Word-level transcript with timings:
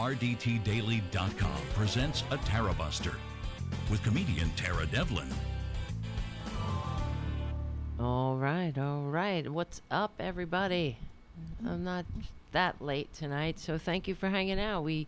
RDTDaily.com 0.00 1.60
presents 1.74 2.24
a 2.30 2.38
Tara 2.38 2.72
Buster 2.72 3.12
with 3.90 4.02
comedian 4.02 4.48
Tara 4.56 4.86
Devlin. 4.86 5.28
All 7.98 8.36
right, 8.36 8.72
all 8.78 9.02
right. 9.02 9.46
What's 9.46 9.82
up, 9.90 10.14
everybody? 10.18 10.96
I'm 11.68 11.84
not 11.84 12.06
that 12.52 12.80
late 12.80 13.12
tonight, 13.12 13.58
so 13.58 13.76
thank 13.76 14.08
you 14.08 14.14
for 14.14 14.30
hanging 14.30 14.58
out. 14.58 14.84
We 14.84 15.06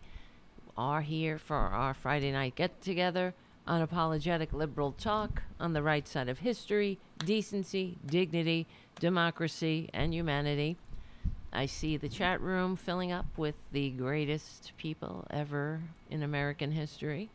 are 0.77 1.01
here 1.01 1.39
for 1.39 1.55
our 1.55 1.95
Friday 1.95 2.31
night 2.31 2.53
get 2.53 2.79
together, 2.79 3.33
unapologetic 3.67 4.53
liberal 4.53 4.91
talk 4.91 5.41
on 5.59 5.73
the 5.73 5.81
right 5.81 6.07
side 6.07 6.29
of 6.29 6.37
history, 6.37 6.99
decency, 7.17 7.97
dignity, 8.05 8.67
democracy, 8.99 9.89
and 9.91 10.13
humanity. 10.13 10.77
I 11.53 11.67
see 11.67 11.97
the 11.97 12.09
chat 12.09 12.41
room 12.41 12.75
filling 12.75 13.11
up 13.11 13.27
with 13.37 13.55
the 13.71 13.91
greatest 13.91 14.71
people 14.77 15.25
ever 15.29 15.81
in 16.09 16.23
American 16.23 16.71
history. 16.71 17.29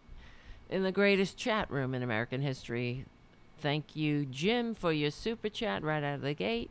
In 0.69 0.83
the 0.83 0.93
greatest 0.93 1.37
chat 1.37 1.71
room 1.71 1.95
in 1.95 2.03
American 2.03 2.43
history. 2.43 3.05
Thank 3.59 3.95
you, 3.95 4.27
Jim, 4.27 4.75
for 4.75 4.93
your 4.93 5.13
super 5.13 5.49
chat 5.49 5.83
right 5.83 6.03
out 6.03 6.17
of 6.17 6.23
the 6.23 6.35
gate. 6.35 6.71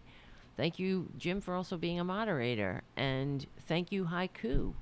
Thank 0.57 0.77
you, 0.77 1.07
Jim, 1.17 1.39
for 1.39 1.53
also 1.53 1.77
being 1.77 1.99
a 1.99 2.03
moderator. 2.03 2.81
And 2.97 3.45
thank 3.67 3.91
you, 3.91 4.05
Haiku, 4.05 4.73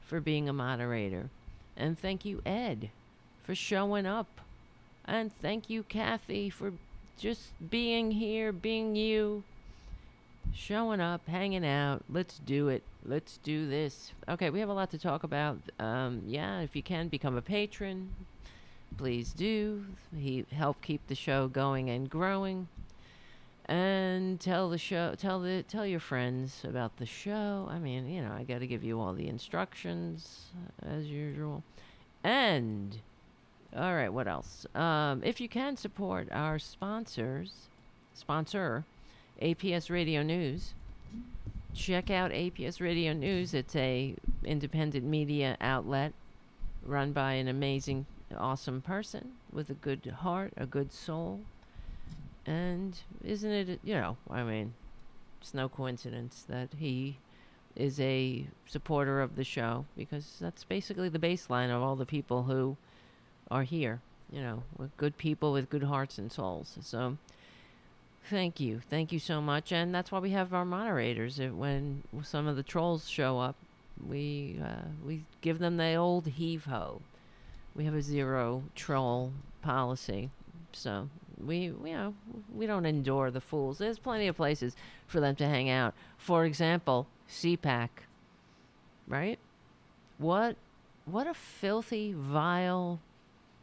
for 0.00 0.20
being 0.20 0.48
a 0.48 0.52
moderator. 0.52 1.30
And 1.76 1.98
thank 1.98 2.24
you, 2.24 2.42
Ed, 2.46 2.90
for 3.42 3.54
showing 3.54 4.06
up. 4.06 4.40
And 5.04 5.32
thank 5.42 5.68
you, 5.68 5.82
Kathy, 5.82 6.48
for 6.48 6.72
just 7.18 7.52
being 7.70 8.12
here, 8.12 8.52
being 8.52 8.94
you, 8.94 9.42
showing 10.52 11.00
up, 11.00 11.26
hanging 11.26 11.64
out. 11.64 12.02
Let's 12.08 12.38
do 12.38 12.68
it. 12.68 12.82
Let's 13.04 13.38
do 13.38 13.68
this. 13.68 14.12
Okay, 14.28 14.50
we 14.50 14.60
have 14.60 14.68
a 14.68 14.74
lot 14.74 14.90
to 14.90 14.98
talk 14.98 15.24
about. 15.24 15.58
Um, 15.78 16.22
yeah, 16.26 16.60
if 16.60 16.74
you 16.74 16.82
can 16.82 17.08
become 17.08 17.36
a 17.36 17.42
patron, 17.42 18.14
please 18.96 19.32
do. 19.32 19.84
He 20.16 20.44
help 20.52 20.82
keep 20.82 21.06
the 21.06 21.14
show 21.14 21.48
going 21.48 21.90
and 21.90 22.08
growing. 22.08 22.68
And 23.66 24.38
tell 24.40 24.68
the 24.68 24.76
show, 24.76 25.14
tell 25.16 25.40
the, 25.40 25.62
tell 25.62 25.86
your 25.86 26.00
friends 26.00 26.62
about 26.64 26.98
the 26.98 27.06
show. 27.06 27.66
I 27.70 27.78
mean, 27.78 28.08
you 28.08 28.20
know, 28.20 28.32
I 28.32 28.42
got 28.42 28.58
to 28.58 28.66
give 28.66 28.84
you 28.84 29.00
all 29.00 29.14
the 29.14 29.28
instructions 29.28 30.50
uh, 30.84 30.90
as 30.90 31.06
usual. 31.06 31.62
And 32.22 32.98
all 33.76 33.94
right, 33.94 34.12
what 34.12 34.28
else? 34.28 34.66
Um, 34.74 35.22
if 35.24 35.40
you 35.40 35.48
can 35.48 35.76
support 35.76 36.28
our 36.30 36.58
sponsors, 36.58 37.68
sponsor, 38.12 38.84
APS 39.40 39.90
Radio 39.90 40.22
News. 40.22 40.74
Check 41.74 42.10
out 42.10 42.30
APS 42.30 42.80
Radio 42.80 43.12
News. 43.12 43.52
It's 43.52 43.74
a 43.74 44.14
independent 44.44 45.04
media 45.04 45.56
outlet 45.60 46.12
run 46.86 47.12
by 47.12 47.32
an 47.32 47.48
amazing, 47.48 48.06
awesome 48.36 48.80
person 48.80 49.32
with 49.52 49.70
a 49.70 49.74
good 49.74 50.06
heart, 50.20 50.52
a 50.56 50.66
good 50.66 50.92
soul. 50.92 51.40
And 52.46 52.98
isn't 53.24 53.50
it, 53.50 53.80
you 53.82 53.94
know, 53.94 54.16
I 54.30 54.42
mean, 54.42 54.74
it's 55.40 55.54
no 55.54 55.68
coincidence 55.68 56.44
that 56.48 56.68
he 56.78 57.18
is 57.74 57.98
a 57.98 58.46
supporter 58.66 59.20
of 59.20 59.36
the 59.36 59.44
show 59.44 59.84
because 59.96 60.36
that's 60.40 60.64
basically 60.64 61.08
the 61.08 61.18
baseline 61.18 61.74
of 61.74 61.82
all 61.82 61.96
the 61.96 62.06
people 62.06 62.44
who 62.44 62.76
are 63.50 63.64
here, 63.64 64.00
you 64.30 64.40
know, 64.40 64.62
with 64.78 64.96
good 64.96 65.16
people 65.18 65.52
with 65.52 65.70
good 65.70 65.82
hearts 65.82 66.18
and 66.18 66.30
souls. 66.30 66.78
So 66.82 67.16
thank 68.30 68.60
you. 68.60 68.80
Thank 68.90 69.12
you 69.12 69.18
so 69.18 69.40
much. 69.40 69.72
And 69.72 69.94
that's 69.94 70.10
why 70.12 70.18
we 70.18 70.30
have 70.30 70.52
our 70.52 70.64
moderators. 70.64 71.38
When 71.38 72.02
some 72.22 72.46
of 72.46 72.56
the 72.56 72.62
trolls 72.62 73.08
show 73.08 73.38
up, 73.38 73.56
we 74.06 74.60
uh, 74.62 74.88
we 75.04 75.24
give 75.40 75.58
them 75.58 75.76
the 75.76 75.94
old 75.94 76.26
heave 76.26 76.64
ho. 76.64 77.02
We 77.74 77.84
have 77.84 77.94
a 77.94 78.02
zero 78.02 78.64
troll 78.74 79.32
policy. 79.62 80.30
So 80.72 81.08
we 81.44 81.56
you 81.58 81.78
know 81.84 82.14
we 82.54 82.66
don't 82.66 82.86
endure 82.86 83.30
the 83.30 83.40
fools. 83.40 83.78
There's 83.78 83.98
plenty 83.98 84.26
of 84.26 84.36
places 84.36 84.76
for 85.06 85.20
them 85.20 85.36
to 85.36 85.46
hang 85.46 85.70
out. 85.70 85.94
For 86.18 86.44
example, 86.44 87.06
CPAC. 87.28 87.88
Right? 89.06 89.38
What 90.18 90.56
what 91.04 91.26
a 91.26 91.34
filthy, 91.34 92.12
vile 92.12 93.00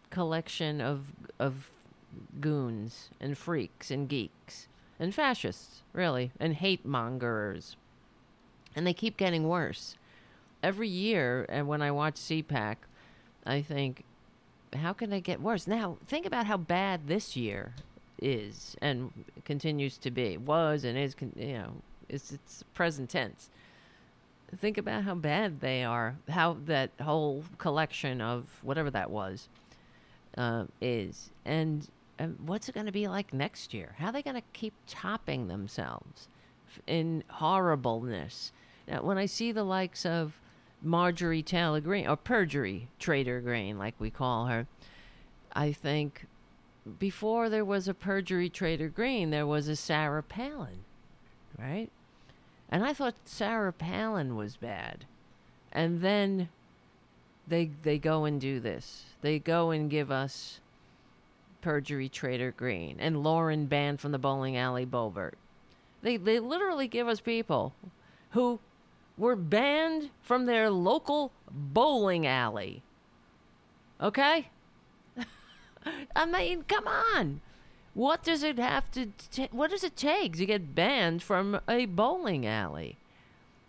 collection 0.10 0.82
of 0.82 1.14
of 1.40 1.72
goons 2.40 3.10
and 3.20 3.38
freaks 3.38 3.92
and 3.92 4.08
geeks 4.08 4.68
and 5.00 5.14
fascists, 5.16 5.82
really, 5.94 6.32
and 6.40 6.56
hate 6.56 6.86
mongers. 6.86 7.76
And 8.76 8.86
they 8.86 8.94
keep 8.94 9.18
getting 9.18 9.48
worse. 9.48 9.98
Every 10.64 10.88
year, 10.88 11.46
and 11.50 11.68
when 11.68 11.82
I 11.82 11.92
watch 11.92 12.16
CPAC, 12.16 12.78
I 13.46 13.62
think, 13.62 14.04
how 14.74 14.94
can 14.94 15.10
they 15.10 15.22
get 15.22 15.42
worse? 15.42 15.68
Now, 15.68 15.98
think 16.06 16.26
about 16.26 16.46
how 16.46 16.58
bad 16.58 17.08
this 17.08 17.36
year 17.36 17.74
is 18.22 18.78
and 18.82 19.12
continues 19.44 19.98
to 19.98 20.12
be, 20.12 20.38
was 20.38 20.84
and 20.84 20.98
is, 20.98 21.16
you 21.36 21.54
know, 21.54 21.74
it's, 22.08 22.32
it's 22.32 22.64
present 22.74 23.10
tense. 23.10 23.50
Think 24.56 24.78
about 24.78 25.04
how 25.04 25.16
bad 25.16 25.62
they 25.62 25.84
are, 25.84 26.18
how 26.30 26.58
that 26.66 26.92
whole 27.02 27.44
collection 27.58 28.22
of 28.22 28.46
whatever 28.62 28.92
that 28.92 29.10
was 29.10 29.48
uh, 30.38 30.66
is. 30.82 31.32
And 31.46 31.88
what's 32.46 32.70
it 32.70 32.76
going 32.76 32.86
to 32.86 32.92
be 32.92 33.08
like 33.08 33.34
next 33.34 33.74
year? 33.74 33.96
How 33.98 34.08
are 34.08 34.12
they 34.12 34.22
going 34.22 34.36
to 34.36 34.44
keep 34.54 34.74
topping 34.88 35.48
themselves 35.48 36.28
in 36.88 37.24
horribleness? 37.30 38.52
Now, 38.88 39.04
when 39.04 39.18
I 39.18 39.26
see 39.26 39.52
the 39.52 39.64
likes 39.64 40.06
of 40.06 40.40
Marjorie 40.82 41.44
Taylor 41.44 41.80
Greene, 41.80 42.08
or 42.08 42.16
Perjury 42.16 42.90
Trader 43.00 43.42
Greene, 43.42 43.78
like 43.78 43.96
we 44.00 44.10
call 44.10 44.48
her, 44.48 44.68
I 45.54 45.72
think 45.72 46.26
before 47.00 47.50
there 47.50 47.66
was 47.66 47.88
a 47.88 47.94
Perjury 47.94 48.50
Trader 48.50 48.90
Greene, 48.90 49.30
there 49.30 49.48
was 49.48 49.68
a 49.68 49.76
Sarah 49.76 50.24
Palin, 50.24 50.84
right? 51.58 51.90
And 52.70 52.84
I 52.86 52.94
thought 52.94 53.16
Sarah 53.26 53.74
Palin 53.74 54.36
was 54.36 54.56
bad. 54.56 55.06
And 55.72 56.02
then 56.02 56.50
they 57.48 57.72
they 57.84 57.98
go 57.98 58.26
and 58.26 58.40
do 58.40 58.60
this. 58.60 59.06
They 59.22 59.40
go 59.40 59.72
and 59.72 59.90
give 59.90 60.10
us 60.10 60.60
perjury 61.62 62.10
Trader 62.10 62.52
Greene 62.52 62.98
and 63.00 63.24
Lauren 63.24 63.66
banned 63.66 64.00
from 64.00 64.12
the 64.12 64.20
bowling 64.20 64.58
alley 64.58 64.86
Boebert. 64.86 65.34
They 66.02 66.18
they 66.18 66.40
literally 66.40 66.88
give 66.88 67.08
us 67.08 67.22
people 67.22 67.74
who 68.32 68.60
were 69.18 69.36
banned 69.36 70.10
from 70.22 70.46
their 70.46 70.70
local 70.70 71.32
bowling 71.52 72.26
alley. 72.26 72.82
Okay? 74.02 74.50
I 76.16 76.26
mean, 76.26 76.64
come 76.64 76.88
on. 76.88 77.42
What 77.94 78.24
does 78.24 78.42
it 78.42 78.58
have 78.58 78.90
to 78.92 79.08
t- 79.32 79.50
what 79.52 79.70
does 79.70 79.84
it 79.84 79.96
take 79.96 80.38
to 80.38 80.46
get 80.46 80.74
banned 80.74 81.22
from 81.22 81.60
a 81.68 81.86
bowling 81.86 82.46
alley? 82.46 82.98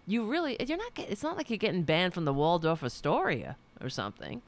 You 0.06 0.24
really 0.24 0.56
you're 0.66 0.78
not 0.78 0.92
it's 0.96 1.22
not 1.22 1.36
like 1.36 1.50
you're 1.50 1.58
getting 1.58 1.82
banned 1.82 2.14
from 2.14 2.24
the 2.24 2.32
Waldorf 2.32 2.82
Astoria 2.82 3.56
or 3.80 3.88
something 3.88 4.42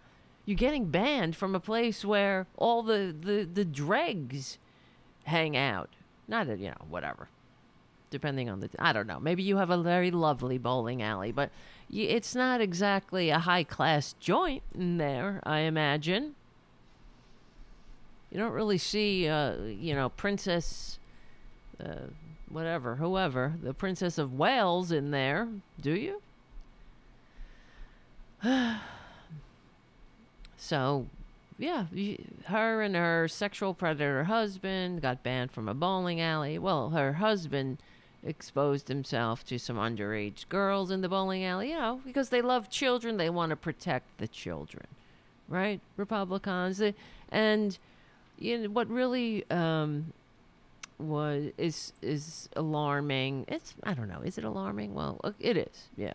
you're 0.46 0.56
getting 0.56 0.86
banned 0.86 1.36
from 1.36 1.54
a 1.54 1.60
place 1.60 2.04
where 2.04 2.46
all 2.56 2.82
the, 2.82 3.14
the, 3.18 3.48
the 3.50 3.64
dregs 3.64 4.58
hang 5.24 5.56
out. 5.56 5.90
Not, 6.28 6.48
a, 6.48 6.56
you 6.56 6.68
know, 6.68 6.84
whatever. 6.88 7.28
Depending 8.10 8.48
on 8.50 8.60
the, 8.60 8.68
I 8.78 8.92
don't 8.92 9.06
know. 9.06 9.18
Maybe 9.18 9.42
you 9.42 9.56
have 9.56 9.70
a 9.70 9.82
very 9.82 10.10
lovely 10.10 10.58
bowling 10.58 11.02
alley, 11.02 11.32
but 11.32 11.50
y- 11.90 12.00
it's 12.00 12.34
not 12.34 12.60
exactly 12.60 13.30
a 13.30 13.38
high 13.38 13.64
class 13.64 14.14
joint 14.20 14.62
in 14.74 14.98
there, 14.98 15.40
I 15.44 15.60
imagine. 15.60 16.34
You 18.30 18.38
don't 18.38 18.52
really 18.52 18.78
see, 18.78 19.28
uh, 19.28 19.56
you 19.62 19.94
know, 19.94 20.10
Princess, 20.10 20.98
uh, 21.82 22.08
whatever, 22.48 22.96
whoever, 22.96 23.54
the 23.62 23.72
Princess 23.72 24.18
of 24.18 24.34
Wales 24.34 24.92
in 24.92 25.10
there, 25.10 25.48
do 25.80 25.92
you? 25.92 26.20
So, 30.64 31.08
yeah, 31.58 31.84
her 32.46 32.80
and 32.80 32.96
her 32.96 33.28
sexual 33.28 33.74
predator 33.74 34.24
husband 34.24 35.02
got 35.02 35.22
banned 35.22 35.52
from 35.52 35.68
a 35.68 35.74
bowling 35.74 36.22
alley. 36.22 36.58
Well, 36.58 36.88
her 36.90 37.12
husband 37.12 37.82
exposed 38.24 38.88
himself 38.88 39.44
to 39.44 39.58
some 39.58 39.76
underage 39.76 40.48
girls 40.48 40.90
in 40.90 41.02
the 41.02 41.08
bowling 41.10 41.44
alley, 41.44 41.72
you 41.72 41.76
know, 41.76 42.00
because 42.02 42.30
they 42.30 42.40
love 42.40 42.70
children, 42.70 43.18
they 43.18 43.28
want 43.28 43.50
to 43.50 43.56
protect 43.56 44.16
the 44.16 44.26
children, 44.26 44.86
right? 45.50 45.82
Republicans. 45.98 46.80
And 47.30 47.78
you 48.38 48.56
know, 48.56 48.70
what 48.70 48.88
really 48.88 49.44
um, 49.50 50.14
was 50.98 51.52
is 51.58 51.92
is 52.00 52.48
alarming. 52.56 53.44
It's 53.48 53.74
I 53.82 53.92
don't 53.92 54.08
know. 54.08 54.22
Is 54.24 54.38
it 54.38 54.44
alarming? 54.44 54.94
Well, 54.94 55.20
it 55.38 55.58
is. 55.58 55.88
Yeah. 55.94 56.14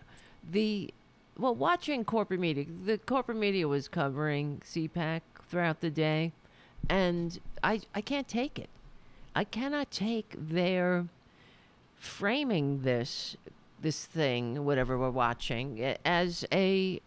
The 0.51 0.91
well, 1.39 1.55
watching 1.55 2.03
corporate 2.03 2.39
media, 2.39 2.65
the 2.85 2.97
corporate 2.97 3.37
media 3.37 3.67
was 3.67 3.87
covering 3.87 4.61
CPAC 4.65 5.21
throughout 5.47 5.79
the 5.79 5.89
day, 5.89 6.33
and 6.89 7.39
I 7.63 7.81
I 7.95 8.01
can't 8.01 8.27
take 8.27 8.59
it. 8.59 8.69
I 9.35 9.45
cannot 9.45 9.89
take 9.89 10.35
their 10.37 11.07
framing 11.95 12.81
this 12.81 13.37
this 13.81 14.05
thing, 14.05 14.65
whatever 14.65 14.97
we're 14.97 15.09
watching, 15.09 15.95
as 16.03 16.45
a 16.51 16.99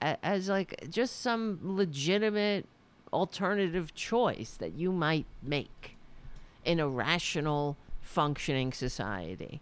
as 0.00 0.48
like 0.48 0.88
just 0.88 1.20
some 1.20 1.58
legitimate 1.62 2.66
alternative 3.12 3.94
choice 3.94 4.54
that 4.54 4.74
you 4.74 4.92
might 4.92 5.26
make 5.42 5.96
in 6.64 6.78
a 6.78 6.88
rational 6.88 7.76
functioning 8.00 8.72
society. 8.72 9.60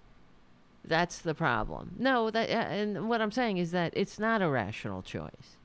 That's 0.86 1.18
the 1.18 1.34
problem. 1.34 1.92
No, 1.98 2.30
that 2.30 2.48
uh, 2.48 2.52
and 2.52 3.08
what 3.08 3.20
I'm 3.20 3.32
saying 3.32 3.58
is 3.58 3.72
that 3.72 3.92
it's 3.96 4.18
not 4.18 4.42
a 4.42 4.48
rational 4.48 5.02
choice. 5.02 5.56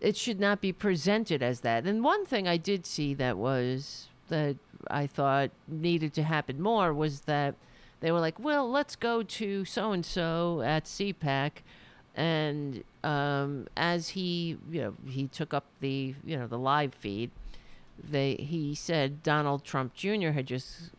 It 0.00 0.16
should 0.16 0.38
not 0.38 0.60
be 0.60 0.72
presented 0.72 1.42
as 1.42 1.60
that. 1.60 1.86
And 1.86 2.04
one 2.04 2.26
thing 2.26 2.46
I 2.46 2.56
did 2.56 2.86
see 2.86 3.14
that 3.14 3.36
was 3.36 4.08
that 4.28 4.56
I 4.90 5.06
thought 5.06 5.50
needed 5.66 6.12
to 6.14 6.22
happen 6.22 6.60
more 6.60 6.92
was 6.92 7.22
that 7.22 7.54
they 8.00 8.12
were 8.12 8.20
like, 8.20 8.38
"Well, 8.38 8.70
let's 8.70 8.94
go 8.94 9.22
to 9.22 9.64
so 9.64 9.92
and 9.92 10.04
so 10.04 10.62
at 10.62 10.84
CPAC," 10.84 11.62
and 12.14 12.84
um, 13.02 13.66
as 13.76 14.10
he, 14.10 14.56
you 14.70 14.80
know, 14.82 14.94
he 15.06 15.28
took 15.28 15.52
up 15.52 15.64
the, 15.80 16.14
you 16.24 16.36
know, 16.36 16.46
the 16.46 16.58
live 16.58 16.94
feed. 16.94 17.30
They 18.02 18.34
he 18.34 18.74
said 18.74 19.22
Donald 19.22 19.64
Trump 19.64 19.94
Jr. 19.94 20.30
had 20.30 20.46
just 20.46 20.90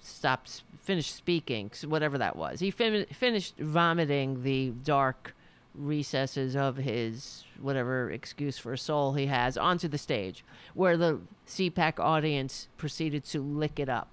stopped, 0.00 0.62
finished 0.84 1.14
speaking, 1.16 1.70
whatever 1.86 2.18
that 2.18 2.36
was. 2.36 2.60
He 2.60 2.70
fin- 2.70 3.06
finished 3.06 3.56
vomiting 3.58 4.42
the 4.42 4.70
dark 4.70 5.34
recesses 5.74 6.54
of 6.54 6.76
his 6.76 7.44
whatever 7.60 8.10
excuse 8.10 8.58
for 8.58 8.72
a 8.74 8.78
soul 8.78 9.14
he 9.14 9.26
has 9.26 9.56
onto 9.56 9.88
the 9.88 9.98
stage, 9.98 10.44
where 10.74 10.96
the 10.96 11.20
CPAC 11.48 11.98
audience 11.98 12.68
proceeded 12.76 13.24
to 13.24 13.40
lick 13.40 13.80
it 13.80 13.88
up 13.88 14.08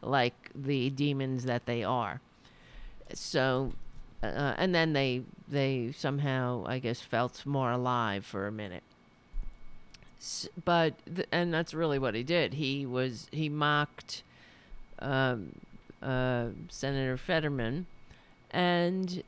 like 0.00 0.50
the 0.54 0.90
demons 0.90 1.44
that 1.44 1.66
they 1.66 1.84
are. 1.84 2.20
So, 3.14 3.72
uh, 4.22 4.54
and 4.56 4.74
then 4.74 4.92
they 4.94 5.22
they 5.48 5.92
somehow 5.96 6.64
I 6.66 6.78
guess 6.78 7.00
felt 7.00 7.44
more 7.46 7.70
alive 7.70 8.24
for 8.24 8.46
a 8.46 8.52
minute. 8.52 8.82
S- 10.18 10.48
but 10.64 10.94
th- 11.14 11.28
and 11.30 11.52
that's 11.52 11.74
really 11.74 11.98
what 11.98 12.14
he 12.14 12.22
did. 12.22 12.54
He 12.54 12.86
was 12.86 13.28
he 13.30 13.48
mocked 13.48 14.22
um, 14.98 15.52
uh, 16.02 16.46
Senator 16.68 17.16
Fetterman, 17.16 17.86
and 18.50 19.22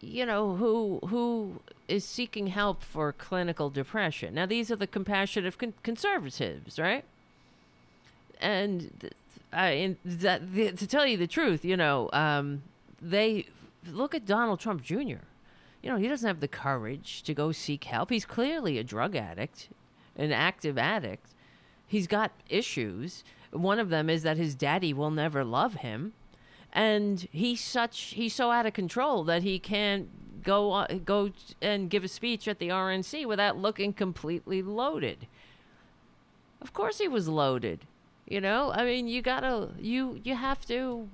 you 0.00 0.24
know 0.24 0.56
who 0.56 1.00
who 1.08 1.60
is 1.88 2.04
seeking 2.04 2.48
help 2.48 2.82
for 2.82 3.12
clinical 3.12 3.70
depression. 3.70 4.34
Now 4.34 4.46
these 4.46 4.70
are 4.70 4.76
the 4.76 4.86
compassionate 4.86 5.58
con- 5.58 5.74
conservatives, 5.82 6.78
right? 6.78 7.04
And 8.40 8.90
th- 9.00 9.12
I 9.52 9.96
that 10.04 10.54
the, 10.54 10.72
to 10.72 10.86
tell 10.86 11.06
you 11.06 11.16
the 11.16 11.26
truth, 11.26 11.64
you 11.64 11.76
know, 11.76 12.08
um, 12.12 12.62
they 13.00 13.46
look 13.86 14.14
at 14.14 14.26
Donald 14.26 14.60
Trump 14.60 14.82
Jr. 14.82 15.24
You 15.82 15.88
know, 15.88 15.96
he 15.96 16.08
doesn't 16.08 16.26
have 16.26 16.40
the 16.40 16.48
courage 16.48 17.22
to 17.22 17.34
go 17.34 17.52
seek 17.52 17.84
help. 17.84 18.10
He's 18.10 18.26
clearly 18.26 18.78
a 18.78 18.84
drug 18.84 19.16
addict, 19.16 19.68
an 20.16 20.30
active 20.32 20.76
addict. 20.76 21.26
He's 21.86 22.06
got 22.06 22.32
issues. 22.48 23.24
One 23.52 23.78
of 23.78 23.88
them 23.88 24.08
is 24.08 24.22
that 24.22 24.36
his 24.36 24.54
daddy 24.54 24.92
will 24.92 25.10
never 25.10 25.44
love 25.44 25.74
him, 25.74 26.12
and 26.72 27.26
he's 27.32 27.60
such 27.60 27.98
he's 28.14 28.34
so 28.34 28.50
out 28.50 28.66
of 28.66 28.72
control 28.72 29.24
that 29.24 29.42
he 29.42 29.58
can't 29.58 30.08
go 30.42 30.70
on, 30.70 31.02
go 31.04 31.30
and 31.60 31.90
give 31.90 32.04
a 32.04 32.08
speech 32.08 32.48
at 32.48 32.58
the 32.58 32.68
RNC 32.68 33.26
without 33.26 33.56
looking 33.56 33.92
completely 33.92 34.62
loaded. 34.62 35.26
Of 36.60 36.72
course 36.72 36.98
he 36.98 37.08
was 37.08 37.28
loaded. 37.28 37.86
You 38.26 38.40
know, 38.40 38.70
I 38.72 38.84
mean, 38.84 39.08
you 39.08 39.22
gotta, 39.22 39.70
you, 39.80 40.20
you 40.22 40.36
have 40.36 40.64
to. 40.66 41.08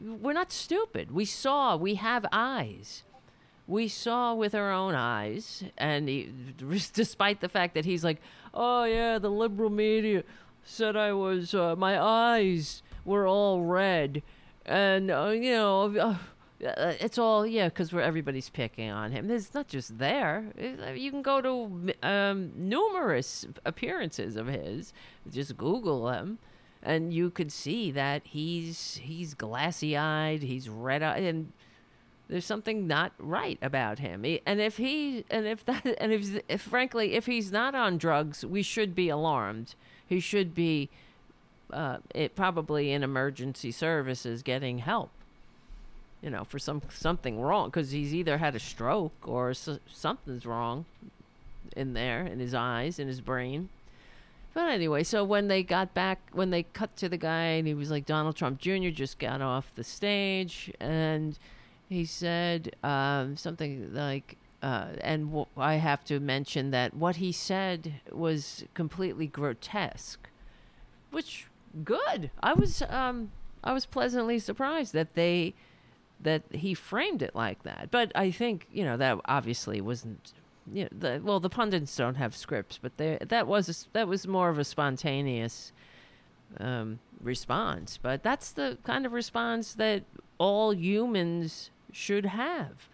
We're 0.00 0.32
not 0.32 0.52
stupid. 0.52 1.12
We 1.12 1.26
saw. 1.26 1.76
We 1.76 1.96
have 1.96 2.24
eyes. 2.32 3.04
We 3.66 3.88
saw 3.88 4.34
with 4.34 4.54
our 4.54 4.72
own 4.72 4.94
eyes, 4.94 5.64
and 5.76 6.08
he, 6.08 6.32
despite 6.92 7.40
the 7.40 7.48
fact 7.48 7.74
that 7.74 7.84
he's 7.84 8.02
like, 8.02 8.20
"Oh 8.54 8.84
yeah, 8.84 9.18
the 9.18 9.30
liberal 9.30 9.70
media 9.70 10.24
said 10.64 10.96
I 10.96 11.12
was, 11.12 11.54
uh, 11.54 11.74
my 11.76 12.00
eyes 12.00 12.82
were 13.04 13.26
all 13.26 13.62
red," 13.62 14.22
and 14.64 15.10
uh, 15.10 15.28
you 15.34 15.50
know, 15.52 15.96
uh, 15.96 16.66
uh, 16.66 16.92
it's 17.00 17.18
all 17.18 17.46
yeah, 17.46 17.68
because 17.68 17.92
everybody's 17.92 18.48
picking 18.48 18.90
on 18.90 19.10
him. 19.12 19.30
It's 19.30 19.52
not 19.54 19.68
just 19.68 19.98
there. 19.98 20.52
It- 20.56 20.96
You 20.98 21.10
can 21.10 21.22
go 21.22 21.40
to 21.40 21.92
um, 22.02 22.52
numerous 22.56 23.46
appearances 23.64 24.36
of 24.36 24.46
his. 24.46 24.92
Just 25.30 25.56
Google 25.56 26.10
him, 26.10 26.38
and 26.82 27.12
you 27.12 27.30
could 27.30 27.50
see 27.52 27.90
that 27.90 28.22
he's 28.26 28.96
he's 29.02 29.34
glassy 29.34 29.96
eyed. 29.96 30.42
He's 30.42 30.68
red 30.68 31.02
eyed, 31.02 31.24
and 31.24 31.52
there's 32.28 32.46
something 32.46 32.86
not 32.86 33.12
right 33.18 33.58
about 33.60 33.98
him. 33.98 34.22
He- 34.22 34.40
And 34.46 34.60
if 34.60 34.76
he 34.76 35.24
and 35.30 35.46
if 35.46 35.64
that 35.64 35.84
and 36.00 36.12
if, 36.12 36.40
if 36.48 36.60
frankly 36.62 37.14
if 37.14 37.26
he's 37.26 37.50
not 37.50 37.74
on 37.74 37.98
drugs, 37.98 38.46
we 38.46 38.62
should 38.62 38.94
be 38.94 39.08
alarmed. 39.08 39.74
He 40.12 40.20
should 40.20 40.54
be 40.54 40.88
uh, 41.72 41.98
it 42.14 42.36
probably 42.36 42.92
in 42.92 43.02
emergency 43.02 43.70
services 43.70 44.42
getting 44.42 44.78
help 44.78 45.10
you 46.22 46.30
know, 46.30 46.44
for 46.44 46.58
some 46.58 46.80
something 46.88 47.40
wrong 47.40 47.68
because 47.68 47.90
he's 47.90 48.14
either 48.14 48.38
had 48.38 48.54
a 48.54 48.60
stroke 48.60 49.12
or 49.26 49.50
s- 49.50 49.80
something's 49.92 50.46
wrong 50.46 50.84
in 51.76 51.94
there 51.94 52.24
in 52.24 52.38
his 52.38 52.54
eyes 52.54 52.98
in 52.98 53.08
his 53.08 53.20
brain. 53.20 53.68
But 54.54 54.68
anyway, 54.68 55.02
so 55.02 55.24
when 55.24 55.48
they 55.48 55.62
got 55.62 55.94
back, 55.94 56.20
when 56.32 56.50
they 56.50 56.62
cut 56.62 56.94
to 56.98 57.08
the 57.08 57.16
guy, 57.16 57.44
and 57.56 57.66
he 57.66 57.74
was 57.74 57.90
like, 57.90 58.06
Donald 58.06 58.36
Trump 58.36 58.60
Jr. 58.60 58.90
just 58.90 59.18
got 59.18 59.40
off 59.40 59.72
the 59.74 59.82
stage, 59.82 60.70
and 60.78 61.38
he 61.88 62.04
said 62.04 62.76
um, 62.84 63.36
something 63.36 63.94
like, 63.94 64.36
uh, 64.62 64.86
and 65.00 65.26
w- 65.26 65.46
I 65.56 65.74
have 65.74 66.04
to 66.04 66.20
mention 66.20 66.70
that 66.70 66.94
what 66.94 67.16
he 67.16 67.32
said 67.32 67.94
was 68.12 68.64
completely 68.74 69.26
grotesque, 69.26 70.28
which 71.10 71.46
good. 71.84 72.30
I 72.42 72.52
was 72.54 72.82
um, 72.82 73.32
I 73.64 73.72
was 73.72 73.86
pleasantly 73.86 74.38
surprised 74.38 74.92
that 74.92 75.14
they 75.14 75.54
that 76.20 76.42
he 76.52 76.74
framed 76.74 77.22
it 77.22 77.34
like 77.34 77.64
that. 77.64 77.88
But 77.90 78.12
I 78.14 78.30
think 78.30 78.68
you 78.72 78.84
know 78.84 78.96
that 78.96 79.18
obviously 79.26 79.80
wasn't. 79.80 80.32
You 80.72 80.84
know, 80.84 80.90
the, 80.96 81.20
well, 81.24 81.40
the 81.40 81.50
pundits 81.50 81.96
don't 81.96 82.14
have 82.14 82.36
scripts, 82.36 82.78
but 82.80 82.96
they, 82.96 83.18
that 83.20 83.48
was 83.48 83.68
a 83.68 83.92
that 83.94 84.06
was 84.06 84.28
more 84.28 84.48
of 84.48 84.60
a 84.60 84.64
spontaneous 84.64 85.72
um, 86.60 87.00
response. 87.20 87.98
But 88.00 88.22
that's 88.22 88.52
the 88.52 88.78
kind 88.84 89.04
of 89.04 89.12
response 89.12 89.74
that 89.74 90.04
all 90.38 90.72
humans 90.72 91.70
should 91.90 92.26
have 92.26 92.88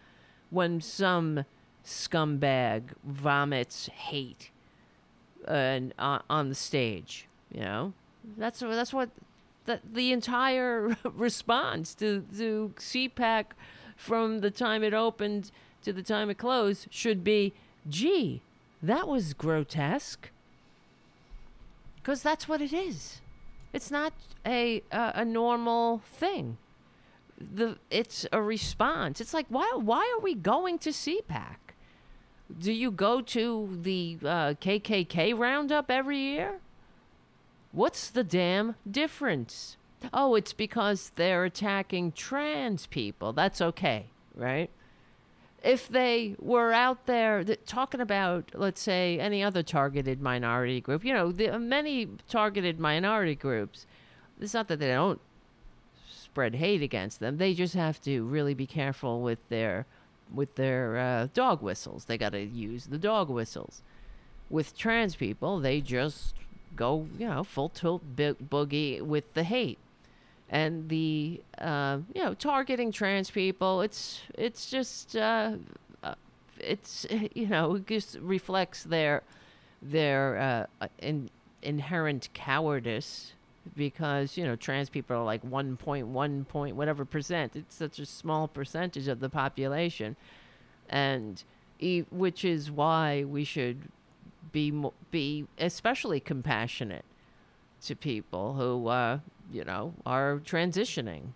when 0.48 0.80
some 0.80 1.44
scumbag 1.88 2.82
vomits 3.02 3.88
hate 3.88 4.50
and 5.46 5.94
uh, 5.98 6.20
on 6.28 6.48
the 6.48 6.54
stage. 6.54 7.26
You 7.50 7.60
know, 7.60 7.92
that's 8.36 8.60
that's 8.60 8.92
what 8.92 9.10
the 9.64 9.80
the 9.90 10.12
entire 10.12 10.96
response 11.04 11.94
to 11.94 12.24
to 12.36 12.72
CPAC 12.76 13.46
from 13.96 14.40
the 14.40 14.50
time 14.50 14.84
it 14.84 14.94
opened 14.94 15.50
to 15.82 15.92
the 15.92 16.02
time 16.02 16.30
it 16.30 16.38
closed 16.38 16.88
should 16.90 17.24
be, 17.24 17.52
gee, 17.88 18.42
that 18.82 19.08
was 19.08 19.32
grotesque. 19.32 20.30
Because 21.96 22.22
that's 22.22 22.48
what 22.48 22.60
it 22.60 22.72
is. 22.72 23.20
It's 23.72 23.90
not 23.90 24.12
a 24.46 24.82
a, 24.92 25.12
a 25.16 25.24
normal 25.24 26.02
thing. 26.04 26.58
The 27.38 27.78
it's 27.90 28.26
a 28.32 28.42
response. 28.42 29.20
It's 29.20 29.32
like 29.32 29.46
why 29.48 29.72
why 29.76 30.12
are 30.16 30.20
we 30.20 30.34
going 30.34 30.78
to 30.80 30.90
CPAC? 30.90 31.67
Do 32.56 32.72
you 32.72 32.90
go 32.90 33.20
to 33.20 33.78
the 33.82 34.18
uh, 34.22 34.54
KKK 34.54 35.36
roundup 35.38 35.90
every 35.90 36.18
year? 36.18 36.60
What's 37.72 38.08
the 38.08 38.24
damn 38.24 38.76
difference? 38.90 39.76
Oh, 40.12 40.34
it's 40.34 40.52
because 40.52 41.12
they're 41.16 41.44
attacking 41.44 42.12
trans 42.12 42.86
people. 42.86 43.32
That's 43.32 43.60
okay, 43.60 44.06
right? 44.34 44.70
If 45.62 45.88
they 45.88 46.36
were 46.38 46.72
out 46.72 47.06
there 47.06 47.44
th- 47.44 47.60
talking 47.66 48.00
about, 48.00 48.52
let's 48.54 48.80
say, 48.80 49.18
any 49.18 49.42
other 49.42 49.62
targeted 49.62 50.22
minority 50.22 50.80
group, 50.80 51.04
you 51.04 51.12
know, 51.12 51.32
the 51.32 51.58
many 51.58 52.08
targeted 52.28 52.78
minority 52.78 53.34
groups, 53.34 53.86
it's 54.40 54.54
not 54.54 54.68
that 54.68 54.78
they 54.78 54.88
don't 54.88 55.20
spread 56.08 56.54
hate 56.54 56.82
against 56.82 57.18
them. 57.18 57.36
They 57.38 57.54
just 57.54 57.74
have 57.74 58.00
to 58.02 58.22
really 58.22 58.54
be 58.54 58.66
careful 58.66 59.20
with 59.20 59.40
their 59.48 59.84
with 60.34 60.54
their 60.56 60.98
uh, 60.98 61.28
dog 61.34 61.62
whistles. 61.62 62.04
They 62.04 62.18
got 62.18 62.32
to 62.32 62.40
use 62.40 62.86
the 62.86 62.98
dog 62.98 63.28
whistles. 63.28 63.82
With 64.50 64.76
trans 64.76 65.16
people, 65.16 65.60
they 65.60 65.80
just 65.80 66.34
go, 66.74 67.06
you 67.18 67.26
know, 67.26 67.44
full 67.44 67.68
tilt 67.68 68.02
bi- 68.16 68.32
boogie 68.32 69.00
with 69.02 69.34
the 69.34 69.42
hate 69.42 69.78
and 70.50 70.88
the 70.88 71.40
uh, 71.58 71.98
you 72.14 72.22
know 72.22 72.34
targeting 72.34 72.92
trans 72.92 73.30
people. 73.30 73.82
It's 73.82 74.22
it's 74.34 74.70
just 74.70 75.16
uh, 75.16 75.52
uh, 76.02 76.14
it's 76.58 77.06
you 77.34 77.46
know 77.46 77.76
it 77.76 77.86
just 77.86 78.16
reflects 78.20 78.84
their 78.84 79.22
their 79.82 80.68
uh, 80.80 80.88
in, 80.98 81.30
inherent 81.62 82.28
cowardice 82.34 83.32
because 83.76 84.36
you 84.36 84.44
know 84.44 84.56
trans 84.56 84.88
people 84.88 85.16
are 85.16 85.24
like 85.24 85.42
1.1 85.42 86.48
point 86.48 86.76
whatever 86.76 87.04
percent 87.04 87.54
it's 87.56 87.74
such 87.74 87.98
a 87.98 88.06
small 88.06 88.48
percentage 88.48 89.08
of 89.08 89.20
the 89.20 89.28
population 89.28 90.16
and 90.88 91.44
e- 91.78 92.04
which 92.10 92.44
is 92.44 92.70
why 92.70 93.24
we 93.24 93.44
should 93.44 93.88
be 94.52 94.70
mo- 94.70 94.94
be 95.10 95.46
especially 95.58 96.20
compassionate 96.20 97.04
to 97.82 97.94
people 97.94 98.54
who 98.54 98.88
uh, 98.88 99.18
you 99.52 99.64
know 99.64 99.94
are 100.06 100.40
transitioning. 100.44 101.32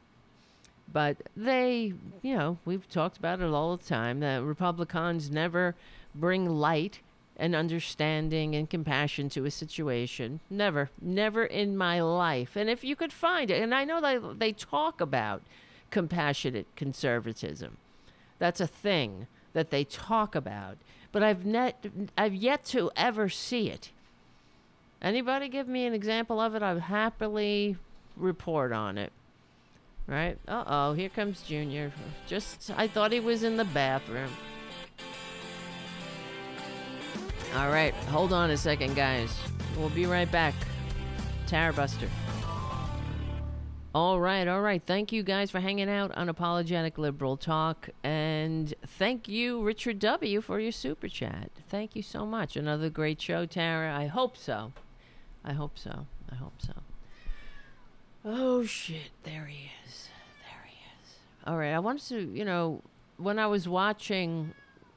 But 0.92 1.16
they, 1.34 1.94
you 2.20 2.36
know, 2.36 2.58
we've 2.66 2.86
talked 2.88 3.16
about 3.16 3.40
it 3.40 3.46
all 3.46 3.76
the 3.76 3.84
time 3.84 4.20
that 4.20 4.42
Republicans 4.42 5.30
never 5.30 5.74
bring 6.14 6.48
light 6.48 7.00
and 7.36 7.54
understanding 7.54 8.54
and 8.54 8.68
compassion 8.68 9.28
to 9.30 9.44
a 9.44 9.50
situation. 9.50 10.40
Never, 10.50 10.90
never 11.00 11.44
in 11.44 11.76
my 11.76 12.00
life. 12.00 12.56
And 12.56 12.68
if 12.68 12.84
you 12.84 12.94
could 12.94 13.12
find 13.12 13.50
it, 13.50 13.62
and 13.62 13.74
I 13.74 13.84
know 13.84 14.00
that 14.00 14.38
they 14.38 14.52
talk 14.52 15.00
about 15.00 15.42
compassionate 15.90 16.66
conservatism, 16.76 17.78
that's 18.38 18.60
a 18.60 18.66
thing 18.66 19.26
that 19.52 19.70
they 19.70 19.84
talk 19.84 20.34
about, 20.34 20.76
but 21.10 21.22
I've 21.22 21.44
net, 21.44 21.86
I've 22.16 22.34
yet 22.34 22.64
to 22.66 22.90
ever 22.96 23.28
see 23.28 23.68
it. 23.68 23.90
Anybody 25.00 25.48
give 25.48 25.68
me 25.68 25.84
an 25.84 25.94
example 25.94 26.40
of 26.40 26.54
it? 26.54 26.62
I'll 26.62 26.78
happily 26.78 27.76
report 28.16 28.72
on 28.72 28.98
it. 28.98 29.12
Right? 30.06 30.38
Uh 30.48 30.64
oh, 30.66 30.92
here 30.94 31.08
comes 31.08 31.42
Junior. 31.42 31.92
Just, 32.26 32.70
I 32.76 32.88
thought 32.88 33.12
he 33.12 33.20
was 33.20 33.42
in 33.42 33.56
the 33.56 33.64
bathroom. 33.64 34.30
All 37.54 37.70
right, 37.70 37.94
hold 38.06 38.32
on 38.32 38.50
a 38.50 38.56
second, 38.56 38.96
guys. 38.96 39.36
We'll 39.76 39.90
be 39.90 40.06
right 40.06 40.30
back. 40.30 40.54
Tara 41.46 41.72
Buster. 41.72 42.08
All 43.94 44.18
right, 44.18 44.48
all 44.48 44.62
right. 44.62 44.82
Thank 44.82 45.12
you 45.12 45.22
guys 45.22 45.50
for 45.50 45.60
hanging 45.60 45.90
out 45.90 46.16
on 46.16 46.30
Apologetic 46.30 46.96
Liberal 46.96 47.36
Talk. 47.36 47.90
And 48.02 48.72
thank 48.86 49.28
you, 49.28 49.62
Richard 49.62 49.98
W., 49.98 50.40
for 50.40 50.60
your 50.60 50.72
super 50.72 51.08
chat. 51.08 51.50
Thank 51.68 51.94
you 51.94 52.02
so 52.02 52.24
much. 52.24 52.56
Another 52.56 52.88
great 52.88 53.20
show, 53.20 53.44
Tara. 53.44 53.94
I 53.94 54.06
hope 54.06 54.38
so. 54.38 54.72
I 55.44 55.52
hope 55.52 55.78
so. 55.78 56.06
I 56.30 56.36
hope 56.36 56.54
so. 56.58 56.72
Oh, 58.24 58.64
shit. 58.64 59.10
There 59.24 59.44
he 59.44 59.70
is. 59.86 60.08
There 60.48 60.64
he 60.66 60.78
is. 61.04 61.16
All 61.46 61.58
right. 61.58 61.72
I 61.72 61.78
wanted 61.80 62.08
to, 62.08 62.32
you 62.34 62.46
know, 62.46 62.80
when 63.18 63.38
I 63.38 63.46
was 63.46 63.68
watching 63.68 64.54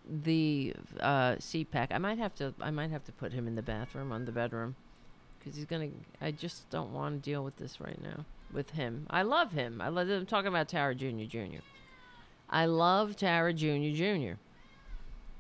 the 0.08 0.74
uh, 1.00 1.36
CPAC, 1.36 1.88
I 1.92 1.98
might 1.98 2.18
have 2.18 2.36
to, 2.36 2.54
I 2.62 2.72
might 2.72 2.92
have 2.92 3.04
to 3.06 3.12
put 3.12 3.34
him 3.34 3.48
in 3.48 3.56
the 3.56 3.62
bathroom 3.62 4.12
on 4.12 4.26
the 4.26 4.32
bedroom 4.32 4.76
because 5.40 5.56
he's 5.56 5.66
gonna. 5.66 5.90
I 6.22 6.32
just 6.32 6.70
don't 6.70 6.94
want 6.94 7.24
to 7.24 7.30
deal 7.30 7.44
with 7.44 7.58
this 7.58 7.80
right 7.80 8.02
now 8.02 8.26
with 8.52 8.72
him. 8.72 9.06
I 9.10 9.22
love 9.22 9.52
him. 9.52 9.82
I 9.82 9.90
love. 9.90 10.10
I'm 10.10 10.26
talking 10.26 10.48
about 10.48 10.70
Tara 10.70 10.96
Junior 10.96 11.26
Junior. 11.26 11.62
I 12.50 12.66
love 12.66 13.16
Tara 13.16 13.54
Junior 13.54 13.94
Junior, 13.94 14.38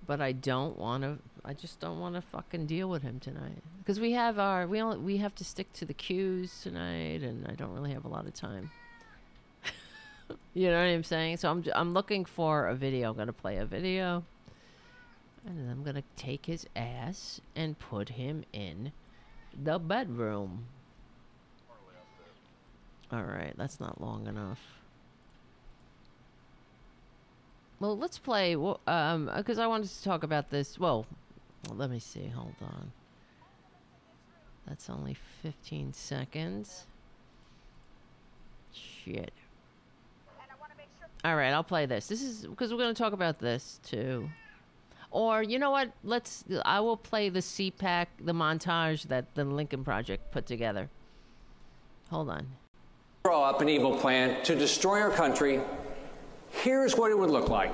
but 0.05 0.21
I 0.21 0.31
don't 0.31 0.77
want 0.77 1.03
to. 1.03 1.17
I 1.43 1.53
just 1.53 1.79
don't 1.79 1.99
want 1.99 2.15
to 2.15 2.21
fucking 2.21 2.65
deal 2.65 2.89
with 2.89 3.03
him 3.03 3.19
tonight 3.19 3.61
because 3.79 3.99
we 3.99 4.11
have 4.13 4.39
our 4.39 4.67
we 4.67 4.81
only 4.81 4.97
we 4.97 5.17
have 5.17 5.33
to 5.35 5.43
stick 5.43 5.71
to 5.73 5.85
the 5.85 5.93
cues 5.93 6.61
tonight, 6.61 7.21
and 7.23 7.47
I 7.47 7.53
don't 7.53 7.73
really 7.73 7.93
have 7.93 8.05
a 8.05 8.09
lot 8.09 8.27
of 8.27 8.33
time. 8.33 8.71
you 10.53 10.69
know 10.69 10.77
what 10.77 10.85
I'm 10.85 11.03
saying? 11.03 11.37
So 11.37 11.49
I'm 11.49 11.63
I'm 11.73 11.93
looking 11.93 12.25
for 12.25 12.67
a 12.67 12.75
video. 12.75 13.11
I'm 13.11 13.17
gonna 13.17 13.33
play 13.33 13.57
a 13.57 13.65
video, 13.65 14.23
and 15.45 15.57
then 15.57 15.69
I'm 15.69 15.83
gonna 15.83 16.03
take 16.15 16.45
his 16.45 16.65
ass 16.75 17.41
and 17.55 17.77
put 17.77 18.09
him 18.09 18.43
in 18.51 18.91
the 19.63 19.79
bedroom. 19.79 20.65
All 23.11 23.23
right, 23.23 23.53
that's 23.55 23.79
not 23.79 24.01
long 24.01 24.27
enough. 24.27 24.59
Well, 27.79 27.97
let's 27.97 28.17
play. 28.17 28.55
Um, 28.55 29.31
because 29.35 29.59
I 29.59 29.67
wanted 29.67 29.89
to 29.89 30.03
talk 30.03 30.23
about 30.23 30.49
this. 30.49 30.79
Well, 30.79 31.05
let 31.69 31.89
me 31.89 31.99
see. 31.99 32.27
Hold 32.27 32.55
on. 32.61 32.91
That's 34.67 34.89
only 34.89 35.15
15 35.43 35.93
seconds. 35.93 36.85
Shit. 38.73 39.31
All 41.23 41.35
right, 41.35 41.51
I'll 41.51 41.63
play 41.63 41.85
this. 41.85 42.07
This 42.07 42.21
is 42.21 42.45
because 42.45 42.71
we're 42.71 42.79
going 42.79 42.93
to 42.93 43.01
talk 43.01 43.13
about 43.13 43.39
this 43.39 43.79
too. 43.83 44.29
Or 45.11 45.43
you 45.43 45.59
know 45.59 45.71
what? 45.71 45.91
Let's. 46.03 46.43
I 46.65 46.79
will 46.79 46.97
play 46.97 47.29
the 47.29 47.39
CPAC, 47.39 48.07
the 48.19 48.33
montage 48.33 49.03
that 49.03 49.33
the 49.35 49.45
Lincoln 49.45 49.83
Project 49.83 50.31
put 50.31 50.45
together. 50.45 50.89
Hold 52.09 52.29
on. 52.29 52.47
draw 53.23 53.49
up 53.49 53.61
an 53.61 53.69
evil 53.69 53.97
plan 53.97 54.43
to 54.43 54.55
destroy 54.55 55.01
our 55.01 55.09
country, 55.09 55.59
here's 56.49 56.95
what 56.95 57.11
it 57.11 57.17
would 57.17 57.31
look 57.31 57.49
like. 57.49 57.73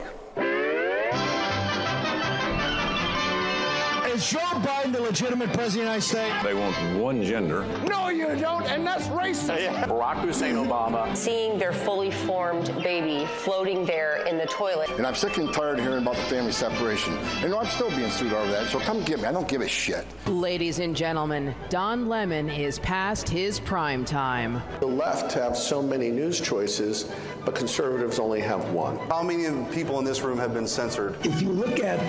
Is 4.22 4.30
Joe 4.30 4.40
Biden 4.40 4.94
the 4.94 5.01
legitimate 5.01 5.51
president 5.51 5.66
of 5.66 5.74
the 5.74 5.80
United 5.80 6.01
States? 6.04 6.44
They 6.44 6.54
want 6.54 7.00
one 7.00 7.24
gender. 7.24 7.66
No, 7.88 8.10
you 8.10 8.36
don't, 8.36 8.63
and 8.68 8.86
that's 8.86 9.08
racist. 9.08 9.68
Barack 9.88 10.24
Hussein 10.24 10.54
Obama. 10.58 11.18
seeing 11.18 11.58
their 11.58 11.74
fully 11.74 12.12
formed 12.12 12.68
baby 12.84 13.25
floating 13.38 13.84
there 13.84 14.24
in 14.28 14.38
the 14.38 14.46
toilet. 14.46 14.92
And 14.92 15.08
I'm 15.08 15.16
sick 15.16 15.38
and 15.38 15.51
tired 15.51 15.80
of 15.80 15.86
hearing 15.86 16.04
about 16.04 16.18
the 16.18 16.22
family 16.24 16.51
separation. 16.51 17.18
And 17.44 17.51
I'm 17.51 17.66
still 17.66 17.90
being 17.90 18.12
sued 18.12 18.32
over 18.32 18.51
that, 18.51 18.70
so 18.70 18.80
come 18.80 19.04
get 19.04 19.22
me. 19.22 19.25
I 19.25 19.32
don't 19.32 19.48
give 19.48 19.62
a 19.62 19.68
shit. 19.68 20.06
Ladies 20.28 20.78
and 20.78 20.96
gentlemen, 20.96 21.56
Don 21.70 22.08
Lemon 22.08 22.48
is 22.48 22.78
past 22.78 23.28
his 23.28 23.60
prime 23.60 24.06
time. 24.06 24.62
The 24.82 24.86
left 24.86 25.32
have 25.34 25.58
so 25.58 25.82
many 25.82 26.12
news 26.12 26.40
choices, 26.40 27.12
but 27.44 27.56
conservatives 27.56 28.20
only 28.20 28.42
have 28.42 28.72
one. 28.72 28.98
How 29.10 29.24
many 29.24 29.66
people 29.74 29.98
in 29.98 30.06
this 30.06 30.22
room 30.22 30.38
have 30.38 30.54
been 30.54 30.68
censored? 30.68 31.16
If 31.25 31.42
you 31.42 31.50
look 31.50 31.80
at 31.80 32.00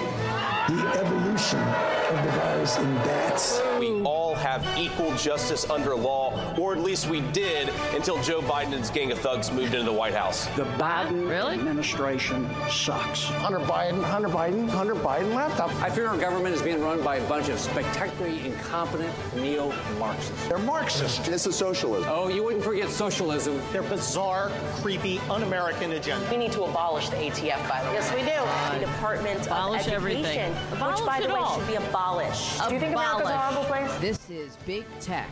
the 0.69 1.01
evolution 1.01 1.59
of 1.59 2.25
the 2.25 2.31
virus 2.39 2.79
in 2.79 2.95
bats, 2.97 3.61
We 3.81 4.03
all 4.03 4.35
have 4.35 4.65
equal 4.79 5.15
justice 5.17 5.69
under 5.69 5.97
law, 5.97 6.31
or 6.59 6.73
at 6.73 6.81
least 6.81 7.09
we 7.09 7.21
did 7.33 7.69
until 7.95 8.21
Joe 8.23 8.41
Biden 8.41 8.65
and 8.67 8.75
his 8.75 8.91
gang 8.91 9.13
of 9.13 9.19
thugs 9.19 9.51
moved 9.51 9.75
into 9.75 9.85
the 9.85 9.93
White 9.93 10.15
House. 10.15 10.47
the 10.57 10.65
Biden 10.79 11.29
Really? 11.29 11.55
administration 11.55 12.49
sucks. 12.71 13.25
Hunter 13.25 13.59
Biden, 13.61 14.03
Hunter 14.03 14.29
Biden, 14.29 14.69
Hunter 14.69 14.95
Biden 14.95 15.35
laptop. 15.35 15.71
I 15.83 15.91
fear 15.91 16.09
our 16.09 16.17
government 16.17 16.55
is 16.55 16.63
being 16.63 16.81
run 16.83 17.03
by 17.03 17.17
a 17.17 17.29
bunch 17.29 17.49
of 17.49 17.59
spectacularly 17.59 18.47
incompetent 18.47 19.13
neo-Marxists. 19.37 20.47
They're 20.49 20.59
Marxist. 20.59 21.25
This 21.25 21.47
is 21.47 21.57
socialism. 21.57 22.09
Oh, 22.13 22.29
you 22.29 22.43
wouldn't 22.45 22.65
forget 22.65 22.89
socialism. 22.91 23.61
Their 23.73 23.83
bizarre, 23.83 24.51
creepy, 24.81 25.19
un-American 25.31 25.93
agenda. 25.93 26.27
We 26.31 26.37
need 26.37 26.53
to 26.53 26.63
abolish 26.65 27.09
the 27.09 27.17
ATF, 27.17 27.69
by 27.69 27.83
the 27.83 27.89
way. 27.89 27.95
Yes, 27.95 28.13
we 28.13 28.21
do. 28.21 28.79
The 28.79 28.87
Department 28.93 29.47
Abolish 29.47 29.87
of 29.87 29.93
everything. 29.93 30.25
Education, 30.25 30.57
Abolish 30.73 30.99
which, 31.01 31.07
by 31.07 31.19
the 31.21 31.25
it 31.27 31.31
way, 31.33 31.39
all. 31.39 31.59
should 31.59 31.69
be 31.69 31.75
abolished. 31.75 32.69
Do 32.69 32.75
you 32.75 32.81
think 32.81 32.95
America's 32.95 33.29
a 33.31 33.37
horrible 33.39 33.65
place? 33.65 33.91
This 34.01 34.31
is 34.31 34.57
big 34.67 34.85
tech. 35.01 35.29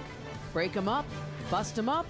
Break 0.52 0.76
'em 0.76 0.88
up, 0.88 1.06
bust 1.50 1.76
them 1.76 1.88
up, 1.88 2.06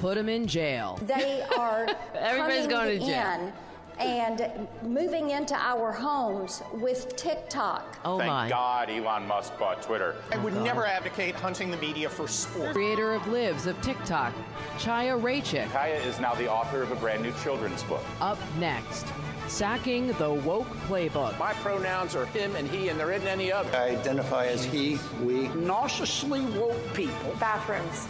put 0.00 0.16
them 0.16 0.28
in 0.28 0.46
jail. 0.46 0.98
They 1.06 1.42
are 1.56 1.86
Everybody's 2.14 2.66
coming 2.66 2.70
going 2.70 3.00
to 3.00 3.06
jail. 3.06 3.40
in 3.46 3.52
and 3.98 4.66
moving 4.82 5.30
into 5.30 5.54
our 5.54 5.92
homes 5.92 6.62
with 6.74 7.14
TikTok. 7.16 7.98
Oh 8.04 8.18
my. 8.18 8.48
God 8.48 8.90
Elon 8.90 9.26
Musk 9.26 9.56
bought 9.58 9.82
Twitter. 9.82 10.16
I 10.32 10.38
would 10.38 10.54
oh 10.54 10.64
never 10.64 10.84
advocate 10.86 11.34
hunting 11.36 11.70
the 11.70 11.76
media 11.76 12.08
for 12.08 12.26
sport. 12.26 12.72
Creator 12.72 13.12
of 13.12 13.26
Libs 13.28 13.66
of 13.66 13.80
TikTok, 13.82 14.32
Chaya 14.78 15.20
Raichik. 15.20 15.70
Kaya 15.70 15.96
is 16.02 16.18
now 16.18 16.34
the 16.34 16.50
author 16.50 16.82
of 16.82 16.90
a 16.90 16.96
brand 16.96 17.22
new 17.22 17.32
children's 17.42 17.82
book. 17.84 18.04
Up 18.20 18.38
next, 18.58 19.06
sacking 19.48 20.08
the 20.12 20.30
woke 20.30 20.68
playbook. 20.88 21.38
My 21.38 21.52
pronouns 21.54 22.14
are 22.14 22.26
him 22.26 22.56
and 22.56 22.68
he, 22.68 22.88
and 22.88 22.98
there 22.98 23.12
isn't 23.12 23.28
any 23.28 23.52
other. 23.52 23.70
I 23.76 23.90
identify 23.90 24.46
as 24.46 24.64
he, 24.64 24.98
we. 25.22 25.48
Nauseously 25.48 26.40
woke 26.40 26.94
people. 26.94 27.34
Bathrooms. 27.38 28.08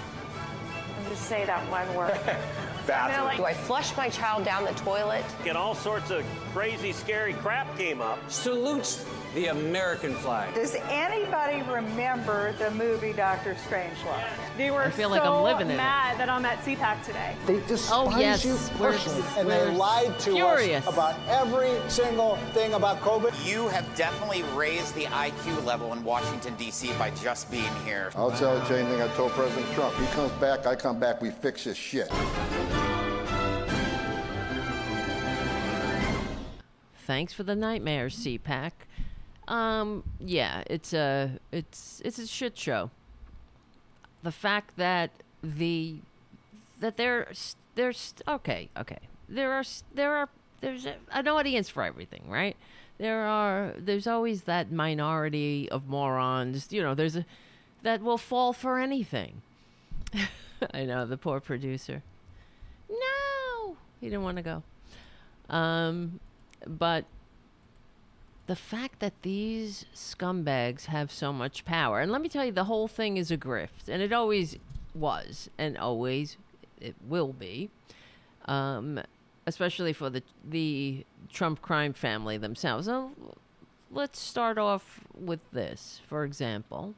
I'm 0.98 1.10
just 1.10 1.24
say 1.24 1.44
that 1.44 1.68
one 1.70 1.92
word. 1.94 2.18
Bathroom. 2.86 3.36
Do 3.36 3.44
I 3.44 3.54
flush 3.54 3.96
my 3.96 4.08
child 4.08 4.44
down 4.44 4.64
the 4.64 4.72
toilet? 4.72 5.24
Get 5.42 5.56
all 5.56 5.74
sorts 5.74 6.10
of 6.10 6.24
crazy, 6.54 6.92
scary 6.92 7.32
crap 7.34 7.76
came 7.76 8.00
up. 8.00 8.16
Salutes 8.30 9.04
the 9.34 9.46
American 9.46 10.14
flag. 10.14 10.54
Does 10.54 10.76
anybody 10.88 11.62
remember 11.68 12.52
the 12.60 12.70
movie 12.70 13.12
Doctor 13.12 13.56
Strangelove? 13.68 14.22
They 14.56 14.70
were 14.70 14.82
I 14.84 14.90
feel 14.90 15.10
like 15.10 15.22
I'm 15.22 15.42
living 15.42 15.66
in 15.66 15.72
it. 15.72 15.78
that 15.78 16.28
I'm 16.30 16.44
at 16.44 16.58
CPAC 16.60 17.04
today. 17.04 17.34
They 17.44 17.58
despise 17.66 17.90
Oh, 17.92 18.16
yes. 18.16 18.44
you 18.44 18.54
We're- 18.78 18.92
personally, 18.92 19.24
and 19.36 19.50
they 19.50 19.58
we're 19.58 19.72
lied 19.72 20.16
to 20.20 20.36
us 20.38 20.86
about 20.86 21.16
every 21.28 21.72
single 21.88 22.36
thing 22.52 22.74
about 22.74 23.00
COVID. 23.00 23.34
You 23.44 23.66
have 23.70 23.92
definitely 23.96 24.44
raised 24.54 24.94
the 24.94 25.06
IQ 25.06 25.64
level 25.64 25.92
in 25.92 26.04
Washington, 26.04 26.54
D.C. 26.54 26.92
by 26.92 27.10
just 27.10 27.50
being 27.50 27.74
here. 27.84 28.12
I'll 28.14 28.30
tell 28.30 28.54
you 28.56 28.76
anything 28.76 29.02
I 29.02 29.08
told 29.16 29.32
President 29.32 29.66
Trump. 29.72 29.92
He 29.96 30.06
comes 30.14 30.30
back, 30.32 30.66
I 30.68 30.76
come 30.76 31.00
back, 31.00 31.20
we 31.20 31.32
fix 31.32 31.64
this 31.64 31.76
shit. 31.76 32.08
Thanks 37.06 37.34
for 37.34 37.42
the 37.42 37.54
nightmare, 37.54 38.06
CPAC. 38.06 38.72
Um, 39.46 40.04
yeah, 40.20 40.62
it's 40.66 40.94
a 40.94 41.38
it's 41.52 42.00
it's 42.02 42.18
a 42.18 42.26
shit 42.26 42.56
show. 42.56 42.90
The 44.22 44.32
fact 44.32 44.78
that 44.78 45.10
the 45.42 45.96
that 46.80 46.96
there's 46.96 47.56
there's 47.74 48.14
okay 48.26 48.70
okay 48.74 49.00
there 49.28 49.52
are 49.52 49.64
there 49.94 50.16
are 50.16 50.28
there's 50.60 50.86
a, 50.86 50.94
an 51.12 51.28
audience 51.28 51.68
for 51.68 51.82
everything, 51.82 52.22
right? 52.26 52.56
There 52.96 53.26
are 53.26 53.74
there's 53.76 54.06
always 54.06 54.42
that 54.42 54.72
minority 54.72 55.68
of 55.68 55.86
morons, 55.86 56.68
you 56.70 56.82
know, 56.82 56.94
there's 56.94 57.16
a 57.16 57.26
that 57.82 58.00
will 58.00 58.16
fall 58.16 58.54
for 58.54 58.78
anything. 58.78 59.42
I 60.72 60.84
know 60.84 61.04
the 61.04 61.18
poor 61.18 61.40
producer. 61.40 62.02
No, 62.88 63.76
he 64.00 64.06
didn't 64.06 64.22
want 64.22 64.38
to 64.38 64.42
go. 64.42 64.62
Um, 65.54 66.18
but 66.66 67.04
the 68.46 68.56
fact 68.56 69.00
that 69.00 69.14
these 69.22 69.86
scumbags 69.94 70.86
have 70.86 71.10
so 71.10 71.32
much 71.32 71.64
power, 71.64 72.00
and 72.00 72.12
let 72.12 72.20
me 72.20 72.28
tell 72.28 72.44
you, 72.44 72.52
the 72.52 72.64
whole 72.64 72.88
thing 72.88 73.16
is 73.16 73.30
a 73.30 73.36
grift, 73.36 73.88
and 73.88 74.02
it 74.02 74.12
always 74.12 74.58
was, 74.94 75.48
and 75.58 75.78
always 75.78 76.36
it 76.80 76.94
will 77.06 77.32
be. 77.32 77.70
Um, 78.46 79.00
especially 79.46 79.92
for 79.92 80.10
the 80.10 80.22
the 80.48 81.04
Trump 81.32 81.62
crime 81.62 81.92
family 81.92 82.36
themselves. 82.36 82.88
Let's 83.90 84.18
start 84.18 84.58
off 84.58 85.00
with 85.14 85.40
this, 85.52 86.00
for 86.06 86.24
example. 86.24 86.94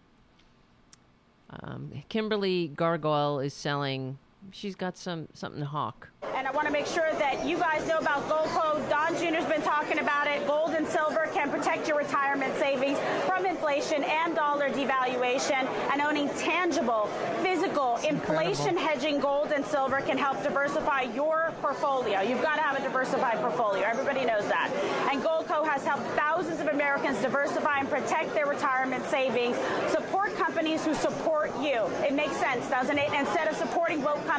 Um, 1.50 2.02
Kimberly 2.08 2.68
Gargoyle 2.68 3.40
is 3.40 3.54
selling. 3.54 4.18
She's 4.52 4.74
got 4.74 4.96
some 4.96 5.28
something 5.34 5.60
to 5.60 5.66
hawk. 5.66 6.08
And 6.34 6.46
I 6.46 6.50
want 6.50 6.66
to 6.66 6.72
make 6.72 6.86
sure 6.86 7.12
that 7.14 7.46
you 7.46 7.56
guys 7.56 7.86
know 7.88 7.98
about 7.98 8.22
Goldco. 8.28 8.88
Don 8.88 9.14
Jr.'s 9.14 9.46
been 9.46 9.62
talking 9.62 9.98
about 9.98 10.26
it. 10.26 10.46
Gold 10.46 10.70
and 10.70 10.86
silver 10.86 11.28
can 11.32 11.50
protect 11.50 11.88
your 11.88 11.96
retirement 11.96 12.54
savings 12.56 12.98
from 13.26 13.46
inflation 13.46 14.04
and 14.04 14.34
dollar 14.34 14.68
devaluation. 14.68 15.66
And 15.90 16.00
owning 16.00 16.28
tangible, 16.30 17.06
physical, 17.42 17.96
inflation 18.06 18.76
hedging 18.76 19.18
gold 19.18 19.52
and 19.52 19.64
silver 19.64 20.00
can 20.00 20.18
help 20.18 20.42
diversify 20.42 21.02
your 21.02 21.52
portfolio. 21.60 22.20
You've 22.20 22.42
got 22.42 22.56
to 22.56 22.62
have 22.62 22.78
a 22.78 22.82
diversified 22.82 23.38
portfolio. 23.38 23.82
Everybody 23.84 24.24
knows 24.24 24.46
that. 24.48 24.70
And 25.10 25.22
Goldco 25.22 25.66
has 25.66 25.84
helped 25.84 26.06
thousands 26.16 26.60
of 26.60 26.68
Americans 26.68 27.20
diversify 27.22 27.80
and 27.80 27.90
protect 27.90 28.34
their 28.34 28.46
retirement 28.46 29.04
savings. 29.06 29.56
Support 29.90 30.36
companies 30.36 30.84
who 30.84 30.94
support 30.94 31.50
you. 31.60 31.86
It 32.06 32.12
makes 32.12 32.36
sense, 32.36 32.68
doesn't 32.68 32.98
it? 32.98 33.12
Instead 33.12 33.48
of 33.48 33.56
supporting 33.56 34.02
woke 34.02 34.16
companies 34.26 34.35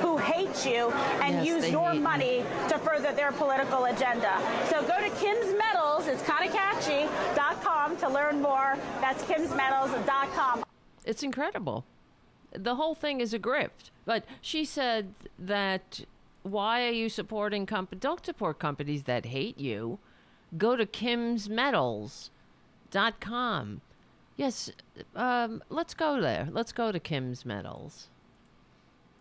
who 0.00 0.16
hate 0.16 0.64
you 0.66 0.90
and 1.22 1.34
Yes, 1.34 1.46
use 1.46 1.70
your 1.70 1.92
hate 1.92 2.02
money 2.02 2.44
to 2.68 2.78
further 2.78 3.12
their 3.12 3.32
political 3.32 3.84
agenda. 3.86 4.38
So 4.68 4.82
go 4.82 4.98
to 5.00 5.10
Kim's 5.16 5.54
Metals, 5.56 6.06
it's 6.06 6.22
kind 6.22 6.48
of 6.48 6.54
catchy, 6.54 7.08
dot 7.34 7.62
com 7.62 7.96
to 7.98 8.08
learn 8.08 8.40
more. 8.40 8.76
That's 9.00 9.22
kimsmetals.com. 9.24 10.64
It's 11.04 11.22
incredible. 11.22 11.84
The 12.52 12.76
whole 12.76 12.94
thing 12.94 13.20
is 13.20 13.34
a 13.34 13.38
grift. 13.38 13.90
But 14.04 14.24
she 14.40 14.64
said 14.64 15.14
that 15.38 16.00
why 16.42 16.86
are 16.86 16.92
you 16.92 17.08
supporting 17.08 17.66
companies? 17.66 18.00
Don't 18.00 18.24
support 18.24 18.58
companies 18.58 19.04
that 19.04 19.26
hate 19.26 19.58
you. 19.58 19.98
Go 20.56 20.76
to 20.76 20.86
kimsmetals.com. 20.86 23.80
Yes, 24.36 24.70
um, 25.16 25.62
let's 25.68 25.94
go 25.94 26.20
there. 26.20 26.48
Let's 26.50 26.72
go 26.72 26.92
to 26.92 27.00
Kim's 27.00 27.44
Metals. 27.44 28.08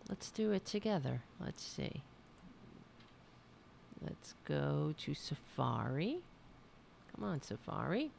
Let's 0.09 0.31
do 0.31 0.51
it 0.51 0.65
together. 0.65 1.21
Let's 1.39 1.63
see. 1.63 2.01
Let's 4.01 4.35
go 4.45 4.93
to 4.99 5.13
Safari. 5.13 6.19
Come 7.15 7.25
on, 7.25 7.41
Safari. 7.41 8.11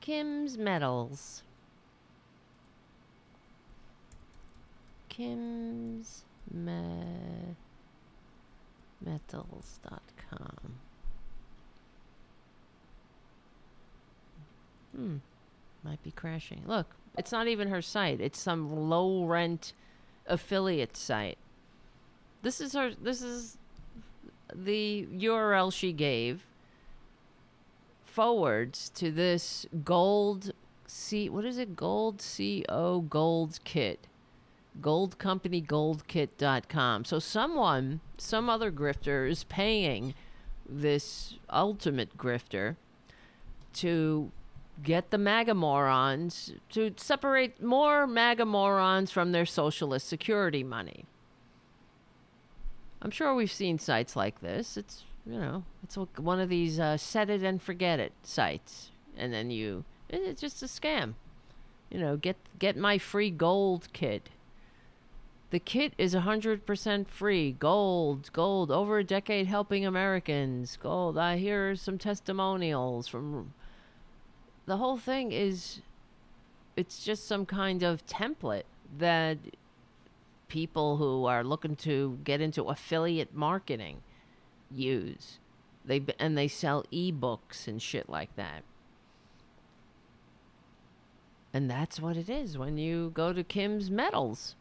Kim's 0.00 0.56
Metals. 0.56 1.42
Kim's 5.08 6.24
Me- 6.50 7.56
Metals.com. 9.04 10.74
Hmm. 14.96 15.16
Might 15.84 16.02
be 16.02 16.10
crashing. 16.10 16.62
Look, 16.66 16.94
it's 17.16 17.32
not 17.32 17.48
even 17.48 17.68
her 17.68 17.82
site. 17.82 18.20
It's 18.20 18.40
some 18.40 18.88
low 18.88 19.24
rent 19.24 19.72
affiliate 20.26 20.96
site. 20.96 21.38
This 22.42 22.60
is 22.60 22.72
her 22.72 22.92
this 23.00 23.22
is 23.22 23.58
the 24.54 25.06
URL 25.12 25.72
she 25.72 25.92
gave 25.92 26.44
forwards 28.04 28.90
to 28.90 29.10
this 29.10 29.66
gold 29.84 30.52
C 30.86 31.28
what 31.28 31.44
is 31.44 31.58
it? 31.58 31.76
Gold 31.76 32.24
CO 32.36 33.00
gold 33.08 33.60
kit. 33.64 34.06
Gold 34.80 35.18
company 35.18 35.60
goldkit.com. 35.60 37.04
So 37.04 37.18
someone, 37.18 38.00
some 38.16 38.48
other 38.48 38.72
grifter 38.72 39.28
is 39.28 39.44
paying 39.44 40.14
this 40.66 41.34
ultimate 41.50 42.16
grifter 42.16 42.76
to 43.74 44.30
get 44.82 45.10
the 45.10 45.18
MAGA 45.18 45.54
morons 45.54 46.52
to 46.70 46.92
separate 46.96 47.62
more 47.62 48.06
MAGA 48.06 48.44
morons 48.44 49.10
from 49.10 49.32
their 49.32 49.46
socialist 49.46 50.08
security 50.08 50.62
money. 50.62 51.04
I'm 53.00 53.10
sure 53.10 53.34
we've 53.34 53.52
seen 53.52 53.78
sites 53.78 54.14
like 54.14 54.40
this. 54.40 54.76
It's 54.76 55.04
you 55.26 55.38
know, 55.38 55.64
it's 55.82 55.96
one 56.16 56.40
of 56.40 56.48
these 56.48 56.80
uh, 56.80 56.96
set 56.96 57.30
it 57.30 57.42
and 57.42 57.62
forget 57.62 58.00
it 58.00 58.12
sites, 58.22 58.90
and 59.16 59.32
then 59.32 59.50
you 59.50 59.84
it's 60.08 60.40
just 60.40 60.62
a 60.62 60.66
scam. 60.66 61.14
You 61.90 62.00
know, 62.00 62.16
get 62.16 62.36
get 62.58 62.76
my 62.76 62.98
free 62.98 63.30
gold 63.30 63.88
kit. 63.92 64.30
The 65.50 65.58
kit 65.58 65.92
is 65.98 66.14
100% 66.14 67.08
free. 67.08 67.52
Gold, 67.52 68.30
gold, 68.32 68.70
over 68.70 68.98
a 68.98 69.04
decade 69.04 69.46
helping 69.46 69.84
Americans. 69.84 70.78
Gold. 70.82 71.18
I 71.18 71.36
hear 71.36 71.76
some 71.76 71.98
testimonials 71.98 73.06
from 73.06 73.52
the 74.66 74.76
whole 74.76 74.96
thing 74.96 75.32
is 75.32 75.80
it's 76.76 77.04
just 77.04 77.26
some 77.26 77.46
kind 77.46 77.82
of 77.82 78.06
template 78.06 78.64
that 78.98 79.38
people 80.48 80.98
who 80.98 81.24
are 81.24 81.42
looking 81.42 81.76
to 81.76 82.18
get 82.24 82.40
into 82.40 82.64
affiliate 82.64 83.34
marketing 83.34 84.02
use. 84.70 85.38
They 85.84 86.02
and 86.18 86.38
they 86.38 86.48
sell 86.48 86.84
ebooks 86.92 87.66
and 87.66 87.80
shit 87.80 88.08
like 88.08 88.34
that. 88.36 88.62
And 91.54 91.70
that's 91.70 92.00
what 92.00 92.16
it 92.16 92.30
is 92.30 92.56
when 92.56 92.78
you 92.78 93.10
go 93.14 93.32
to 93.32 93.42
Kim's 93.42 93.90
Metals. 93.90 94.54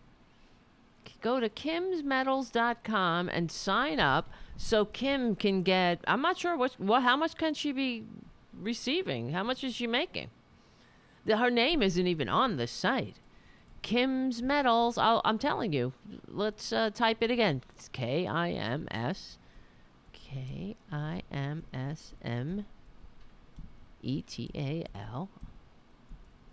Go 1.22 1.40
to 1.40 1.50
kimsmetals.com 1.50 3.30
and 3.30 3.52
sign 3.52 4.00
up 4.00 4.30
so 4.58 4.86
Kim 4.86 5.36
can 5.36 5.62
get 5.62 6.00
I'm 6.08 6.22
not 6.22 6.38
sure 6.38 6.58
what 6.58 6.74
what 6.80 7.04
how 7.04 7.16
much 7.16 7.36
can 7.36 7.54
she 7.54 7.72
be 7.72 8.04
receiving? 8.62 9.32
How 9.32 9.44
much 9.44 9.64
is 9.64 9.76
she 9.76 9.88
making? 9.88 10.30
The, 11.26 11.38
her 11.38 11.50
name 11.50 11.82
isn't 11.82 12.08
even 12.08 12.30
on 12.30 12.58
the 12.58 12.68
site. 12.68 13.18
Kim's 13.82 14.42
Metals. 14.42 14.98
I'll, 14.98 15.22
I'm 15.26 15.38
telling 15.38 15.74
you. 15.74 15.94
Let's 16.28 16.72
uh, 16.72 16.92
type 16.92 17.18
it 17.22 17.32
again. 17.32 17.64
It's 17.76 17.90
K 17.90 18.28
I 18.28 18.52
M 18.52 18.88
S 18.92 19.38
K 20.14 20.76
I 20.92 21.24
M 21.32 21.64
S 21.74 22.14
M 22.24 22.66
E 24.02 24.22
T 24.22 24.50
A 24.56 24.86
L 24.96 25.30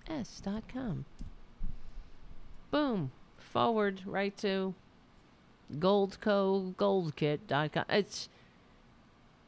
S 0.08 0.40
dot 0.44 0.64
com. 0.72 1.04
Boom. 2.70 3.12
Forward 3.38 4.02
right 4.04 4.36
to 4.38 4.74
goldco 5.78 6.74
com. 7.72 7.84
It's 7.88 8.28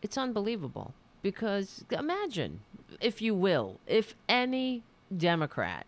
it's 0.03 0.16
unbelievable 0.16 0.94
because 1.22 1.85
imagine, 1.90 2.61
if 3.00 3.20
you 3.20 3.35
will, 3.35 3.78
if 3.87 4.14
any 4.28 4.83
Democrat 5.14 5.87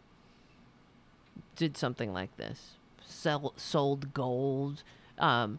did 1.56 1.76
something 1.76 2.12
like 2.12 2.36
this, 2.36 2.72
sell, 3.04 3.52
sold 3.56 4.12
gold, 4.14 4.82
um, 5.18 5.58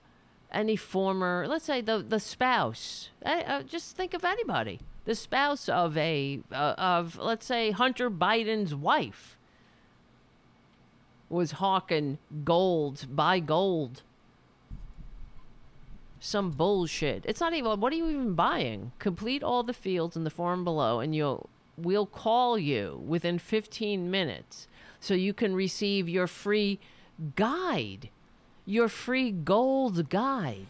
any 0.51 0.75
former, 0.75 1.45
let's 1.47 1.65
say 1.65 1.81
the 1.81 1.99
the 1.99 2.19
spouse, 2.19 3.09
uh, 3.25 3.29
uh, 3.29 3.63
just 3.63 3.95
think 3.95 4.13
of 4.13 4.23
anybody, 4.23 4.79
the 5.05 5.15
spouse 5.15 5.67
of 5.67 5.97
a 5.97 6.39
uh, 6.51 6.75
of 6.77 7.17
let's 7.17 7.45
say 7.45 7.71
Hunter 7.71 8.09
Biden's 8.09 8.75
wife 8.75 9.38
was 11.29 11.53
hawking 11.53 12.19
gold, 12.43 13.07
buy 13.09 13.39
gold 13.39 14.03
some 16.23 16.51
bullshit. 16.51 17.25
It's 17.25 17.41
not 17.41 17.53
even 17.53 17.79
what 17.79 17.91
are 17.91 17.97
you 17.97 18.09
even 18.09 18.33
buying? 18.33 18.93
Complete 18.97 19.43
all 19.43 19.62
the 19.62 19.73
fields 19.73 20.15
in 20.15 20.23
the 20.23 20.29
form 20.29 20.63
below 20.63 21.01
and 21.01 21.13
you'll 21.13 21.49
we'll 21.75 22.05
call 22.05 22.57
you 22.57 23.03
within 23.05 23.38
15 23.38 24.09
minutes 24.09 24.67
so 25.01 25.13
you 25.13 25.33
can 25.33 25.53
receive 25.53 26.07
your 26.07 26.27
free 26.27 26.79
guide. 27.36 28.09
Your 28.65 28.88
free 28.88 29.31
gold 29.31 30.09
guide 30.09 30.67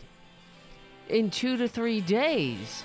in 1.07 1.29
2 1.29 1.57
to 1.57 1.67
3 1.67 2.01
days. 2.01 2.83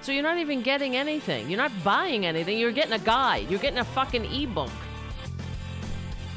So 0.00 0.10
you're 0.10 0.24
not 0.24 0.38
even 0.38 0.62
getting 0.62 0.96
anything. 0.96 1.48
You're 1.48 1.58
not 1.58 1.72
buying 1.84 2.26
anything. 2.26 2.58
You're 2.58 2.72
getting 2.72 2.94
a 2.94 2.98
guide. 2.98 3.48
You're 3.48 3.60
getting 3.60 3.78
a 3.78 3.84
fucking 3.84 4.24
ebook. 4.24 4.70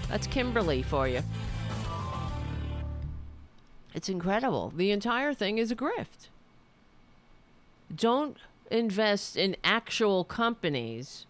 That's 0.09 0.27
Kimberly 0.27 0.83
for 0.83 1.07
you. 1.07 1.23
It's 3.93 4.09
incredible. 4.09 4.71
The 4.75 4.91
entire 4.91 5.33
thing 5.33 5.57
is 5.57 5.71
a 5.71 5.75
grift. 5.75 6.29
Don't 7.93 8.37
invest 8.69 9.35
in 9.35 9.57
actual 9.63 10.23
companies 10.23 11.25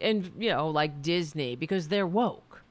and 0.00 0.30
you 0.38 0.50
know 0.50 0.68
like 0.68 1.02
Disney 1.02 1.56
because 1.56 1.88
they're 1.88 2.06
woke. 2.06 2.62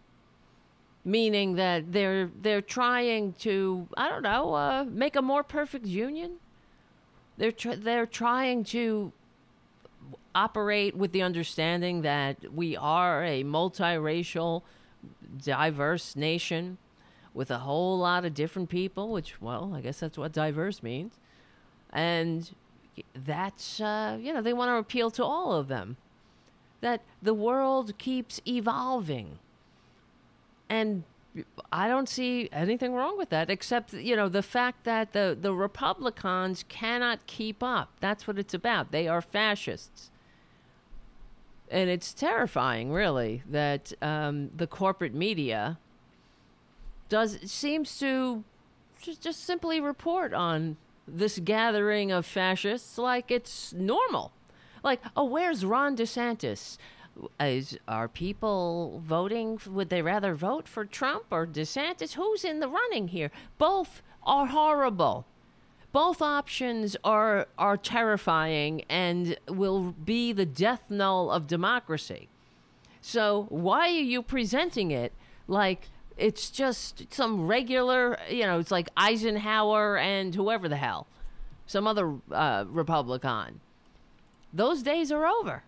Meaning 1.04 1.56
that 1.56 1.91
they're 1.91 2.30
they're 2.41 2.62
trying 2.62 3.34
to 3.39 3.88
I 3.98 4.10
don't 4.10 4.22
know 4.22 4.54
uh, 4.54 4.86
make 4.88 5.15
a 5.15 5.22
more 5.22 5.43
perfect 5.43 5.86
union. 5.86 6.34
They're 7.38 7.52
tr- 7.52 7.76
they're 7.76 8.06
trying 8.06 8.63
to 8.65 9.12
operate 10.36 10.95
with 10.95 11.12
the 11.12 11.24
understanding 11.24 12.04
that 12.04 12.54
we 12.54 12.78
are 12.78 13.24
a 13.24 13.43
multiracial, 13.43 14.62
diverse 15.43 16.15
nation 16.15 16.78
with 17.39 17.49
a 17.49 17.60
whole 17.60 17.97
lot 17.97 18.25
of 18.25 18.34
different 18.34 18.67
people, 18.67 19.13
which, 19.13 19.41
well, 19.41 19.71
I 19.73 19.80
guess 19.80 20.02
that's 20.02 20.17
what 20.17 20.34
diverse 20.34 20.84
means. 20.84 21.13
And 21.93 22.52
that's, 23.15 23.80
uh, 23.80 24.17
you 24.19 24.34
know, 24.34 24.41
they 24.41 24.52
want 24.52 24.67
to 24.67 24.75
appeal 24.75 25.10
to 25.12 25.23
all 25.23 25.54
of 25.54 25.69
them. 25.69 25.95
That 26.82 26.99
the 27.21 27.34
world 27.34 27.97
keeps 27.97 28.41
evolving. 28.45 29.39
And 30.67 31.06
I 31.71 31.88
don't 31.88 32.10
see 32.10 32.49
anything 32.52 32.93
wrong 32.93 33.17
with 33.17 33.30
that, 33.30 33.49
except, 33.49 33.93
you 33.93 34.17
know, 34.17 34.28
the 34.28 34.43
fact 34.43 34.84
that 34.84 35.13
the, 35.13 35.38
the 35.39 35.54
Republicans 35.54 36.65
cannot 36.67 37.25
keep 37.25 37.63
up. 37.63 37.93
That's 38.02 38.28
what 38.28 38.38
it's 38.38 38.54
about. 38.54 38.91
They 38.91 39.08
are 39.08 39.21
fascists 39.21 40.12
and 41.71 41.89
it's 41.89 42.13
terrifying, 42.13 42.91
really, 42.91 43.43
that 43.49 43.93
um, 44.02 44.49
the 44.56 44.67
corporate 44.67 45.13
media 45.13 45.78
does 47.10 47.39
seems 47.52 47.98
to 48.00 48.43
just, 49.02 49.22
just 49.22 49.43
simply 49.43 49.80
report 49.80 50.34
on 50.34 50.78
this 51.08 51.39
gathering 51.39 52.12
of 52.12 52.26
fascists 52.26 52.98
like 52.98 53.32
it's 53.32 53.74
normal. 53.74 54.32
Like, 54.84 55.02
oh, 55.15 55.26
where's 55.26 55.65
Ron 55.65 55.98
DeSantis? 55.98 56.78
Is 57.39 57.78
are 57.88 58.08
people 58.08 59.02
voting? 59.04 59.60
Would 59.67 59.89
they 59.89 60.02
rather 60.02 60.36
vote 60.36 60.67
for 60.67 60.86
Trump 60.86 61.26
or 61.32 61.45
DeSantis? 61.45 62.13
Who's 62.13 62.45
in 62.45 62.62
the 62.62 62.69
running 62.69 63.10
here? 63.10 63.32
Both 63.58 64.02
are 64.24 64.48
horrible 64.48 65.26
both 65.91 66.22
options 66.22 66.95
are 67.04 67.48
are 67.58 67.78
terrifying 67.78 68.84
and 68.89 69.38
will 69.48 69.91
be 70.04 70.32
the 70.32 70.45
death 70.45 70.84
knell 70.89 71.32
of 71.32 71.48
democracy. 71.48 72.30
So 73.02 73.48
why 73.50 73.88
are 73.88 74.06
you 74.13 74.22
presenting 74.22 74.91
it 74.91 75.13
like 75.48 75.88
it's 76.19 76.49
just 76.49 77.13
some 77.13 77.47
regular, 77.47 78.17
you 78.29 78.43
know, 78.43 78.60
it's 78.60 78.71
like 78.71 78.89
Eisenhower 78.97 79.97
and 79.97 80.36
whoever 80.36 80.67
the 80.67 80.75
hell, 80.75 81.08
some 81.65 81.88
other 81.88 82.15
uh, 82.32 82.65
Republican. 82.67 83.62
Those 84.53 84.84
days 84.84 85.12
are 85.12 85.25
over. 85.25 85.63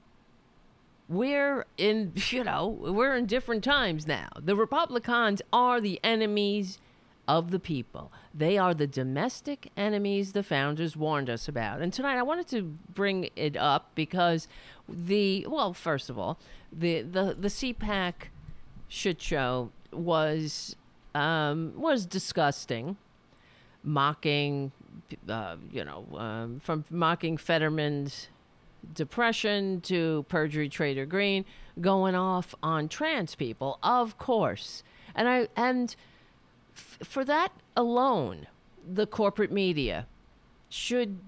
We're 1.08 1.66
in, 1.78 2.14
you 2.30 2.44
know, 2.44 2.68
we're 2.68 3.16
in 3.16 3.26
different 3.26 3.64
times 3.64 4.06
now. 4.06 4.30
The 4.38 4.56
Republicans 4.56 5.42
are 5.54 5.80
the 5.80 6.00
enemies 6.04 6.80
of 7.28 7.52
the 7.52 7.60
people. 7.60 8.12
They 8.34 8.58
are 8.58 8.74
the 8.74 8.88
domestic 8.88 9.72
enemies 9.78 10.34
the 10.34 10.44
founders 10.44 10.98
warned 10.98 11.30
us 11.30 11.48
about. 11.48 11.80
And 11.80 11.94
tonight 11.94 12.18
I 12.18 12.24
wanted 12.24 12.48
to 12.48 12.64
bring 12.94 13.30
it 13.36 13.56
up 13.56 13.92
because 13.96 14.48
the 14.90 15.46
well, 15.48 15.74
first 15.74 16.10
of 16.10 16.20
all, 16.20 16.38
the 16.74 17.02
the 17.02 17.36
the 17.40 17.48
CPAC 17.48 18.14
shit 18.90 19.22
show 19.22 19.72
was 19.92 20.76
um, 21.14 21.74
was 21.76 22.06
disgusting, 22.06 22.98
mocking, 23.84 24.72
uh, 25.28 25.58
you 25.72 25.84
know, 25.84 26.06
um, 26.18 26.60
from 26.64 26.86
mocking 26.90 27.38
Fetterman's 27.38 28.30
depression 28.94 29.82
to 29.82 30.26
perjury 30.30 30.70
trader 30.70 31.06
Greene, 31.06 31.46
going 31.80 32.16
off 32.16 32.56
on 32.64 32.88
trans 32.88 33.36
people, 33.36 33.80
of 33.84 34.18
course. 34.18 34.84
And 35.16 35.28
I 35.28 35.48
and 35.56 35.96
f- 36.76 37.00
for 37.04 37.26
that 37.26 37.52
alone, 37.76 38.48
the 38.88 39.06
corporate 39.06 39.52
media 39.52 40.08
should 40.70 41.20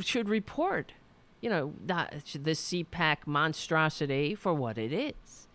should 0.00 0.28
report, 0.28 0.92
you 1.40 1.50
know, 1.50 1.72
that 1.84 2.24
the 2.34 2.52
CPAC 2.52 3.18
monstrosity 3.26 4.34
for 4.34 4.54
what 4.54 4.78
it 4.78 4.92
is. 4.92 5.45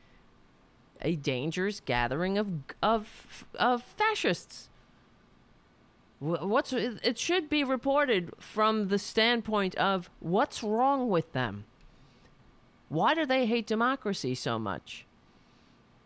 A 1.01 1.15
dangerous 1.15 1.79
gathering 1.79 2.37
of 2.37 2.47
of 2.81 3.45
of 3.55 3.83
fascists. 3.83 4.69
What's 6.19 6.71
it 6.73 7.17
should 7.17 7.49
be 7.49 7.63
reported 7.63 8.31
from 8.37 8.89
the 8.89 8.99
standpoint 8.99 9.73
of 9.75 10.09
what's 10.19 10.61
wrong 10.61 11.09
with 11.09 11.33
them? 11.33 11.65
Why 12.89 13.15
do 13.15 13.25
they 13.25 13.45
hate 13.45 13.65
democracy 13.65 14.35
so 14.35 14.59
much? 14.59 15.05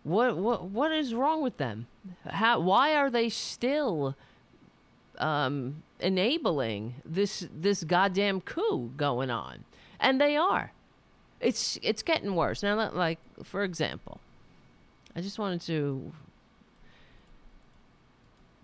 What 0.04 0.38
what 0.38 0.66
what 0.66 0.92
is 0.92 1.16
wrong 1.16 1.42
with 1.42 1.58
them? 1.58 1.88
How 2.28 2.60
why 2.60 2.96
are 2.96 3.10
they 3.10 3.28
still 3.28 4.16
um, 5.18 5.84
enabling 6.00 6.96
this 7.04 7.48
this 7.52 7.84
goddamn 7.84 8.42
coup 8.42 8.92
going 8.96 9.32
on? 9.32 9.66
And 10.00 10.22
they 10.22 10.38
are. 10.38 10.72
It's 11.42 11.80
it's 11.82 12.04
getting 12.04 12.36
worse 12.36 12.62
now. 12.62 12.92
Like 12.92 13.20
for 13.44 13.64
example, 13.64 14.20
I 15.16 15.22
just 15.22 15.40
wanted 15.40 15.62
to 15.62 16.12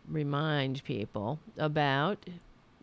remind 0.08 0.84
people 0.84 1.40
about 1.58 2.18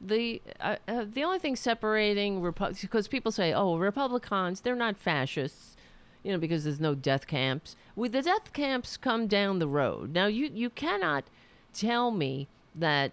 the 0.01 0.41
uh, 0.61 0.77
uh, 0.87 1.05
the 1.13 1.25
only 1.25 1.39
thing 1.39 1.57
separating 1.57 2.41
Repu- 2.41 2.81
because 2.81 3.09
people 3.09 3.33
say, 3.33 3.53
"Oh, 3.53 3.77
Republicans, 3.77 4.61
they're 4.61 4.77
not 4.77 4.97
fascists." 4.97 5.77
You 6.23 6.33
know, 6.33 6.39
because 6.39 6.65
there's 6.65 6.81
no 6.81 6.95
death 6.95 7.27
camps. 7.27 7.77
With 7.95 8.13
the 8.13 8.23
death 8.23 8.53
camps 8.53 8.97
come 8.97 9.27
down 9.27 9.59
the 9.59 9.69
road. 9.69 10.13
Now, 10.13 10.27
you 10.27 10.51
you 10.53 10.71
cannot 10.71 11.25
tell 11.73 12.11
me 12.11 12.49
that 12.75 13.13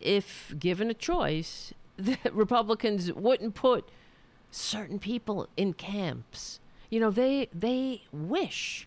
if 0.00 0.54
given 0.58 0.90
a 0.90 0.94
choice, 0.94 1.72
the 1.96 2.18
Republicans 2.32 3.12
wouldn't 3.12 3.54
put 3.54 3.88
certain 4.50 4.98
people 4.98 5.48
in 5.56 5.72
camps. 5.74 6.60
You 6.90 7.00
know, 7.00 7.10
they 7.10 7.48
they 7.52 8.02
wish 8.12 8.86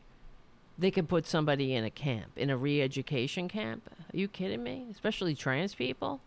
they 0.77 0.91
could 0.91 1.07
put 1.07 1.25
somebody 1.25 1.73
in 1.73 1.83
a 1.83 1.89
camp, 1.89 2.31
in 2.35 2.49
a 2.49 2.57
re-education 2.57 3.47
camp. 3.47 3.89
Are 4.13 4.17
you 4.17 4.27
kidding 4.27 4.63
me? 4.63 4.87
Especially 4.91 5.35
trans 5.35 5.75
people. 5.75 6.19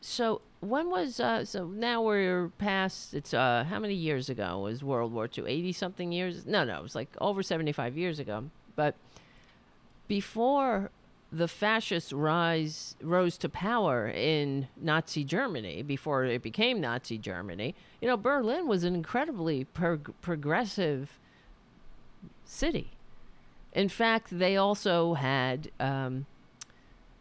So 0.00 0.40
when 0.60 0.90
was 0.90 1.20
uh, 1.20 1.44
so 1.44 1.66
now 1.66 2.02
we're 2.02 2.48
past? 2.58 3.12
It's 3.14 3.34
uh, 3.34 3.66
how 3.68 3.78
many 3.78 3.94
years 3.94 4.28
ago 4.28 4.60
was 4.60 4.82
World 4.82 5.12
War 5.12 5.28
II? 5.36 5.44
Eighty 5.46 5.72
something 5.72 6.12
years? 6.12 6.46
No, 6.46 6.64
no, 6.64 6.78
it 6.78 6.82
was 6.82 6.94
like 6.94 7.10
over 7.20 7.42
seventy-five 7.42 7.98
years 7.98 8.18
ago. 8.18 8.44
But 8.76 8.94
before 10.08 10.90
the 11.32 11.48
fascists 11.48 12.12
rise 12.12 12.96
rose 13.02 13.36
to 13.38 13.48
power 13.48 14.08
in 14.08 14.68
Nazi 14.80 15.22
Germany, 15.22 15.82
before 15.82 16.24
it 16.24 16.42
became 16.42 16.80
Nazi 16.80 17.18
Germany, 17.18 17.74
you 18.00 18.08
know, 18.08 18.16
Berlin 18.16 18.66
was 18.66 18.84
an 18.84 18.94
incredibly 18.94 19.64
prog- 19.64 20.14
progressive 20.22 21.19
city. 22.50 22.90
In 23.72 23.88
fact, 23.88 24.36
they 24.36 24.56
also 24.56 25.14
had, 25.14 25.70
um, 25.78 26.26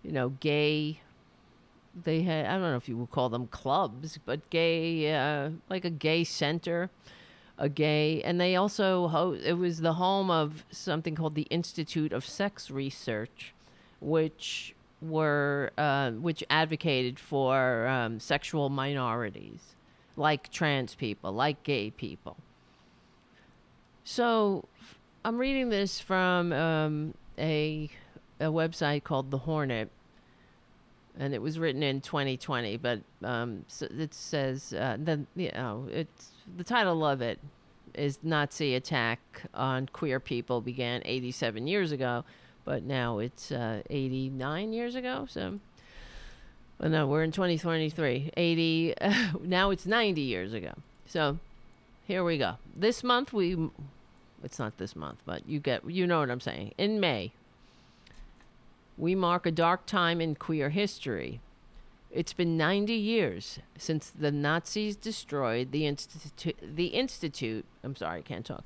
you 0.03 0.11
know, 0.11 0.29
gay. 0.29 1.01
They 2.03 2.23
had 2.23 2.45
I 2.45 2.53
don't 2.53 2.61
know 2.61 2.77
if 2.77 2.89
you 2.89 2.97
would 2.97 3.11
call 3.11 3.29
them 3.29 3.47
clubs, 3.47 4.19
but 4.25 4.49
gay, 4.49 5.13
uh, 5.13 5.51
like 5.69 5.85
a 5.85 5.89
gay 5.89 6.23
center, 6.23 6.89
a 7.57 7.69
gay, 7.69 8.21
and 8.23 8.39
they 8.39 8.55
also 8.55 9.07
ho- 9.09 9.33
it 9.33 9.53
was 9.53 9.81
the 9.81 9.93
home 9.93 10.31
of 10.31 10.65
something 10.71 11.15
called 11.15 11.35
the 11.35 11.47
Institute 11.49 12.13
of 12.13 12.25
Sex 12.25 12.71
Research, 12.71 13.53
which 13.99 14.73
were 15.01 15.71
uh, 15.77 16.11
which 16.11 16.43
advocated 16.49 17.19
for 17.19 17.87
um, 17.87 18.19
sexual 18.19 18.69
minorities, 18.69 19.75
like 20.15 20.49
trans 20.49 20.95
people, 20.95 21.31
like 21.31 21.61
gay 21.63 21.91
people. 21.91 22.37
So 24.03 24.65
I'm 25.25 25.37
reading 25.37 25.69
this 25.69 25.99
from 25.99 26.53
um, 26.53 27.13
a 27.37 27.89
a 28.39 28.45
website 28.45 29.03
called 29.03 29.31
The 29.31 29.37
Hornet, 29.37 29.89
and 31.19 31.33
it 31.33 31.41
was 31.41 31.59
written 31.59 31.83
in 31.83 31.99
2020. 31.99 32.77
But 32.77 33.01
um, 33.23 33.65
so 33.67 33.87
it 33.97 34.13
says 34.13 34.73
uh, 34.73 34.97
the 35.03 35.25
you 35.35 35.51
know 35.53 35.87
it's 35.91 36.29
the 36.55 36.63
title 36.63 37.05
of 37.05 37.21
it 37.21 37.39
is 37.95 38.19
Nazi 38.23 38.75
attack 38.75 39.19
on 39.53 39.87
queer 39.87 40.21
people 40.21 40.61
began 40.61 41.01
87 41.03 41.67
years 41.67 41.91
ago, 41.91 42.23
but 42.63 42.83
now 42.83 43.19
it's 43.19 43.51
uh, 43.51 43.81
89 43.89 44.73
years 44.73 44.95
ago. 44.95 45.25
So. 45.29 45.59
Well, 46.79 46.91
no, 46.91 47.07
we're 47.07 47.23
in 47.23 47.33
2023. 47.33 48.31
80. 48.37 48.93
now 49.43 49.69
it's 49.69 49.85
90 49.85 50.21
years 50.21 50.53
ago. 50.53 50.71
So, 51.05 51.37
here 52.07 52.23
we 52.23 52.37
go. 52.37 52.55
This 52.73 53.03
month 53.03 53.33
we 53.33 53.69
it's 54.43 54.59
not 54.59 54.77
this 54.77 54.95
month, 54.95 55.19
but 55.25 55.47
you 55.47 55.59
get 55.59 55.89
you 55.89 56.05
know 56.07 56.19
what 56.19 56.29
I'm 56.31 56.39
saying. 56.39 56.73
In 56.77 56.99
May, 56.99 57.31
We 58.97 59.15
mark 59.15 59.45
a 59.45 59.51
dark 59.51 59.85
time 59.85 60.19
in 60.19 60.35
queer 60.35 60.69
history. 60.71 61.39
It's 62.11 62.33
been 62.33 62.57
90 62.57 62.93
years 62.93 63.59
since 63.77 64.09
the 64.09 64.31
Nazis 64.31 64.95
destroyed 64.97 65.71
the 65.71 65.85
institute. 65.85 66.57
The 66.61 66.87
institute. 66.87 67.65
I'm 67.83 67.95
sorry, 67.95 68.19
I 68.19 68.21
can't 68.23 68.45
talk. 68.45 68.65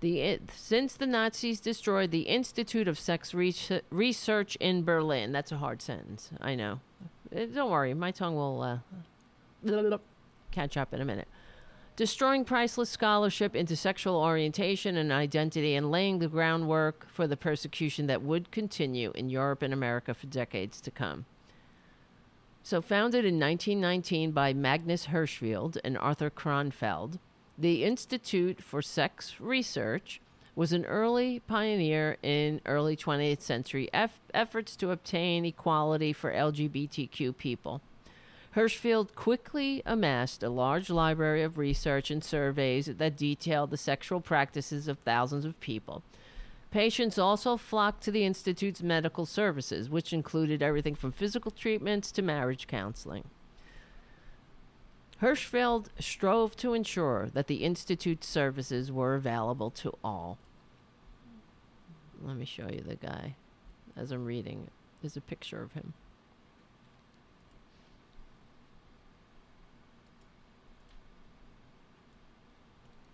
The 0.00 0.22
i- 0.24 0.38
since 0.54 0.94
the 0.94 1.06
Nazis 1.06 1.60
destroyed 1.60 2.10
the 2.10 2.22
Institute 2.22 2.86
of 2.88 2.98
Sex 2.98 3.34
Research, 3.34 3.82
Research 3.90 4.56
in 4.56 4.82
Berlin. 4.84 5.32
That's 5.32 5.52
a 5.52 5.58
hard 5.58 5.82
sentence. 5.82 6.30
I 6.40 6.54
know. 6.54 6.80
Uh, 7.34 7.46
Don't 7.46 7.70
worry, 7.70 7.92
my 7.94 8.10
tongue 8.10 8.34
will 8.36 8.62
uh, 8.62 8.78
catch 10.52 10.76
up 10.76 10.94
in 10.94 11.00
a 11.00 11.04
minute. 11.04 11.28
Destroying 12.00 12.46
priceless 12.46 12.88
scholarship 12.88 13.54
into 13.54 13.76
sexual 13.76 14.16
orientation 14.16 14.96
and 14.96 15.12
identity 15.12 15.74
and 15.74 15.90
laying 15.90 16.18
the 16.18 16.28
groundwork 16.28 17.06
for 17.10 17.26
the 17.26 17.36
persecution 17.36 18.06
that 18.06 18.22
would 18.22 18.50
continue 18.50 19.12
in 19.14 19.28
Europe 19.28 19.60
and 19.60 19.74
America 19.74 20.14
for 20.14 20.26
decades 20.26 20.80
to 20.80 20.90
come. 20.90 21.26
So, 22.62 22.80
founded 22.80 23.26
in 23.26 23.38
1919 23.38 24.30
by 24.30 24.54
Magnus 24.54 25.08
Hirschfeld 25.08 25.76
and 25.84 25.98
Arthur 25.98 26.30
Kronfeld, 26.30 27.18
the 27.58 27.84
Institute 27.84 28.62
for 28.62 28.80
Sex 28.80 29.38
Research 29.38 30.22
was 30.56 30.72
an 30.72 30.86
early 30.86 31.40
pioneer 31.40 32.16
in 32.22 32.62
early 32.64 32.96
20th 32.96 33.42
century 33.42 33.90
eff- 33.92 34.20
efforts 34.32 34.74
to 34.76 34.90
obtain 34.90 35.44
equality 35.44 36.14
for 36.14 36.32
LGBTQ 36.32 37.36
people. 37.36 37.82
Hirschfeld 38.56 39.14
quickly 39.14 39.80
amassed 39.86 40.42
a 40.42 40.48
large 40.48 40.90
library 40.90 41.42
of 41.42 41.56
research 41.56 42.10
and 42.10 42.22
surveys 42.22 42.86
that 42.86 43.16
detailed 43.16 43.70
the 43.70 43.76
sexual 43.76 44.20
practices 44.20 44.88
of 44.88 44.98
thousands 44.98 45.44
of 45.44 45.58
people. 45.60 46.02
Patients 46.72 47.18
also 47.18 47.56
flocked 47.56 48.02
to 48.04 48.10
the 48.10 48.24
Institute's 48.24 48.82
medical 48.82 49.24
services, 49.24 49.88
which 49.88 50.12
included 50.12 50.62
everything 50.62 50.94
from 50.94 51.12
physical 51.12 51.50
treatments 51.50 52.10
to 52.12 52.22
marriage 52.22 52.66
counseling. 52.66 53.24
Hirschfeld 55.20 55.86
strove 55.98 56.56
to 56.56 56.72
ensure 56.72 57.28
that 57.32 57.46
the 57.46 57.64
Institute's 57.64 58.26
services 58.26 58.90
were 58.90 59.14
available 59.14 59.70
to 59.70 59.92
all. 60.02 60.38
Let 62.22 62.36
me 62.36 62.44
show 62.44 62.68
you 62.68 62.80
the 62.80 62.96
guy 62.96 63.36
as 63.96 64.12
I'm 64.12 64.24
reading. 64.24 64.68
There's 65.02 65.16
a 65.16 65.20
picture 65.20 65.62
of 65.62 65.72
him. 65.72 65.92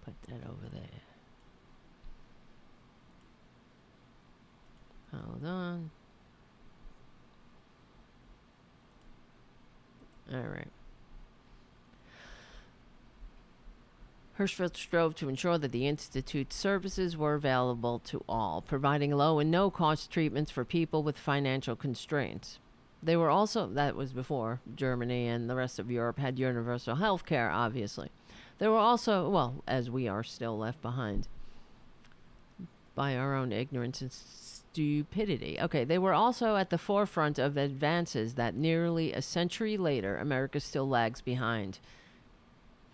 Put 0.06 0.22
that 0.28 0.48
over 0.48 0.68
there. 0.72 1.02
Hold 5.12 5.44
on. 5.44 5.90
All 10.32 10.40
right. 10.40 10.68
Hirschfeld 14.38 14.76
strove 14.76 15.16
to 15.16 15.28
ensure 15.28 15.58
that 15.58 15.72
the 15.72 15.88
Institute's 15.88 16.54
services 16.54 17.16
were 17.16 17.34
available 17.34 17.98
to 18.00 18.22
all, 18.28 18.60
providing 18.60 19.10
low 19.10 19.40
and 19.40 19.50
no 19.50 19.70
cost 19.70 20.10
treatments 20.10 20.52
for 20.52 20.64
people 20.64 21.02
with 21.02 21.18
financial 21.18 21.74
constraints. 21.74 22.60
They 23.02 23.16
were 23.16 23.30
also, 23.30 23.66
that 23.66 23.96
was 23.96 24.12
before 24.12 24.60
Germany 24.74 25.26
and 25.26 25.50
the 25.50 25.56
rest 25.56 25.80
of 25.80 25.90
Europe 25.90 26.18
had 26.18 26.38
universal 26.38 26.96
health 26.96 27.24
care, 27.24 27.50
obviously. 27.50 28.10
They 28.58 28.68
were 28.68 28.76
also, 28.76 29.28
well, 29.28 29.62
as 29.66 29.90
we 29.90 30.08
are 30.08 30.24
still 30.24 30.56
left 30.56 30.80
behind 30.80 31.28
by 32.94 33.16
our 33.16 33.34
own 33.34 33.52
ignorance 33.52 34.00
and 34.00 34.10
stupidity. 34.10 35.58
Okay, 35.60 35.84
they 35.84 35.98
were 35.98 36.14
also 36.14 36.56
at 36.56 36.70
the 36.70 36.78
forefront 36.78 37.38
of 37.38 37.56
advances 37.56 38.34
that 38.34 38.54
nearly 38.54 39.12
a 39.12 39.20
century 39.20 39.76
later 39.76 40.16
America 40.16 40.58
still 40.60 40.88
lags 40.88 41.20
behind 41.20 41.78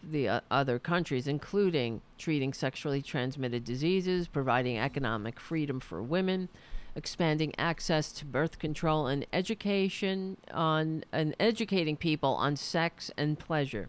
the 0.02 0.28
uh, 0.28 0.40
other 0.50 0.80
countries, 0.80 1.28
including 1.28 2.00
treating 2.18 2.52
sexually 2.52 3.00
transmitted 3.00 3.64
diseases, 3.64 4.26
providing 4.26 4.78
economic 4.78 5.38
freedom 5.38 5.78
for 5.78 6.02
women, 6.02 6.48
expanding 6.96 7.54
access 7.56 8.10
to 8.12 8.24
birth 8.24 8.58
control, 8.58 9.06
and 9.06 9.24
education 9.32 10.36
on 10.52 11.04
and 11.12 11.36
educating 11.38 11.96
people 11.96 12.34
on 12.34 12.56
sex 12.56 13.12
and 13.16 13.38
pleasure. 13.38 13.88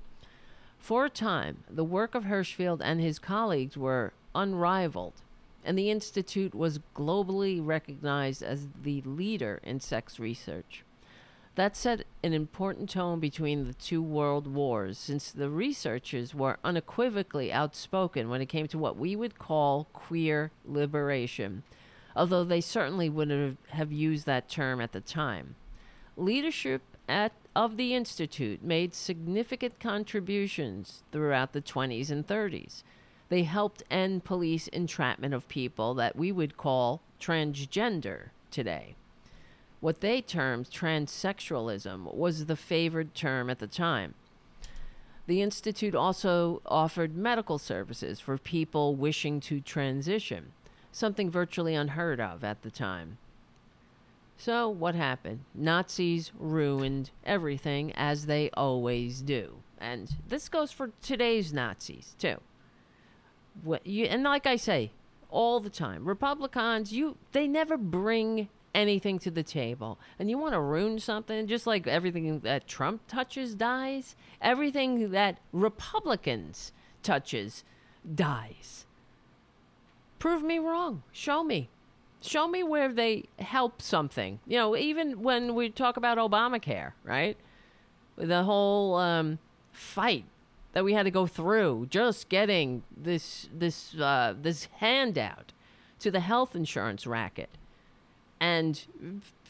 For 0.83 1.05
a 1.05 1.09
time, 1.09 1.63
the 1.69 1.85
work 1.85 2.13
of 2.13 2.25
Hirschfeld 2.25 2.81
and 2.83 2.99
his 2.99 3.17
colleagues 3.17 3.77
were 3.77 4.11
unrivaled, 4.35 5.13
and 5.63 5.77
the 5.77 5.89
Institute 5.89 6.53
was 6.53 6.81
globally 6.93 7.65
recognized 7.65 8.43
as 8.43 8.67
the 8.83 9.01
leader 9.03 9.61
in 9.63 9.79
sex 9.79 10.19
research. 10.19 10.83
That 11.55 11.77
set 11.77 12.03
an 12.21 12.33
important 12.33 12.89
tone 12.89 13.21
between 13.21 13.65
the 13.65 13.73
two 13.73 14.01
world 14.01 14.45
wars, 14.45 14.97
since 14.97 15.31
the 15.31 15.49
researchers 15.49 16.35
were 16.35 16.59
unequivocally 16.65 17.49
outspoken 17.49 18.27
when 18.27 18.41
it 18.41 18.47
came 18.47 18.67
to 18.67 18.77
what 18.77 18.97
we 18.97 19.15
would 19.15 19.39
call 19.39 19.87
queer 19.93 20.51
liberation, 20.65 21.63
although 22.13 22.43
they 22.43 22.59
certainly 22.59 23.07
wouldn't 23.07 23.57
have, 23.69 23.93
used 23.93 24.25
that 24.25 24.49
term 24.49 24.81
at 24.81 24.91
the 24.91 24.99
time. 24.99 25.55
Leadership 26.17 26.81
at, 27.07 27.31
of 27.55 27.77
the 27.77 27.93
Institute 27.93 28.63
made 28.63 28.93
significant 28.93 29.79
contributions 29.79 31.03
throughout 31.11 31.53
the 31.53 31.61
20s 31.61 32.09
and 32.09 32.25
30s. 32.25 32.83
They 33.29 33.43
helped 33.43 33.83
end 33.89 34.23
police 34.23 34.67
entrapment 34.67 35.33
of 35.33 35.47
people 35.47 35.93
that 35.95 36.15
we 36.15 36.31
would 36.31 36.57
call 36.57 37.01
transgender 37.19 38.29
today. 38.51 38.95
What 39.79 40.01
they 40.01 40.21
termed 40.21 40.69
transsexualism 40.69 42.13
was 42.13 42.45
the 42.45 42.55
favored 42.55 43.13
term 43.13 43.49
at 43.49 43.59
the 43.59 43.67
time. 43.67 44.13
The 45.25 45.41
Institute 45.41 45.95
also 45.95 46.61
offered 46.65 47.15
medical 47.15 47.57
services 47.57 48.19
for 48.19 48.37
people 48.37 48.95
wishing 48.95 49.39
to 49.41 49.61
transition, 49.61 50.51
something 50.91 51.29
virtually 51.29 51.75
unheard 51.75 52.19
of 52.19 52.43
at 52.43 52.61
the 52.61 52.71
time. 52.71 53.17
So, 54.37 54.67
what 54.69 54.95
happened? 54.95 55.41
Nazis 55.53 56.31
ruined 56.37 57.11
everything 57.25 57.93
as 57.93 58.25
they 58.25 58.49
always 58.55 59.21
do. 59.21 59.57
And 59.77 60.09
this 60.27 60.49
goes 60.49 60.71
for 60.71 60.91
today's 61.01 61.53
Nazis, 61.53 62.15
too. 62.17 62.37
What 63.61 63.85
you, 63.85 64.05
and 64.05 64.23
like 64.23 64.47
I 64.47 64.55
say 64.55 64.91
all 65.29 65.59
the 65.59 65.69
time, 65.69 66.05
Republicans, 66.05 66.91
you 66.91 67.17
they 67.31 67.47
never 67.47 67.77
bring 67.77 68.49
anything 68.73 69.19
to 69.19 69.31
the 69.31 69.43
table. 69.43 69.99
And 70.17 70.29
you 70.29 70.37
want 70.37 70.53
to 70.53 70.59
ruin 70.59 70.99
something, 70.99 71.47
just 71.47 71.67
like 71.67 71.87
everything 71.87 72.39
that 72.39 72.67
Trump 72.67 73.07
touches 73.07 73.55
dies, 73.55 74.15
everything 74.41 75.11
that 75.11 75.39
Republicans 75.51 76.71
touches 77.01 77.63
dies. 78.15 78.85
Prove 80.19 80.43
me 80.43 80.57
wrong. 80.59 81.03
Show 81.11 81.43
me. 81.43 81.69
Show 82.23 82.47
me 82.47 82.63
where 82.63 82.91
they 82.91 83.25
help 83.37 83.81
something. 83.81 84.39
You 84.47 84.57
know, 84.57 84.77
even 84.77 85.21
when 85.21 85.55
we 85.55 85.69
talk 85.69 85.97
about 85.97 86.17
Obamacare, 86.17 86.93
right? 87.03 87.37
With 88.15 88.29
the 88.29 88.43
whole 88.43 88.95
um, 88.95 89.39
fight 89.73 90.23
that 90.71 90.83
we 90.83 90.93
had 90.93 91.03
to 91.03 91.11
go 91.11 91.27
through 91.27 91.87
just 91.89 92.29
getting 92.29 92.83
this 92.95 93.49
this 93.53 93.93
uh, 93.99 94.35
this 94.41 94.69
handout 94.77 95.51
to 95.99 96.11
the 96.11 96.21
health 96.21 96.55
insurance 96.55 97.05
racket. 97.05 97.49
And 98.39 98.81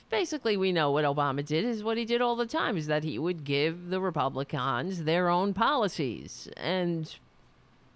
basically, 0.10 0.58
we 0.58 0.72
know 0.72 0.92
what 0.92 1.06
Obama 1.06 1.46
did 1.46 1.66
is 1.66 1.84
what 1.84 1.98
he 1.98 2.06
did 2.06 2.22
all 2.22 2.36
the 2.36 2.46
time 2.46 2.78
is 2.78 2.88
that 2.88 3.04
he 3.04 3.18
would 3.20 3.44
give 3.44 3.90
the 3.90 4.00
Republicans 4.00 5.04
their 5.04 5.30
own 5.30 5.54
policies, 5.54 6.50
and 6.58 7.16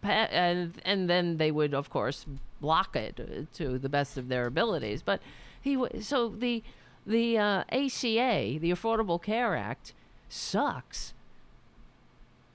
and 0.03 0.73
and 0.85 1.09
then 1.09 1.37
they 1.37 1.51
would, 1.51 1.73
of 1.73 1.89
course, 1.89 2.25
block 2.61 2.95
it 2.95 3.47
to 3.53 3.77
the 3.77 3.89
best 3.89 4.17
of 4.17 4.29
their 4.29 4.45
abilities. 4.45 5.01
But 5.01 5.21
he 5.61 5.77
so 6.01 6.29
the 6.29 6.63
the 7.05 7.37
uh, 7.37 7.63
ACA, 7.71 8.59
the 8.59 8.71
Affordable 8.71 9.21
Care 9.21 9.55
Act, 9.55 9.93
sucks 10.29 11.13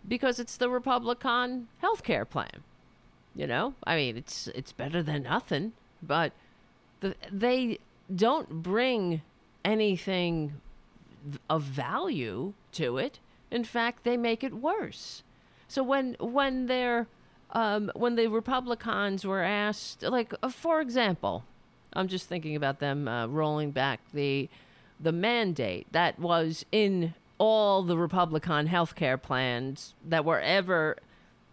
because 0.06 0.38
it's 0.38 0.56
the 0.56 0.68
Republican 0.68 1.68
health 1.78 2.02
care 2.02 2.24
plan. 2.24 2.62
You 3.34 3.46
know, 3.46 3.74
I 3.84 3.96
mean, 3.96 4.16
it's 4.16 4.48
it's 4.48 4.72
better 4.72 5.02
than 5.02 5.22
nothing, 5.22 5.72
but 6.02 6.32
the, 7.00 7.14
they 7.30 7.78
don't 8.14 8.62
bring 8.62 9.22
anything 9.64 10.60
of 11.48 11.62
value 11.62 12.52
to 12.72 12.98
it. 12.98 13.20
In 13.50 13.64
fact, 13.64 14.04
they 14.04 14.16
make 14.16 14.44
it 14.44 14.54
worse. 14.54 15.22
So 15.66 15.82
when 15.82 16.16
when 16.20 16.66
they're 16.66 17.06
um, 17.52 17.90
when 17.94 18.16
the 18.16 18.28
Republicans 18.28 19.24
were 19.24 19.42
asked, 19.42 20.02
like 20.02 20.34
uh, 20.42 20.48
for 20.48 20.80
example, 20.80 21.44
I'm 21.92 22.08
just 22.08 22.28
thinking 22.28 22.56
about 22.56 22.80
them 22.80 23.06
uh, 23.06 23.26
rolling 23.26 23.70
back 23.70 24.00
the 24.12 24.48
the 24.98 25.12
mandate 25.12 25.86
that 25.92 26.18
was 26.18 26.64
in 26.70 27.14
all 27.38 27.82
the 27.82 27.98
Republican 27.98 28.66
health 28.68 28.94
care 28.94 29.18
plans 29.18 29.94
that 30.04 30.24
were 30.24 30.40
ever 30.40 30.96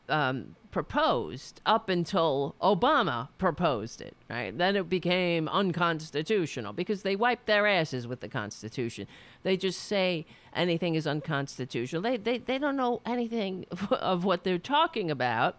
um, 0.07 0.55
proposed 0.71 1.61
up 1.65 1.89
until 1.89 2.55
Obama 2.61 3.29
proposed 3.37 4.01
it, 4.01 4.15
right? 4.29 4.55
Then 4.55 4.75
it 4.75 4.87
became 4.87 5.47
unconstitutional 5.49 6.73
because 6.73 7.01
they 7.01 7.15
wiped 7.15 7.47
their 7.47 7.65
asses 7.65 8.07
with 8.07 8.19
the 8.19 8.27
Constitution. 8.27 9.07
They 9.43 9.57
just 9.57 9.81
say 9.81 10.25
anything 10.53 10.95
is 10.95 11.07
unconstitutional. 11.07 12.01
They, 12.01 12.17
they, 12.17 12.37
they 12.37 12.59
don't 12.59 12.75
know 12.75 13.01
anything 13.05 13.65
of 13.91 14.25
what 14.25 14.43
they're 14.43 14.57
talking 14.57 15.09
about. 15.09 15.57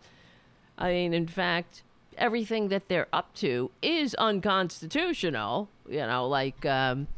I 0.81 0.93
mean, 0.93 1.15
in 1.15 1.27
fact, 1.27 1.83
everything 2.17 2.69
that 2.69 2.89
they're 2.89 3.09
up 3.13 3.35
to 3.35 3.71
is 3.83 4.15
unconstitutional. 4.15 5.69
You 5.89 6.07
know, 6.07 6.27
like, 6.27 6.65
um, 6.65 7.09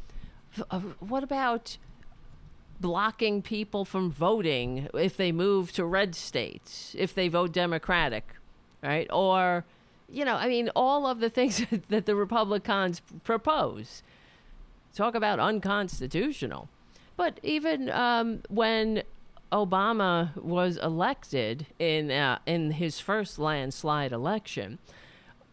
uh, 0.70 0.80
what 1.00 1.22
about 1.22 1.78
blocking 2.80 3.40
people 3.40 3.84
from 3.84 4.10
voting 4.10 4.88
if 4.92 5.16
they 5.16 5.32
move 5.32 5.72
to 5.72 5.84
red 5.84 6.14
states, 6.14 6.94
if 6.98 7.14
they 7.14 7.28
vote 7.28 7.52
Democratic, 7.52 8.34
right? 8.82 9.06
Or, 9.10 9.64
you 10.10 10.24
know, 10.24 10.34
I 10.34 10.48
mean, 10.48 10.68
all 10.74 11.06
of 11.06 11.20
the 11.20 11.30
things 11.30 11.64
that 11.88 12.06
the 12.06 12.16
Republicans 12.16 13.00
propose. 13.22 14.02
Talk 14.94 15.14
about 15.14 15.38
unconstitutional. 15.38 16.68
But 17.16 17.38
even 17.42 17.88
um, 17.90 18.42
when 18.48 19.04
Obama 19.52 20.34
was 20.36 20.78
elected 20.78 21.66
in 21.78 22.10
uh, 22.10 22.38
in 22.46 22.72
his 22.72 22.98
first 22.98 23.38
landslide 23.38 24.10
election, 24.10 24.78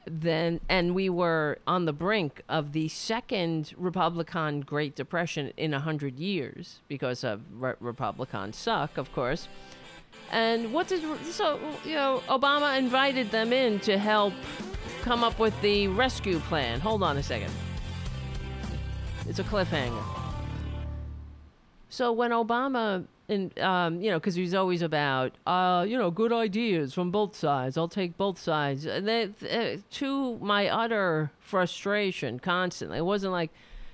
then 0.05 0.61
and 0.69 0.95
we 0.95 1.09
were 1.09 1.59
on 1.67 1.85
the 1.85 1.91
brink 1.93 2.41
of 2.47 2.71
the 2.71 2.87
second 2.87 3.73
Republican 3.77 4.61
Great 4.61 4.95
Depression 4.95 5.51
in 5.57 5.73
a 5.73 5.79
hundred 5.81 6.17
years 6.17 6.79
because 6.87 7.23
of 7.25 7.41
re- 7.51 7.73
Republicans 7.81 8.55
suck, 8.55 8.97
of 8.97 9.11
course. 9.11 9.49
And 10.31 10.71
what 10.73 10.87
did 10.87 11.03
so 11.25 11.59
you 11.83 11.95
know? 11.95 12.23
Obama 12.29 12.77
invited 12.77 13.31
them 13.31 13.51
in 13.51 13.79
to 13.81 13.97
help 13.97 14.33
come 15.01 15.25
up 15.25 15.39
with 15.39 15.59
the 15.61 15.87
rescue 15.89 16.39
plan. 16.39 16.79
Hold 16.79 17.03
on 17.03 17.17
a 17.17 17.23
second. 17.23 17.51
It's 19.27 19.39
a 19.39 19.43
cliffhanger. 19.43 20.03
So 21.89 22.13
when 22.13 22.31
Obama 22.31 23.05
and 23.29 23.57
um, 23.59 24.01
you 24.01 24.09
know, 24.09 24.19
because 24.19 24.35
he's 24.35 24.55
always 24.55 24.81
about, 24.81 25.33
uh, 25.45 25.85
you 25.87 25.97
know, 25.97 26.09
good 26.09 26.33
ideas 26.33 26.93
from 26.93 27.11
both 27.11 27.35
sides. 27.35 27.77
I'll 27.77 27.87
take 27.87 28.17
both 28.17 28.39
sides. 28.39 28.85
And 28.85 29.07
they, 29.07 29.29
uh, 29.49 29.77
to 29.91 30.37
my 30.39 30.67
utter 30.67 31.31
frustration, 31.39 32.39
constantly, 32.39 32.97
it 32.97 33.05
wasn't 33.05 33.31
like, 33.31 33.51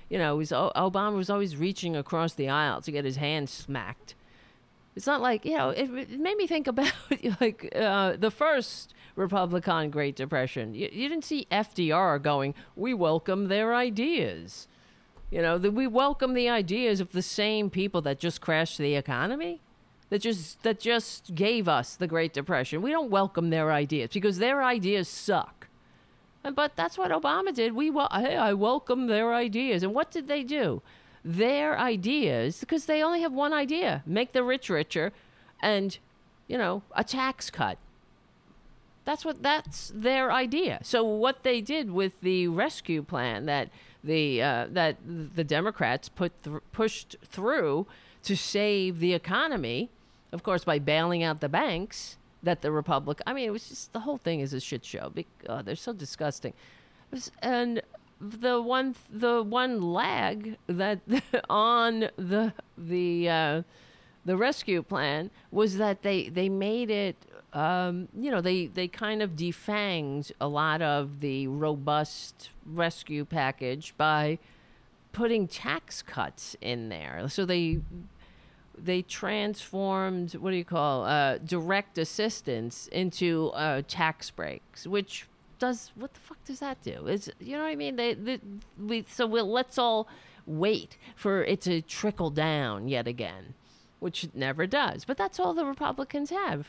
you 0.08 0.18
know, 0.18 0.36
was, 0.36 0.50
Obama 0.50 1.16
was 1.16 1.28
always 1.28 1.56
reaching 1.56 1.94
across 1.94 2.32
the 2.34 2.48
aisle 2.48 2.80
to 2.80 2.90
get 2.90 3.04
his 3.04 3.16
hand 3.16 3.50
smacked. 3.50 4.14
It's 4.96 5.06
not 5.06 5.20
like 5.20 5.44
you 5.44 5.56
know. 5.58 5.68
It, 5.68 5.90
it 5.90 6.18
made 6.18 6.38
me 6.38 6.46
think 6.46 6.66
about 6.66 6.90
like 7.40 7.70
uh, 7.76 8.16
the 8.16 8.30
first 8.30 8.94
Republican 9.14 9.90
Great 9.90 10.16
Depression. 10.16 10.74
You, 10.74 10.88
you 10.90 11.08
didn't 11.10 11.24
see 11.24 11.46
FDR 11.52 12.20
going, 12.22 12.54
"We 12.74 12.94
welcome 12.94 13.48
their 13.48 13.74
ideas." 13.74 14.68
You 15.30 15.42
know, 15.42 15.58
that 15.58 15.72
we 15.72 15.86
welcome 15.86 16.34
the 16.34 16.48
ideas 16.48 17.00
of 17.00 17.12
the 17.12 17.22
same 17.22 17.68
people 17.68 18.00
that 18.02 18.20
just 18.20 18.40
crashed 18.40 18.78
the 18.78 18.94
economy, 18.94 19.60
that 20.08 20.20
just 20.20 20.62
that 20.62 20.78
just 20.78 21.34
gave 21.34 21.66
us 21.68 21.96
the 21.96 22.06
Great 22.06 22.32
Depression. 22.32 22.80
We 22.80 22.92
don't 22.92 23.10
welcome 23.10 23.50
their 23.50 23.72
ideas 23.72 24.10
because 24.12 24.38
their 24.38 24.62
ideas 24.62 25.08
suck. 25.08 25.66
And, 26.44 26.54
but 26.54 26.76
that's 26.76 26.96
what 26.96 27.10
Obama 27.10 27.52
did. 27.52 27.74
We 27.74 27.90
hey, 27.90 28.36
I 28.36 28.52
welcome 28.52 29.08
their 29.08 29.34
ideas. 29.34 29.82
And 29.82 29.92
what 29.92 30.12
did 30.12 30.28
they 30.28 30.44
do? 30.44 30.80
Their 31.24 31.76
ideas, 31.76 32.60
because 32.60 32.86
they 32.86 33.02
only 33.02 33.22
have 33.22 33.32
one 33.32 33.52
idea: 33.52 34.04
make 34.06 34.32
the 34.32 34.44
rich 34.44 34.70
richer, 34.70 35.12
and 35.60 35.98
you 36.46 36.56
know, 36.56 36.82
a 36.94 37.02
tax 37.02 37.50
cut. 37.50 37.78
That's 39.04 39.24
what 39.24 39.42
that's 39.42 39.90
their 39.92 40.30
idea. 40.30 40.78
So 40.82 41.02
what 41.02 41.42
they 41.42 41.60
did 41.60 41.90
with 41.90 42.20
the 42.20 42.46
rescue 42.46 43.02
plan 43.02 43.46
that 43.46 43.70
the 44.06 44.42
uh, 44.42 44.66
that 44.70 44.96
the 45.06 45.44
Democrats 45.44 46.08
put 46.08 46.32
th- 46.42 46.58
pushed 46.72 47.16
through 47.24 47.86
to 48.22 48.36
save 48.36 49.00
the 49.00 49.12
economy, 49.12 49.90
of 50.32 50.42
course, 50.42 50.64
by 50.64 50.78
bailing 50.78 51.22
out 51.22 51.40
the 51.40 51.48
banks. 51.48 52.16
That 52.42 52.62
the 52.62 52.70
Republic, 52.70 53.20
I 53.26 53.32
mean, 53.32 53.48
it 53.48 53.50
was 53.50 53.68
just 53.68 53.92
the 53.92 54.00
whole 54.00 54.18
thing 54.18 54.38
is 54.38 54.52
a 54.52 54.60
shit 54.60 54.84
show. 54.84 55.12
Uh, 55.48 55.62
they're 55.62 55.74
so 55.74 55.92
disgusting, 55.92 56.52
and 57.42 57.82
the 58.20 58.62
one 58.62 58.94
the 59.10 59.42
one 59.42 59.80
lag 59.82 60.56
that 60.66 61.00
on 61.50 62.08
the 62.16 62.52
the 62.78 63.28
uh, 63.28 63.62
the 64.24 64.36
rescue 64.36 64.82
plan 64.82 65.30
was 65.50 65.78
that 65.78 66.02
they 66.02 66.28
they 66.28 66.48
made 66.48 66.90
it 66.90 67.16
um, 67.56 68.08
you 68.14 68.30
know, 68.30 68.42
they, 68.42 68.66
they 68.66 68.86
kind 68.86 69.22
of 69.22 69.30
defanged 69.30 70.30
a 70.38 70.46
lot 70.46 70.82
of 70.82 71.20
the 71.20 71.46
robust 71.46 72.50
rescue 72.66 73.24
package 73.24 73.94
by 73.96 74.38
putting 75.12 75.48
tax 75.48 76.02
cuts 76.02 76.54
in 76.60 76.90
there. 76.90 77.26
So 77.30 77.46
they 77.46 77.80
they 78.78 79.00
transformed 79.00 80.34
what 80.34 80.50
do 80.50 80.56
you 80.58 80.66
call 80.66 81.04
uh, 81.06 81.38
direct 81.38 81.96
assistance 81.96 82.88
into 82.88 83.48
uh, 83.54 83.80
tax 83.88 84.30
breaks, 84.30 84.86
which 84.86 85.26
does 85.58 85.92
what 85.94 86.12
the 86.12 86.20
fuck 86.20 86.44
does 86.44 86.60
that 86.60 86.82
do? 86.82 87.06
Is 87.06 87.32
you 87.40 87.56
know 87.56 87.62
what 87.62 87.70
I 87.70 87.76
mean? 87.76 87.96
They, 87.96 88.12
they 88.12 88.38
we 88.78 89.06
so 89.08 89.26
we'll 89.26 89.50
let's 89.50 89.78
all 89.78 90.08
wait 90.44 90.98
for 91.14 91.42
it 91.42 91.62
to 91.62 91.80
trickle 91.80 92.28
down 92.28 92.88
yet 92.88 93.08
again, 93.08 93.54
which 93.98 94.24
it 94.24 94.34
never 94.34 94.66
does. 94.66 95.06
But 95.06 95.16
that's 95.16 95.40
all 95.40 95.54
the 95.54 95.64
Republicans 95.64 96.28
have. 96.28 96.68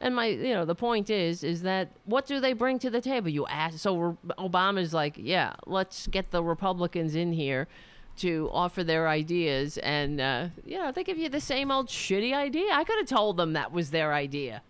And 0.00 0.14
my, 0.16 0.26
you 0.26 0.54
know, 0.54 0.64
the 0.64 0.74
point 0.74 1.08
is, 1.08 1.42
is 1.42 1.62
that 1.62 1.88
what 2.04 2.26
do 2.26 2.40
they 2.40 2.52
bring 2.52 2.78
to 2.80 2.90
the 2.90 3.00
table? 3.00 3.28
You 3.28 3.46
ask. 3.46 3.78
So 3.78 4.18
Obama's 4.38 4.92
like, 4.92 5.14
yeah, 5.16 5.54
let's 5.66 6.06
get 6.08 6.30
the 6.30 6.42
Republicans 6.42 7.14
in 7.14 7.32
here 7.32 7.68
to 8.16 8.48
offer 8.52 8.84
their 8.84 9.08
ideas, 9.08 9.76
and 9.78 10.20
uh, 10.20 10.46
you 10.64 10.78
know, 10.78 10.92
they 10.92 11.02
give 11.02 11.18
you 11.18 11.28
the 11.28 11.40
same 11.40 11.70
old 11.70 11.88
shitty 11.88 12.32
idea. 12.32 12.70
I 12.72 12.84
could 12.84 12.98
have 12.98 13.08
told 13.08 13.36
them 13.36 13.54
that 13.54 13.72
was 13.72 13.90
their 13.90 14.12
idea, 14.12 14.62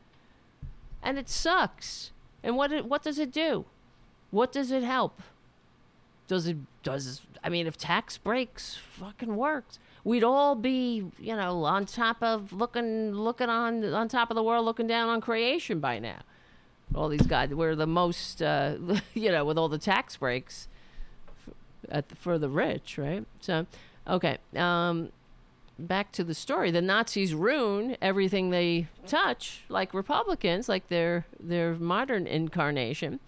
and 1.03 1.19
it 1.19 1.29
sucks. 1.29 2.13
And 2.43 2.57
what 2.57 2.73
it, 2.73 2.87
what 2.87 3.03
does 3.03 3.19
it 3.19 3.33
do? 3.33 3.65
What 4.31 4.53
does 4.53 4.71
it 4.71 4.83
help? 4.83 5.23
Does 6.27 6.47
it 6.47 6.57
does? 6.83 7.23
I 7.43 7.49
mean, 7.51 7.67
if 7.67 7.77
tax 7.77 8.17
breaks 8.17 8.77
fucking 8.77 9.37
worked, 9.37 9.79
we'd 10.05 10.23
all 10.23 10.55
be, 10.55 11.05
you 11.19 11.35
know, 11.35 11.65
on 11.65 11.87
top 11.87 12.23
of 12.23 12.53
looking 12.53 13.13
looking 13.13 13.49
on 13.49 13.85
on 13.93 14.09
top 14.09 14.31
of 14.31 14.35
the 14.37 14.43
world, 14.43 14.65
looking 14.65 14.87
down 14.87 15.09
on 15.09 15.21
creation 15.21 15.81
by 15.81 15.99
now. 15.99 16.21
All 16.95 17.09
these 17.09 17.27
guys, 17.27 17.53
we're 17.53 17.75
the 17.75 17.87
most, 17.87 18.43
uh, 18.43 18.77
you 19.15 19.33
know, 19.33 19.45
with 19.45 19.59
all 19.59 19.69
the 19.69 19.79
tax 19.79 20.19
breaks 20.19 20.69
at 21.89 22.09
the, 22.09 22.15
for 22.15 22.39
the 22.39 22.49
rich, 22.49 22.99
right? 22.99 23.25
So, 23.41 23.67
okay, 24.07 24.39
um, 24.55 25.11
back 25.79 26.13
to 26.13 26.25
the 26.25 26.35
story. 26.35 26.71
The 26.71 26.83
Nazis 26.83 27.35
ruin 27.35 27.97
everything 28.01 28.51
they 28.51 28.89
touch, 29.07 29.65
like 29.69 29.95
Republicans, 29.95 30.69
like 30.69 30.89
their 30.89 31.27
their 31.41 31.75
modern 31.75 32.27
incarnation. 32.27 33.21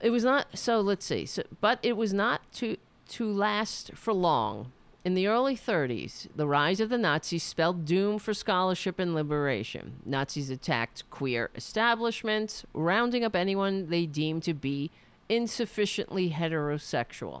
It 0.00 0.10
was 0.10 0.22
not 0.22 0.46
so. 0.56 0.80
Let's 0.80 1.04
see. 1.04 1.26
So, 1.26 1.42
but 1.60 1.80
it 1.82 1.96
was 1.96 2.14
not 2.14 2.40
to 2.54 2.76
to 3.10 3.30
last 3.30 3.92
for 3.94 4.12
long. 4.12 4.72
In 5.08 5.14
the 5.14 5.26
early 5.26 5.56
30s, 5.56 6.28
the 6.36 6.46
rise 6.46 6.80
of 6.80 6.90
the 6.90 6.98
Nazis 6.98 7.42
spelled 7.42 7.86
doom 7.86 8.18
for 8.18 8.34
scholarship 8.34 8.98
and 8.98 9.14
liberation. 9.14 10.02
Nazis 10.04 10.50
attacked 10.50 11.08
queer 11.08 11.48
establishments, 11.54 12.66
rounding 12.74 13.24
up 13.24 13.34
anyone 13.34 13.88
they 13.88 14.04
deemed 14.04 14.42
to 14.42 14.52
be 14.52 14.90
insufficiently 15.26 16.28
heterosexual. 16.28 17.40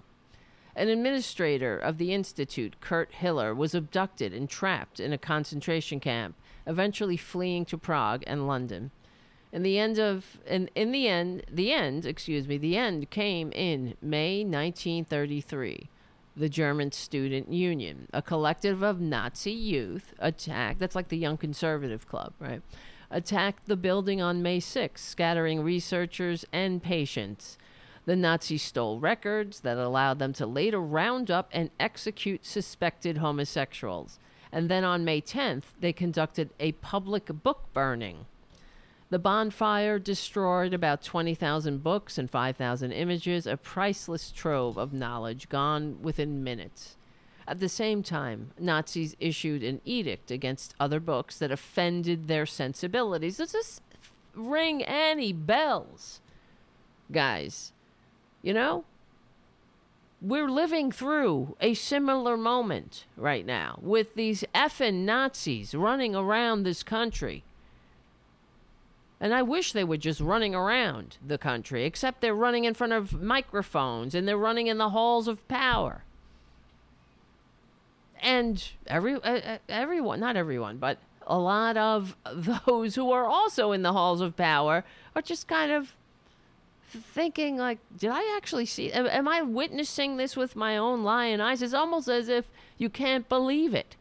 An 0.74 0.88
administrator 0.88 1.76
of 1.76 1.98
the 1.98 2.14
institute, 2.14 2.80
Kurt 2.80 3.12
Hiller, 3.12 3.54
was 3.54 3.74
abducted 3.74 4.32
and 4.32 4.48
trapped 4.48 4.98
in 4.98 5.12
a 5.12 5.18
concentration 5.18 6.00
camp, 6.00 6.36
eventually 6.66 7.18
fleeing 7.18 7.66
to 7.66 7.76
Prague 7.76 8.24
and 8.26 8.46
London. 8.46 8.92
In 9.52 9.62
the 9.62 9.78
end 9.78 9.98
of 9.98 10.38
in, 10.46 10.70
in 10.74 10.90
the 10.90 11.06
end 11.06 11.42
the 11.52 11.72
end, 11.72 12.06
excuse 12.06 12.48
me, 12.48 12.56
the 12.56 12.78
end 12.78 13.10
came 13.10 13.52
in 13.52 13.94
May 14.00 14.42
1933 14.42 15.90
the 16.38 16.48
German 16.48 16.92
Student 16.92 17.52
Union, 17.52 18.08
a 18.12 18.22
collective 18.22 18.82
of 18.82 19.00
Nazi 19.00 19.52
youth, 19.52 20.14
attacked. 20.18 20.78
That's 20.78 20.94
like 20.94 21.08
the 21.08 21.18
Young 21.18 21.36
Conservative 21.36 22.06
Club, 22.06 22.32
right? 22.38 22.62
Attacked 23.10 23.66
the 23.66 23.76
building 23.76 24.20
on 24.20 24.42
May 24.42 24.60
6, 24.60 25.02
scattering 25.02 25.62
researchers 25.62 26.44
and 26.52 26.82
patients. 26.82 27.58
The 28.04 28.16
Nazis 28.16 28.62
stole 28.62 29.00
records 29.00 29.60
that 29.60 29.76
allowed 29.76 30.18
them 30.18 30.32
to 30.34 30.46
later 30.46 30.80
round 30.80 31.30
up 31.30 31.48
and 31.52 31.70
execute 31.78 32.46
suspected 32.46 33.18
homosexuals. 33.18 34.18
And 34.50 34.70
then 34.70 34.84
on 34.84 35.04
May 35.04 35.20
10th, 35.20 35.64
they 35.80 35.92
conducted 35.92 36.50
a 36.58 36.72
public 36.72 37.26
book 37.42 37.64
burning. 37.74 38.26
The 39.10 39.18
bonfire 39.18 39.98
destroyed 39.98 40.74
about 40.74 41.02
20,000 41.02 41.82
books 41.82 42.18
and 42.18 42.30
5,000 42.30 42.92
images, 42.92 43.46
a 43.46 43.56
priceless 43.56 44.30
trove 44.30 44.76
of 44.76 44.92
knowledge 44.92 45.48
gone 45.48 46.02
within 46.02 46.44
minutes. 46.44 46.96
At 47.46 47.60
the 47.60 47.70
same 47.70 48.02
time, 48.02 48.50
Nazis 48.58 49.16
issued 49.18 49.62
an 49.62 49.80
edict 49.86 50.30
against 50.30 50.74
other 50.78 51.00
books 51.00 51.38
that 51.38 51.50
offended 51.50 52.28
their 52.28 52.44
sensibilities. 52.44 53.38
Does 53.38 53.52
this 53.52 53.80
ring 54.38 54.82
any 54.82 55.32
bells, 55.32 56.20
guys. 57.10 57.72
You 58.42 58.54
know? 58.54 58.84
We're 60.20 60.50
living 60.50 60.90
through 60.90 61.56
a 61.60 61.74
similar 61.74 62.36
moment 62.36 63.04
right 63.16 63.46
now 63.46 63.78
with 63.80 64.14
these 64.14 64.44
effing 64.54 65.04
Nazis 65.04 65.74
running 65.74 66.16
around 66.16 66.62
this 66.62 66.82
country. 66.82 67.44
And 69.20 69.34
I 69.34 69.42
wish 69.42 69.72
they 69.72 69.84
were 69.84 69.96
just 69.96 70.20
running 70.20 70.54
around 70.54 71.16
the 71.26 71.38
country, 71.38 71.84
except 71.84 72.20
they're 72.20 72.34
running 72.34 72.64
in 72.64 72.74
front 72.74 72.92
of 72.92 73.20
microphones 73.20 74.14
and 74.14 74.28
they're 74.28 74.36
running 74.36 74.68
in 74.68 74.78
the 74.78 74.90
halls 74.90 75.26
of 75.26 75.46
power. 75.48 76.04
And 78.20 78.64
every 78.86 79.14
uh, 79.14 79.58
everyone, 79.68 80.20
not 80.20 80.36
everyone, 80.36 80.78
but 80.78 80.98
a 81.26 81.38
lot 81.38 81.76
of 81.76 82.16
those 82.32 82.94
who 82.94 83.12
are 83.12 83.26
also 83.26 83.72
in 83.72 83.82
the 83.82 83.92
halls 83.92 84.20
of 84.20 84.36
power 84.36 84.84
are 85.14 85.22
just 85.22 85.46
kind 85.46 85.70
of 85.70 85.94
thinking 86.90 87.58
like 87.58 87.78
did 87.98 88.10
i 88.10 88.34
actually 88.34 88.64
see 88.64 88.90
am, 88.92 89.06
am 89.06 89.28
i 89.28 89.42
witnessing 89.42 90.16
this 90.16 90.38
with 90.38 90.56
my 90.56 90.74
own 90.74 91.04
lion 91.04 91.38
eyes 91.38 91.60
it's 91.60 91.74
almost 91.74 92.08
as 92.08 92.30
if 92.30 92.46
you 92.78 92.88
can't 92.88 93.28
believe 93.28 93.74
it 93.74 93.94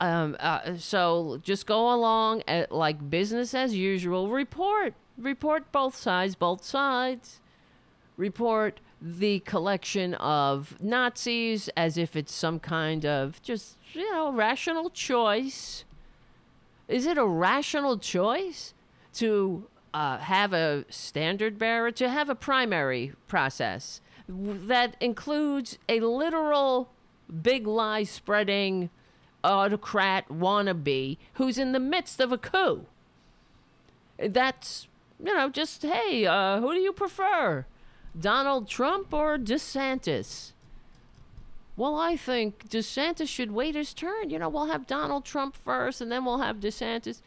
um, 0.00 0.36
uh, 0.40 0.76
so 0.76 1.40
just 1.42 1.66
go 1.66 1.92
along 1.92 2.42
at, 2.46 2.72
like 2.72 3.10
business 3.10 3.54
as 3.54 3.74
usual. 3.74 4.28
Report 4.28 4.94
report 5.16 5.70
both 5.72 5.94
sides 5.94 6.34
both 6.34 6.64
sides. 6.64 7.40
Report 8.16 8.80
the 9.00 9.40
collection 9.40 10.14
of 10.14 10.76
nazis 10.80 11.68
as 11.76 11.98
if 11.98 12.16
it's 12.16 12.32
some 12.32 12.58
kind 12.58 13.04
of 13.04 13.42
just 13.42 13.76
you 13.92 14.10
know 14.12 14.32
rational 14.32 14.90
choice. 14.90 15.84
Is 16.88 17.06
it 17.06 17.16
a 17.16 17.26
rational 17.26 17.98
choice 17.98 18.74
to 19.14 19.66
uh, 19.94 20.18
have 20.18 20.52
a 20.52 20.84
standard 20.90 21.58
bearer, 21.58 21.90
to 21.92 22.08
have 22.08 22.28
a 22.28 22.34
primary 22.34 23.12
process? 23.26 24.00
That 24.28 24.96
includes 25.00 25.78
a 25.88 26.00
literal 26.00 26.90
big 27.42 27.66
lie 27.66 28.04
spreading 28.04 28.90
autocrat 29.44 30.28
wannabe 30.28 31.18
who's 31.34 31.58
in 31.58 31.72
the 31.72 31.80
midst 31.80 32.20
of 32.20 32.32
a 32.32 32.38
coup. 32.38 32.86
That's, 34.18 34.88
you 35.22 35.34
know, 35.34 35.48
just, 35.50 35.82
hey, 35.82 36.26
uh, 36.26 36.60
who 36.60 36.72
do 36.72 36.80
you 36.80 36.92
prefer? 36.92 37.66
Donald 38.18 38.68
Trump 38.68 39.12
or 39.12 39.36
DeSantis? 39.38 40.52
Well, 41.76 41.96
I 41.96 42.16
think 42.16 42.68
DeSantis 42.68 43.28
should 43.28 43.50
wait 43.52 43.74
his 43.74 43.92
turn. 43.92 44.30
You 44.30 44.38
know, 44.38 44.48
we'll 44.48 44.66
have 44.66 44.86
Donald 44.86 45.24
Trump 45.24 45.56
first 45.56 46.00
and 46.00 46.10
then 46.10 46.24
we'll 46.24 46.38
have 46.38 46.58
DeSantis. 46.58 47.20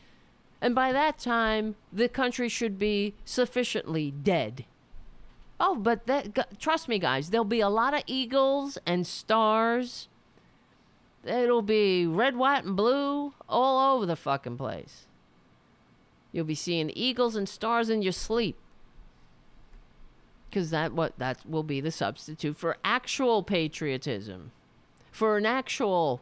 And 0.61 0.74
by 0.74 0.91
that 0.91 1.20
time, 1.20 1.76
the 1.91 2.07
country 2.07 2.49
should 2.49 2.80
be 2.80 3.13
sufficiently 3.26 4.11
dead. 4.11 4.65
Oh, 5.59 5.76
but 5.76 6.05
that, 6.07 6.59
trust 6.59 6.88
me, 6.88 6.99
guys, 6.99 7.30
there'll 7.30 7.45
be 7.45 7.59
a 7.59 7.70
lot 7.70 7.93
of 7.93 8.03
eagles 8.07 8.78
and 8.86 9.05
stars. 9.05 10.07
It'll 11.26 11.61
be 11.61 12.05
red, 12.07 12.36
white, 12.36 12.65
and 12.65 12.76
blue 12.76 13.34
all 13.49 13.95
over 13.95 14.05
the 14.05 14.15
fucking 14.15 14.57
place. 14.57 15.05
You'll 16.32 16.45
be 16.45 16.55
seeing 16.55 16.91
eagles 16.93 17.36
and 17.36 17.47
stars 17.47 17.89
in 17.89 18.01
your 18.01 18.11
sleep. 18.11 18.57
Because 20.49 20.70
that 20.70 20.93
what 20.93 21.18
that 21.18 21.45
will 21.45 21.63
be 21.63 21.82
the 21.82 21.91
substitute 21.91 22.57
for 22.57 22.78
actual 22.84 23.43
patriotism, 23.43 24.51
for 25.11 25.38
an 25.38 25.45
actual 25.45 26.22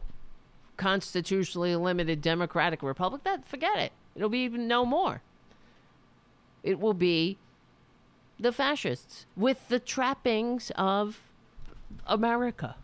constitutionally 0.77 1.75
limited 1.75 2.21
democratic 2.21 2.81
republic. 2.81 3.23
That 3.23 3.45
forget 3.45 3.77
it. 3.77 3.91
It'll 4.15 4.29
be 4.29 4.39
even 4.39 4.67
no 4.67 4.85
more. 4.85 5.21
It 6.63 6.79
will 6.79 6.93
be 6.93 7.37
the 8.39 8.51
fascists 8.51 9.25
with 9.37 9.67
the 9.69 9.79
trappings 9.79 10.71
of 10.75 11.21
America 12.07 12.75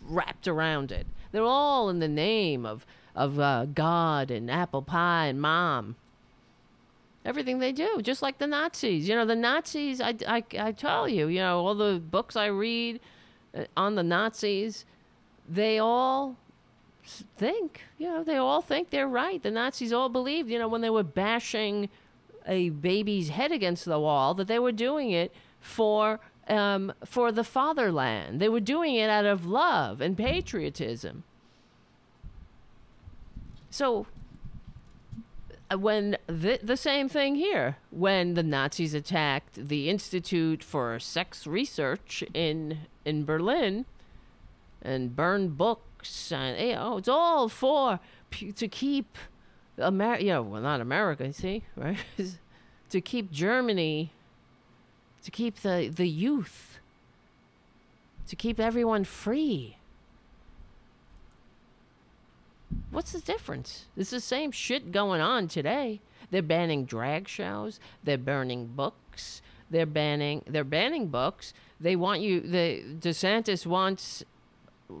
wrapped 0.00 0.48
around 0.48 0.90
it. 0.90 1.06
They're 1.32 1.42
all 1.42 1.88
in 1.88 1.98
the 1.98 2.08
name 2.08 2.66
of 2.66 2.86
of 3.14 3.38
uh, 3.38 3.66
God 3.66 4.30
and 4.30 4.50
apple 4.50 4.82
pie 4.82 5.26
and 5.26 5.40
mom. 5.40 5.96
Everything 7.24 7.58
they 7.58 7.72
do, 7.72 8.00
just 8.02 8.22
like 8.22 8.38
the 8.38 8.46
Nazis. 8.46 9.08
You 9.08 9.14
know, 9.14 9.26
the 9.26 9.36
Nazis. 9.36 10.00
I, 10.00 10.14
I, 10.26 10.42
I 10.58 10.72
tell 10.72 11.06
you, 11.08 11.28
you 11.28 11.40
know, 11.40 11.58
all 11.58 11.74
the 11.74 12.00
books 12.00 12.34
I 12.34 12.46
read 12.46 13.00
uh, 13.54 13.64
on 13.76 13.94
the 13.94 14.02
Nazis, 14.02 14.86
they 15.48 15.78
all 15.78 16.36
think, 17.36 17.82
you 17.98 18.08
know, 18.08 18.24
they 18.24 18.36
all 18.36 18.62
think 18.62 18.90
they're 18.90 19.08
right. 19.08 19.42
The 19.42 19.50
Nazis 19.50 19.92
all 19.92 20.08
believed, 20.08 20.48
you 20.48 20.58
know, 20.58 20.68
when 20.68 20.80
they 20.80 20.90
were 20.90 21.02
bashing 21.02 21.90
a 22.46 22.70
baby's 22.70 23.28
head 23.28 23.52
against 23.52 23.84
the 23.84 24.00
wall, 24.00 24.32
that 24.34 24.48
they 24.48 24.58
were 24.58 24.72
doing 24.72 25.10
it 25.10 25.32
for 25.60 26.20
um, 26.50 26.92
for 27.04 27.32
the 27.32 27.44
fatherland. 27.44 28.40
They 28.40 28.48
were 28.48 28.60
doing 28.60 28.94
it 28.94 29.08
out 29.08 29.24
of 29.24 29.46
love 29.46 30.00
and 30.00 30.16
patriotism. 30.16 31.24
So 33.70 34.06
uh, 35.70 35.78
when 35.78 36.16
the, 36.26 36.58
the 36.62 36.76
same 36.76 37.08
thing 37.08 37.36
here 37.36 37.76
when 37.90 38.34
the 38.34 38.42
nazis 38.42 38.94
attacked 38.94 39.54
the 39.54 39.88
institute 39.88 40.64
for 40.64 40.98
sex 40.98 41.46
research 41.46 42.24
in 42.34 42.78
in 43.04 43.24
berlin 43.24 43.86
and 44.82 45.14
burned 45.14 45.56
books 45.56 46.32
and 46.32 46.58
you 46.58 46.74
know, 46.74 46.96
it's 46.96 47.08
all 47.08 47.48
for 47.48 48.00
to 48.54 48.68
keep 48.68 49.16
America. 49.78 50.24
You 50.24 50.30
know, 50.30 50.42
well, 50.42 50.62
not 50.62 50.80
America. 50.80 51.26
You 51.26 51.32
see, 51.32 51.64
right? 51.76 51.98
to 52.90 53.00
keep 53.00 53.30
Germany, 53.30 54.12
to 55.24 55.30
keep 55.30 55.56
the 55.60 55.90
the 55.94 56.08
youth, 56.08 56.78
to 58.28 58.36
keep 58.36 58.58
everyone 58.58 59.04
free. 59.04 59.76
What's 62.90 63.12
the 63.12 63.20
difference? 63.20 63.86
It's 63.96 64.10
the 64.10 64.20
same 64.20 64.52
shit 64.52 64.92
going 64.92 65.20
on 65.20 65.48
today. 65.48 66.00
They're 66.30 66.42
banning 66.42 66.84
drag 66.84 67.28
shows. 67.28 67.80
They're 68.04 68.18
burning 68.18 68.66
books. 68.66 69.42
They're 69.70 69.86
banning. 69.86 70.42
They're 70.46 70.64
banning 70.64 71.08
books. 71.08 71.52
They 71.80 71.96
want 71.96 72.20
you. 72.20 72.40
The 72.40 72.82
DeSantis 73.00 73.66
wants 73.66 74.24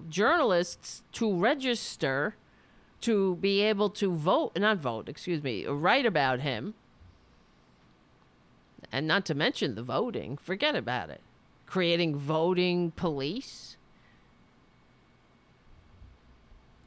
journalists 0.08 1.02
to 1.12 1.36
register 1.36 2.34
to 3.02 3.36
be 3.36 3.62
able 3.62 3.90
to 3.90 4.12
vote, 4.12 4.52
not 4.56 4.78
vote, 4.78 5.08
excuse 5.08 5.42
me, 5.42 5.66
write 5.66 6.06
about 6.06 6.40
him. 6.40 6.74
And 8.92 9.06
not 9.06 9.24
to 9.26 9.34
mention 9.34 9.74
the 9.74 9.82
voting, 9.82 10.36
forget 10.36 10.74
about 10.74 11.10
it. 11.10 11.20
Creating 11.66 12.16
voting 12.16 12.90
police. 12.92 13.76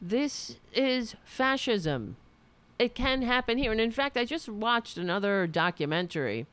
This 0.01 0.57
is 0.73 1.15
fascism. 1.23 2.17
It 2.77 2.93
can 2.93 3.21
happen 3.21 3.57
here. 3.57 3.71
And 3.71 3.79
in 3.79 3.91
fact, 3.91 4.17
I 4.17 4.25
just 4.25 4.49
watched 4.49 4.97
another 4.97 5.47
documentary 5.47 6.47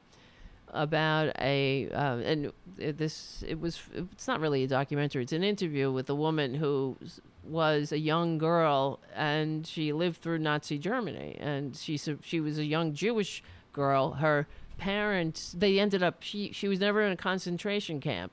about 0.72 1.34
a 1.41 1.91
uh, 1.91 2.18
and 2.18 2.53
this 2.78 3.43
it 3.47 3.61
was 3.61 3.80
it's 3.95 4.28
not 4.28 4.41
really 4.41 4.64
a 4.64 4.68
documentary 4.68 5.22
it's 5.22 5.32
an 5.32 5.43
interview 5.43 5.91
with 5.91 6.09
a 6.09 6.14
woman 6.14 6.55
who 6.55 6.97
was 7.45 7.91
a 7.93 7.99
young 7.99 8.38
girl 8.38 9.01
and 9.14 9.66
she 9.66 9.93
lived 9.93 10.20
through 10.22 10.38
Nazi 10.38 10.78
Germany 10.78 11.36
and 11.41 11.76
she 11.76 11.97
she 11.97 12.41
was 12.41 12.59
a 12.59 12.64
young 12.64 12.95
Jewish 12.95 13.43
girl 13.72 14.12
her 14.12 14.47
parents 14.81 15.55
they 15.57 15.78
ended 15.78 16.03
up 16.03 16.22
she 16.22 16.53
she 16.53 16.66
was 16.68 16.81
never 16.81 17.03
in 17.03 17.12
a 17.12 17.16
concentration 17.16 18.01
camp 18.01 18.33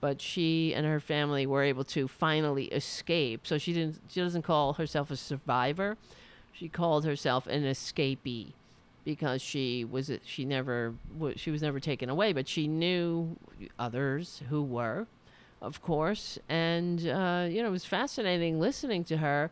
but 0.00 0.20
she 0.20 0.74
and 0.74 0.86
her 0.86 1.00
family 1.00 1.46
were 1.46 1.62
able 1.62 1.84
to 1.84 2.08
finally 2.08 2.64
escape 2.66 3.46
so 3.46 3.58
she 3.58 3.72
didn't 3.72 4.00
she 4.08 4.20
doesn't 4.20 4.42
call 4.42 4.74
herself 4.74 5.10
a 5.10 5.16
survivor 5.16 5.96
she 6.52 6.68
called 6.68 7.04
herself 7.04 7.46
an 7.46 7.62
escapee 7.62 8.52
because 9.04 9.42
she 9.42 9.84
was 9.84 10.10
she 10.24 10.44
never 10.44 10.94
she 11.36 11.50
was 11.50 11.62
never 11.62 11.80
taken 11.80 12.08
away, 12.08 12.32
but 12.32 12.48
she 12.48 12.68
knew 12.68 13.36
others 13.78 14.42
who 14.48 14.62
were, 14.62 15.06
of 15.60 15.82
course, 15.82 16.38
and 16.48 17.00
uh, 17.08 17.46
you 17.48 17.62
know 17.62 17.68
it 17.68 17.72
was 17.72 17.84
fascinating 17.84 18.60
listening 18.60 19.04
to 19.04 19.18
her. 19.18 19.50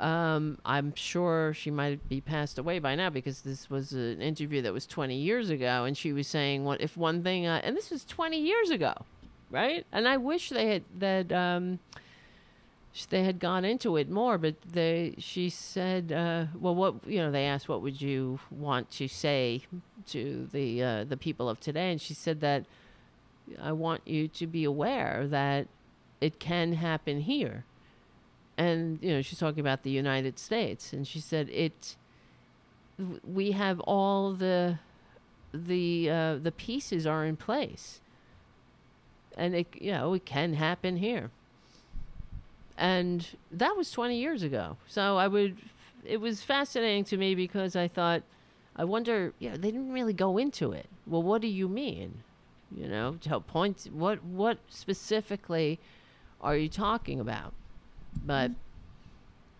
Um, 0.00 0.58
I'm 0.64 0.94
sure 0.94 1.52
she 1.54 1.70
might 1.70 2.08
be 2.08 2.20
passed 2.20 2.58
away 2.58 2.78
by 2.78 2.94
now 2.94 3.10
because 3.10 3.42
this 3.42 3.68
was 3.68 3.92
an 3.92 4.22
interview 4.22 4.62
that 4.62 4.72
was 4.72 4.86
20 4.86 5.14
years 5.14 5.50
ago, 5.50 5.84
and 5.84 5.96
she 5.96 6.12
was 6.12 6.26
saying 6.26 6.64
what 6.64 6.80
if 6.80 6.96
one 6.96 7.22
thing, 7.22 7.46
uh, 7.46 7.60
and 7.62 7.76
this 7.76 7.90
was 7.90 8.04
20 8.06 8.38
years 8.38 8.70
ago, 8.70 8.94
right? 9.50 9.86
And 9.92 10.08
I 10.08 10.16
wish 10.16 10.48
they 10.48 10.68
had 10.68 10.84
that. 10.98 11.32
Um, 11.32 11.80
they 13.08 13.22
had 13.22 13.38
gone 13.38 13.64
into 13.64 13.96
it 13.96 14.10
more, 14.10 14.36
but 14.36 14.56
they 14.62 15.14
she 15.18 15.48
said, 15.48 16.10
uh, 16.10 16.46
"Well, 16.58 16.74
what 16.74 17.06
you 17.06 17.18
know?" 17.18 17.30
They 17.30 17.44
asked, 17.44 17.68
"What 17.68 17.82
would 17.82 18.00
you 18.00 18.40
want 18.50 18.90
to 18.92 19.06
say 19.06 19.62
to 20.08 20.48
the 20.50 20.82
uh, 20.82 21.04
the 21.04 21.16
people 21.16 21.48
of 21.48 21.60
today?" 21.60 21.92
And 21.92 22.00
she 22.00 22.14
said 22.14 22.40
that 22.40 22.64
I 23.62 23.72
want 23.72 24.02
you 24.06 24.28
to 24.28 24.46
be 24.46 24.64
aware 24.64 25.26
that 25.28 25.68
it 26.20 26.38
can 26.38 26.74
happen 26.74 27.20
here, 27.20 27.64
and 28.60 28.98
you 29.00 29.10
know 29.10 29.22
she's 29.22 29.38
talking 29.38 29.60
about 29.60 29.82
the 29.84 29.90
United 29.90 30.38
States, 30.38 30.92
and 30.92 31.08
she 31.08 31.18
said 31.18 31.48
it 31.48 31.96
we 33.24 33.52
have 33.52 33.80
all 33.80 34.34
the 34.34 34.78
the 35.54 36.10
uh, 36.10 36.36
the 36.36 36.52
pieces 36.52 37.06
are 37.06 37.24
in 37.24 37.36
place, 37.36 38.00
and 39.34 39.54
it 39.54 39.66
you 39.80 39.92
know 39.92 40.12
it 40.12 40.26
can 40.26 40.52
happen 40.54 40.98
here. 40.98 41.30
And 42.76 43.26
that 43.50 43.76
was 43.76 43.90
20 43.90 44.16
years 44.16 44.42
ago. 44.42 44.78
So 44.86 45.18
I 45.18 45.28
would, 45.28 45.58
it 46.02 46.18
was 46.18 46.42
fascinating 46.42 47.04
to 47.04 47.18
me 47.18 47.34
because 47.34 47.76
I 47.76 47.88
thought, 47.88 48.22
I 48.74 48.84
wonder, 48.84 49.34
yeah, 49.38 49.50
they 49.52 49.70
didn't 49.70 49.92
really 49.92 50.14
go 50.14 50.38
into 50.38 50.72
it. 50.72 50.86
Well, 51.06 51.22
what 51.22 51.42
do 51.42 51.46
you 51.46 51.68
mean? 51.68 52.22
You 52.74 52.88
know, 52.88 53.18
to 53.20 53.38
point, 53.40 53.86
what, 53.92 54.24
what 54.24 54.60
specifically 54.70 55.78
are 56.40 56.56
you 56.56 56.70
talking 56.70 57.20
about? 57.20 57.52
But, 58.24 58.52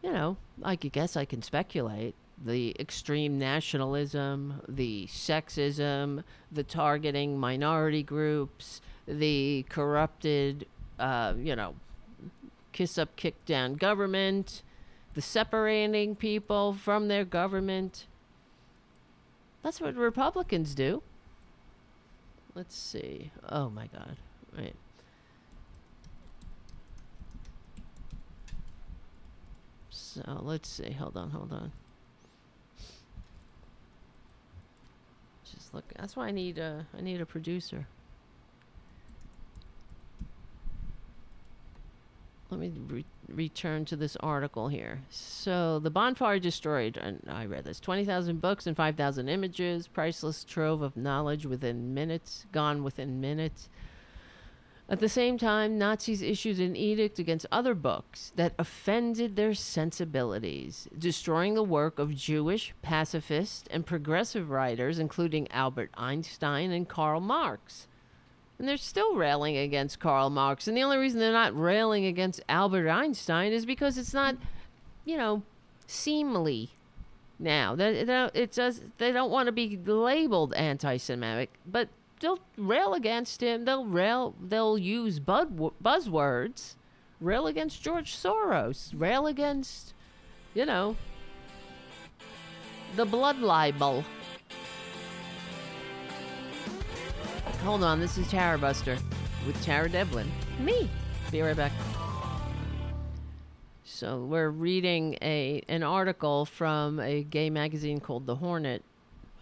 you 0.02 0.12
know, 0.12 0.36
I 0.62 0.76
guess 0.76 1.16
I 1.16 1.24
can 1.24 1.42
speculate. 1.42 2.14
The 2.42 2.74
extreme 2.80 3.38
nationalism, 3.38 4.62
the 4.66 5.06
sexism, 5.06 6.24
the 6.50 6.62
targeting 6.64 7.38
minority 7.38 8.02
groups, 8.02 8.80
the 9.06 9.66
corrupted, 9.68 10.66
uh, 10.98 11.34
you 11.36 11.54
know, 11.54 11.74
kiss 12.72 12.96
up, 12.96 13.14
kick 13.16 13.44
down 13.44 13.74
government, 13.74 14.62
the 15.14 15.20
separating 15.20 16.16
people 16.16 16.72
from 16.72 17.08
their 17.08 17.24
government. 17.24 18.06
That's 19.62 19.80
what 19.80 19.94
Republicans 19.96 20.74
do. 20.74 21.02
Let's 22.54 22.76
see. 22.76 23.32
Oh 23.48 23.68
my 23.68 23.86
God. 23.88 24.16
Right. 24.56 24.74
So 30.14 30.40
let's 30.42 30.68
see. 30.68 30.92
Hold 30.92 31.16
on, 31.16 31.30
hold 31.30 31.52
on. 31.52 31.72
Just 35.44 35.72
look. 35.72 35.84
That's 35.96 36.16
why 36.16 36.28
I 36.28 36.30
need 36.30 36.58
a. 36.58 36.86
I 36.96 37.00
need 37.00 37.20
a 37.20 37.26
producer. 37.26 37.86
let 42.50 42.60
me 42.60 42.72
re- 42.88 43.04
return 43.28 43.84
to 43.84 43.96
this 43.96 44.16
article 44.16 44.68
here. 44.68 45.02
So, 45.08 45.78
the 45.78 45.90
bonfire 45.90 46.38
destroyed, 46.38 46.96
and 46.96 47.22
I 47.28 47.46
read 47.46 47.64
this 47.64 47.80
20,000 47.80 48.40
books 48.40 48.66
and 48.66 48.76
5,000 48.76 49.28
images, 49.28 49.86
priceless 49.86 50.44
trove 50.44 50.82
of 50.82 50.96
knowledge 50.96 51.46
within 51.46 51.94
minutes, 51.94 52.46
gone 52.52 52.82
within 52.82 53.20
minutes. 53.20 53.68
At 54.90 54.98
the 54.98 55.08
same 55.08 55.38
time, 55.38 55.78
Nazis 55.78 56.20
issued 56.20 56.58
an 56.58 56.74
edict 56.74 57.20
against 57.20 57.46
other 57.52 57.76
books 57.76 58.32
that 58.34 58.54
offended 58.58 59.36
their 59.36 59.54
sensibilities, 59.54 60.88
destroying 60.98 61.54
the 61.54 61.62
work 61.62 62.00
of 62.00 62.16
Jewish, 62.16 62.74
pacifist, 62.82 63.68
and 63.70 63.86
progressive 63.86 64.50
writers, 64.50 64.98
including 64.98 65.48
Albert 65.52 65.90
Einstein 65.94 66.72
and 66.72 66.88
Karl 66.88 67.20
Marx. 67.20 67.86
And 68.58 68.66
they're 68.66 68.76
still 68.76 69.14
railing 69.14 69.56
against 69.56 70.00
Karl 70.00 70.28
Marx. 70.28 70.66
And 70.66 70.76
the 70.76 70.82
only 70.82 70.96
reason 70.96 71.20
they're 71.20 71.30
not 71.30 71.58
railing 71.58 72.04
against 72.04 72.42
Albert 72.48 72.90
Einstein 72.90 73.52
is 73.52 73.64
because 73.64 73.96
it's 73.96 74.12
not, 74.12 74.34
you 75.04 75.16
know, 75.16 75.44
seemly 75.86 76.70
now. 77.38 77.76
That 77.76 78.08
that- 78.08 78.34
it. 78.34 78.98
They 78.98 79.12
don't 79.12 79.30
want 79.30 79.46
to 79.46 79.52
be 79.52 79.76
labeled 79.76 80.52
anti-Semitic, 80.54 81.50
but 81.64 81.88
they'll 82.20 82.38
rail 82.56 82.94
against 82.94 83.42
him. 83.42 83.64
They'll 83.64 83.86
rail. 83.86 84.34
They'll 84.40 84.78
use 84.78 85.18
bud, 85.18 85.56
buzzwords. 85.82 86.76
Rail 87.20 87.46
against 87.46 87.82
George 87.82 88.14
Soros. 88.14 88.92
Rail 88.94 89.26
against, 89.26 89.92
you 90.54 90.64
know, 90.64 90.96
the 92.96 93.04
blood 93.04 93.40
libel. 93.40 94.04
Hold 97.62 97.82
on, 97.82 98.00
this 98.00 98.16
is 98.16 98.26
Tara 98.28 98.56
Buster 98.56 98.96
with 99.46 99.62
Tara 99.62 99.88
Devlin. 99.88 100.30
Me. 100.60 100.88
Be 101.30 101.42
right 101.42 101.56
back. 101.56 101.72
So 103.84 104.24
we're 104.24 104.48
reading 104.48 105.18
a 105.20 105.62
an 105.68 105.82
article 105.82 106.46
from 106.46 107.00
a 107.00 107.22
gay 107.22 107.50
magazine 107.50 108.00
called 108.00 108.24
The 108.24 108.36
Hornet 108.36 108.82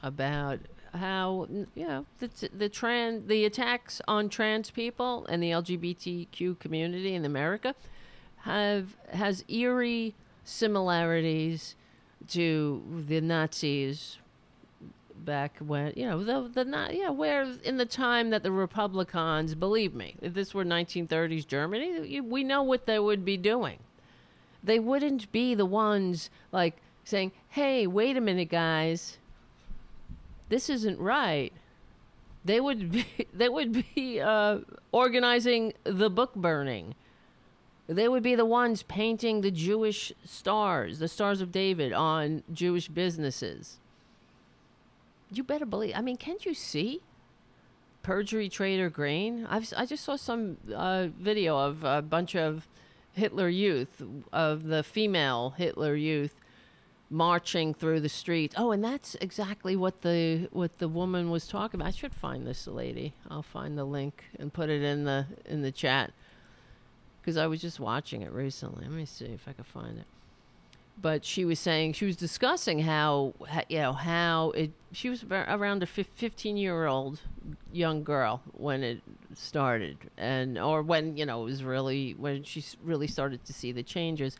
about 0.02 0.58
how 0.94 1.46
you 1.74 1.86
know 1.86 2.06
the 2.18 2.48
the 2.56 2.68
trans 2.68 3.26
the 3.26 3.44
attacks 3.44 4.00
on 4.08 4.28
trans 4.28 4.70
people 4.70 5.26
and 5.26 5.42
the 5.42 5.50
LGBTQ 5.50 6.58
community 6.58 7.14
in 7.14 7.24
America 7.24 7.74
have 8.38 8.96
has 9.12 9.44
eerie 9.48 10.14
similarities 10.44 11.74
to 12.28 12.82
the 13.06 13.20
Nazis 13.20 14.18
back 15.16 15.58
when 15.58 15.92
you 15.96 16.06
know 16.06 16.22
the 16.24 16.48
the 16.48 16.64
not 16.64 16.94
yeah 16.94 17.10
where 17.10 17.42
in 17.64 17.76
the 17.76 17.86
time 17.86 18.30
that 18.30 18.42
the 18.42 18.52
Republicans 18.52 19.54
believe 19.54 19.94
me 19.94 20.14
if 20.22 20.32
this 20.34 20.54
were 20.54 20.64
1930s 20.64 21.46
Germany 21.46 22.20
we 22.20 22.44
know 22.44 22.62
what 22.62 22.86
they 22.86 22.98
would 22.98 23.24
be 23.24 23.36
doing. 23.36 23.78
They 24.62 24.78
wouldn't 24.78 25.30
be 25.32 25.54
the 25.54 25.66
ones 25.66 26.30
like 26.52 26.76
saying 27.04 27.32
hey 27.50 27.86
wait 27.86 28.16
a 28.16 28.20
minute 28.20 28.48
guys 28.48 29.18
this 30.48 30.68
isn't 30.68 30.98
right 30.98 31.52
they 32.44 32.60
would 32.60 32.90
be 32.90 33.06
they 33.34 33.48
would 33.48 33.84
be 33.94 34.20
uh, 34.20 34.58
organizing 34.92 35.72
the 35.84 36.10
book 36.10 36.34
burning 36.34 36.94
they 37.86 38.06
would 38.06 38.22
be 38.22 38.34
the 38.34 38.44
ones 38.44 38.82
painting 38.82 39.40
the 39.40 39.50
Jewish 39.50 40.12
stars 40.24 40.98
the 40.98 41.08
stars 41.08 41.40
of 41.40 41.52
David 41.52 41.92
on 41.92 42.42
Jewish 42.52 42.88
businesses 42.88 43.78
you 45.30 45.42
better 45.42 45.66
believe. 45.66 45.92
I 45.94 46.00
mean, 46.00 46.16
can't 46.16 46.44
you 46.44 46.54
see? 46.54 47.02
Perjury, 48.02 48.48
traitor, 48.48 48.88
grain. 48.88 49.46
I've 49.48 49.72
I 49.76 49.84
just 49.84 50.04
saw 50.04 50.16
some 50.16 50.56
uh, 50.74 51.08
video 51.18 51.58
of 51.58 51.84
a 51.84 52.00
bunch 52.00 52.34
of 52.34 52.66
Hitler 53.12 53.48
youth, 53.48 54.02
of 54.32 54.64
the 54.64 54.82
female 54.82 55.50
Hitler 55.50 55.94
youth, 55.94 56.34
marching 57.10 57.74
through 57.74 58.00
the 58.00 58.08
streets. 58.08 58.54
Oh, 58.58 58.70
and 58.70 58.82
that's 58.84 59.14
exactly 59.16 59.76
what 59.76 60.02
the 60.02 60.48
what 60.52 60.78
the 60.78 60.88
woman 60.88 61.30
was 61.30 61.46
talking 61.46 61.80
about. 61.80 61.88
I 61.88 61.92
should 61.92 62.14
find 62.14 62.46
this 62.46 62.66
lady. 62.66 63.14
I'll 63.30 63.42
find 63.42 63.78
the 63.78 63.84
link 63.84 64.24
and 64.38 64.52
put 64.52 64.68
it 64.68 64.82
in 64.82 65.04
the 65.04 65.26
in 65.44 65.62
the 65.62 65.72
chat 65.72 66.12
because 67.20 67.36
I 67.36 67.46
was 67.46 67.60
just 67.60 67.80
watching 67.80 68.22
it 68.22 68.32
recently. 68.32 68.84
Let 68.84 68.92
me 68.92 69.04
see 69.04 69.26
if 69.26 69.48
I 69.48 69.52
can 69.52 69.64
find 69.64 69.98
it 69.98 70.06
but 71.00 71.24
she 71.24 71.44
was 71.44 71.58
saying 71.58 71.92
she 71.92 72.04
was 72.04 72.16
discussing 72.16 72.80
how, 72.80 73.34
how 73.48 73.62
you 73.68 73.78
know 73.78 73.92
how 73.92 74.50
it 74.50 74.72
she 74.92 75.08
was 75.08 75.24
around 75.30 75.82
a 75.82 75.86
15 75.86 76.56
year 76.56 76.86
old 76.86 77.20
young 77.72 78.02
girl 78.02 78.42
when 78.52 78.82
it 78.82 79.00
started 79.34 79.96
and 80.16 80.58
or 80.58 80.82
when 80.82 81.16
you 81.16 81.24
know 81.24 81.42
it 81.42 81.44
was 81.44 81.62
really 81.62 82.14
when 82.18 82.42
she 82.42 82.64
really 82.82 83.06
started 83.06 83.44
to 83.44 83.52
see 83.52 83.72
the 83.72 83.82
changes 83.82 84.36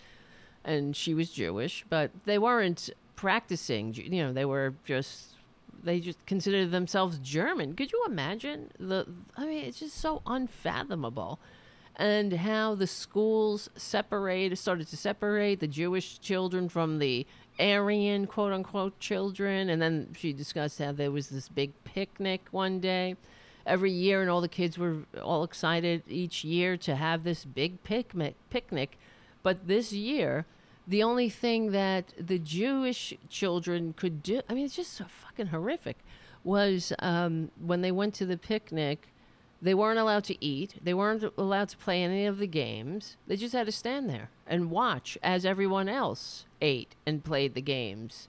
and 0.64 0.96
she 0.96 1.14
was 1.14 1.30
jewish 1.30 1.84
but 1.88 2.11
they 2.24 2.38
weren't 2.38 2.90
practicing 3.16 3.92
you 3.94 4.22
know 4.22 4.32
they 4.32 4.44
were 4.44 4.74
just 4.84 5.34
they 5.82 6.00
just 6.00 6.24
considered 6.26 6.70
themselves 6.70 7.18
german. 7.18 7.74
Could 7.74 7.92
you 7.92 8.04
imagine 8.06 8.70
the 8.78 9.06
i 9.36 9.44
mean 9.44 9.64
it's 9.64 9.80
just 9.80 9.96
so 9.96 10.22
unfathomable. 10.26 11.38
And 11.96 12.32
how 12.32 12.76
the 12.76 12.86
schools 12.86 13.68
separated 13.74 14.54
started 14.54 14.86
to 14.88 14.96
separate 14.96 15.59
the 15.59 15.66
Jewish 15.66 16.20
children 16.20 16.68
from 16.68 17.00
the 17.00 17.26
Aryan 17.59 18.28
quote 18.28 18.52
unquote 18.52 19.00
children. 19.00 19.68
And 19.68 19.82
then 19.82 20.14
she 20.16 20.32
discussed 20.32 20.78
how 20.78 20.92
there 20.92 21.11
was 21.11 21.28
this 21.28 21.48
big 21.48 21.72
picnic 21.82 22.46
one 22.52 22.78
day. 22.78 23.16
Every 23.66 23.90
year 23.90 24.20
and 24.20 24.30
all 24.30 24.40
the 24.40 24.48
kids 24.48 24.78
were 24.78 24.98
all 25.20 25.42
excited 25.42 26.04
each 26.06 26.44
year 26.44 26.76
to 26.76 26.94
have 26.94 27.24
this 27.24 27.44
big 27.44 27.82
picnic 27.82 28.36
picnic 28.48 28.96
but 29.43 29.66
this 29.66 29.93
year 29.93 30.47
the 30.86 31.03
only 31.03 31.28
thing 31.28 31.72
that 31.72 32.14
the 32.18 32.39
Jewish 32.39 33.14
children 33.28 33.95
could 33.97 34.22
do 34.22 34.41
I 34.49 34.55
mean 34.55 34.64
it's 34.64 34.76
just 34.76 34.95
so 34.95 35.05
fucking 35.05 35.49
horrific 35.49 35.99
was 36.45 36.93
um, 37.01 37.51
when 37.61 37.82
they 37.82 37.93
went 37.93 38.14
to 38.14 38.26
the 38.26 38.39
picnic 38.39 39.09
they 39.61 39.74
weren't 39.74 39.99
allowed 39.99 40.24
to 40.24 40.45
eat. 40.45 40.74
They 40.82 40.95
weren't 40.95 41.24
allowed 41.36 41.68
to 41.70 41.76
play 41.76 42.03
any 42.03 42.26
of 42.26 42.39
the 42.39 42.47
games. 42.47 43.16
They 43.26 43.36
just 43.36 43.55
had 43.55 43.66
to 43.66 43.72
stand 43.72 44.09
there 44.09 44.30
and 44.47 44.70
watch 44.70 45.18
as 45.22 45.45
everyone 45.45 45.89
else 45.89 46.45
ate 46.61 46.95
and 47.05 47.24
played 47.24 47.55
the 47.55 47.61
games. 47.61 48.28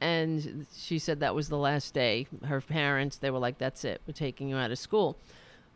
And 0.00 0.66
she 0.74 0.98
said 0.98 1.20
that 1.20 1.34
was 1.34 1.50
the 1.50 1.58
last 1.58 1.92
day. 1.92 2.26
Her 2.46 2.62
parents, 2.62 3.18
they 3.18 3.30
were 3.30 3.38
like, 3.38 3.58
that's 3.58 3.84
it. 3.84 4.00
We're 4.06 4.14
taking 4.14 4.48
you 4.48 4.56
out 4.56 4.70
of 4.70 4.78
school. 4.78 5.18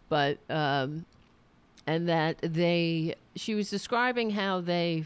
But, 0.08 0.38
um, 0.48 1.04
and 1.86 2.08
that 2.08 2.38
they, 2.42 3.14
she 3.36 3.54
was 3.54 3.70
describing 3.70 4.30
how 4.30 4.60
they, 4.60 5.04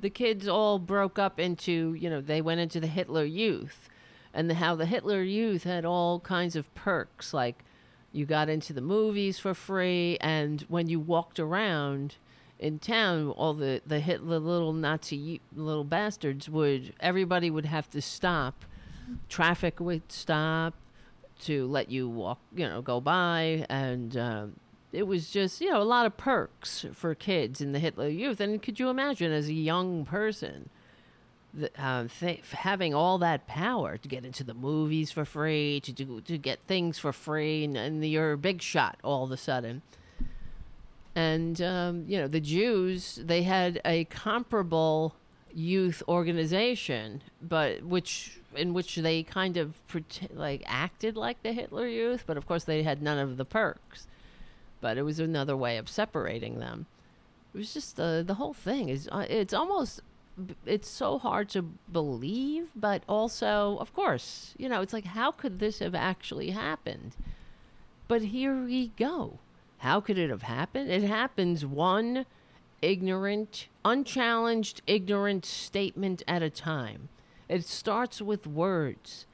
the 0.00 0.10
kids 0.10 0.48
all 0.48 0.78
broke 0.78 1.18
up 1.18 1.38
into, 1.38 1.94
you 1.94 2.10
know, 2.10 2.20
they 2.20 2.40
went 2.40 2.60
into 2.60 2.80
the 2.80 2.86
Hitler 2.86 3.24
Youth 3.24 3.88
and 4.32 4.48
the, 4.48 4.54
how 4.54 4.74
the 4.74 4.86
Hitler 4.86 5.22
Youth 5.22 5.64
had 5.64 5.84
all 5.84 6.20
kinds 6.20 6.56
of 6.56 6.72
perks 6.74 7.32
like 7.32 7.64
you 8.12 8.26
got 8.26 8.48
into 8.48 8.72
the 8.72 8.80
movies 8.80 9.38
for 9.38 9.54
free 9.54 10.18
and 10.20 10.62
when 10.68 10.88
you 10.88 10.98
walked 10.98 11.38
around 11.38 12.16
in 12.60 12.78
town, 12.78 13.30
all 13.30 13.54
the 13.54 13.80
the 13.86 14.00
Hitler 14.00 14.38
little 14.38 14.74
Nazi 14.74 15.40
little 15.56 15.82
bastards 15.82 16.48
would 16.48 16.92
everybody 17.00 17.50
would 17.50 17.64
have 17.64 17.88
to 17.90 18.02
stop, 18.02 18.66
traffic 19.28 19.80
would 19.80 20.12
stop 20.12 20.74
to 21.42 21.66
let 21.66 21.90
you 21.90 22.06
walk, 22.06 22.38
you 22.54 22.68
know, 22.68 22.82
go 22.82 23.00
by, 23.00 23.64
and 23.70 24.14
um, 24.16 24.56
it 24.92 25.06
was 25.06 25.30
just 25.30 25.60
you 25.60 25.70
know 25.70 25.80
a 25.80 25.84
lot 25.84 26.06
of 26.06 26.16
perks 26.16 26.86
for 26.92 27.14
kids 27.14 27.60
in 27.60 27.72
the 27.72 27.78
Hitler 27.78 28.08
Youth. 28.08 28.40
And 28.40 28.62
could 28.62 28.78
you 28.78 28.88
imagine 28.88 29.32
as 29.32 29.48
a 29.48 29.54
young 29.54 30.04
person? 30.04 30.70
Uh, 31.76 32.06
th- 32.20 32.42
having 32.52 32.94
all 32.94 33.18
that 33.18 33.48
power 33.48 33.96
to 33.96 34.06
get 34.06 34.24
into 34.24 34.44
the 34.44 34.54
movies 34.54 35.10
for 35.10 35.24
free, 35.24 35.80
to 35.80 35.90
do, 35.90 36.20
to 36.20 36.38
get 36.38 36.60
things 36.68 36.96
for 36.96 37.12
free, 37.12 37.64
and, 37.64 37.76
and 37.76 38.04
you're 38.04 38.30
a 38.30 38.38
big 38.38 38.62
shot 38.62 39.00
all 39.02 39.24
of 39.24 39.32
a 39.32 39.36
sudden 39.36 39.82
and 41.14 41.60
um, 41.60 42.04
you 42.06 42.18
know 42.18 42.28
the 42.28 42.40
Jews 42.40 43.18
they 43.22 43.42
had 43.42 43.80
a 43.84 44.04
comparable 44.04 45.14
youth 45.52 46.02
organization, 46.08 47.22
but 47.42 47.82
which 47.82 48.38
in 48.54 48.72
which 48.72 48.96
they 48.96 49.22
kind 49.22 49.56
of 49.56 49.78
like 50.32 50.62
acted 50.66 51.16
like 51.16 51.42
the 51.42 51.52
Hitler 51.52 51.86
Youth, 51.86 52.24
but 52.26 52.36
of 52.36 52.46
course 52.46 52.64
they 52.64 52.82
had 52.82 53.02
none 53.02 53.18
of 53.18 53.36
the 53.36 53.44
perks. 53.44 54.06
But 54.80 54.98
it 54.98 55.02
was 55.02 55.18
another 55.18 55.56
way 55.56 55.76
of 55.76 55.88
separating 55.88 56.58
them. 56.58 56.86
It 57.54 57.58
was 57.58 57.74
just 57.74 57.98
uh, 57.98 58.22
the 58.22 58.34
whole 58.34 58.54
thing 58.54 58.88
is 58.88 59.08
uh, 59.10 59.26
it's 59.28 59.52
almost 59.52 60.00
it's 60.64 60.88
so 60.88 61.18
hard 61.18 61.48
to 61.50 61.62
believe, 61.62 62.68
but 62.74 63.02
also 63.08 63.76
of 63.78 63.92
course 63.94 64.54
you 64.56 64.68
know 64.68 64.80
it's 64.80 64.92
like 64.92 65.04
how 65.04 65.30
could 65.30 65.58
this 65.58 65.80
have 65.80 65.94
actually 65.94 66.50
happened? 66.50 67.16
But 68.08 68.22
here 68.22 68.64
we 68.64 68.88
go. 68.96 69.38
How 69.78 70.00
could 70.00 70.18
it 70.18 70.30
have 70.30 70.42
happened? 70.42 70.90
It 70.90 71.02
happens 71.02 71.64
one 71.64 72.26
ignorant, 72.82 73.68
unchallenged, 73.84 74.82
ignorant 74.86 75.44
statement 75.44 76.22
at 76.26 76.42
a 76.42 76.50
time. 76.50 77.08
It 77.48 77.64
starts 77.64 78.22
with 78.22 78.46
words. 78.46 79.26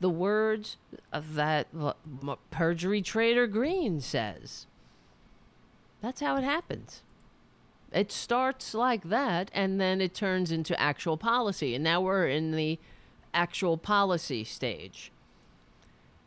The 0.00 0.10
words 0.10 0.76
that 1.12 1.68
perjury 2.50 3.02
trader 3.02 3.46
Greene 3.46 4.00
says. 4.00 4.66
That's 6.04 6.20
how 6.20 6.36
it 6.36 6.44
happens. 6.44 7.02
It 7.90 8.12
starts 8.12 8.74
like 8.74 9.08
that, 9.08 9.50
and 9.54 9.80
then 9.80 10.02
it 10.02 10.12
turns 10.12 10.52
into 10.52 10.78
actual 10.78 11.16
policy. 11.16 11.74
And 11.74 11.82
now 11.82 12.02
we're 12.02 12.28
in 12.28 12.50
the 12.50 12.78
actual 13.32 13.78
policy 13.78 14.44
stage 14.44 15.10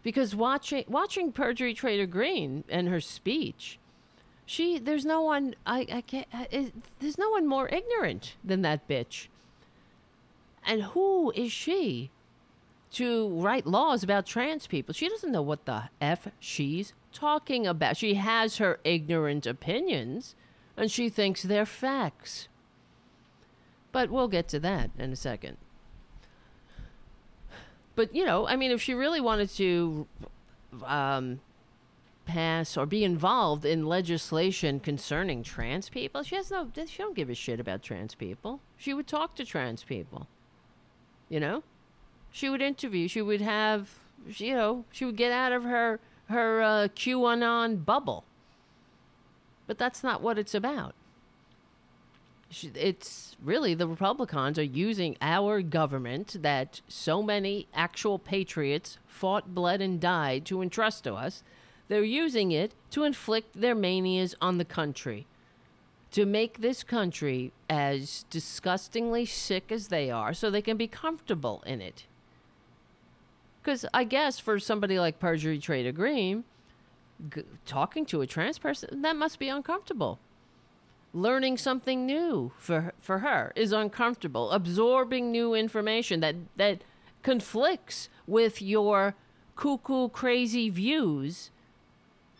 because 0.02 0.36
watching 0.36 0.84
watching 0.88 1.32
perjury 1.32 1.74
trader 1.74 2.06
Greene 2.06 2.64
and 2.68 2.90
her 2.90 3.00
speech 3.00 3.80
she 4.46 4.78
there's 4.78 5.06
no 5.06 5.22
one 5.22 5.56
i 5.66 5.88
i 5.92 6.02
can't 6.02 6.28
I, 6.34 6.72
there's 7.00 7.18
no 7.18 7.30
one 7.30 7.48
more 7.48 7.70
ignorant 7.70 8.36
than 8.44 8.62
that 8.64 8.88
bitch 8.90 9.28
and 10.66 10.84
who 10.84 11.32
is 11.32 11.52
she 11.52 12.12
to 12.92 13.30
write 13.30 13.66
laws 13.66 14.04
about 14.04 14.26
trans 14.26 14.68
people 14.68 14.94
she 14.94 15.08
doesn't 15.08 15.32
know 15.32 15.42
what 15.42 15.66
the 15.66 15.84
f 16.02 16.28
she's 16.40 16.94
talking 17.18 17.66
about 17.66 17.98
she 17.98 18.16
has 18.16 18.58
her 18.58 18.80
ignorant 18.84 19.46
opinions 19.46 20.36
and 20.76 20.92
she 20.92 21.10
thinks 21.10 21.44
they're 21.44 21.66
facts 21.66 22.48
but 23.92 24.10
we'll 24.10 24.28
get 24.28 24.48
to 24.48 24.60
that 24.60 24.92
in 24.98 25.12
a 25.12 25.16
second 25.16 25.58
but 27.98 28.16
you 28.16 28.24
know, 28.24 28.48
I 28.48 28.56
mean, 28.56 28.70
if 28.70 28.80
she 28.80 28.94
really 28.94 29.20
wanted 29.20 29.50
to 29.56 30.08
um, 30.86 31.40
pass 32.26 32.78
or 32.78 32.86
be 32.86 33.04
involved 33.04 33.66
in 33.66 33.88
legislation 33.88 34.80
concerning 34.80 35.42
trans 35.42 35.90
people, 35.90 36.22
she 36.22 36.36
has 36.36 36.52
no. 36.52 36.70
She 36.76 37.00
don't 37.00 37.16
give 37.16 37.32
a 37.32 37.34
shit 37.34 37.60
about 37.60 37.82
trans 37.82 38.14
people. 38.14 38.62
She 38.78 38.94
would 38.94 39.08
talk 39.08 39.34
to 39.38 39.46
trans 39.46 39.84
people. 39.84 40.28
You 41.28 41.40
know, 41.40 41.64
she 42.32 42.50
would 42.50 42.62
interview. 42.62 43.08
She 43.08 43.22
would 43.22 43.42
have. 43.42 43.90
You 44.28 44.54
know, 44.54 44.86
she 44.92 45.04
would 45.04 45.18
get 45.18 45.32
out 45.32 45.52
of 45.52 45.64
her 45.64 46.00
her 46.30 46.62
uh, 46.62 46.88
QAnon 46.90 47.84
bubble. 47.86 48.24
But 49.66 49.78
that's 49.78 50.04
not 50.04 50.22
what 50.22 50.38
it's 50.38 50.56
about 50.56 50.94
it's 52.76 53.36
really 53.44 53.74
the 53.74 53.88
Republicans 53.88 54.58
are 54.58 54.64
using 54.64 55.18
our 55.22 55.62
government 55.62 56.38
that 56.42 56.82
so 56.88 57.22
many 57.22 57.68
actual 57.74 58.18
patriots 58.20 58.98
fought, 59.06 59.54
bled, 59.54 59.82
and 59.82 60.00
died 60.00 60.46
to 60.46 60.62
entrust 60.62 61.04
to 61.04 61.14
us. 61.14 61.44
They're 61.88 62.04
using 62.04 62.52
it 62.52 62.74
to 62.92 63.04
inflict 63.04 63.60
their 63.60 63.76
manias 63.76 64.36
on 64.42 64.58
the 64.58 64.66
country, 64.66 65.26
to 66.12 66.26
make 66.26 66.60
this 66.60 66.84
country 66.84 67.52
as 67.70 68.26
disgustingly 68.30 69.26
sick 69.26 69.72
as 69.72 69.88
they 69.88 70.10
are 70.10 70.34
so 70.34 70.50
they 70.50 70.62
can 70.62 70.78
be 70.78 70.88
comfortable 70.88 71.64
in 71.66 71.82
it. 71.82 72.06
Because 73.68 73.86
I 73.94 74.06
guess 74.06 74.40
for 74.40 74.60
somebody 74.60 74.98
like 74.98 75.20
Perjury 75.20 75.60
Trader 75.60 75.92
Greene, 75.92 76.46
g- 77.36 77.44
talking 77.66 78.06
to 78.06 78.22
a 78.22 78.26
trans 78.26 78.58
person, 78.58 79.02
that 79.02 79.18
must 79.18 79.40
be 79.40 79.50
uncomfortable. 79.50 80.20
Learning 81.14 81.58
something 81.58 82.06
new 82.06 82.54
for 82.58 82.94
for 83.02 83.20
her 83.20 83.52
is 83.58 83.74
uncomfortable. 83.74 84.52
Absorbing 84.52 85.34
new 85.34 85.54
information 85.54 86.22
that 86.22 86.36
that 86.56 86.86
conflicts 87.24 88.08
with 88.26 88.62
your 88.62 89.16
cuckoo 89.58 90.08
crazy 90.08 90.70
views 90.70 91.52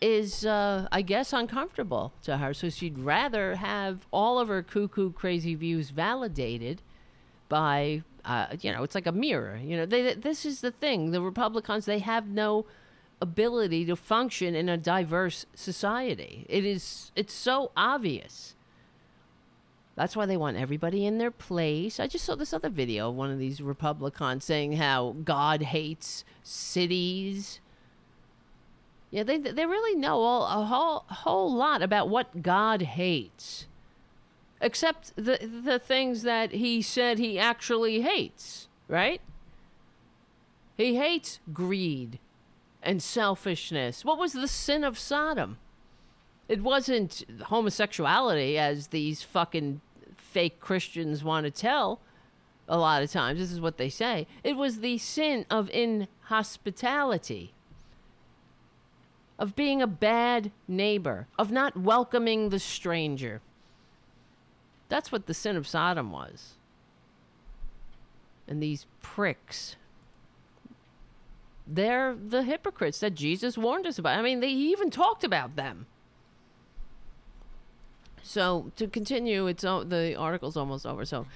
is 0.00 0.46
uh, 0.46 0.88
i 0.90 1.02
guess 1.02 1.34
uncomfortable 1.34 2.14
to 2.22 2.38
her. 2.38 2.54
So 2.54 2.70
she'd 2.70 2.98
rather 2.98 3.56
have 3.56 4.06
all 4.10 4.38
of 4.38 4.48
her 4.48 4.62
cuckoo 4.62 5.12
crazy 5.12 5.54
views 5.54 5.90
validated 5.90 6.80
by 7.50 8.02
uh, 8.28 8.46
you 8.60 8.72
know 8.72 8.84
it's 8.84 8.94
like 8.94 9.06
a 9.06 9.12
mirror 9.12 9.58
you 9.62 9.76
know 9.76 9.86
they, 9.86 10.14
this 10.14 10.46
is 10.46 10.60
the 10.60 10.70
thing 10.70 11.10
the 11.10 11.20
republicans 11.20 11.84
they 11.86 11.98
have 11.98 12.28
no 12.28 12.64
ability 13.20 13.84
to 13.84 13.96
function 13.96 14.54
in 14.54 14.68
a 14.68 14.76
diverse 14.76 15.46
society 15.54 16.46
it 16.48 16.64
is 16.64 17.10
it's 17.16 17.34
so 17.34 17.72
obvious 17.76 18.54
that's 19.98 20.14
why 20.14 20.26
they 20.26 20.36
want 20.36 20.56
everybody 20.56 21.04
in 21.04 21.18
their 21.18 21.32
place. 21.32 21.98
I 21.98 22.06
just 22.06 22.24
saw 22.24 22.36
this 22.36 22.52
other 22.52 22.68
video 22.68 23.08
of 23.08 23.16
one 23.16 23.32
of 23.32 23.40
these 23.40 23.60
Republicans 23.60 24.44
saying 24.44 24.74
how 24.74 25.16
God 25.24 25.60
hates 25.60 26.24
cities. 26.44 27.58
Yeah, 29.10 29.24
they 29.24 29.38
they 29.38 29.66
really 29.66 29.98
know 29.98 30.20
all, 30.20 30.44
a 30.44 30.64
whole 30.66 31.04
whole 31.08 31.52
lot 31.52 31.82
about 31.82 32.08
what 32.08 32.42
God 32.42 32.82
hates, 32.82 33.66
except 34.60 35.12
the 35.16 35.38
the 35.64 35.78
things 35.78 36.22
that 36.22 36.52
he 36.52 36.82
said 36.82 37.18
he 37.18 37.38
actually 37.38 38.00
hates. 38.00 38.68
Right? 38.88 39.20
He 40.76 40.96
hates 40.96 41.40
greed 41.52 42.18
and 42.82 43.02
selfishness. 43.02 44.04
What 44.04 44.18
was 44.18 44.32
the 44.32 44.48
sin 44.48 44.84
of 44.84 44.98
Sodom? 44.98 45.58
It 46.48 46.62
wasn't 46.62 47.24
homosexuality, 47.46 48.56
as 48.56 48.86
these 48.86 49.22
fucking 49.22 49.82
fake 50.16 50.60
Christians 50.60 51.22
want 51.22 51.44
to 51.44 51.50
tell 51.50 52.00
a 52.66 52.78
lot 52.78 53.02
of 53.02 53.10
times. 53.10 53.38
This 53.38 53.52
is 53.52 53.60
what 53.60 53.76
they 53.76 53.88
say. 53.88 54.26
It 54.44 54.56
was 54.56 54.80
the 54.80 54.98
sin 54.98 55.44
of 55.50 55.68
inhospitality, 55.70 57.52
of 59.38 59.54
being 59.54 59.82
a 59.82 59.86
bad 59.86 60.52
neighbor, 60.66 61.26
of 61.38 61.50
not 61.50 61.76
welcoming 61.76 62.48
the 62.48 62.58
stranger. 62.58 63.42
That's 64.88 65.12
what 65.12 65.26
the 65.26 65.34
sin 65.34 65.56
of 65.56 65.66
Sodom 65.66 66.10
was. 66.10 66.54
And 68.46 68.62
these 68.62 68.86
pricks, 69.02 69.76
they're 71.66 72.14
the 72.14 72.42
hypocrites 72.42 73.00
that 73.00 73.14
Jesus 73.14 73.58
warned 73.58 73.86
us 73.86 73.98
about. 73.98 74.18
I 74.18 74.22
mean, 74.22 74.40
they 74.40 74.48
even 74.48 74.90
talked 74.90 75.24
about 75.24 75.56
them. 75.56 75.86
So 78.22 78.72
to 78.76 78.88
continue, 78.88 79.46
it's 79.46 79.62
the 79.62 80.14
article's 80.18 80.56
almost 80.56 80.86
over. 80.86 81.04
So. 81.04 81.26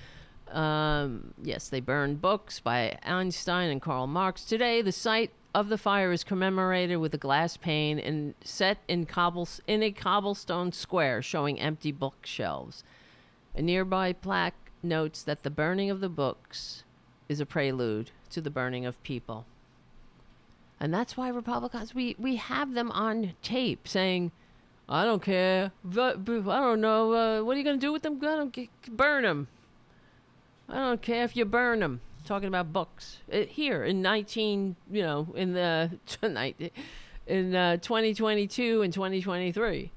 Um, 0.50 1.32
yes, 1.42 1.70
they 1.70 1.80
burned 1.80 2.20
books 2.20 2.60
by 2.60 2.98
Einstein 3.04 3.70
and 3.70 3.80
Karl 3.80 4.06
Marx. 4.06 4.44
Today, 4.44 4.82
the 4.82 4.92
site 4.92 5.30
of 5.54 5.68
the 5.68 5.78
fire 5.78 6.12
is 6.12 6.24
commemorated 6.24 6.98
with 6.98 7.14
a 7.14 7.18
glass 7.18 7.56
pane 7.56 7.98
and 7.98 8.34
set 8.42 8.78
in 8.88 9.06
cobble 9.06 9.48
in 9.66 9.82
a 9.82 9.90
cobblestone 9.90 10.72
square 10.72 11.22
showing 11.22 11.60
empty 11.60 11.92
bookshelves. 11.92 12.84
A 13.54 13.62
nearby 13.62 14.12
plaque 14.12 14.72
notes 14.82 15.22
that 15.22 15.42
the 15.42 15.50
burning 15.50 15.90
of 15.90 16.00
the 16.00 16.08
books 16.08 16.84
is 17.28 17.40
a 17.40 17.46
prelude 17.46 18.10
to 18.30 18.40
the 18.40 18.50
burning 18.50 18.86
of 18.86 19.02
people. 19.02 19.46
And 20.80 20.92
that's 20.92 21.16
why 21.16 21.28
Republicans 21.28 21.94
we 21.94 22.16
we 22.18 22.36
have 22.36 22.74
them 22.74 22.90
on 22.90 23.34
tape 23.42 23.86
saying 23.86 24.32
I 24.88 25.04
don't 25.04 25.22
care. 25.22 25.72
I 25.96 26.12
don't 26.16 26.80
know. 26.80 27.12
Uh, 27.12 27.44
what 27.44 27.54
are 27.54 27.58
you 27.58 27.64
going 27.64 27.78
to 27.78 27.86
do 27.86 27.92
with 27.92 28.02
them? 28.02 28.18
I 28.22 28.36
don't 28.36 28.68
burn 28.96 29.22
them. 29.22 29.48
I 30.68 30.76
don't 30.76 31.00
care 31.00 31.24
if 31.24 31.36
you 31.36 31.44
burn 31.44 31.80
them. 31.80 32.00
Talking 32.24 32.48
about 32.48 32.72
books 32.72 33.18
it, 33.28 33.48
here 33.48 33.84
in 33.84 34.00
19, 34.00 34.76
you 34.90 35.02
know, 35.02 35.28
in 35.34 35.54
the 35.54 35.98
tonight, 36.06 36.72
in 37.26 37.54
uh, 37.54 37.78
2022 37.78 38.82
and 38.82 38.92
2023. 38.92 39.90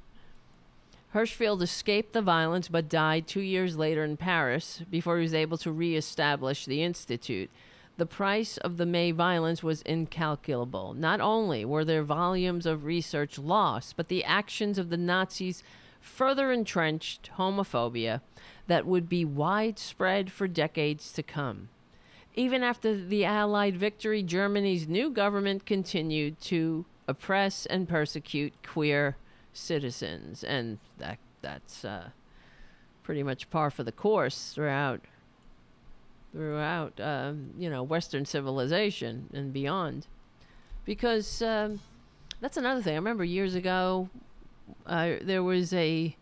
Hirschfeld 1.16 1.62
escaped 1.62 2.12
the 2.12 2.22
violence 2.22 2.68
but 2.68 2.90
died 2.90 3.26
two 3.26 3.40
years 3.40 3.78
later 3.78 4.04
in 4.04 4.18
Paris 4.18 4.82
before 4.92 5.16
he 5.16 5.22
was 5.22 5.34
able 5.34 5.58
to 5.60 5.72
reestablish 5.72 6.66
the 6.66 6.84
Institute. 6.84 7.50
The 7.96 8.06
price 8.06 8.58
of 8.58 8.76
the 8.76 8.86
May 8.86 9.12
violence 9.12 9.64
was 9.64 9.82
incalculable. 9.84 10.94
Not 10.94 11.22
only 11.22 11.64
were 11.64 11.86
there 11.86 12.04
volumes 12.04 12.66
of 12.66 12.84
research 12.84 13.40
lost, 13.40 13.96
but 13.96 14.10
the 14.10 14.26
actions 14.26 14.78
of 14.78 14.90
the 14.90 14.98
Nazis 14.98 15.64
further 16.02 16.52
entrenched 16.52 17.30
homophobia 17.38 18.20
that 18.68 18.86
would 18.86 19.08
be 19.08 19.24
widespread 19.24 20.34
for 20.34 20.50
decades 20.50 21.14
to 21.14 21.24
come. 21.24 21.70
Even 22.36 22.62
after 22.62 22.94
the 22.94 23.24
Allied 23.24 23.78
victory, 23.78 24.22
Germany's 24.22 24.86
new 24.86 25.10
government 25.10 25.66
continued 25.66 26.42
to 26.42 26.86
oppress 27.08 27.66
and 27.66 27.88
persecute 27.88 28.52
queer 28.68 29.16
citizens, 29.56 30.44
and 30.44 30.78
that 30.98 31.18
that's 31.42 31.86
uh, 31.86 32.10
pretty 33.04 33.24
much 33.24 33.50
par 33.50 33.72
for 33.72 33.84
the 33.84 33.92
course 33.92 34.52
throughout 34.54 35.02
throughout 36.32 37.00
um, 37.00 37.52
you 37.58 37.70
know 37.70 37.82
Western 37.82 38.26
civilization 38.26 39.30
and 39.34 39.54
beyond, 39.54 40.08
because 40.84 41.42
um, 41.42 41.80
that's 42.42 42.58
another 42.58 42.82
thing. 42.82 42.94
I 42.94 42.98
remember 42.98 43.24
years 43.24 43.56
ago, 43.56 44.10
uh, 44.86 45.14
there 45.22 45.44
was 45.44 45.74
a 45.74 46.16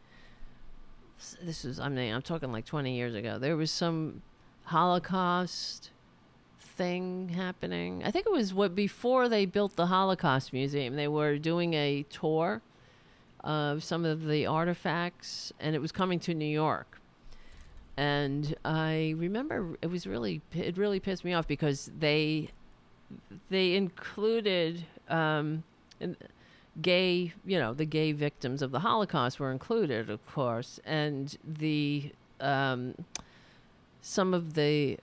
this 1.41 1.65
is 1.65 1.79
I 1.79 1.89
mean 1.89 2.13
I'm 2.13 2.21
talking 2.21 2.51
like 2.51 2.65
20 2.65 2.95
years 2.95 3.15
ago. 3.15 3.39
There 3.39 3.57
was 3.57 3.71
some 3.71 4.21
Holocaust 4.65 5.89
thing 6.59 7.29
happening. 7.29 8.03
I 8.03 8.11
think 8.11 8.25
it 8.25 8.31
was 8.31 8.53
what 8.53 8.75
before 8.75 9.29
they 9.29 9.45
built 9.45 9.75
the 9.75 9.87
Holocaust 9.87 10.53
Museum. 10.53 10.95
They 10.95 11.07
were 11.07 11.37
doing 11.37 11.73
a 11.73 12.03
tour 12.09 12.61
of 13.43 13.83
some 13.83 14.05
of 14.05 14.25
the 14.25 14.45
artifacts, 14.45 15.51
and 15.59 15.75
it 15.75 15.79
was 15.79 15.91
coming 15.91 16.19
to 16.21 16.33
New 16.33 16.45
York. 16.45 16.99
And 17.95 18.55
I 18.65 19.13
remember 19.17 19.77
it 19.81 19.87
was 19.87 20.07
really 20.07 20.41
it 20.53 20.77
really 20.77 20.99
pissed 20.99 21.23
me 21.23 21.33
off 21.33 21.47
because 21.47 21.91
they 21.99 22.49
they 23.49 23.75
included 23.75 24.85
um, 25.09 25.63
gay 26.81 27.33
you 27.45 27.59
know 27.59 27.73
the 27.73 27.85
gay 27.85 28.11
victims 28.11 28.63
of 28.63 28.71
the 28.71 28.79
Holocaust 28.79 29.39
were 29.39 29.51
included, 29.51 30.09
of 30.09 30.25
course, 30.25 30.79
and 30.85 31.37
the 31.45 32.11
um, 32.39 32.95
some 34.01 34.33
of 34.33 34.55
the 34.55 34.97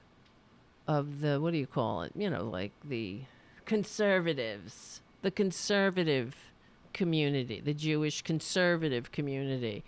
of 0.89 1.21
the 1.21 1.41
what 1.41 1.53
do 1.53 1.59
you 1.59 1.67
call 1.67 2.03
it? 2.03 2.13
You 2.17 2.29
know, 2.29 2.45
like 2.45 2.73
the 2.85 3.21
conservatives, 3.67 5.01
the 5.23 5.31
conservative 5.31 6.50
community, 6.93 7.61
the 7.61 7.75
Jewish 7.75 8.23
conservative 8.23 9.13
community, 9.13 9.85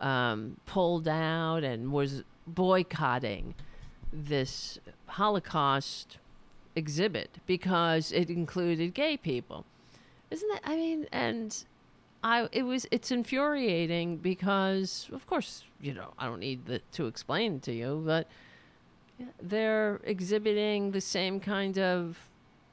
um, 0.00 0.56
pulled 0.66 1.08
out 1.08 1.64
and 1.64 1.92
was 1.92 2.24
boycotting 2.46 3.54
this 4.12 4.78
Holocaust 5.06 6.18
exhibit 6.76 7.38
because 7.46 8.12
it 8.12 8.30
included 8.30 8.94
gay 8.94 9.16
people. 9.16 9.64
Isn't 10.30 10.48
that? 10.52 10.62
I 10.64 10.76
mean, 10.76 11.06
and 11.12 11.64
I 12.22 12.48
it 12.52 12.62
was 12.62 12.86
it's 12.90 13.10
infuriating 13.10 14.16
because 14.16 15.08
of 15.12 15.26
course 15.26 15.64
you 15.80 15.92
know 15.92 16.12
I 16.18 16.26
don't 16.26 16.40
need 16.40 16.66
the, 16.66 16.80
to 16.92 17.06
explain 17.06 17.60
to 17.60 17.72
you, 17.72 18.02
but 18.04 18.26
they're 19.40 20.00
exhibiting 20.04 20.90
the 20.90 21.00
same 21.00 21.38
kind 21.38 21.78
of 21.78 22.18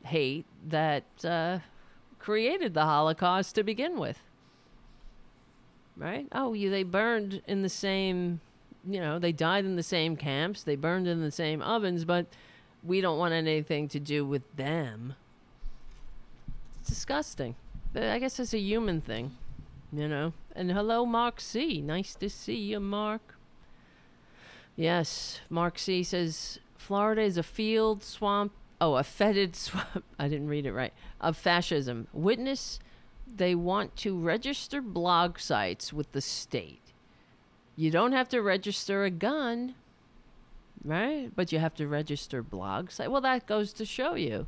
hate 0.03 0.45
that 0.67 1.03
uh, 1.23 1.59
created 2.21 2.75
the 2.75 2.85
Holocaust 2.85 3.55
to 3.55 3.63
begin 3.63 3.97
with. 3.97 4.21
Right? 5.97 6.27
Oh, 6.31 6.53
you, 6.53 6.69
they 6.69 6.83
burned 6.83 7.41
in 7.47 7.63
the 7.63 7.69
same, 7.69 8.41
you 8.87 8.99
know, 8.99 9.17
they 9.17 9.31
died 9.31 9.65
in 9.65 9.75
the 9.75 9.83
same 9.83 10.15
camps, 10.15 10.61
they 10.61 10.75
burned 10.75 11.07
in 11.07 11.21
the 11.21 11.31
same 11.31 11.63
ovens, 11.63 12.05
but 12.05 12.27
we 12.83 13.01
don't 13.01 13.17
want 13.17 13.33
anything 13.33 13.87
to 13.89 13.99
do 13.99 14.23
with 14.23 14.43
them. 14.55 15.15
It's 16.79 16.89
disgusting. 16.89 17.55
But 17.91 18.03
I 18.03 18.19
guess 18.19 18.39
it's 18.39 18.53
a 18.53 18.59
human 18.59 19.01
thing, 19.01 19.35
you 19.91 20.07
know. 20.07 20.33
And 20.55 20.71
hello, 20.71 21.05
Mark 21.05 21.41
C. 21.41 21.81
Nice 21.81 22.13
to 22.15 22.29
see 22.29 22.55
you, 22.55 22.79
Mark. 22.79 23.35
Yes, 24.75 25.41
Mark 25.49 25.79
C 25.79 26.03
says 26.03 26.59
Florida 26.77 27.23
is 27.23 27.37
a 27.37 27.43
field 27.43 28.03
swamp. 28.03 28.53
Oh, 28.81 28.95
a 28.95 29.03
fetid 29.03 29.55
swamp. 29.55 30.03
I 30.19 30.27
didn't 30.27 30.47
read 30.47 30.65
it 30.65 30.73
right. 30.73 30.91
Of 31.21 31.37
fascism. 31.37 32.07
Witness 32.11 32.79
they 33.33 33.55
want 33.55 33.95
to 33.97 34.17
register 34.17 34.81
blog 34.81 35.39
sites 35.39 35.93
with 35.93 36.11
the 36.11 36.19
state. 36.19 36.91
You 37.75 37.91
don't 37.91 38.11
have 38.11 38.27
to 38.29 38.41
register 38.41 39.05
a 39.05 39.09
gun, 39.09 39.75
right? 40.83 41.31
But 41.33 41.51
you 41.51 41.59
have 41.59 41.75
to 41.75 41.87
register 41.87 42.41
blog 42.41 42.91
site. 42.91 43.09
Well, 43.09 43.21
that 43.21 43.47
goes 43.47 43.71
to 43.73 43.85
show 43.85 44.15
you 44.15 44.47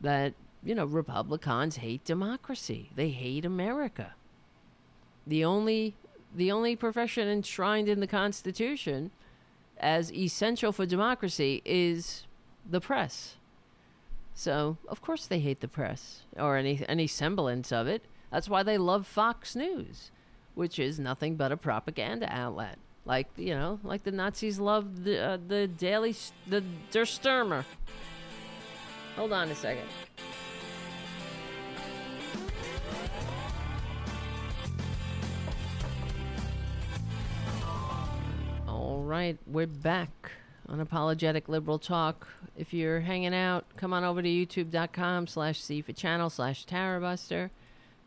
that, 0.00 0.34
you 0.62 0.74
know, 0.74 0.84
Republicans 0.84 1.76
hate 1.76 2.04
democracy. 2.04 2.90
They 2.94 3.08
hate 3.10 3.44
America. 3.44 4.14
The 5.26 5.44
only 5.44 5.94
the 6.34 6.50
only 6.50 6.74
profession 6.74 7.28
enshrined 7.28 7.88
in 7.88 8.00
the 8.00 8.08
Constitution 8.08 9.12
as 9.78 10.12
essential 10.12 10.72
for 10.72 10.84
democracy 10.84 11.62
is 11.64 12.26
the 12.68 12.80
press. 12.80 13.36
So, 14.34 14.78
of 14.88 15.00
course 15.00 15.26
they 15.26 15.38
hate 15.38 15.60
the 15.60 15.68
press 15.68 16.22
or 16.36 16.56
any 16.56 16.84
any 16.88 17.06
semblance 17.06 17.70
of 17.72 17.86
it. 17.86 18.02
That's 18.30 18.48
why 18.48 18.62
they 18.64 18.78
love 18.78 19.06
Fox 19.06 19.54
News, 19.54 20.10
which 20.54 20.78
is 20.78 20.98
nothing 20.98 21.36
but 21.36 21.52
a 21.52 21.56
propaganda 21.56 22.26
outlet. 22.28 22.78
Like, 23.04 23.28
you 23.36 23.54
know, 23.54 23.78
like 23.84 24.02
the 24.02 24.10
Nazis 24.10 24.58
loved 24.58 25.04
the 25.04 25.22
uh, 25.22 25.38
the 25.46 25.68
Daily 25.68 26.16
the 26.46 26.62
Der 26.90 27.04
Stürmer. 27.04 27.64
Hold 29.16 29.32
on 29.32 29.50
a 29.50 29.54
second. 29.54 29.86
All 38.66 39.00
right, 39.02 39.38
we're 39.46 39.68
back 39.68 40.32
on 40.68 40.80
Apologetic 40.80 41.48
Liberal 41.48 41.78
Talk. 41.78 42.28
If 42.56 42.72
you're 42.72 43.00
hanging 43.00 43.34
out, 43.34 43.64
come 43.76 43.92
on 43.92 44.04
over 44.04 44.22
to 44.22 44.28
youtube.com 44.28 45.26
slash 45.26 45.60
C 45.60 45.82
for 45.82 45.92
channel 45.92 46.30
slash 46.30 46.64
Tarabuster 46.66 47.50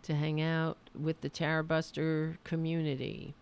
to 0.03 0.16
hang 0.16 0.41
out 0.41 0.78
with 0.97 1.22
the 1.22 1.30
Tarabuster 1.30 2.38
community. 2.43 3.34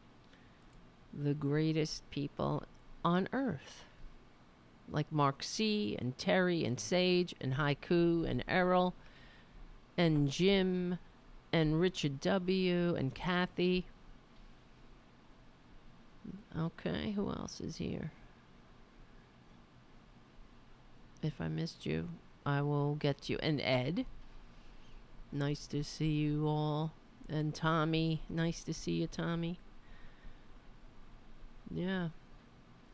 The 1.13 1.33
greatest 1.33 2.09
people 2.09 2.63
on 3.03 3.29
earth. 3.31 3.83
Like 4.91 5.11
Mark 5.11 5.43
C. 5.43 5.95
and 5.99 6.17
Terry 6.17 6.65
and 6.65 6.79
Sage 6.79 7.33
and 7.39 7.53
Haiku 7.53 8.29
and 8.29 8.43
Errol 8.47 8.93
and 9.97 10.29
Jim 10.29 10.99
and 11.53 11.79
Richard 11.79 12.19
W. 12.19 12.95
and 12.95 13.15
Kathy. 13.15 13.85
Okay, 16.57 17.11
who 17.11 17.29
else 17.29 17.61
is 17.61 17.77
here? 17.77 18.11
If 21.25 21.41
I 21.41 21.47
missed 21.47 21.87
you, 21.87 22.09
I 22.45 22.61
will 22.61 22.95
get 22.95 23.29
you. 23.29 23.39
And 23.41 23.59
Ed, 23.59 24.05
nice 25.31 25.65
to 25.67 25.83
see 25.83 26.11
you 26.11 26.47
all. 26.47 26.93
And 27.27 27.55
Tommy, 27.55 28.21
nice 28.29 28.63
to 28.63 28.73
see 28.73 28.93
you, 28.93 29.07
Tommy. 29.07 29.57
Yeah. 31.71 32.09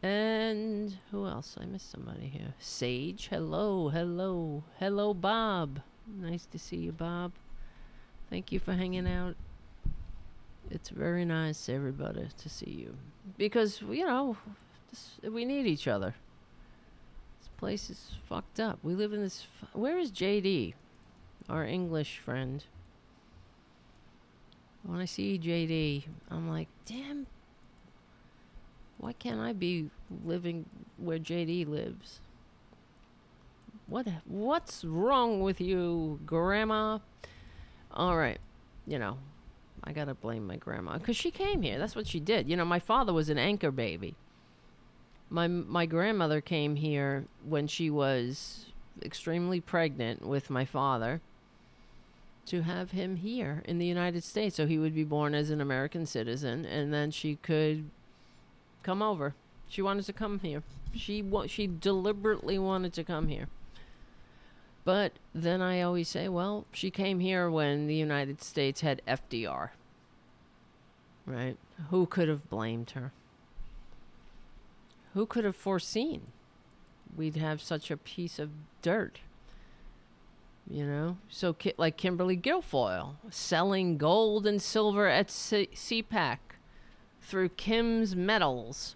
And 0.01 0.97
who 1.11 1.27
else? 1.27 1.57
I 1.59 1.65
missed 1.65 1.91
somebody 1.91 2.27
here. 2.27 2.53
Sage, 2.57 3.27
hello, 3.29 3.89
hello, 3.89 4.63
hello, 4.79 5.13
Bob. 5.13 5.81
Nice 6.07 6.45
to 6.47 6.57
see 6.57 6.77
you, 6.77 6.93
Bob. 6.93 7.33
Thank 8.29 8.53
you 8.53 8.59
for 8.59 8.73
hanging 8.73 9.07
out. 9.07 9.35
It's 10.69 10.89
very 10.89 11.25
nice, 11.25 11.67
everybody, 11.67 12.29
to 12.37 12.49
see 12.49 12.69
you. 12.69 12.95
Because, 13.37 13.81
you 13.81 14.05
know, 14.07 14.37
this, 14.89 15.19
we 15.29 15.43
need 15.43 15.67
each 15.67 15.89
other. 15.89 16.15
Place 17.61 17.91
is 17.91 18.15
fucked 18.27 18.59
up. 18.59 18.79
We 18.81 18.95
live 18.95 19.13
in 19.13 19.21
this. 19.21 19.45
F- 19.61 19.69
Where 19.73 19.99
is 19.99 20.11
JD? 20.11 20.73
Our 21.47 21.63
English 21.63 22.17
friend. 22.17 22.63
When 24.81 24.99
I 24.99 25.05
see 25.05 25.37
JD, 25.37 26.05
I'm 26.31 26.49
like, 26.49 26.69
damn. 26.87 27.27
Why 28.97 29.13
can't 29.13 29.39
I 29.39 29.53
be 29.53 29.91
living 30.25 30.65
where 30.97 31.19
JD 31.19 31.67
lives? 31.67 32.19
What 33.85 34.07
what's 34.25 34.83
wrong 34.83 35.41
with 35.41 35.61
you, 35.61 36.19
grandma? 36.25 36.97
All 37.91 38.17
right. 38.17 38.39
You 38.87 38.97
know, 38.97 39.19
I 39.83 39.91
gotta 39.91 40.15
blame 40.15 40.47
my 40.47 40.55
grandma 40.55 40.97
because 40.97 41.15
she 41.15 41.29
came 41.29 41.61
here. 41.61 41.77
That's 41.77 41.95
what 41.95 42.07
she 42.07 42.19
did. 42.19 42.49
You 42.49 42.57
know, 42.57 42.65
my 42.65 42.79
father 42.79 43.13
was 43.13 43.29
an 43.29 43.37
anchor 43.37 43.69
baby. 43.69 44.15
My 45.31 45.47
my 45.47 45.85
grandmother 45.85 46.41
came 46.41 46.75
here 46.75 47.25
when 47.43 47.65
she 47.65 47.89
was 47.89 48.65
extremely 49.01 49.61
pregnant 49.61 50.27
with 50.27 50.49
my 50.49 50.65
father, 50.65 51.21
to 52.47 52.63
have 52.63 52.91
him 52.91 53.15
here 53.15 53.63
in 53.65 53.77
the 53.77 53.85
United 53.85 54.25
States. 54.25 54.57
So 54.57 54.67
he 54.67 54.77
would 54.77 54.93
be 54.93 55.05
born 55.05 55.33
as 55.33 55.49
an 55.49 55.61
American 55.61 56.05
citizen, 56.05 56.65
and 56.65 56.93
then 56.93 57.09
she 57.09 57.37
could 57.37 57.89
come 58.83 59.01
over. 59.01 59.33
She 59.69 59.81
wanted 59.81 60.05
to 60.05 60.13
come 60.13 60.39
here. 60.39 60.63
She 60.93 61.21
wa- 61.21 61.47
she 61.47 61.65
deliberately 61.65 62.59
wanted 62.59 62.91
to 62.93 63.03
come 63.05 63.29
here. 63.29 63.47
But 64.83 65.13
then 65.33 65.61
I 65.61 65.81
always 65.81 66.09
say, 66.09 66.27
well, 66.27 66.65
she 66.73 66.91
came 66.91 67.19
here 67.19 67.49
when 67.49 67.87
the 67.87 67.95
United 67.95 68.41
States 68.41 68.81
had 68.81 69.01
FDR. 69.07 69.69
Right? 71.25 71.55
Who 71.89 72.05
could 72.05 72.27
have 72.27 72.49
blamed 72.49 72.91
her? 72.91 73.13
Who 75.13 75.25
could 75.25 75.43
have 75.45 75.55
foreseen 75.55 76.27
we'd 77.15 77.35
have 77.35 77.61
such 77.61 77.91
a 77.91 77.97
piece 77.97 78.39
of 78.39 78.49
dirt? 78.81 79.19
You 80.69 80.85
know? 80.85 81.17
So, 81.29 81.53
ki- 81.53 81.73
like 81.77 81.97
Kimberly 81.97 82.37
Guilfoyle 82.37 83.15
selling 83.29 83.97
gold 83.97 84.47
and 84.47 84.61
silver 84.61 85.07
at 85.07 85.29
C- 85.29 85.69
CPAC 85.73 86.37
through 87.21 87.49
Kim's 87.49 88.15
Metals. 88.15 88.95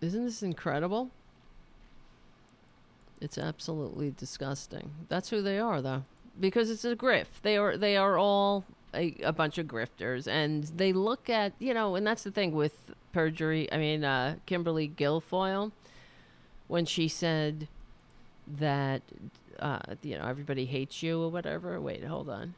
Isn't 0.00 0.24
this 0.24 0.42
incredible? 0.42 1.10
It's 3.20 3.38
absolutely 3.38 4.12
disgusting. 4.16 4.90
That's 5.08 5.30
who 5.30 5.40
they 5.40 5.58
are, 5.58 5.80
though, 5.80 6.04
because 6.38 6.68
it's 6.70 6.84
a 6.84 6.94
grift. 6.94 7.40
They 7.42 7.56
are 7.56 7.76
they 7.76 7.96
are 7.96 8.18
all 8.18 8.64
a, 8.94 9.14
a 9.22 9.32
bunch 9.32 9.58
of 9.58 9.66
grifters, 9.66 10.26
and 10.26 10.64
they 10.64 10.92
look 10.92 11.28
at 11.28 11.52
you 11.58 11.74
know, 11.74 11.94
and 11.96 12.06
that's 12.06 12.22
the 12.22 12.30
thing 12.30 12.52
with 12.52 12.92
perjury. 13.12 13.70
I 13.72 13.76
mean, 13.76 14.04
uh, 14.04 14.36
Kimberly 14.46 14.88
Guilfoyle, 14.88 15.72
when 16.68 16.86
she 16.86 17.08
said 17.08 17.68
that 18.58 19.02
uh, 19.58 19.78
you 20.02 20.18
know 20.18 20.26
everybody 20.26 20.64
hates 20.66 21.02
you 21.02 21.22
or 21.22 21.28
whatever. 21.30 21.80
Wait, 21.80 22.04
hold 22.04 22.28
on. 22.28 22.54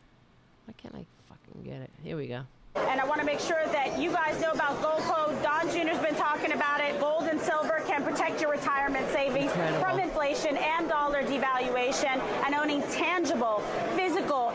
Why 0.67 0.75
can't 0.77 0.95
I 0.95 1.05
fucking 1.29 1.63
get 1.63 1.81
it? 1.81 1.91
Here 2.03 2.17
we 2.17 2.27
go. 2.27 2.43
And 2.77 3.01
I 3.01 3.05
want 3.07 3.21
to 3.21 3.27
make 3.27 3.41
sure 3.41 3.65
that 3.67 3.99
you 3.99 4.13
guys 4.13 4.39
know 4.41 4.51
about 4.53 4.83
Goldco. 4.83 5.43
Don 5.43 5.67
Jr.'s 5.71 5.99
been 5.99 6.15
talking 6.15 6.53
about 6.53 6.81
it. 6.81 7.01
Gold 7.01 7.25
and 7.25 7.41
silver 7.41 7.83
can 7.87 8.03
protect 8.05 8.41
your 8.41 8.51
retirement 8.51 9.09
savings 9.11 9.51
Incredible. 9.53 9.81
from 9.81 9.99
inflation 10.01 10.57
and 10.59 10.89
dollar 10.89 11.23
devaluation. 11.23 12.21
And 12.45 12.55
owning 12.55 12.83
tangible, 12.83 13.63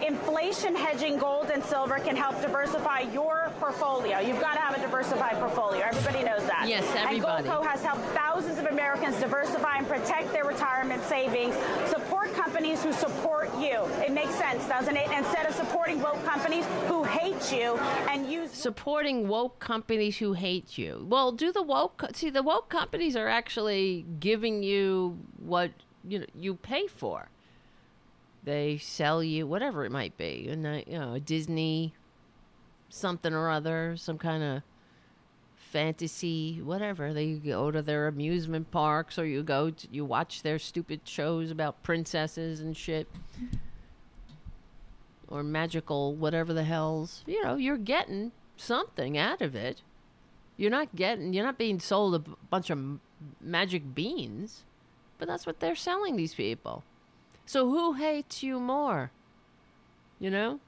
inflation 0.02 0.76
hedging 0.76 1.18
gold 1.18 1.50
and 1.52 1.64
silver 1.64 2.00
can 2.00 2.16
help 2.16 2.42
diversify 2.42 3.02
your 3.14 3.52
portfolio. 3.60 4.20
You've 4.20 4.42
got 4.42 4.54
to 4.54 4.60
have 4.60 4.78
a 4.78 4.82
diversified 4.82 5.36
portfolio. 5.36 5.82
Everybody 5.82 6.24
knows 6.24 6.46
that. 6.48 6.66
Yes, 6.68 6.84
everybody. 6.96 7.48
And 7.48 7.58
Goldco 7.58 7.66
has 7.66 7.84
helped 7.84 8.04
thousands 8.08 8.60
of 8.60 8.66
Americans 8.66 9.20
diversify 9.20 9.78
and 9.78 9.88
protect 9.88 10.32
their 10.34 10.46
retirement 10.46 11.04
savings. 11.04 11.56
Support 11.90 12.34
companies 12.34 12.84
who 12.84 12.92
support 12.92 13.50
you. 13.60 13.84
It 14.06 14.12
makes 14.12 14.36
sense, 14.36 14.68
doesn't 14.68 14.96
it? 14.96 15.10
Instead 15.12 15.46
of 15.46 15.54
supporting 15.56 16.02
woke 16.02 16.24
companies 16.26 16.66
who 16.88 17.04
hate 17.04 17.52
you 17.52 17.78
and 18.10 18.30
use 18.32 18.52
supporting 18.52 19.28
woke 19.28 19.60
companies 19.60 20.18
who 20.18 20.34
hate 20.34 20.78
you. 20.78 21.06
Well, 21.08 21.32
do 21.32 21.52
the 21.52 21.64
woke 21.64 22.04
see 22.14 22.30
the 22.30 22.44
woke 22.44 22.70
companies 22.70 23.16
are 23.16 23.28
actually 23.28 24.06
giving 24.20 24.64
you 24.64 25.20
what 25.38 25.72
you 26.08 26.20
know 26.20 26.26
you 26.36 26.56
pay 26.56 26.88
for. 26.88 27.30
They 28.44 28.78
sell 28.78 29.24
you 29.24 29.46
whatever 29.46 29.86
it 29.86 29.92
might 29.92 30.18
be, 30.18 30.48
and 30.50 30.84
you 30.88 30.98
know 30.98 31.20
Disney, 31.20 31.94
something 32.90 33.34
or 33.34 33.50
other, 33.50 33.96
some 33.98 34.18
kind 34.18 34.42
of 34.42 34.64
fantasy, 35.56 36.60
whatever. 36.62 37.14
They 37.14 37.34
go 37.34 37.70
to 37.70 37.82
their 37.82 38.08
amusement 38.08 38.72
parks, 38.72 39.20
or 39.20 39.26
you 39.26 39.44
go 39.44 39.70
to, 39.70 39.88
you 39.92 40.04
watch 40.06 40.42
their 40.42 40.58
stupid 40.58 41.02
shows 41.04 41.52
about 41.52 41.84
princesses 41.84 42.60
and 42.60 42.76
shit. 42.76 43.08
Or 45.28 45.44
magical 45.44 46.16
whatever 46.16 46.52
the 46.52 46.64
hell's. 46.64 47.24
You 47.28 47.44
know 47.44 47.56
you're 47.56 47.78
getting 47.78 48.32
something 48.58 49.18
out 49.18 49.42
of 49.42 49.56
it. 49.56 49.84
You're 50.58 50.72
not 50.72 50.96
getting 50.96 51.32
you're 51.34 51.46
not 51.46 51.60
being 51.60 51.80
sold 51.80 52.16
a 52.16 52.20
bunch 52.50 52.72
of 52.72 53.00
magic 53.40 53.94
beans. 53.94 54.64
But 55.20 55.28
that's 55.28 55.46
what 55.46 55.60
they're 55.60 55.76
selling 55.76 56.16
these 56.16 56.34
people 56.34 56.84
so 57.52 57.70
who 57.70 57.94
hates 57.94 58.42
you 58.42 58.60
more 58.60 59.12
you 60.20 60.30
know 60.30 60.60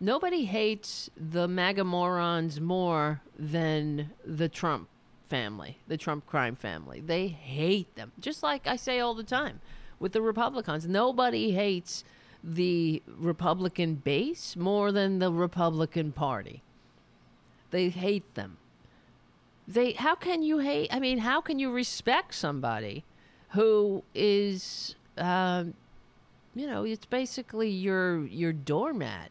nobody 0.00 0.44
hates 0.44 1.10
the 1.16 1.46
maga 1.46 1.84
morons 1.84 2.60
more 2.60 3.20
than 3.38 4.10
the 4.24 4.48
trump 4.48 4.88
family 5.28 5.78
the 5.86 5.96
trump 5.96 6.26
crime 6.26 6.56
family 6.56 7.00
they 7.00 7.28
hate 7.28 7.94
them 7.94 8.10
just 8.20 8.42
like 8.42 8.66
i 8.66 8.76
say 8.76 8.98
all 8.98 9.14
the 9.14 9.22
time 9.22 9.60
with 10.00 10.12
the 10.12 10.22
republicans 10.22 10.88
nobody 10.88 11.52
hates 11.52 12.04
the 12.46 13.02
Republican 13.08 13.96
base 13.96 14.54
more 14.56 14.92
than 14.92 15.18
the 15.18 15.32
Republican 15.32 16.12
Party. 16.12 16.62
They 17.70 17.88
hate 17.88 18.34
them. 18.34 18.58
They 19.66 19.92
how 19.92 20.14
can 20.14 20.42
you 20.42 20.58
hate? 20.58 20.94
I 20.94 21.00
mean, 21.00 21.18
how 21.18 21.40
can 21.40 21.58
you 21.58 21.72
respect 21.72 22.34
somebody 22.34 23.04
who 23.50 24.04
is, 24.14 24.94
um, 25.18 25.74
you 26.54 26.66
know, 26.66 26.84
it's 26.84 27.06
basically 27.06 27.70
your 27.70 28.24
your 28.26 28.52
doormat. 28.52 29.30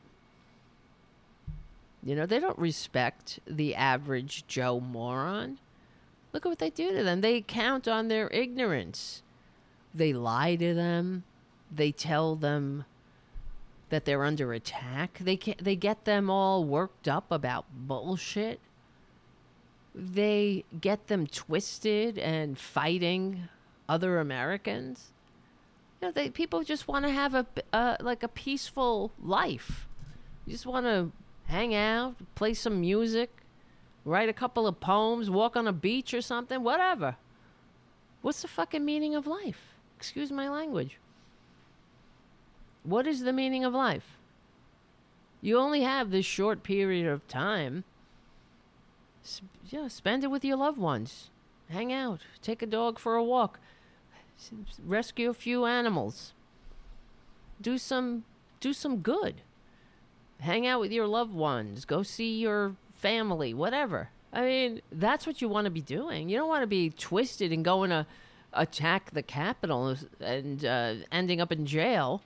You 2.03 2.15
know, 2.15 2.27
they 2.27 2.39
don't 2.39 2.59
respect 2.59 3.39
the 3.47 3.73
average 3.73 4.45
Joe 4.47 4.79
moron. 4.79 5.57
Look 6.33 6.45
at 6.45 6.49
what 6.49 6.59
they 6.59 6.69
do 6.69 6.95
to 6.95 7.03
them. 7.03 7.21
They 7.21 7.41
count 7.41 7.87
on 7.87 8.09
their 8.09 8.29
ignorance. 8.29 9.23
They 9.93 10.13
lie 10.13 10.55
to 10.57 10.73
them. 10.75 11.23
They 11.73 11.91
tell 11.91 12.35
them 12.35 12.85
that 13.89 14.05
they're 14.05 14.23
under 14.23 14.53
attack. 14.53 15.17
They 15.19 15.37
they 15.59 15.75
get 15.75 16.05
them 16.05 16.29
all 16.29 16.63
worked 16.63 17.07
up 17.07 17.31
about 17.31 17.65
bullshit. 17.73 18.59
They 19.95 20.65
get 20.79 21.07
them 21.07 21.25
twisted 21.25 22.19
and 22.19 22.57
fighting 22.59 23.47
other 23.87 24.19
Americans. 24.19 25.13
You 26.01 26.07
know, 26.07 26.11
they 26.11 26.29
people 26.29 26.63
just 26.63 26.87
want 26.87 27.05
to 27.05 27.11
have 27.11 27.33
a 27.33 27.45
uh, 27.73 27.97
like 27.99 28.23
a 28.23 28.27
peaceful 28.27 29.11
life. 29.21 29.87
You 30.45 30.53
just 30.53 30.65
want 30.65 30.85
to 30.85 31.11
hang 31.45 31.73
out, 31.73 32.15
play 32.35 32.53
some 32.53 32.81
music, 32.81 33.31
write 34.03 34.29
a 34.29 34.33
couple 34.33 34.67
of 34.67 34.79
poems, 34.79 35.29
walk 35.29 35.55
on 35.55 35.67
a 35.67 35.73
beach 35.73 36.13
or 36.13 36.21
something, 36.21 36.63
whatever. 36.63 37.15
What's 38.21 38.41
the 38.41 38.47
fucking 38.47 38.83
meaning 38.83 39.15
of 39.15 39.27
life? 39.27 39.75
Excuse 39.97 40.31
my 40.31 40.49
language. 40.49 40.97
What 42.83 43.07
is 43.07 43.21
the 43.21 43.33
meaning 43.33 43.63
of 43.63 43.73
life? 43.73 44.17
You 45.41 45.57
only 45.57 45.81
have 45.81 46.11
this 46.11 46.25
short 46.25 46.63
period 46.63 47.07
of 47.07 47.27
time. 47.27 47.83
S- 49.23 49.41
yeah, 49.69 49.87
spend 49.87 50.23
it 50.23 50.31
with 50.31 50.45
your 50.45 50.57
loved 50.57 50.77
ones. 50.77 51.29
Hang 51.69 51.91
out. 51.91 52.21
Take 52.41 52.61
a 52.61 52.67
dog 52.67 52.99
for 52.99 53.15
a 53.15 53.23
walk. 53.23 53.59
Rescue 54.85 55.29
a 55.29 55.33
few 55.33 55.65
animals. 55.65 56.33
Do 57.61 57.77
some 57.77 58.25
do 58.59 58.73
some 58.73 58.97
good. 58.97 59.41
Hang 60.39 60.67
out 60.67 60.79
with 60.79 60.91
your 60.91 61.07
loved 61.07 61.33
ones. 61.33 61.85
Go 61.85 62.03
see 62.03 62.39
your 62.39 62.75
family, 62.93 63.53
whatever. 63.53 64.09
I 64.33 64.41
mean, 64.41 64.81
that's 64.91 65.25
what 65.25 65.41
you 65.41 65.47
want 65.47 65.65
to 65.65 65.71
be 65.71 65.81
doing. 65.81 66.27
You 66.27 66.37
don't 66.37 66.49
want 66.49 66.63
to 66.63 66.67
be 66.67 66.89
twisted 66.89 67.53
and 67.53 67.63
going 67.63 67.89
to 67.89 68.05
attack 68.51 69.11
the 69.11 69.23
Capitol 69.23 69.95
and 70.19 70.65
uh, 70.65 70.95
ending 71.11 71.39
up 71.39 71.51
in 71.51 71.65
jail 71.65 72.21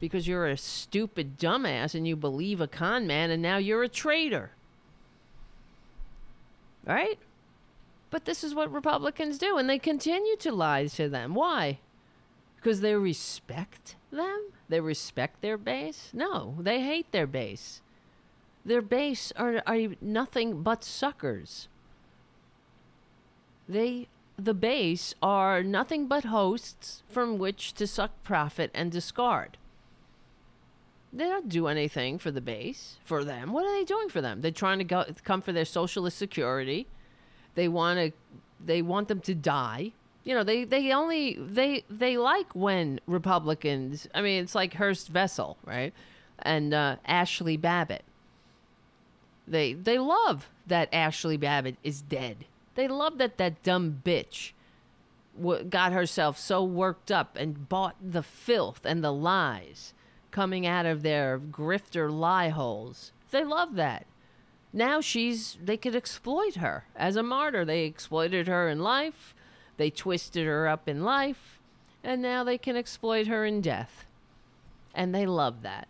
because 0.00 0.26
you're 0.26 0.46
a 0.46 0.56
stupid 0.56 1.38
dumbass 1.38 1.94
and 1.94 2.06
you 2.06 2.16
believe 2.16 2.60
a 2.60 2.66
con 2.66 3.06
man 3.06 3.30
and 3.30 3.42
now 3.42 3.56
you're 3.56 3.82
a 3.82 3.88
traitor. 3.88 4.50
Right? 6.86 7.18
But 8.14 8.26
this 8.26 8.44
is 8.44 8.54
what 8.54 8.72
Republicans 8.72 9.38
do 9.38 9.58
and 9.58 9.68
they 9.68 9.80
continue 9.80 10.36
to 10.36 10.52
lie 10.52 10.86
to 10.86 11.08
them. 11.08 11.34
Why? 11.34 11.80
Because 12.54 12.80
they 12.80 12.94
respect 12.94 13.96
them? 14.12 14.52
They 14.68 14.78
respect 14.78 15.42
their 15.42 15.58
base? 15.58 16.10
No, 16.12 16.54
they 16.60 16.80
hate 16.80 17.10
their 17.10 17.26
base. 17.26 17.80
Their 18.64 18.82
base 18.82 19.32
are, 19.34 19.64
are 19.66 19.96
nothing 20.00 20.62
but 20.62 20.84
suckers. 20.84 21.66
They 23.68 24.06
the 24.38 24.54
base 24.54 25.16
are 25.20 25.64
nothing 25.64 26.06
but 26.06 26.26
hosts 26.26 27.02
from 27.08 27.36
which 27.36 27.72
to 27.74 27.84
suck 27.84 28.22
profit 28.22 28.70
and 28.74 28.92
discard. 28.92 29.56
They 31.12 31.24
don't 31.24 31.48
do 31.48 31.66
anything 31.66 32.20
for 32.20 32.30
the 32.30 32.40
base, 32.40 32.98
for 33.04 33.24
them. 33.24 33.52
What 33.52 33.66
are 33.66 33.76
they 33.76 33.84
doing 33.84 34.08
for 34.08 34.20
them? 34.20 34.40
They're 34.40 34.52
trying 34.52 34.78
to 34.78 34.84
go, 34.84 35.04
come 35.24 35.42
for 35.42 35.50
their 35.50 35.64
socialist 35.64 36.16
security. 36.16 36.86
They 37.54 37.68
want 37.68 37.98
to 37.98 38.12
they 38.64 38.82
want 38.82 39.08
them 39.08 39.20
to 39.20 39.34
die. 39.34 39.92
You 40.24 40.34
know, 40.34 40.42
they 40.42 40.64
they 40.64 40.92
only 40.92 41.34
they 41.34 41.84
they 41.90 42.16
like 42.16 42.54
when 42.54 43.00
Republicans, 43.06 44.08
I 44.14 44.22
mean, 44.22 44.42
it's 44.42 44.54
like 44.54 44.74
Horst 44.74 45.10
Wessel, 45.12 45.58
right? 45.64 45.92
And 46.38 46.72
uh, 46.72 46.96
Ashley 47.04 47.56
Babbitt. 47.56 48.04
They 49.46 49.74
they 49.74 49.98
love 49.98 50.48
that 50.66 50.88
Ashley 50.92 51.36
Babbitt 51.36 51.76
is 51.82 52.00
dead. 52.00 52.46
They 52.74 52.88
love 52.88 53.18
that 53.18 53.36
that 53.36 53.62
dumb 53.62 54.00
bitch 54.04 54.52
w- 55.38 55.64
got 55.64 55.92
herself 55.92 56.38
so 56.38 56.64
worked 56.64 57.12
up 57.12 57.36
and 57.36 57.68
bought 57.68 57.96
the 58.00 58.22
filth 58.22 58.80
and 58.84 59.04
the 59.04 59.12
lies 59.12 59.92
coming 60.30 60.66
out 60.66 60.86
of 60.86 61.02
their 61.02 61.38
grifter 61.38 62.10
lie 62.10 62.48
holes. 62.48 63.12
They 63.30 63.44
love 63.44 63.74
that. 63.76 64.06
Now 64.76 65.00
she's, 65.00 65.56
they 65.62 65.76
could 65.76 65.94
exploit 65.94 66.56
her 66.56 66.84
as 66.96 67.14
a 67.14 67.22
martyr. 67.22 67.64
They 67.64 67.84
exploited 67.84 68.48
her 68.48 68.68
in 68.68 68.80
life, 68.80 69.32
they 69.76 69.88
twisted 69.88 70.46
her 70.46 70.66
up 70.66 70.88
in 70.88 71.04
life, 71.04 71.60
and 72.02 72.20
now 72.20 72.42
they 72.42 72.58
can 72.58 72.76
exploit 72.76 73.28
her 73.28 73.44
in 73.44 73.60
death. 73.60 74.04
And 74.92 75.14
they 75.14 75.26
love 75.26 75.62
that. 75.62 75.86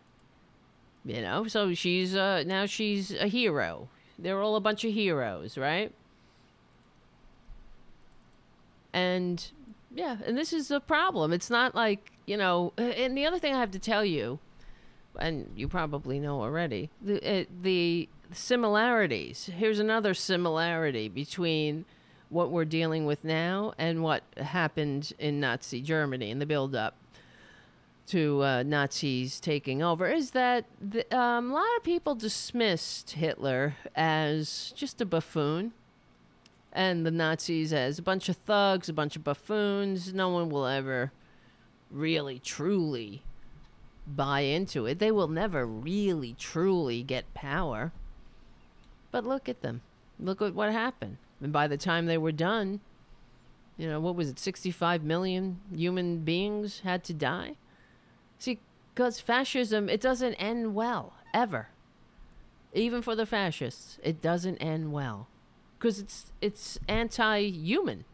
You 1.03 1.23
know, 1.23 1.47
so 1.49 1.73
she's, 1.73 2.15
uh, 2.15 2.45
now 2.47 2.67
she's 2.67 3.11
a 3.11 3.27
hero. 3.27 3.89
They're 4.19 4.41
all 4.41 4.57
a 4.57 4.61
bunch 4.61 4.85
of 4.85 4.93
heroes, 4.93 5.57
right? 5.57 5.91
And 8.93 9.51
yeah, 9.95 10.19
and 10.27 10.37
this 10.37 10.53
is 10.53 10.71
a 10.71 10.81
problem. 10.81 11.33
It's 11.33 11.51
not 11.51 11.75
like, 11.75 12.13
you 12.27 12.37
know, 12.37 12.75
and 12.77 13.17
the 13.17 13.25
other 13.25 13.39
thing 13.39 13.55
I 13.55 13.61
have 13.61 13.71
to 13.73 13.79
tell 13.79 14.05
you, 14.05 14.39
and 15.19 15.51
you 15.57 15.69
probably 15.69 16.21
know 16.21 16.43
already, 16.43 16.91
the, 17.03 17.41
uh, 17.41 17.45
the 17.63 18.09
similarities. 18.35 19.51
Here's 19.57 19.79
another 19.79 20.15
similarity 20.15 21.09
between 21.09 21.85
what 22.29 22.51
we're 22.51 22.65
dealing 22.65 23.07
with 23.07 23.25
now 23.25 23.73
and 23.79 24.03
what 24.03 24.23
happened 24.37 25.13
in 25.19 25.41
Nazi 25.41 25.81
Germany 25.81 26.31
in 26.31 26.39
the 26.39 26.47
build 26.47 26.75
up 26.75 26.97
to 28.07 28.43
uh, 28.43 28.63
Nazis 28.63 29.41
taking 29.41 29.83
over 29.83 30.07
is 30.07 30.33
that 30.33 30.67
the, 30.81 31.17
um, 31.17 31.51
a 31.51 31.55
lot 31.55 31.77
of 31.77 31.85
people 31.85 32.15
dismissed 32.15 33.13
Hitler 33.13 33.77
as 33.97 34.73
just 34.77 35.01
a 35.01 35.07
buffoon 35.07 35.73
and 36.73 37.07
the 37.07 37.11
Nazis 37.11 37.73
as 37.73 37.99
a 37.99 38.03
bunch 38.03 38.29
of 38.29 38.37
thugs, 38.37 38.89
a 38.89 38.93
bunch 38.93 39.17
of 39.17 39.25
buffoons. 39.25 40.13
No 40.13 40.29
one 40.29 40.51
will 40.51 40.67
ever 40.67 41.13
really, 41.91 42.41
truly 42.41 43.23
buy 44.07 44.41
into 44.41 44.85
it. 44.85 44.99
They 44.99 45.11
will 45.11 45.29
never 45.29 45.65
really, 45.65 46.35
truly 46.39 47.03
get 47.03 47.33
power. 47.33 47.93
But 49.15 49.25
look 49.25 49.49
at 49.49 49.63
them. 49.63 49.83
Look 50.19 50.43
at 50.43 50.57
what 50.57 50.73
happened. 50.73 51.19
And 51.41 51.53
by 51.53 51.69
the 51.69 51.77
time 51.77 52.07
they 52.07 52.19
were 52.19 52.33
done, 52.33 52.81
you 53.77 53.87
know, 53.89 54.01
what 54.01 54.17
was 54.17 54.29
it, 54.29 54.41
65 54.41 55.05
million 55.05 55.61
human 55.73 56.25
beings 56.25 56.81
had 56.81 57.05
to 57.05 57.15
die? 57.15 57.55
See, 58.41 58.59
because 58.93 59.21
fascism, 59.21 59.89
it 59.89 60.01
doesn't 60.01 60.35
end 60.35 60.75
well, 60.75 61.13
ever. 61.33 61.69
Even 62.73 63.03
for 63.03 63.15
the 63.15 63.25
fascists, 63.25 64.01
it 64.03 64.21
doesn't 64.21 64.57
end 64.57 64.93
well. 64.93 65.29
Because 65.79 66.01
it's, 66.01 66.33
it's 66.41 66.81
anti 66.89 67.39
human. 67.39 68.05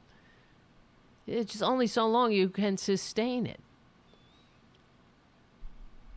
It's 1.27 1.63
only 1.63 1.87
so 1.87 2.07
long 2.07 2.31
you 2.33 2.51
can 2.51 2.77
sustain 2.77 3.47
it. 3.47 3.61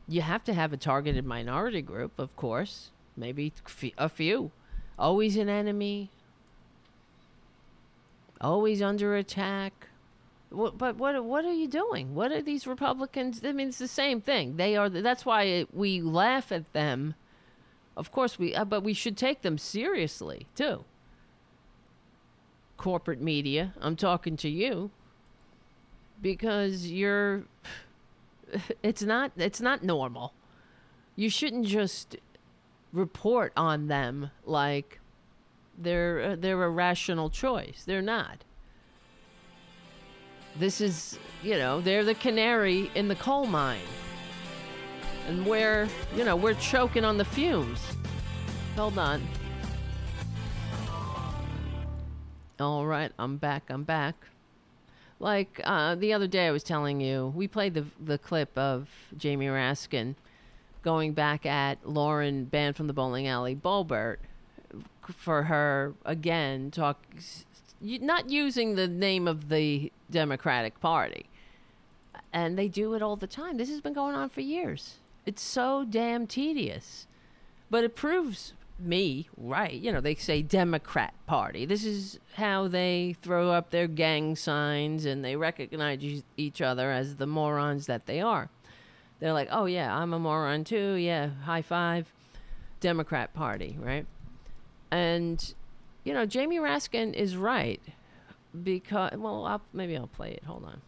You 0.09 0.23
have 0.23 0.43
to 0.43 0.53
have 0.53 0.73
a 0.73 0.77
targeted 0.77 1.23
minority 1.23 1.81
group, 1.81 2.19
of 2.19 2.35
course. 2.35 2.91
Maybe 3.15 3.53
a 3.97 4.09
few. 4.09 4.51
Always 4.97 5.37
an 5.37 5.49
enemy. 5.49 6.09
Always 8.41 8.81
under 8.81 9.15
attack 9.15 9.87
what, 10.53 10.77
but 10.77 10.97
what 10.97 11.23
what 11.25 11.45
are 11.45 11.53
you 11.53 11.67
doing? 11.67 12.13
What 12.13 12.31
are 12.31 12.41
these 12.41 12.67
Republicans? 12.67 13.41
I 13.43 13.51
mean, 13.51 13.69
it's 13.69 13.79
the 13.79 13.87
same 13.87 14.21
thing. 14.21 14.57
They 14.57 14.75
are. 14.75 14.87
That's 14.87 15.25
why 15.25 15.65
we 15.73 15.99
laugh 16.01 16.51
at 16.51 16.71
them. 16.73 17.15
Of 17.97 18.11
course, 18.11 18.37
we. 18.37 18.53
Uh, 18.53 18.63
but 18.63 18.83
we 18.83 18.93
should 18.93 19.17
take 19.17 19.41
them 19.41 19.57
seriously 19.57 20.45
too. 20.55 20.85
Corporate 22.77 23.19
media. 23.19 23.73
I'm 23.81 23.95
talking 23.95 24.37
to 24.37 24.49
you 24.49 24.91
because 26.21 26.87
you're. 26.87 27.43
It's 28.83 29.01
not. 29.01 29.31
It's 29.35 29.61
not 29.61 29.83
normal. 29.83 30.33
You 31.15 31.27
shouldn't 31.27 31.65
just 31.65 32.17
report 32.93 33.51
on 33.57 33.87
them 33.87 34.31
like 34.45 34.99
they're 35.77 36.21
uh, 36.21 36.35
they're 36.39 36.63
a 36.63 36.69
rational 36.69 37.29
choice. 37.29 37.83
They're 37.85 38.01
not 38.01 38.45
this 40.57 40.81
is, 40.81 41.17
you 41.41 41.57
know, 41.57 41.81
they're 41.81 42.03
the 42.03 42.13
canary 42.15 42.91
in 42.95 43.07
the 43.07 43.15
coal 43.15 43.45
mine. 43.45 43.81
And 45.27 45.45
we're, 45.45 45.87
you 46.15 46.23
know, 46.23 46.35
we're 46.35 46.53
choking 46.55 47.05
on 47.05 47.17
the 47.17 47.25
fumes. 47.25 47.79
Hold 48.75 48.97
on. 48.97 49.25
All 52.59 52.85
right, 52.85 53.11
I'm 53.17 53.37
back. 53.37 53.63
I'm 53.69 53.83
back. 53.83 54.15
Like 55.19 55.61
uh, 55.63 55.95
the 55.95 56.13
other 56.13 56.27
day, 56.27 56.47
I 56.47 56.51
was 56.51 56.63
telling 56.63 56.99
you, 56.99 57.33
we 57.35 57.47
played 57.47 57.73
the 57.73 57.85
the 57.99 58.17
clip 58.17 58.55
of 58.57 58.89
Jamie 59.17 59.47
Raskin 59.47 60.15
going 60.83 61.13
back 61.13 61.45
at 61.45 61.87
Lauren 61.87 62.45
banned 62.45 62.75
from 62.75 62.87
the 62.87 62.93
Bowling 62.93 63.27
Alley 63.27 63.55
Boebert 63.55 64.17
for 65.17 65.43
her 65.43 65.93
again 66.05 66.71
talk 66.71 66.97
not 67.83 68.29
using 68.29 68.75
the 68.75 68.87
name 68.87 69.27
of 69.27 69.49
the 69.49 69.91
Democratic 70.09 70.79
Party. 70.79 71.25
And 72.31 72.57
they 72.57 72.67
do 72.67 72.93
it 72.93 73.01
all 73.01 73.15
the 73.15 73.27
time. 73.27 73.57
This 73.57 73.69
has 73.69 73.81
been 73.81 73.93
going 73.93 74.15
on 74.15 74.29
for 74.29 74.41
years. 74.41 74.95
It's 75.25 75.41
so 75.41 75.85
damn 75.87 76.25
tedious. 76.25 77.05
But 77.69 77.83
it 77.83 77.95
proves 77.95 78.53
me 78.79 79.27
right. 79.37 79.73
You 79.73 79.91
know, 79.91 80.01
they 80.01 80.15
say 80.15 80.41
Democrat 80.41 81.13
Party. 81.27 81.65
This 81.65 81.83
is 81.83 82.19
how 82.35 82.67
they 82.67 83.15
throw 83.21 83.51
up 83.51 83.69
their 83.69 83.87
gang 83.87 84.35
signs 84.35 85.05
and 85.05 85.23
they 85.23 85.35
recognize 85.35 86.23
each 86.37 86.61
other 86.61 86.91
as 86.91 87.17
the 87.17 87.27
morons 87.27 87.85
that 87.85 88.05
they 88.05 88.19
are. 88.21 88.49
They're 89.19 89.33
like, 89.33 89.49
oh, 89.51 89.65
yeah, 89.65 89.95
I'm 89.95 90.13
a 90.13 90.19
moron 90.19 90.63
too. 90.63 90.93
Yeah, 90.93 91.29
high 91.45 91.61
five. 91.61 92.11
Democrat 92.83 93.33
Party, 93.33 93.77
right? 93.79 94.05
And 94.91 95.53
you 96.03 96.13
know, 96.13 96.25
Jamie 96.25 96.57
Raskin 96.57 97.13
is 97.13 97.37
right 97.37 97.81
because 98.63 99.13
well, 99.17 99.45
I'll, 99.45 99.61
maybe 99.71 99.95
I'll 99.95 100.07
play 100.07 100.31
it. 100.31 100.43
Hold 100.43 100.65
on. 100.65 100.81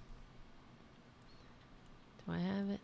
Do 2.25 2.33
I 2.33 2.39
have 2.39 2.69
it? 2.69 2.81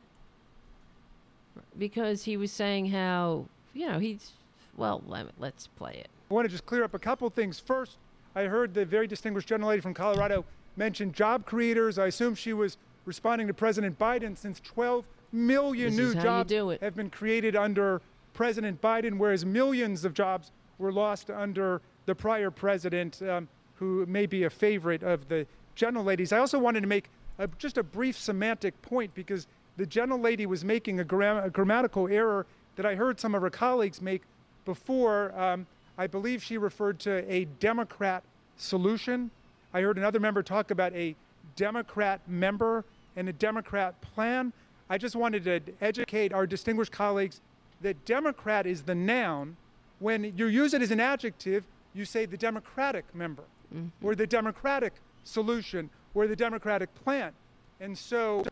Because 1.77 2.23
he 2.23 2.37
was 2.37 2.53
saying 2.53 2.87
how 2.87 3.47
you 3.73 3.85
know 3.85 3.99
he's 3.99 4.31
well. 4.77 5.03
Let, 5.05 5.27
let's 5.37 5.67
play 5.67 5.95
it. 5.95 6.07
I 6.29 6.33
want 6.33 6.45
to 6.45 6.49
just 6.49 6.65
clear 6.65 6.85
up 6.85 6.93
a 6.93 6.99
couple 6.99 7.29
things. 7.29 7.59
First, 7.59 7.97
I 8.33 8.43
heard 8.43 8.73
the 8.73 8.85
very 8.85 9.07
distinguished 9.07 9.49
gentle 9.49 9.67
lady 9.67 9.81
from 9.81 9.93
Colorado 9.93 10.45
mention 10.77 11.11
job 11.11 11.45
creators. 11.45 11.99
I 11.99 12.07
assume 12.07 12.33
she 12.35 12.53
was 12.53 12.77
responding 13.03 13.47
to 13.47 13.53
President 13.53 13.99
Biden 13.99 14.37
since 14.37 14.61
12 14.61 15.03
million 15.31 15.95
this 15.95 16.15
new 16.15 16.21
jobs 16.21 16.51
have 16.81 16.95
been 16.95 17.09
created 17.09 17.55
under 17.55 18.01
President 18.33 18.81
Biden, 18.81 19.17
whereas 19.17 19.45
millions 19.45 20.05
of 20.05 20.13
jobs 20.13 20.51
were 20.77 20.91
lost 20.91 21.29
under 21.29 21.81
the 22.05 22.15
prior 22.15 22.49
president, 22.49 23.21
um, 23.21 23.47
who 23.75 24.05
may 24.05 24.25
be 24.25 24.43
a 24.43 24.49
favorite 24.49 25.03
of 25.03 25.27
the 25.27 25.45
gentle 25.75 26.03
ladies. 26.03 26.31
I 26.31 26.39
also 26.39 26.59
wanted 26.59 26.81
to 26.81 26.87
make 26.87 27.09
a, 27.39 27.47
just 27.57 27.77
a 27.77 27.83
brief 27.83 28.17
semantic 28.17 28.79
point 28.81 29.13
because 29.13 29.47
the 29.77 29.85
gentle 29.85 30.19
lady 30.19 30.45
was 30.45 30.63
making 30.63 30.99
a, 30.99 31.03
gram- 31.03 31.43
a, 31.43 31.49
grammatical 31.49 32.07
error 32.07 32.45
that 32.75 32.85
I 32.85 32.95
heard 32.95 33.19
some 33.19 33.35
of 33.35 33.41
her 33.41 33.49
colleagues 33.49 34.01
make 34.01 34.23
before. 34.65 35.37
Um, 35.39 35.65
I 35.97 36.07
believe 36.07 36.43
she 36.43 36.57
referred 36.57 36.99
to 37.01 37.31
a 37.31 37.45
Democrat 37.59 38.23
solution. 38.57 39.31
I 39.73 39.81
heard 39.81 39.97
another 39.97 40.19
member 40.19 40.43
talk 40.43 40.71
about 40.71 40.93
a 40.93 41.15
Democrat 41.55 42.21
member 42.27 42.85
and 43.15 43.27
a 43.29 43.33
Democrat 43.33 43.99
plan. 44.01 44.53
I 44.91 44.97
just 44.97 45.15
wanted 45.15 45.45
to 45.45 45.61
educate 45.79 46.33
our 46.33 46.45
distinguished 46.45 46.91
colleagues 46.91 47.39
that 47.79 48.03
Democrat 48.03 48.67
is 48.67 48.81
the 48.81 48.93
noun. 48.93 49.55
When 49.99 50.33
you 50.35 50.47
use 50.47 50.73
it 50.73 50.81
as 50.81 50.91
an 50.91 50.99
adjective, 50.99 51.63
you 51.93 52.03
say 52.03 52.25
the 52.25 52.35
Democratic 52.35 53.05
member 53.15 53.43
mm-hmm. 53.73 54.05
or 54.05 54.15
the 54.15 54.27
Democratic 54.27 54.91
solution 55.23 55.89
or 56.13 56.27
the 56.27 56.35
Democratic 56.35 56.93
plan. 57.05 57.31
And 57.79 57.97
so 57.97 58.43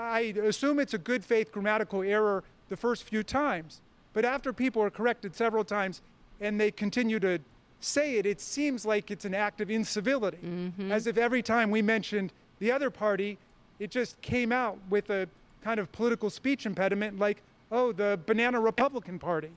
I 0.00 0.32
assume 0.42 0.78
it's 0.78 0.94
a 0.94 0.98
good 0.98 1.26
faith 1.26 1.52
grammatical 1.52 2.00
error 2.00 2.42
the 2.70 2.76
first 2.76 3.02
few 3.02 3.22
times. 3.22 3.82
But 4.14 4.24
after 4.24 4.54
people 4.54 4.82
are 4.82 4.90
corrected 4.90 5.36
several 5.36 5.62
times 5.62 6.00
and 6.40 6.58
they 6.58 6.70
continue 6.70 7.20
to 7.20 7.38
say 7.80 8.16
it, 8.16 8.24
it 8.24 8.40
seems 8.40 8.86
like 8.86 9.10
it's 9.10 9.26
an 9.26 9.34
act 9.34 9.60
of 9.60 9.70
incivility. 9.70 10.38
Mm-hmm. 10.38 10.90
As 10.90 11.06
if 11.06 11.18
every 11.18 11.42
time 11.42 11.70
we 11.70 11.82
mentioned 11.82 12.32
the 12.60 12.72
other 12.72 12.88
party, 12.88 13.36
it 13.78 13.90
just 13.90 14.18
came 14.22 14.52
out 14.52 14.78
with 14.88 15.10
a 15.10 15.28
kind 15.62 15.80
of 15.80 15.90
political 15.92 16.30
speech 16.30 16.66
impediment 16.66 17.18
like, 17.18 17.42
oh, 17.70 17.92
the 17.92 18.18
Banana 18.26 18.60
Republican 18.60 19.18
Party. 19.18 19.50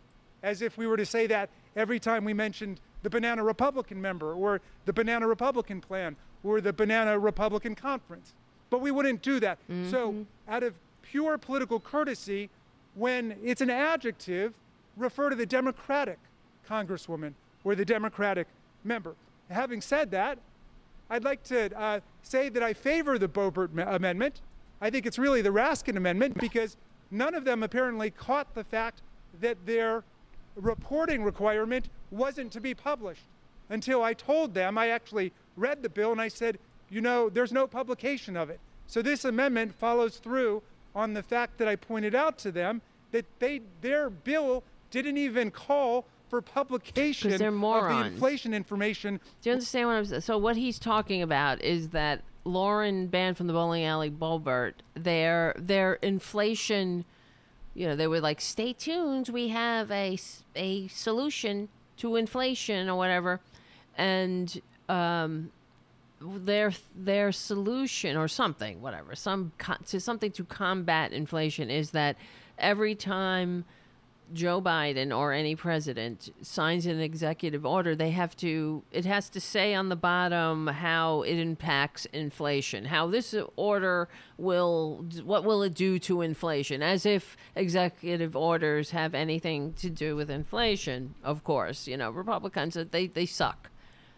As 0.43 0.62
if 0.62 0.78
we 0.78 0.86
were 0.86 0.97
to 0.97 1.06
say 1.06 1.28
that 1.28 1.49
every 1.76 1.99
time 1.99 2.24
we 2.24 2.34
mentioned 2.34 2.80
the 3.03 3.10
Banana 3.10 3.43
Republican 3.43 4.01
member 4.01 4.34
or 4.34 4.62
the 4.86 4.93
Banana 4.93 5.28
Republican 5.28 5.82
plan 5.82 6.16
or 6.43 6.62
the 6.62 6.74
Banana 6.74 7.18
Republican 7.18 7.76
conference. 7.76 8.34
But 8.70 8.82
we 8.82 8.91
wouldn't 8.91 9.22
do 9.22 9.39
that. 9.39 9.58
Mm-hmm. 9.70 9.91
So, 9.91 10.26
out 10.47 10.64
of 10.64 10.74
pure 11.01 11.38
political 11.38 11.80
courtesy, 11.80 12.49
when 12.95 13.38
it's 13.43 13.62
an 13.62 13.70
adjective, 13.70 14.53
refer 14.97 15.30
to 15.30 15.36
the 15.36 15.45
Democratic 15.45 16.18
congresswoman 16.68 17.34
or 17.64 17.76
the 17.76 17.86
Democratic 17.86 18.47
member. 18.84 19.16
Having 19.49 19.82
said 19.82 20.12
that, 20.12 20.39
I'd 21.10 21.24
like 21.24 21.43
to 21.43 21.78
uh, 21.80 21.99
say 22.24 22.49
that 22.49 22.64
I 22.64 22.74
favor 22.74 23.20
the 23.20 23.28
Boebert 23.28 23.70
amendment. 23.88 24.41
I 24.82 24.89
think 24.89 25.05
it's 25.05 25.17
really 25.17 25.41
the 25.41 25.49
Raskin 25.49 25.97
amendment 25.97 26.39
because 26.39 26.78
none 27.11 27.34
of 27.34 27.45
them 27.45 27.63
apparently 27.63 28.11
caught 28.11 28.53
the 28.53 28.63
fact 28.63 29.01
that 29.41 29.57
their 29.65 30.03
reporting 30.55 31.23
requirement 31.23 31.89
wasn't 32.11 32.51
to 32.53 32.61
be 32.61 32.73
published 32.73 33.26
until 33.69 34.03
I 34.03 34.13
told 34.13 34.53
them. 34.53 34.78
I 34.78 34.89
actually 34.89 35.32
read 35.57 35.82
the 35.82 35.89
bill 35.89 36.11
and 36.11 36.21
I 36.21 36.28
said, 36.28 36.59
you 36.89 37.01
know, 37.01 37.30
there's 37.30 37.51
no 37.51 37.67
publication 37.67 38.38
of 38.38 38.49
it. 38.49 38.59
So 38.88 39.01
this 39.01 39.26
amendment 39.26 39.73
follows 39.73 40.17
through 40.17 40.61
on 40.95 41.13
the 41.13 41.23
fact 41.23 41.57
that 41.57 41.67
I 41.67 41.76
pointed 41.76 42.15
out 42.15 42.38
to 42.39 42.51
them 42.51 42.82
that 43.11 43.26
they 43.39 43.61
their 43.82 44.09
bill 44.09 44.63
didn't 44.91 45.17
even 45.17 45.51
call 45.51 46.05
for 46.30 46.41
publication 46.41 47.32
of 47.34 47.39
the 47.39 48.03
inflation 48.05 48.53
information. 48.53 49.19
Do 49.41 49.49
you 49.49 49.53
understand 49.53 49.88
what 49.88 49.95
I'm 49.95 50.05
saying? 50.05 50.21
So 50.21 50.38
what 50.38 50.55
he's 50.55 50.80
talking 50.80 51.21
about 51.21 51.61
is 51.61 51.89
that 51.89 52.21
Lauren 52.46 53.08
banned 53.08 53.38
from 53.38 53.48
the 53.48 53.54
bowling 53.54 53.84
alley 53.84 54.10
Boebert, 54.10 54.74
their 54.93 55.54
their 55.58 55.96
inflation, 55.96 57.04
you 57.74 57.88
know, 57.88 57.96
they 57.96 58.08
were 58.08 58.22
like, 58.22 58.39
"Stay 58.39 58.72
tuned, 58.72 59.30
we 59.30 59.50
have 59.50 59.91
a 59.91 60.18
a 60.56 60.88
solution 60.88 61.68
to 61.98 62.16
inflation 62.16 62.88
or 62.88 62.96
whatever," 62.96 63.41
and 63.98 64.62
um, 64.88 65.52
their 66.22 66.72
their 66.96 67.32
solution 67.32 68.16
or 68.16 68.28
something, 68.28 68.82
whatever, 68.82 69.16
some 69.16 69.52
to 69.88 70.00
something 70.00 70.32
to 70.32 70.43
combat 70.46 71.12
inflation 71.12 71.70
is 71.70 71.91
that 71.91 72.16
every 72.60 72.96
time 72.96 73.66
Joe 74.34 74.61
Biden 74.61 75.15
or 75.15 75.32
any 75.32 75.55
president 75.55 76.30
signs 76.41 76.86
an 76.86 76.99
executive 76.99 77.65
order, 77.65 77.95
they 77.95 78.11
have 78.11 78.36
to, 78.38 78.84
it 78.91 79.05
has 79.05 79.30
to 79.30 79.39
say 79.39 79.73
on 79.73 79.89
the 79.89 79.95
bottom 79.95 80.67
how 80.67 81.21
it 81.21 81.38
impacts 81.38 82.05
inflation, 82.07 82.86
how 82.86 83.07
this 83.07 83.36
order 83.55 84.09
will, 84.38 85.05
what 85.23 85.43
will 85.43 85.63
it 85.63 85.73
do 85.73 85.99
to 85.99 86.21
inflation, 86.21 86.82
as 86.82 87.05
if 87.05 87.38
executive 87.55 88.36
orders 88.36 88.91
have 88.91 89.13
anything 89.13 89.73
to 89.73 89.89
do 89.89 90.15
with 90.15 90.30
inflation. 90.30 91.15
Of 91.23 91.43
course, 91.43 91.88
you 91.88 91.97
know, 91.97 92.11
Republicans, 92.11 92.78
they, 92.91 93.07
they 93.07 93.26
suck. 93.26 93.69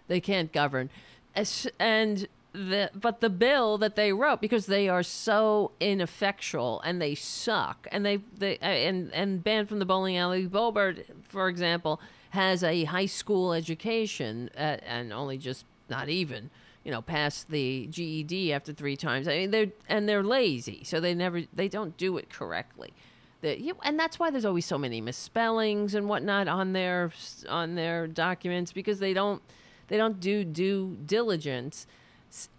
They 0.08 0.22
can't 0.22 0.51
govern. 0.53 0.89
As, 1.36 1.68
and 1.80 2.28
the 2.58 2.89
but 2.95 3.22
the 3.22 3.30
bill 3.30 3.78
that 3.78 3.95
they 3.95 4.12
wrote 4.12 4.41
because 4.41 4.66
they 4.66 4.89
are 4.89 5.03
so 5.03 5.72
ineffectual 5.80 6.82
and 6.82 7.01
they 7.01 7.16
suck. 7.16 7.88
And 7.91 8.05
they 8.05 8.18
they 8.38 8.58
uh, 8.58 8.66
and 8.66 9.14
and 9.14 9.43
banned 9.43 9.70
from 9.70 9.80
the 9.80 9.86
bowling 9.86 10.18
alley 10.18 10.47
Boebert 10.47 11.05
for 11.24 11.47
example 11.47 12.01
has 12.32 12.64
a 12.64 12.84
high 12.86 13.05
school 13.05 13.53
education 13.53 14.49
uh, 14.58 14.78
and 14.86 15.14
only 15.14 15.38
just 15.38 15.66
not 15.89 16.10
even 16.10 16.49
you 16.84 16.91
know 16.91 17.01
passed 17.01 17.49
the 17.49 17.88
GED 17.88 18.51
after 18.51 18.74
three 18.74 18.97
times. 18.97 19.28
I 19.28 19.38
mean 19.38 19.51
they're 19.51 19.72
and 19.88 20.10
they're 20.10 20.24
lazy 20.24 20.84
so 20.84 20.99
they 20.99 21.14
never 21.14 21.43
they 21.53 21.68
don't 21.68 21.95
do 21.97 22.18
it 22.18 22.30
correctly. 22.30 22.93
The, 23.41 23.62
you, 23.62 23.78
and 23.84 23.99
that's 23.99 24.18
why 24.18 24.32
there's 24.32 24.45
always 24.45 24.66
so 24.66 24.80
many 24.80 24.99
misspellings 24.99 25.93
and 25.93 26.10
whatnot 26.10 26.47
on 26.47 26.74
their 26.74 27.12
on 27.47 27.76
their 27.76 28.08
documents 28.08 28.72
because 28.74 28.97
they 28.97 29.14
don't 29.14 29.43
they 29.89 29.97
don't 29.97 30.20
do 30.20 30.43
due 30.43 30.97
diligence 31.05 31.86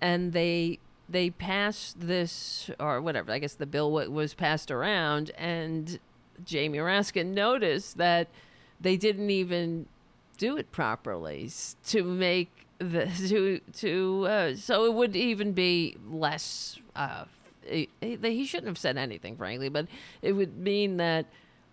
and 0.01 0.33
they 0.33 0.79
they 1.09 1.31
passed 1.31 2.01
this 2.01 2.71
or 2.79 3.01
whatever 3.01 3.33
i 3.33 3.39
guess 3.39 3.55
the 3.55 3.66
bill 3.66 3.91
wa- 3.91 4.05
was 4.07 4.35
passed 4.35 4.71
around 4.71 5.31
and 5.37 5.99
jamie 6.45 6.79
raskin 6.79 7.35
noticed 7.35 7.97
that 7.97 8.29
they 8.81 8.97
didn't 8.97 9.31
even 9.31 9.87
do 10.37 10.57
it 10.57 10.71
properly 10.71 11.51
to 11.85 12.03
make 12.03 12.66
the 12.79 13.07
to 13.29 13.61
to 13.73 14.27
uh, 14.29 14.55
so 14.55 14.85
it 14.85 14.95
would 14.95 15.16
even 15.16 15.53
be 15.53 15.97
less 16.09 16.79
uh 16.95 17.25
he, 17.64 17.89
he 18.01 18.16
he 18.16 18.45
shouldn't 18.45 18.69
have 18.69 18.79
said 18.79 18.97
anything 18.97 19.37
frankly 19.37 19.69
but 19.69 19.87
it 20.23 20.33
would 20.33 20.57
mean 20.59 20.97
that 20.97 21.27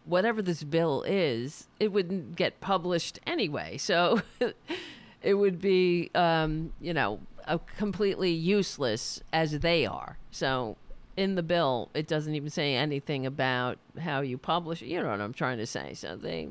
whatever 0.05 0.41
this 0.41 0.63
bill 0.63 1.03
is 1.07 1.67
it 1.79 1.91
wouldn't 1.91 2.35
get 2.35 2.61
published 2.61 3.19
anyway. 3.27 3.77
So 3.77 4.21
it 5.21 5.33
would 5.33 5.59
be 5.59 6.11
um, 6.15 6.71
you 6.79 6.93
know 6.93 7.19
a 7.47 7.59
completely 7.77 8.31
useless 8.31 9.21
as 9.31 9.59
they 9.59 9.85
are 9.85 10.17
so 10.31 10.75
in 11.17 11.35
the 11.35 11.43
bill 11.43 11.89
it 11.93 12.07
doesn't 12.07 12.35
even 12.35 12.49
say 12.49 12.75
anything 12.75 13.25
about 13.25 13.77
how 14.01 14.21
you 14.21 14.37
publish 14.37 14.81
you 14.81 15.01
know 15.01 15.09
what 15.09 15.21
i'm 15.21 15.33
trying 15.33 15.57
to 15.57 15.67
say 15.67 15.93
so 15.93 16.15
they 16.15 16.49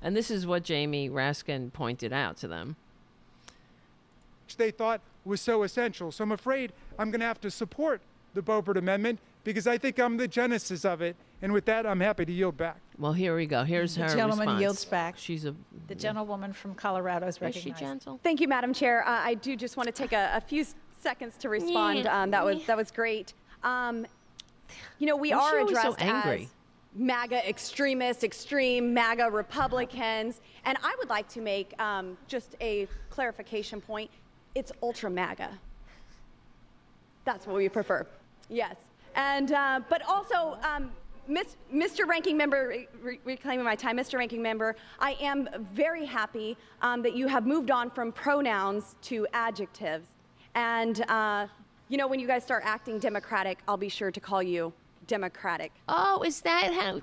and 0.00 0.16
this 0.16 0.30
is 0.30 0.46
what 0.46 0.62
jamie 0.62 1.10
raskin 1.10 1.72
pointed 1.72 2.12
out 2.12 2.36
to 2.36 2.48
them 2.48 2.76
which 4.48 4.56
they 4.56 4.70
thought 4.70 5.02
was 5.28 5.42
so 5.42 5.62
essential. 5.62 6.10
So 6.10 6.24
I'm 6.24 6.32
afraid 6.32 6.72
I'm 6.98 7.10
going 7.10 7.20
to 7.20 7.26
have 7.26 7.40
to 7.42 7.50
support 7.50 8.00
the 8.32 8.42
Boebert 8.42 8.78
Amendment 8.78 9.18
because 9.44 9.66
I 9.66 9.76
think 9.76 9.98
I'm 9.98 10.16
the 10.16 10.26
genesis 10.26 10.86
of 10.86 11.02
it. 11.02 11.16
And 11.42 11.52
with 11.52 11.66
that, 11.66 11.86
I'm 11.86 12.00
happy 12.00 12.24
to 12.24 12.32
yield 12.32 12.56
back. 12.56 12.80
Well 12.98 13.12
here 13.12 13.36
we 13.36 13.46
go 13.46 13.64
here's 13.64 13.94
The 13.94 14.02
her 14.02 14.08
gentleman 14.08 14.40
response. 14.46 14.60
yields 14.60 14.84
back. 14.84 15.14
she's 15.18 15.44
a 15.44 15.54
The 15.86 15.94
gentlewoman 15.94 16.52
from 16.52 16.74
Colorado 16.74 17.26
is 17.26 17.36
Is 17.36 17.38
she 17.38 17.44
recognized. 17.70 17.78
gentle? 17.80 18.20
Thank 18.22 18.40
you, 18.40 18.48
Madam 18.48 18.72
Chair. 18.74 19.06
Uh, 19.06 19.10
I 19.10 19.34
do 19.34 19.56
just 19.56 19.76
want 19.76 19.86
to 19.86 19.92
take 19.92 20.12
a, 20.12 20.32
a 20.34 20.40
few 20.40 20.62
s- 20.62 20.74
seconds 21.00 21.36
to 21.38 21.48
respond. 21.48 22.00
Yeah. 22.00 22.22
Um, 22.22 22.30
that 22.32 22.44
was 22.44 22.64
that 22.66 22.76
was 22.76 22.90
great. 22.90 23.34
Um, 23.62 24.06
you 24.98 25.06
know, 25.06 25.16
we 25.16 25.30
Why 25.30 25.38
is 25.38 25.44
are 25.44 25.50
she 25.50 25.60
always 25.60 25.76
so 25.82 25.92
addressed 25.94 26.02
angry? 26.02 26.42
as 26.44 26.48
MAGA 26.94 27.48
extremists, 27.48 28.24
extreme 28.24 28.92
MAGA 28.92 29.30
Republicans, 29.30 30.40
and 30.64 30.76
I 30.82 30.94
would 30.98 31.08
like 31.08 31.28
to 31.30 31.40
make 31.40 31.80
um, 31.80 32.16
just 32.26 32.56
a 32.60 32.88
clarification 33.10 33.80
point. 33.80 34.10
It's 34.54 34.72
ultra 34.82 35.10
MAGA. 35.10 35.50
That's 37.24 37.46
what 37.46 37.56
we 37.56 37.68
prefer. 37.68 38.06
Yes, 38.48 38.76
and 39.14 39.52
uh, 39.52 39.80
but 39.88 40.02
also. 40.08 40.58
Um, 40.62 40.90
Miss, 41.28 41.56
Mr. 41.72 42.06
Ranking 42.06 42.38
Member, 42.38 42.68
re- 42.68 42.88
re- 43.02 43.20
reclaiming 43.24 43.64
my 43.64 43.76
time, 43.76 43.98
Mr. 43.98 44.18
Ranking 44.18 44.40
Member, 44.40 44.74
I 44.98 45.12
am 45.20 45.48
very 45.74 46.06
happy 46.06 46.56
um, 46.80 47.02
that 47.02 47.14
you 47.14 47.28
have 47.28 47.46
moved 47.46 47.70
on 47.70 47.90
from 47.90 48.12
pronouns 48.12 48.96
to 49.02 49.26
adjectives. 49.34 50.08
And, 50.54 51.04
uh, 51.08 51.46
you 51.88 51.98
know, 51.98 52.08
when 52.08 52.18
you 52.18 52.26
guys 52.26 52.42
start 52.42 52.62
acting 52.64 52.98
democratic, 52.98 53.58
I'll 53.68 53.76
be 53.76 53.90
sure 53.90 54.10
to 54.10 54.20
call 54.20 54.42
you 54.42 54.72
democratic. 55.06 55.72
Oh, 55.88 56.22
is 56.22 56.40
that 56.40 56.72
how? 56.72 57.00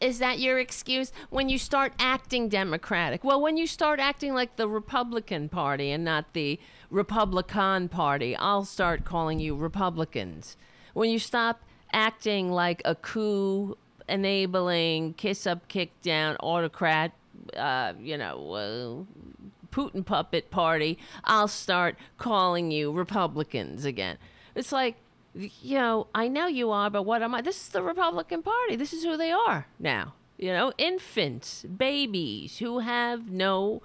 Is 0.00 0.18
that 0.20 0.38
your 0.38 0.58
excuse 0.58 1.12
when 1.28 1.48
you 1.48 1.58
start 1.58 1.92
acting 1.98 2.48
Democratic? 2.48 3.22
Well, 3.22 3.40
when 3.40 3.58
you 3.58 3.66
start 3.66 4.00
acting 4.00 4.32
like 4.32 4.56
the 4.56 4.68
Republican 4.68 5.50
Party 5.50 5.90
and 5.90 6.02
not 6.02 6.32
the 6.32 6.58
Republican 6.90 7.90
Party, 7.90 8.34
I'll 8.36 8.64
start 8.64 9.04
calling 9.04 9.38
you 9.38 9.54
Republicans. 9.54 10.56
When 10.94 11.10
you 11.10 11.18
stop 11.18 11.62
acting 11.96 12.52
like 12.52 12.82
a 12.84 12.94
coup 12.94 13.76
enabling, 14.08 15.14
kiss 15.14 15.46
up, 15.46 15.66
kick 15.66 15.90
down, 16.02 16.36
autocrat, 16.36 17.10
uh, 17.56 17.94
you 18.00 18.16
know, 18.18 18.52
uh, 18.52 19.24
Putin 19.72 20.04
puppet 20.04 20.50
party, 20.50 20.98
I'll 21.24 21.48
start 21.48 21.96
calling 22.18 22.70
you 22.70 22.92
Republicans 22.92 23.84
again. 23.84 24.18
It's 24.54 24.72
like, 24.72 24.96
you 25.34 25.78
know, 25.78 26.06
I 26.14 26.28
know 26.28 26.46
you 26.46 26.70
are, 26.70 26.88
but 26.88 27.02
what 27.02 27.22
am 27.22 27.34
I? 27.34 27.42
This 27.42 27.62
is 27.62 27.68
the 27.70 27.82
Republican 27.82 28.42
Party. 28.42 28.76
This 28.76 28.92
is 28.92 29.02
who 29.02 29.16
they 29.16 29.32
are 29.32 29.66
now. 29.78 30.14
You 30.38 30.52
know, 30.52 30.72
infants, 30.78 31.64
babies 31.64 32.58
who 32.58 32.80
have 32.80 33.30
no, 33.30 33.82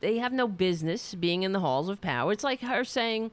they 0.00 0.18
have 0.18 0.32
no 0.32 0.48
business 0.48 1.14
being 1.14 1.42
in 1.42 1.52
the 1.52 1.60
halls 1.60 1.88
of 1.88 2.00
power. 2.00 2.32
It's 2.32 2.44
like 2.44 2.60
her 2.60 2.84
saying, 2.84 3.32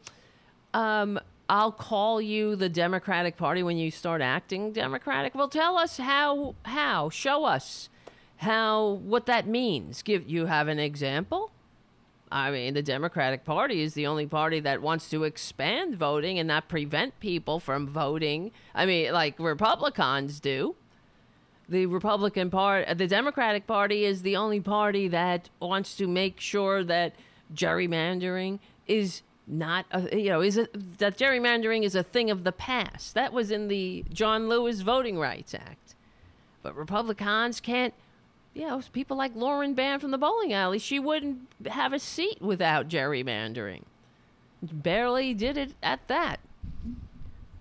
um, 0.74 1.20
I'll 1.50 1.72
call 1.72 2.22
you 2.22 2.56
the 2.56 2.70
Democratic 2.70 3.38
Party 3.38 3.64
when 3.64 3.78
you 3.78 3.92
start 3.92 4.22
acting 4.22 4.72
Democratic. 4.72 5.36
Well, 5.36 5.50
tell 5.50 5.78
us 5.78 5.98
how, 5.98 6.56
how, 6.64 7.10
show 7.10 7.46
us 7.46 7.90
how, 8.38 9.02
what 9.04 9.26
that 9.26 9.48
means. 9.48 10.02
Give, 10.02 10.28
you 10.28 10.46
have 10.46 10.68
an 10.68 10.80
example? 10.80 11.52
I 12.32 12.50
mean, 12.50 12.74
the 12.74 12.82
Democratic 12.82 13.44
Party 13.46 13.82
is 13.82 13.94
the 13.94 14.08
only 14.08 14.26
party 14.26 14.60
that 14.62 14.82
wants 14.82 15.10
to 15.12 15.24
expand 15.24 15.96
voting 15.96 16.40
and 16.40 16.48
not 16.48 16.68
prevent 16.68 17.20
people 17.20 17.60
from 17.60 17.88
voting. 17.88 18.52
I 18.74 18.86
mean, 18.86 19.14
like 19.14 19.38
Republicans 19.38 20.40
do. 20.40 20.76
The 21.70 21.86
Republican 21.86 22.50
Party, 22.50 22.92
the 22.94 23.08
Democratic 23.08 23.68
Party 23.68 24.04
is 24.04 24.24
the 24.24 24.36
only 24.36 24.60
party 24.60 25.08
that 25.10 25.50
wants 25.60 25.96
to 25.98 26.08
make 26.08 26.40
sure 26.40 26.84
that 26.84 27.16
gerrymandering 27.54 28.60
is 28.88 29.22
not, 29.48 29.86
a, 29.92 30.18
you 30.18 30.30
know, 30.30 30.42
is 30.42 30.58
a, 30.58 30.68
that 30.98 31.18
gerrymandering 31.18 31.84
is 31.84 31.96
a 31.96 32.04
thing 32.04 32.30
of 32.30 32.44
the 32.44 32.52
past. 32.52 33.14
That 33.14 33.34
was 33.34 33.52
in 33.52 33.68
the 33.68 34.06
John 34.12 34.50
Lewis 34.50 34.82
Voting 34.82 35.20
Rights 35.20 35.54
Act. 35.54 35.96
But 36.62 36.76
Republicans 36.76 37.60
can't 37.60 37.94
you 38.54 38.68
know, 38.68 38.82
people 38.92 39.18
like 39.18 39.36
Lauren 39.36 39.74
banned 39.74 40.02
from 40.02 40.12
the 40.12 40.18
bowling 40.18 40.54
alley, 40.54 40.80
she 40.80 41.00
wouldn't 41.00 41.48
have 41.68 41.94
a 41.94 42.00
seat 42.00 42.42
without 42.42 42.88
gerrymandering. 42.88 43.82
Barely 44.62 45.34
did 45.34 45.58
it 45.58 45.74
at 45.82 46.08
that. 46.08 46.40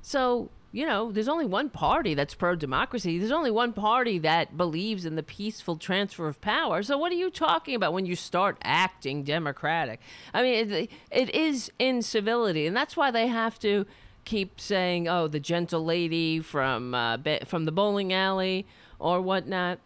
So 0.02 0.50
you 0.72 0.86
know, 0.86 1.12
there's 1.12 1.28
only 1.28 1.44
one 1.44 1.68
party 1.68 2.14
that's 2.14 2.34
pro 2.34 2.54
democracy. 2.54 3.18
There's 3.18 3.30
only 3.30 3.50
one 3.50 3.74
party 3.74 4.18
that 4.20 4.56
believes 4.56 5.04
in 5.04 5.16
the 5.16 5.22
peaceful 5.22 5.76
transfer 5.76 6.26
of 6.26 6.40
power. 6.40 6.82
So, 6.82 6.96
what 6.96 7.12
are 7.12 7.16
you 7.16 7.30
talking 7.30 7.74
about 7.74 7.92
when 7.92 8.06
you 8.06 8.16
start 8.16 8.56
acting 8.62 9.22
democratic? 9.22 10.00
I 10.32 10.42
mean, 10.42 10.72
it, 10.72 10.90
it 11.10 11.34
is 11.34 11.70
incivility, 11.78 12.66
and 12.66 12.74
that's 12.74 12.96
why 12.96 13.10
they 13.10 13.26
have 13.26 13.58
to 13.60 13.84
keep 14.24 14.58
saying, 14.58 15.08
"Oh, 15.08 15.28
the 15.28 15.40
gentle 15.40 15.84
lady 15.84 16.40
from 16.40 16.94
uh, 16.94 17.18
from 17.44 17.66
the 17.66 17.72
bowling 17.72 18.14
alley" 18.14 18.66
or 18.98 19.20
whatnot. 19.20 19.78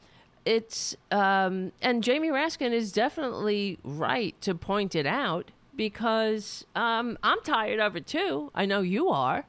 It's 0.44 0.96
um, 1.10 1.72
and 1.82 2.04
Jamie 2.04 2.28
Raskin 2.28 2.70
is 2.70 2.92
definitely 2.92 3.78
right 3.82 4.40
to 4.42 4.54
point 4.54 4.94
it 4.94 5.06
out 5.06 5.50
because 5.74 6.64
um, 6.76 7.18
I'm 7.24 7.42
tired 7.42 7.80
of 7.80 7.96
it 7.96 8.06
too. 8.06 8.52
I 8.54 8.66
know 8.66 8.82
you 8.82 9.08
are. 9.08 9.46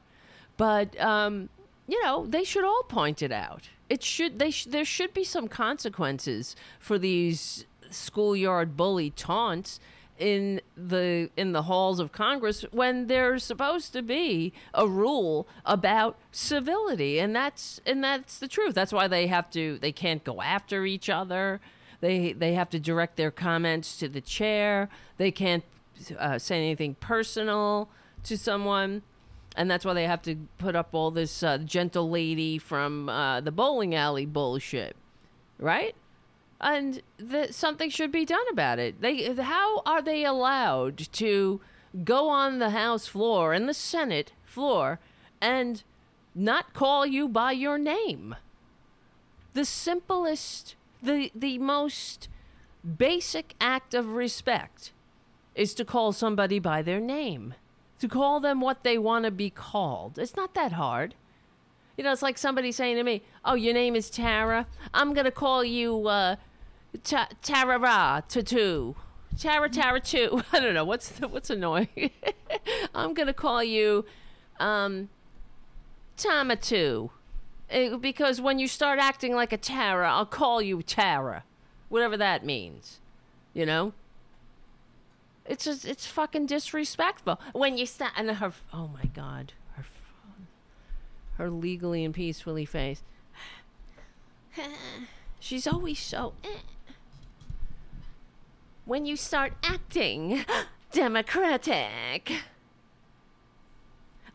But 0.58 1.00
um, 1.00 1.48
you 1.86 2.02
know, 2.04 2.26
they 2.26 2.44
should 2.44 2.64
all 2.64 2.82
point 2.82 3.22
it 3.22 3.32
out. 3.32 3.70
It 3.88 4.02
should 4.02 4.38
they 4.38 4.50
sh- 4.50 4.66
there 4.66 4.84
should 4.84 5.14
be 5.14 5.24
some 5.24 5.48
consequences 5.48 6.54
for 6.78 6.98
these 6.98 7.64
schoolyard 7.90 8.76
bully 8.76 9.08
taunts 9.08 9.80
in 10.18 10.60
the 10.76 11.30
in 11.36 11.52
the 11.52 11.62
halls 11.62 12.00
of 12.00 12.12
Congress 12.12 12.64
when 12.72 13.06
there's 13.06 13.44
supposed 13.44 13.92
to 13.92 14.02
be 14.02 14.52
a 14.74 14.86
rule 14.86 15.48
about 15.64 16.18
civility 16.32 17.18
and 17.18 17.34
that's 17.34 17.80
and 17.86 18.04
that's 18.04 18.38
the 18.38 18.48
truth. 18.48 18.74
That's 18.74 18.92
why 18.92 19.08
they 19.08 19.28
have 19.28 19.48
to 19.52 19.78
they 19.80 19.92
can't 19.92 20.22
go 20.24 20.42
after 20.42 20.84
each 20.84 21.08
other. 21.08 21.60
They 22.00 22.32
they 22.32 22.54
have 22.54 22.68
to 22.70 22.80
direct 22.80 23.16
their 23.16 23.30
comments 23.30 23.96
to 23.98 24.08
the 24.08 24.20
chair. 24.20 24.90
They 25.16 25.30
can't 25.30 25.64
uh, 26.18 26.38
say 26.38 26.58
anything 26.58 26.96
personal 26.96 27.88
to 28.24 28.36
someone 28.36 29.02
and 29.58 29.68
that's 29.68 29.84
why 29.84 29.92
they 29.92 30.06
have 30.06 30.22
to 30.22 30.36
put 30.56 30.76
up 30.76 30.90
all 30.92 31.10
this 31.10 31.42
uh, 31.42 31.58
gentle 31.58 32.08
lady 32.08 32.58
from 32.58 33.08
uh, 33.08 33.40
the 33.40 33.50
bowling 33.50 33.92
alley 33.92 34.24
bullshit, 34.24 34.94
right? 35.58 35.96
And 36.60 37.02
the, 37.18 37.52
something 37.52 37.90
should 37.90 38.12
be 38.12 38.24
done 38.24 38.44
about 38.52 38.78
it. 38.78 39.00
They, 39.00 39.34
how 39.34 39.82
are 39.84 40.00
they 40.00 40.24
allowed 40.24 40.98
to 41.14 41.60
go 42.04 42.28
on 42.28 42.60
the 42.60 42.70
House 42.70 43.08
floor 43.08 43.52
and 43.52 43.68
the 43.68 43.74
Senate 43.74 44.30
floor 44.44 45.00
and 45.40 45.82
not 46.36 46.72
call 46.72 47.04
you 47.04 47.28
by 47.28 47.50
your 47.50 47.78
name? 47.78 48.36
The 49.54 49.64
simplest, 49.64 50.76
the 51.02 51.32
the 51.34 51.58
most 51.58 52.28
basic 52.96 53.54
act 53.60 53.92
of 53.92 54.10
respect 54.10 54.92
is 55.56 55.74
to 55.74 55.84
call 55.84 56.12
somebody 56.12 56.60
by 56.60 56.80
their 56.80 57.00
name 57.00 57.54
to 58.00 58.08
call 58.08 58.40
them 58.40 58.60
what 58.60 58.84
they 58.84 58.98
want 58.98 59.24
to 59.24 59.30
be 59.30 59.50
called. 59.50 60.18
It's 60.18 60.36
not 60.36 60.54
that 60.54 60.72
hard. 60.72 61.14
You 61.96 62.04
know, 62.04 62.12
it's 62.12 62.22
like 62.22 62.38
somebody 62.38 62.70
saying 62.70 62.96
to 62.96 63.02
me, 63.02 63.22
"Oh, 63.44 63.54
your 63.54 63.74
name 63.74 63.96
is 63.96 64.08
Tara. 64.08 64.66
I'm 64.94 65.14
gonna 65.14 65.32
call 65.32 65.64
you 65.64 66.06
uh, 66.06 66.36
ta- 67.02 67.28
Tara 67.42 67.78
Ra 67.78 68.20
Tattoo, 68.20 68.94
Tara 69.36 69.68
Tara 69.68 69.98
Two. 69.98 70.42
I 70.52 70.60
don't 70.60 70.74
know 70.74 70.84
what's 70.84 71.08
the, 71.08 71.26
what's 71.26 71.50
annoying. 71.50 71.88
I'm 72.94 73.14
gonna 73.14 73.32
call 73.34 73.64
you 73.64 74.04
um, 74.60 75.08
Tamatu, 76.16 77.10
it, 77.68 78.00
because 78.00 78.40
when 78.40 78.60
you 78.60 78.68
start 78.68 79.00
acting 79.00 79.34
like 79.34 79.52
a 79.52 79.58
Tara, 79.58 80.08
I'll 80.08 80.24
call 80.24 80.62
you 80.62 80.82
Tara, 80.82 81.42
whatever 81.88 82.16
that 82.16 82.44
means. 82.44 83.00
You 83.52 83.66
know." 83.66 83.92
It's 85.48 85.64
just, 85.64 85.86
it's 85.86 86.06
fucking 86.06 86.44
disrespectful 86.44 87.40
when 87.52 87.78
you 87.78 87.86
start 87.86 88.12
and 88.16 88.30
her 88.30 88.52
oh 88.74 88.88
my 88.88 89.06
god 89.14 89.54
her 89.72 89.84
her 91.36 91.48
legally 91.50 92.04
and 92.04 92.14
peacefully 92.14 92.66
face. 92.66 93.02
She's 95.40 95.66
always 95.66 95.98
so. 95.98 96.34
Eh. 96.44 96.58
When 98.84 99.06
you 99.06 99.16
start 99.16 99.54
acting 99.62 100.44
democratic, 100.92 102.32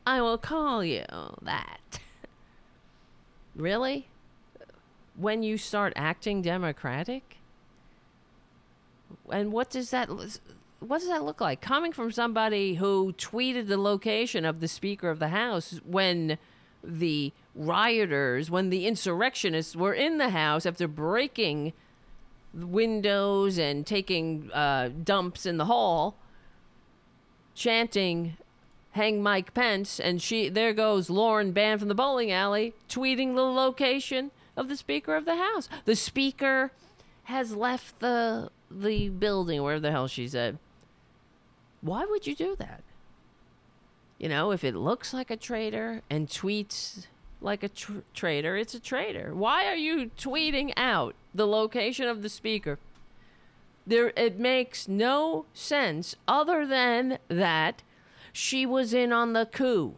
I 0.07 0.19
will 0.19 0.39
call 0.39 0.83
you 0.83 1.05
that. 1.43 1.99
really? 3.55 4.07
When 5.15 5.43
you 5.43 5.59
start 5.59 5.93
acting 5.95 6.41
democratic? 6.41 7.37
And 9.29 9.51
what 9.51 9.69
does 9.69 9.91
that 9.91 10.09
what 10.87 10.99
does 10.99 11.07
that 11.07 11.23
look 11.23 11.39
like? 11.39 11.61
Coming 11.61 11.93
from 11.93 12.11
somebody 12.11 12.75
who 12.75 13.13
tweeted 13.17 13.67
the 13.67 13.77
location 13.77 14.45
of 14.45 14.59
the 14.59 14.67
Speaker 14.67 15.09
of 15.09 15.19
the 15.19 15.29
House 15.29 15.79
when 15.85 16.37
the 16.83 17.31
rioters, 17.55 18.51
when 18.51 18.69
the 18.69 18.85
insurrectionists 18.85 19.75
were 19.75 19.93
in 19.93 20.17
the 20.17 20.29
House 20.29 20.65
after 20.65 20.87
breaking 20.87 21.73
windows 22.53 23.57
and 23.57 23.87
taking 23.87 24.51
uh, 24.51 24.89
dumps 25.03 25.45
in 25.45 25.57
the 25.57 25.65
hall, 25.65 26.15
chanting 27.55 28.37
"Hang 28.91 29.23
Mike 29.23 29.53
Pence," 29.53 29.99
and 29.99 30.21
she 30.21 30.49
there 30.49 30.73
goes 30.73 31.09
Lauren 31.09 31.51
banned 31.51 31.79
from 31.79 31.89
the 31.89 31.95
bowling 31.95 32.31
alley 32.31 32.73
tweeting 32.89 33.35
the 33.35 33.43
location 33.43 34.31
of 34.57 34.67
the 34.67 34.77
Speaker 34.77 35.15
of 35.15 35.25
the 35.25 35.37
House. 35.37 35.69
The 35.85 35.95
Speaker 35.95 36.71
has 37.23 37.55
left 37.55 37.99
the 37.99 38.49
the 38.69 39.09
building, 39.09 39.63
where 39.63 39.79
the 39.79 39.91
hell 39.91 40.07
she's 40.07 40.35
at. 40.35 40.55
Why 41.83 42.05
would 42.05 42.25
you 42.25 42.33
do 42.33 42.55
that? 42.55 42.81
You 44.17 44.29
know, 44.29 44.51
if 44.51 44.63
it 44.63 44.73
looks 44.73 45.13
like 45.13 45.29
a 45.29 45.35
traitor 45.37 46.01
and 46.09 46.29
tweets 46.29 47.07
like 47.41 47.61
a 47.61 47.69
tr- 47.69 48.05
traitor, 48.13 48.55
it's 48.55 48.73
a 48.73 48.79
traitor. 48.79 49.35
Why 49.35 49.65
are 49.65 49.75
you 49.75 50.09
tweeting 50.17 50.71
out 50.77 51.13
the 51.35 51.45
location 51.45 52.07
of 52.07 52.21
the 52.21 52.29
speaker? 52.29 52.79
There, 53.85 54.13
it 54.15 54.39
makes 54.39 54.87
no 54.87 55.45
sense 55.53 56.15
other 56.25 56.65
than 56.65 57.17
that 57.27 57.83
she 58.31 58.65
was 58.65 58.93
in 58.93 59.11
on 59.11 59.33
the 59.33 59.45
coup. 59.45 59.95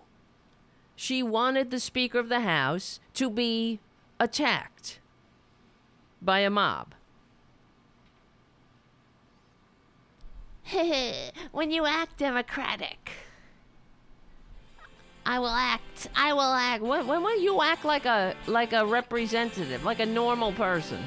She 0.96 1.22
wanted 1.22 1.70
the 1.70 1.80
Speaker 1.80 2.18
of 2.18 2.30
the 2.30 2.40
House 2.40 3.00
to 3.14 3.30
be 3.30 3.80
attacked 4.20 5.00
by 6.20 6.40
a 6.40 6.50
mob. 6.50 6.96
when 11.52 11.72
you 11.72 11.86
act 11.86 12.18
democratic, 12.18 13.12
I 15.26 15.40
will 15.40 15.48
act. 15.48 16.08
I 16.16 16.34
will 16.34 16.42
act. 16.42 16.84
When, 16.84 17.08
when 17.08 17.24
will 17.24 17.40
you 17.40 17.62
act 17.62 17.84
like 17.86 18.06
a 18.06 18.36
like 18.48 18.74
a 18.74 18.86
representative, 18.86 19.84
like 19.84 20.00
a 20.00 20.06
normal 20.06 20.52
person? 20.52 21.04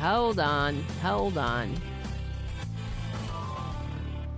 Hold 0.00 0.38
on. 0.38 0.82
Hold 1.02 1.38
on. 1.38 1.74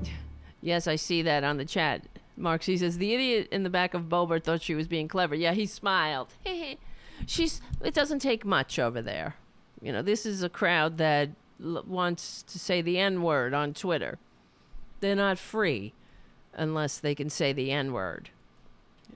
yes, 0.61 0.87
I 0.87 0.97
see 0.97 1.23
that 1.23 1.45
on 1.45 1.57
the 1.57 1.65
chat. 1.65 2.03
Mark, 2.37 2.63
she 2.63 2.77
says 2.77 2.99
the 2.99 3.15
idiot 3.15 3.49
in 3.51 3.63
the 3.63 3.71
back 3.71 3.95
of 3.95 4.03
Boebert 4.03 4.45
thought 4.45 4.63
she 4.63 4.75
was 4.75 4.87
being 4.87 5.09
clever. 5.09 5.35
Yeah, 5.35 5.53
he 5.53 5.67
smiled. 5.67 6.35
She's. 7.27 7.61
It 7.83 7.95
doesn't 7.95 8.19
take 8.19 8.45
much 8.45 8.79
over 8.79 9.01
there. 9.01 9.37
You 9.81 9.93
know, 9.93 10.03
this 10.03 10.27
is 10.27 10.43
a 10.43 10.49
crowd 10.49 10.99
that 10.99 11.31
wants 11.59 12.43
to 12.45 12.59
say 12.59 12.83
the 12.83 12.99
N 12.99 13.23
word 13.23 13.55
on 13.55 13.75
Twitter. 13.75 14.19
They're 15.01 15.17
not 15.17 15.39
free 15.39 15.93
unless 16.55 16.99
they 16.99 17.15
can 17.15 17.31
say 17.31 17.53
the 17.53 17.71
N 17.71 17.93
word. 17.93 18.31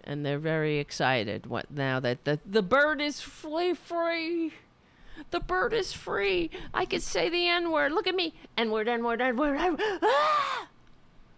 And 0.04 0.24
they're 0.24 0.38
very 0.38 0.78
excited 0.78 1.46
what 1.46 1.70
now 1.70 2.00
that 2.00 2.24
the, 2.24 2.40
the 2.46 2.62
bird 2.62 3.00
is 3.00 3.20
free 3.20 3.74
free. 3.74 4.52
The 5.30 5.40
bird 5.40 5.74
is 5.74 5.92
free. 5.92 6.50
I 6.72 6.86
can 6.86 7.00
say 7.00 7.28
the 7.28 7.46
N 7.46 7.70
word. 7.70 7.92
Look 7.92 8.06
at 8.06 8.14
me. 8.14 8.34
N 8.56 8.70
word, 8.70 8.88
N 8.88 9.04
word, 9.04 9.20
N 9.20 9.36
word. 9.36 9.58
Ah! 10.02 10.68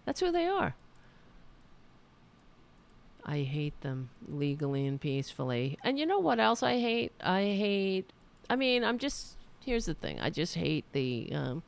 That's 0.04 0.20
who 0.20 0.30
they 0.30 0.46
are. 0.46 0.74
I 3.24 3.42
hate 3.42 3.80
them 3.82 4.10
legally 4.28 4.86
and 4.86 5.00
peacefully. 5.00 5.78
And 5.84 5.98
you 5.98 6.06
know 6.06 6.18
what 6.18 6.40
else 6.40 6.62
I 6.62 6.80
hate? 6.80 7.12
I 7.22 7.42
hate. 7.42 8.12
I 8.50 8.56
mean, 8.56 8.82
I'm 8.82 8.98
just 8.98 9.36
here's 9.64 9.86
the 9.86 9.94
thing. 9.94 10.20
I 10.20 10.30
just 10.30 10.54
hate 10.54 10.84
the. 10.92 11.30
Um, 11.32 11.62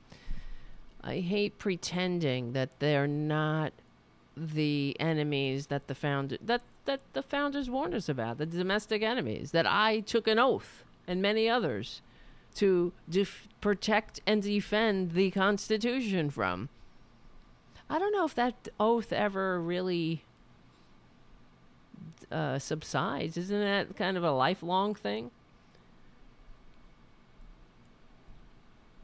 I 1.03 1.21
hate 1.21 1.59
pretending 1.59 2.53
that 2.53 2.71
they're 2.79 3.07
not 3.07 3.73
the 4.37 4.97
enemies 4.99 5.69
that 5.69 5.87
the 5.87 5.95
founder 5.95 6.37
that 6.43 6.63
that 6.87 7.01
the 7.13 7.23
founders 7.23 7.71
warned 7.71 7.95
us 7.95 8.09
about, 8.09 8.39
the 8.39 8.47
domestic 8.47 9.03
enemies. 9.03 9.51
That 9.53 9.67
I 9.67 10.01
took 10.01 10.27
an 10.27 10.39
oath 10.39 10.85
and 11.07 11.21
many 11.21 11.49
others 11.49 12.03
to 12.57 12.93
def- 13.09 13.49
protect 13.61 14.21
and 14.27 14.43
defend 14.43 15.13
the 15.13 15.31
Constitution 15.31 16.31
from. 16.31 16.69
I 17.91 17.99
don't 17.99 18.13
know 18.13 18.25
if 18.25 18.35
that 18.35 18.69
oath 18.81 19.13
ever 19.13 19.61
really 19.61 20.25
uh, 22.31 22.59
subsides. 22.59 23.37
Isn't 23.37 23.61
that 23.61 23.97
kind 23.97 24.17
of 24.17 24.25
a 24.25 24.33
lifelong 24.33 24.95
thing? 24.95 25.31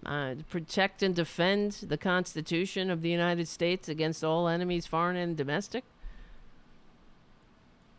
Uh, 0.06 0.34
protect 0.48 1.02
and 1.02 1.14
defend 1.14 1.72
the 1.88 1.98
Constitution 1.98 2.90
of 2.90 3.02
the 3.02 3.10
United 3.10 3.48
States 3.48 3.88
against 3.88 4.24
all 4.24 4.48
enemies, 4.48 4.86
foreign 4.86 5.16
and 5.16 5.36
domestic. 5.36 5.84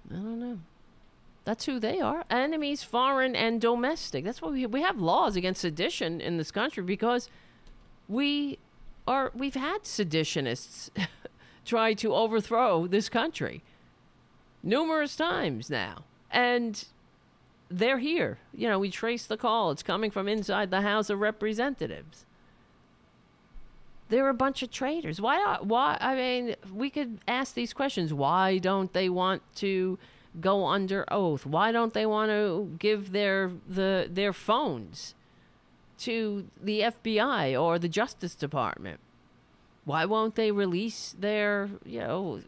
I 0.09 0.15
don't 0.15 0.39
know. 0.39 0.59
That's 1.43 1.65
who 1.65 1.79
they 1.79 1.99
are. 1.99 2.23
Enemies, 2.29 2.83
foreign 2.83 3.35
and 3.35 3.59
domestic. 3.59 4.23
That's 4.23 4.41
why 4.41 4.49
we 4.49 4.65
we 4.65 4.81
have 4.81 4.99
laws 4.99 5.35
against 5.35 5.61
sedition 5.61 6.21
in 6.21 6.37
this 6.37 6.51
country 6.51 6.83
because 6.83 7.29
we 8.07 8.59
are 9.07 9.31
we've 9.33 9.55
had 9.55 9.83
seditionists 9.83 10.89
try 11.65 11.93
to 11.95 12.13
overthrow 12.13 12.87
this 12.87 13.09
country 13.09 13.63
numerous 14.63 15.15
times 15.15 15.69
now. 15.69 16.03
And 16.29 16.85
they're 17.71 17.99
here. 17.99 18.37
You 18.53 18.67
know, 18.67 18.79
we 18.79 18.91
trace 18.91 19.25
the 19.25 19.37
call. 19.37 19.71
It's 19.71 19.83
coming 19.83 20.11
from 20.11 20.27
inside 20.27 20.71
the 20.71 20.81
House 20.81 21.09
of 21.09 21.19
Representatives. 21.19 22.25
They're 24.09 24.29
a 24.29 24.33
bunch 24.33 24.61
of 24.61 24.71
traitors. 24.71 25.21
Why? 25.21 25.37
Not, 25.37 25.65
why? 25.65 25.97
I 26.01 26.15
mean, 26.15 26.55
we 26.73 26.89
could 26.89 27.19
ask 27.27 27.53
these 27.53 27.71
questions. 27.71 28.13
Why 28.13 28.57
don't 28.57 28.91
they 28.91 29.07
want 29.07 29.41
to 29.55 29.97
go 30.39 30.65
under 30.65 31.05
oath? 31.11 31.45
Why 31.45 31.71
don't 31.71 31.93
they 31.93 32.05
want 32.05 32.29
to 32.29 32.75
give 32.77 33.13
their 33.13 33.51
the 33.67 34.07
their 34.11 34.33
phones 34.33 35.15
to 35.99 36.47
the 36.61 36.81
FBI 36.81 37.59
or 37.59 37.79
the 37.79 37.87
Justice 37.87 38.35
Department? 38.35 38.99
Why 39.85 40.05
won't 40.05 40.35
they 40.35 40.51
release 40.51 41.15
their, 41.17 41.69
you 41.85 42.01
know, 42.01 42.41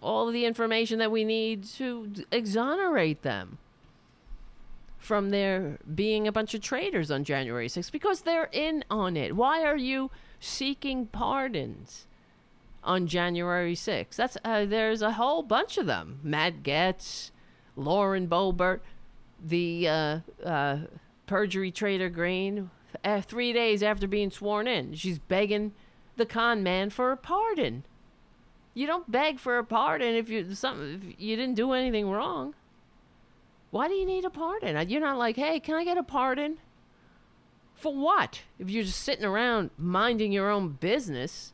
all 0.00 0.30
the 0.30 0.44
information 0.44 0.98
that 0.98 1.10
we 1.10 1.24
need 1.24 1.64
to 1.64 2.12
exonerate 2.30 3.22
them 3.22 3.58
from 4.98 5.30
their 5.30 5.78
being 5.94 6.26
a 6.26 6.32
bunch 6.32 6.54
of 6.54 6.60
traitors 6.60 7.10
on 7.10 7.24
January 7.24 7.68
6th? 7.68 7.92
Because 7.92 8.22
they're 8.22 8.48
in 8.52 8.84
on 8.90 9.16
it. 9.16 9.36
Why 9.36 9.64
are 9.64 9.76
you 9.76 10.10
seeking 10.40 11.06
pardons 11.06 12.06
on 12.82 13.06
January 13.06 13.74
6th? 13.74 14.16
That's 14.16 14.36
uh, 14.44 14.64
there's 14.64 15.02
a 15.02 15.12
whole 15.12 15.42
bunch 15.42 15.78
of 15.78 15.86
them. 15.86 16.20
Matt 16.22 16.62
Gaetz, 16.62 17.30
Lauren 17.76 18.28
Boebert, 18.28 18.80
the 19.44 19.88
uh, 19.88 20.18
uh, 20.44 20.78
perjury 21.26 21.70
traitor 21.70 22.08
Greene. 22.08 22.70
Uh, 23.04 23.20
three 23.20 23.52
days 23.52 23.82
after 23.82 24.06
being 24.06 24.30
sworn 24.30 24.66
in, 24.66 24.94
she's 24.94 25.18
begging 25.18 25.72
the 26.16 26.26
con 26.26 26.62
man 26.62 26.88
for 26.90 27.12
a 27.12 27.16
pardon. 27.16 27.84
You 28.74 28.86
don't 28.86 29.10
beg 29.10 29.38
for 29.38 29.58
a 29.58 29.64
pardon 29.64 30.14
if 30.14 30.28
you 30.28 30.54
something 30.54 30.94
if 30.94 31.20
you 31.20 31.36
didn't 31.36 31.54
do 31.54 31.72
anything 31.72 32.10
wrong. 32.10 32.54
Why 33.70 33.88
do 33.88 33.94
you 33.94 34.06
need 34.06 34.24
a 34.24 34.30
pardon? 34.30 34.88
You're 34.88 35.00
not 35.00 35.18
like, 35.18 35.36
hey, 35.36 35.60
can 35.60 35.74
I 35.74 35.84
get 35.84 35.98
a 35.98 36.02
pardon? 36.02 36.58
For 37.74 37.94
what? 37.94 38.42
If 38.58 38.70
you're 38.70 38.84
just 38.84 39.02
sitting 39.02 39.24
around 39.24 39.70
minding 39.76 40.32
your 40.32 40.50
own 40.50 40.70
business, 40.70 41.52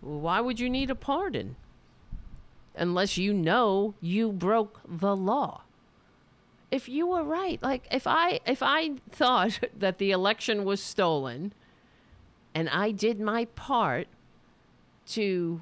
why 0.00 0.40
would 0.40 0.58
you 0.58 0.68
need 0.68 0.90
a 0.90 0.94
pardon? 0.94 1.56
Unless 2.74 3.16
you 3.16 3.32
know 3.32 3.94
you 4.00 4.32
broke 4.32 4.80
the 4.86 5.14
law. 5.14 5.62
If 6.70 6.88
you 6.88 7.06
were 7.06 7.22
right, 7.22 7.62
like 7.62 7.86
if 7.92 8.06
I 8.06 8.40
if 8.46 8.62
I 8.62 8.94
thought 9.10 9.60
that 9.78 9.98
the 9.98 10.10
election 10.10 10.64
was 10.64 10.82
stolen 10.82 11.52
and 12.54 12.68
I 12.68 12.90
did 12.90 13.20
my 13.20 13.44
part 13.44 14.08
to 15.08 15.60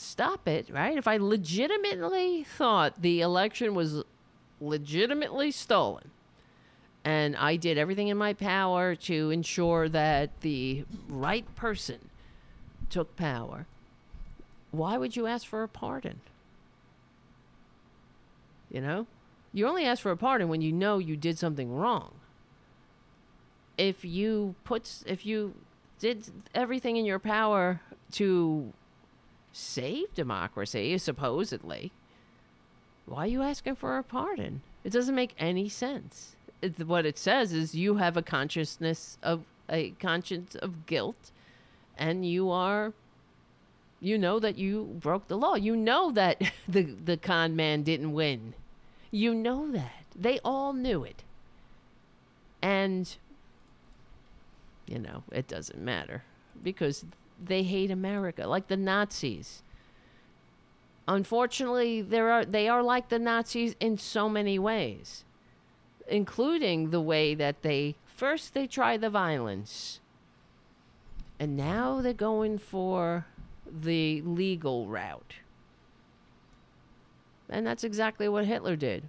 stop 0.00 0.48
it, 0.48 0.68
right? 0.70 0.96
If 0.96 1.06
I 1.06 1.16
legitimately 1.16 2.44
thought 2.44 3.00
the 3.02 3.20
election 3.20 3.74
was 3.74 4.02
legitimately 4.60 5.50
stolen 5.50 6.10
and 7.04 7.36
I 7.36 7.56
did 7.56 7.78
everything 7.78 8.08
in 8.08 8.16
my 8.16 8.34
power 8.34 8.94
to 8.94 9.30
ensure 9.30 9.88
that 9.88 10.40
the 10.42 10.84
right 11.08 11.46
person 11.54 12.10
took 12.90 13.16
power, 13.16 13.66
why 14.70 14.98
would 14.98 15.16
you 15.16 15.26
ask 15.26 15.46
for 15.46 15.62
a 15.62 15.68
pardon? 15.68 16.20
You 18.70 18.80
know? 18.80 19.06
You 19.52 19.66
only 19.66 19.84
ask 19.84 20.02
for 20.02 20.12
a 20.12 20.16
pardon 20.16 20.48
when 20.48 20.60
you 20.60 20.72
know 20.72 20.98
you 20.98 21.16
did 21.16 21.38
something 21.38 21.74
wrong. 21.74 22.14
If 23.76 24.04
you 24.04 24.54
put 24.64 25.02
if 25.06 25.24
you 25.24 25.54
did 25.98 26.30
everything 26.54 26.96
in 26.96 27.04
your 27.04 27.18
power 27.18 27.80
to 28.12 28.72
save 29.52 30.14
democracy, 30.14 30.96
supposedly, 30.98 31.92
why 33.06 33.24
are 33.24 33.26
you 33.26 33.42
asking 33.42 33.76
for 33.76 33.98
a 33.98 34.02
pardon? 34.04 34.62
It 34.84 34.92
doesn't 34.92 35.14
make 35.14 35.34
any 35.38 35.68
sense. 35.68 36.36
What 36.84 37.06
it 37.06 37.18
says 37.18 37.52
is 37.52 37.74
you 37.74 37.96
have 37.96 38.16
a 38.16 38.22
consciousness 38.22 39.18
of 39.22 39.44
a 39.68 39.90
conscience 39.92 40.54
of 40.54 40.86
guilt, 40.86 41.32
and 41.96 42.24
you 42.24 42.50
are, 42.50 42.92
you 44.00 44.18
know 44.18 44.38
that 44.38 44.58
you 44.58 44.96
broke 45.00 45.28
the 45.28 45.38
law. 45.38 45.54
You 45.54 45.74
know 45.74 46.10
that 46.12 46.40
the 46.68 46.82
the 46.82 47.16
con 47.16 47.56
man 47.56 47.82
didn't 47.82 48.12
win. 48.12 48.54
You 49.10 49.34
know 49.34 49.70
that 49.72 50.04
they 50.14 50.38
all 50.44 50.72
knew 50.72 51.02
it, 51.02 51.24
and 52.62 53.16
you 54.86 54.98
know 54.98 55.24
it 55.32 55.48
doesn't 55.48 55.80
matter 55.80 56.24
because 56.62 57.04
they 57.42 57.62
hate 57.62 57.90
America, 57.90 58.46
like 58.46 58.68
the 58.68 58.76
Nazis. 58.76 59.62
Unfortunately, 61.08 62.02
there 62.02 62.30
are 62.30 62.44
they 62.44 62.68
are 62.68 62.82
like 62.82 63.08
the 63.08 63.18
Nazis 63.18 63.74
in 63.80 63.98
so 63.98 64.28
many 64.28 64.58
ways, 64.58 65.24
including 66.08 66.90
the 66.90 67.00
way 67.00 67.34
that 67.34 67.62
they 67.62 67.96
first 68.06 68.54
they 68.54 68.66
try 68.66 68.96
the 68.96 69.10
violence, 69.10 70.00
and 71.38 71.56
now 71.56 72.00
they're 72.00 72.12
going 72.12 72.58
for 72.58 73.26
the 73.66 74.22
legal 74.22 74.86
route. 74.86 75.36
And 77.48 77.66
that's 77.66 77.82
exactly 77.82 78.28
what 78.28 78.46
Hitler 78.46 78.76
did. 78.76 79.08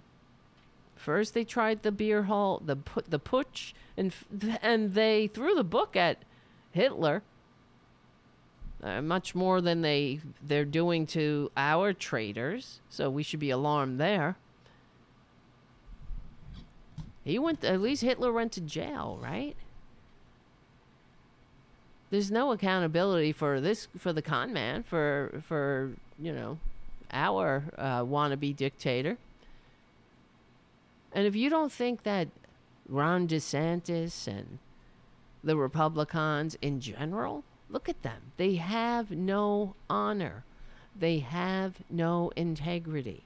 First, 0.96 1.34
they 1.34 1.44
tried 1.44 1.82
the 1.82 1.92
beer 1.92 2.24
hall, 2.24 2.60
the 2.64 2.78
the 3.08 3.20
putsch, 3.20 3.72
and 3.96 4.12
and 4.62 4.94
they 4.94 5.28
threw 5.28 5.54
the 5.54 5.64
book 5.64 5.94
at 5.94 6.24
Hitler 6.72 7.22
uh, 8.82 9.00
much 9.00 9.34
more 9.34 9.60
than 9.60 9.82
they 9.82 10.20
they're 10.42 10.64
doing 10.64 11.06
to 11.06 11.50
our 11.56 11.92
traders. 11.92 12.80
So 12.88 13.08
we 13.08 13.22
should 13.22 13.40
be 13.40 13.50
alarmed 13.50 14.00
there. 14.00 14.36
He 17.24 17.38
went. 17.38 17.64
At 17.64 17.80
least 17.80 18.02
Hitler 18.02 18.32
went 18.32 18.52
to 18.52 18.60
jail, 18.60 19.18
right? 19.22 19.54
There's 22.10 22.30
no 22.30 22.52
accountability 22.52 23.32
for 23.32 23.60
this 23.60 23.88
for 23.96 24.12
the 24.12 24.22
con 24.22 24.52
man 24.52 24.82
for 24.82 25.42
for 25.46 25.92
you 26.18 26.32
know 26.32 26.58
our 27.12 27.64
uh, 27.78 28.02
wannabe 28.02 28.56
dictator. 28.56 29.16
And 31.12 31.26
if 31.26 31.36
you 31.36 31.50
don't 31.50 31.70
think 31.70 32.02
that 32.02 32.28
Ron 32.88 33.28
DeSantis 33.28 34.26
and 34.26 34.58
the 35.44 35.56
Republicans 35.56 36.56
in 36.62 36.80
general 36.80 37.44
Look 37.72 37.88
at 37.88 38.02
them. 38.02 38.32
They 38.36 38.56
have 38.56 39.10
no 39.10 39.74
honor. 39.88 40.44
They 40.96 41.20
have 41.20 41.76
no 41.90 42.30
integrity. 42.36 43.24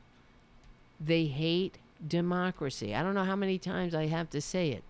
They 1.00 1.26
hate 1.26 1.78
democracy. 2.06 2.94
I 2.94 3.02
don't 3.02 3.14
know 3.14 3.24
how 3.24 3.36
many 3.36 3.58
times 3.58 3.94
I 3.94 4.06
have 4.06 4.30
to 4.30 4.40
say 4.40 4.70
it. 4.70 4.84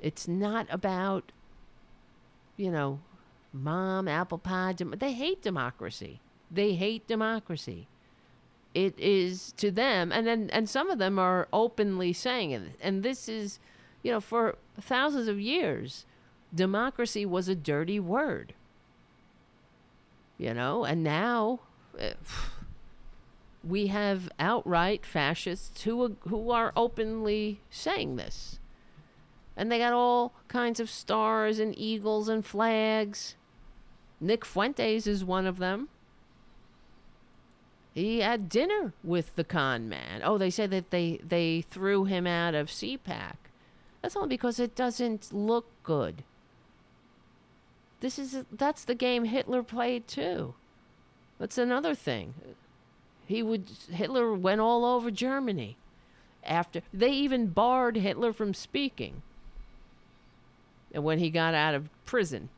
It's 0.00 0.28
not 0.28 0.66
about, 0.68 1.32
you 2.58 2.70
know, 2.70 3.00
mom, 3.54 4.06
apple 4.06 4.38
pie. 4.38 4.74
They 4.78 5.12
hate 5.14 5.40
democracy. 5.40 6.20
They 6.50 6.74
hate 6.74 7.06
democracy. 7.08 7.88
It 8.74 8.98
is 8.98 9.52
to 9.56 9.70
them, 9.70 10.12
and 10.12 10.26
then 10.26 10.50
and 10.52 10.68
some 10.68 10.90
of 10.90 10.98
them 10.98 11.18
are 11.18 11.48
openly 11.52 12.12
saying 12.12 12.50
it. 12.50 12.62
And 12.82 13.02
this 13.02 13.28
is, 13.28 13.60
you 14.02 14.10
know, 14.10 14.20
for 14.20 14.56
thousands 14.78 15.28
of 15.28 15.40
years, 15.40 16.04
democracy 16.54 17.26
was 17.26 17.48
a 17.48 17.54
dirty 17.54 17.98
word. 18.00 18.54
You 20.38 20.52
know, 20.52 20.84
and 20.84 21.02
now 21.02 21.60
uh, 21.98 22.10
we 23.62 23.86
have 23.88 24.30
outright 24.38 25.06
fascists 25.06 25.82
who 25.82 26.16
who 26.28 26.50
are 26.50 26.72
openly 26.76 27.60
saying 27.70 28.16
this. 28.16 28.58
And 29.56 29.70
they 29.70 29.78
got 29.78 29.92
all 29.92 30.34
kinds 30.48 30.80
of 30.80 30.90
stars 30.90 31.60
and 31.60 31.78
eagles 31.78 32.28
and 32.28 32.44
flags. 32.44 33.36
Nick 34.20 34.44
Fuentes 34.44 35.06
is 35.06 35.24
one 35.24 35.46
of 35.46 35.58
them. 35.58 35.88
He 37.94 38.20
had 38.20 38.48
dinner 38.48 38.92
with 39.04 39.36
the 39.36 39.44
con 39.44 39.88
man. 39.88 40.22
Oh, 40.24 40.36
they 40.36 40.50
said 40.50 40.70
that 40.72 40.90
they, 40.90 41.20
they 41.22 41.62
threw 41.62 42.04
him 42.04 42.26
out 42.26 42.56
of 42.56 42.66
CPAC. 42.66 43.36
That's 44.02 44.16
only 44.16 44.30
because 44.30 44.58
it 44.58 44.74
doesn't 44.74 45.32
look 45.32 45.66
good. 45.84 46.24
This 48.04 48.18
is 48.18 48.44
that's 48.52 48.84
the 48.84 48.94
game 48.94 49.24
Hitler 49.24 49.62
played 49.62 50.06
too. 50.06 50.52
That's 51.38 51.56
another 51.56 51.94
thing. 51.94 52.34
He 53.24 53.42
would 53.42 53.64
Hitler 53.90 54.34
went 54.34 54.60
all 54.60 54.84
over 54.84 55.10
Germany. 55.10 55.78
After 56.44 56.82
they 56.92 57.12
even 57.12 57.46
barred 57.46 57.96
Hitler 57.96 58.34
from 58.34 58.52
speaking. 58.52 59.22
And 60.92 61.02
when 61.02 61.18
he 61.18 61.30
got 61.30 61.54
out 61.54 61.74
of 61.74 61.88
prison, 62.04 62.50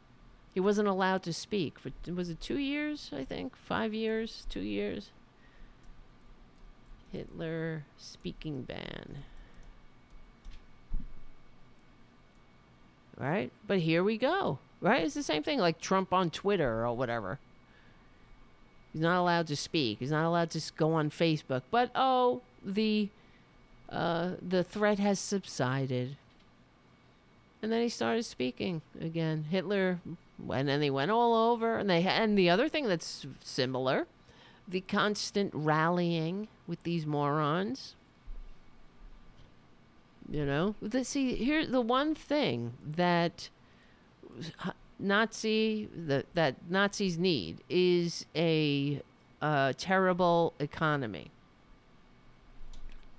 he 0.53 0.59
wasn't 0.59 0.89
allowed 0.89 1.23
to 1.23 1.33
speak 1.33 1.79
for 1.79 1.93
was 2.13 2.29
it 2.29 2.41
2 2.41 2.59
years, 2.59 3.13
I 3.17 3.25
think? 3.25 3.55
5 3.55 3.95
years, 3.95 4.47
2 4.49 4.59
years. 4.59 5.11
Hitler 7.13 7.85
speaking 7.97 8.63
ban. 8.63 9.19
Right? 13.17 13.53
But 13.65 13.79
here 13.79 14.03
we 14.03 14.19
go. 14.19 14.59
Right? 14.81 15.05
It's 15.05 15.15
the 15.15 15.23
same 15.23 15.43
thing 15.43 15.59
like 15.59 15.81
Trump 15.81 16.13
on 16.13 16.31
Twitter 16.31 16.85
or 16.85 16.95
whatever. 16.95 17.39
He's 18.93 19.03
not 19.03 19.19
allowed 19.19 19.47
to 19.49 19.57
speak. 19.57 19.99
He's 19.99 20.11
not 20.11 20.25
allowed 20.25 20.51
to 20.51 20.73
go 20.77 20.95
on 20.95 21.11
Facebook. 21.11 21.63
But 21.71 21.91
oh, 21.95 22.43
the 22.65 23.09
uh, 23.89 24.33
the 24.47 24.65
threat 24.65 24.99
has 24.99 25.19
subsided. 25.19 26.17
And 27.63 27.73
then 27.73 27.83
he 27.83 27.89
started 27.89 28.25
speaking 28.25 28.83
again. 29.01 29.47
Hitler, 29.51 30.01
went 30.39 30.61
and 30.61 30.69
then 30.69 30.83
he 30.83 30.91
went 30.91 31.11
all 31.11 31.53
over. 31.53 31.79
And 31.79 31.91
they 31.91 32.05
and 32.05 32.39
the 32.39 32.51
other 32.51 32.69
thing 32.69 32.87
that's 32.87 33.27
similar, 33.43 34.07
the 34.69 34.83
constant 34.83 35.53
rallying 35.55 36.49
with 36.67 36.83
these 36.83 37.07
morons. 37.07 37.95
You 40.31 40.45
know, 40.45 40.75
the, 40.83 41.05
see 41.05 41.37
here 41.37 41.67
the 41.67 41.81
one 41.81 42.15
thing 42.15 42.73
that 42.85 43.49
Nazi 44.99 45.89
that 45.95 46.27
that 46.35 46.57
Nazis 46.71 47.19
need 47.19 47.63
is 47.69 48.27
a 48.35 49.03
uh, 49.43 49.73
terrible 49.77 50.55
economy. 50.59 51.31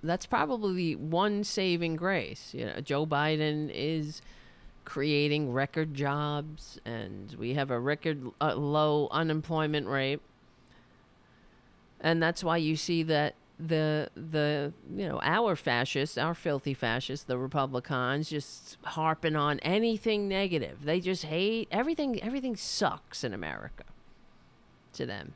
That's 0.04 0.26
probably 0.26 0.96
one 0.96 1.44
saving 1.44 1.96
grace. 1.96 2.54
You 2.54 2.66
know, 2.68 2.82
Joe 2.82 3.06
Biden 3.06 3.72
is 3.74 4.22
creating 4.86 5.52
record 5.52 5.94
jobs, 5.94 6.80
and 6.86 7.36
we 7.38 7.54
have 7.56 7.72
a 7.72 7.80
record 7.80 8.32
uh, 8.40 8.56
low 8.56 9.08
unemployment 9.12 9.88
rate, 9.88 10.22
and 12.00 12.24
that's 12.24 12.44
why 12.44 12.58
you 12.58 12.76
see 12.76 13.04
that 13.04 13.36
the 13.60 14.10
the 14.16 14.72
you 14.96 15.08
know 15.08 15.20
our 15.22 15.56
fascists, 15.56 16.18
our 16.18 16.36
filthy 16.36 16.74
fascists, 16.74 17.26
the 17.26 17.38
Republicans, 17.38 18.30
just 18.30 18.78
harping 18.84 19.36
on 19.36 19.60
anything 19.60 20.28
negative. 20.28 20.84
They 20.84 21.00
just 21.00 21.26
hate 21.26 21.68
everything. 21.72 22.22
Everything 22.22 22.56
sucks 22.56 23.24
in 23.24 23.34
America. 23.34 23.84
To 24.94 25.06
them, 25.06 25.34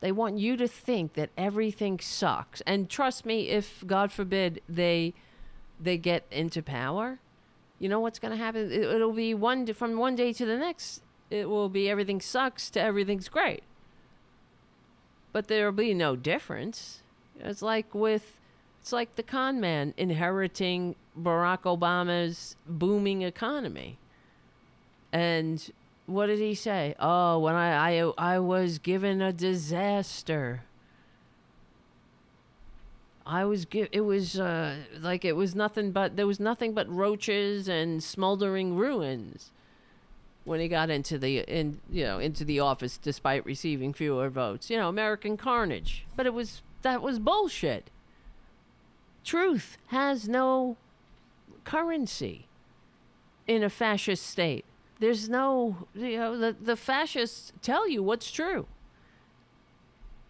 they 0.00 0.12
want 0.12 0.38
you 0.38 0.56
to 0.56 0.68
think 0.68 1.14
that 1.14 1.30
everything 1.36 2.00
sucks. 2.00 2.60
And 2.62 2.88
trust 2.88 3.26
me, 3.26 3.48
if 3.48 3.84
God 3.86 4.12
forbid 4.12 4.60
they 4.68 5.14
they 5.80 5.96
get 5.98 6.24
into 6.30 6.62
power, 6.62 7.18
you 7.78 7.88
know 7.88 8.00
what's 8.00 8.18
going 8.18 8.32
to 8.32 8.42
happen? 8.42 8.70
It, 8.70 8.82
it'll 8.82 9.12
be 9.12 9.34
one 9.34 9.66
from 9.74 9.96
one 9.96 10.16
day 10.16 10.32
to 10.32 10.46
the 10.46 10.56
next. 10.56 11.02
It 11.30 11.48
will 11.48 11.68
be 11.68 11.88
everything 11.88 12.20
sucks 12.20 12.68
to 12.70 12.80
everything's 12.80 13.28
great. 13.28 13.62
But 15.32 15.48
there'll 15.48 15.72
be 15.72 15.94
no 15.94 16.14
difference. 16.14 17.01
It's 17.42 17.62
like 17.62 17.94
with 17.94 18.38
it's 18.80 18.92
like 18.92 19.16
the 19.16 19.22
con 19.22 19.60
man 19.60 19.94
inheriting 19.96 20.96
Barack 21.18 21.62
Obama's 21.62 22.56
booming 22.66 23.22
economy. 23.22 23.98
And 25.12 25.70
what 26.06 26.26
did 26.26 26.38
he 26.38 26.54
say? 26.54 26.94
Oh, 26.98 27.38
when 27.38 27.54
I 27.54 28.00
I, 28.00 28.12
I 28.18 28.38
was 28.38 28.78
given 28.78 29.20
a 29.20 29.32
disaster. 29.32 30.62
I 33.24 33.44
was 33.44 33.64
give 33.64 33.88
it 33.92 34.00
was 34.00 34.38
uh, 34.38 34.76
like 35.00 35.24
it 35.24 35.36
was 35.36 35.54
nothing 35.54 35.92
but 35.92 36.16
there 36.16 36.26
was 36.26 36.40
nothing 36.40 36.74
but 36.74 36.88
roaches 36.88 37.68
and 37.68 38.02
smoldering 38.02 38.74
ruins 38.74 39.52
when 40.44 40.58
he 40.58 40.66
got 40.66 40.90
into 40.90 41.18
the 41.18 41.38
in 41.40 41.80
you 41.90 42.04
know 42.04 42.18
into 42.18 42.44
the 42.44 42.58
office 42.58 42.98
despite 42.98 43.44
receiving 43.46 43.92
fewer 43.92 44.28
votes. 44.28 44.70
You 44.70 44.76
know, 44.76 44.88
American 44.88 45.36
carnage. 45.36 46.04
But 46.16 46.26
it 46.26 46.34
was 46.34 46.62
that 46.82 47.02
was 47.02 47.18
bullshit. 47.18 47.90
Truth 49.24 49.78
has 49.88 50.28
no 50.28 50.76
currency 51.64 52.46
in 53.46 53.62
a 53.62 53.70
fascist 53.70 54.26
state. 54.26 54.64
There's 55.00 55.28
no 55.28 55.88
you 55.94 56.18
know 56.18 56.38
the 56.38 56.56
the 56.60 56.76
fascists 56.76 57.52
tell 57.62 57.88
you 57.88 58.02
what's 58.02 58.30
true. 58.30 58.66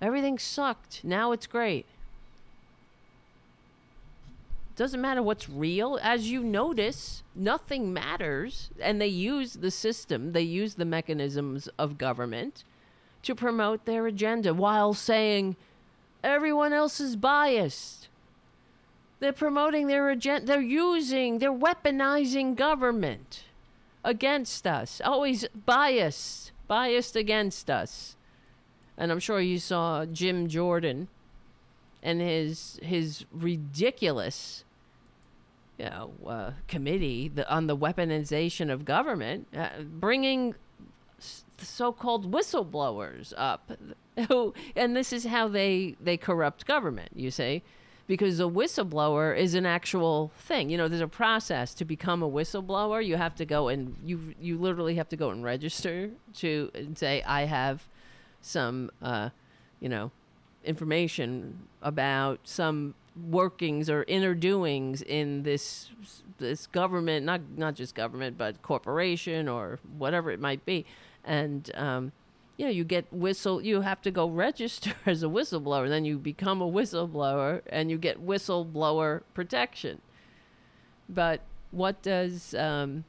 Everything 0.01 0.39
sucked. 0.39 1.05
Now 1.05 1.33
it's 1.33 1.47
great. 1.47 1.87
Doesn't 4.75 5.01
matter 5.01 5.23
what's 5.23 5.49
real. 5.49 5.99
As 6.03 6.31
you 6.31 6.43
notice, 6.43 7.23
nothing 7.35 7.93
matters. 7.93 8.71
And 8.81 9.01
they 9.01 9.07
use 9.07 9.55
the 9.55 9.71
system, 9.71 10.33
they 10.33 10.43
use 10.43 10.75
the 10.75 10.85
mechanisms 10.85 11.69
of 11.79 11.99
government 11.99 12.65
to 13.23 13.35
promote 13.35 13.85
their 13.85 14.07
agenda 14.07 14.53
while 14.55 14.95
saying 14.95 15.57
everyone 16.23 16.73
else 16.73 17.01
is 17.01 17.17
biased. 17.17 18.09
They're 19.21 19.33
promoting 19.33 19.87
their 19.87 20.11
agenda. 20.11 20.47
They're 20.47 20.61
using, 20.61 21.39
they're 21.39 21.53
weaponizing 21.53 22.57
government 22.57 23.45
against 24.05 24.67
us. 24.67 25.01
Always 25.05 25.47
biased, 25.67 26.51
biased 26.67 27.15
against 27.15 27.71
us. 27.71 28.17
And 28.97 29.13
I'm 29.13 29.21
sure 29.21 29.41
you 29.41 29.59
saw 29.59 30.05
Jim 30.07 30.49
Jordan 30.49 31.09
and 32.03 32.21
his 32.21 32.81
his 32.83 33.25
ridiculous 33.33 34.65
you 35.79 35.85
know 35.85 36.11
uh, 36.27 36.51
committee 36.67 37.29
the, 37.29 37.49
on 37.49 37.69
the 37.69 37.77
weaponization 37.77 38.71
of 38.73 38.85
government 38.85 39.47
uh, 39.57 39.69
bringing 39.85 40.55
s- 41.19 41.45
so-called 41.59 42.33
whistleblowers 42.33 43.33
up 43.37 43.71
who 44.29 44.55
and 44.77 44.97
this 44.97 45.13
is 45.13 45.25
how 45.25 45.49
they 45.49 45.97
they 46.01 46.17
corrupt 46.17 46.67
government 46.67 47.11
you 47.15 47.31
see? 47.31 47.63
Because 48.07 48.41
a 48.41 48.45
whistleblower 48.45 49.37
is 49.37 49.55
an 49.55 49.65
actual 49.65 50.33
thing. 50.39 50.69
You 50.69 50.77
know 50.77 50.89
there's 50.89 51.01
a 51.01 51.09
process 51.09 51.73
to 51.75 51.85
become 51.85 52.23
a 52.23 52.29
whistleblower. 52.29 53.05
You 53.05 53.17
have 53.17 53.35
to 53.37 53.45
go 53.45 53.69
and 53.69 53.97
you 54.05 54.35
you 54.41 54.59
literally 54.59 54.97
have 54.97 55.09
to 55.11 55.17
go 55.17 55.31
and 55.31 55.43
register 55.43 56.11
to 56.35 56.71
and 56.75 56.97
say 56.97 57.23
i 57.27 57.43
have 57.43 57.87
some 58.43 58.91
uh 59.01 59.31
you 59.81 59.89
know 59.89 60.11
information 60.65 61.59
about 61.81 62.41
some 62.45 62.95
workings 63.29 63.91
or 63.91 64.05
inner 64.09 64.35
doings 64.35 65.03
in 65.03 65.43
this 65.43 65.91
this 66.39 66.67
government 66.67 67.27
not 67.27 67.41
not 67.57 67.75
just 67.75 67.95
government 67.95 68.39
but 68.39 68.61
corporation 68.63 69.49
or 69.49 69.79
whatever 69.99 70.31
it 70.31 70.41
might 70.41 70.65
be. 70.65 70.85
And 71.25 71.71
um 71.75 72.13
you 72.63 72.69
know 72.69 72.73
you 72.73 72.85
get 72.85 73.13
whistle 73.13 73.61
you 73.61 73.83
have 73.83 74.01
to 74.01 74.11
go 74.11 74.27
register 74.29 74.93
as 75.07 75.23
a 75.23 75.27
whistleblower 75.27 75.89
then 75.89 76.05
you 76.05 76.17
become 76.17 76.63
a 76.63 76.71
whistleblower 76.71 77.61
and 77.67 77.91
you 77.91 77.99
get 77.99 78.25
whistleblower 78.25 79.23
protection 79.35 80.01
but 81.09 81.41
what 81.73 82.01
does 82.03 82.55
um 82.55 83.05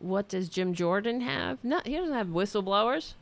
what 0.00 0.28
does 0.28 0.48
Jim 0.48 0.74
Jordan 0.74 1.20
have? 1.22 1.62
No, 1.64 1.80
he 1.84 1.94
doesn't 1.94 2.14
have 2.14 2.28
whistleblowers. 2.28 3.14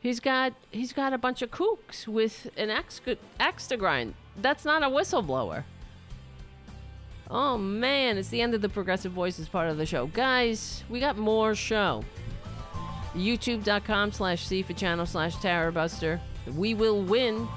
He's 0.00 0.20
got 0.20 0.52
he's 0.70 0.92
got 0.92 1.12
a 1.12 1.18
bunch 1.18 1.40
of 1.40 1.50
kooks 1.50 2.06
with 2.06 2.50
an 2.56 2.70
axe, 2.70 3.00
axe 3.40 3.66
to 3.68 3.76
grind. 3.76 4.14
That's 4.36 4.64
not 4.64 4.82
a 4.82 4.86
whistleblower. 4.86 5.64
Oh 7.30 7.56
man, 7.56 8.18
it's 8.18 8.28
the 8.28 8.42
end 8.42 8.54
of 8.54 8.60
the 8.60 8.68
Progressive 8.68 9.12
Voices 9.12 9.48
part 9.48 9.70
of 9.70 9.78
the 9.78 9.86
show. 9.86 10.06
Guys, 10.08 10.84
we 10.90 11.00
got 11.00 11.16
more 11.16 11.54
show. 11.54 12.04
YouTube.com 13.14 14.12
slash 14.12 14.46
CFA 14.46 14.76
channel 14.76 15.06
slash 15.06 15.36
Terrorbuster. 15.36 16.20
We 16.54 16.74
will 16.74 17.02
win. 17.02 17.48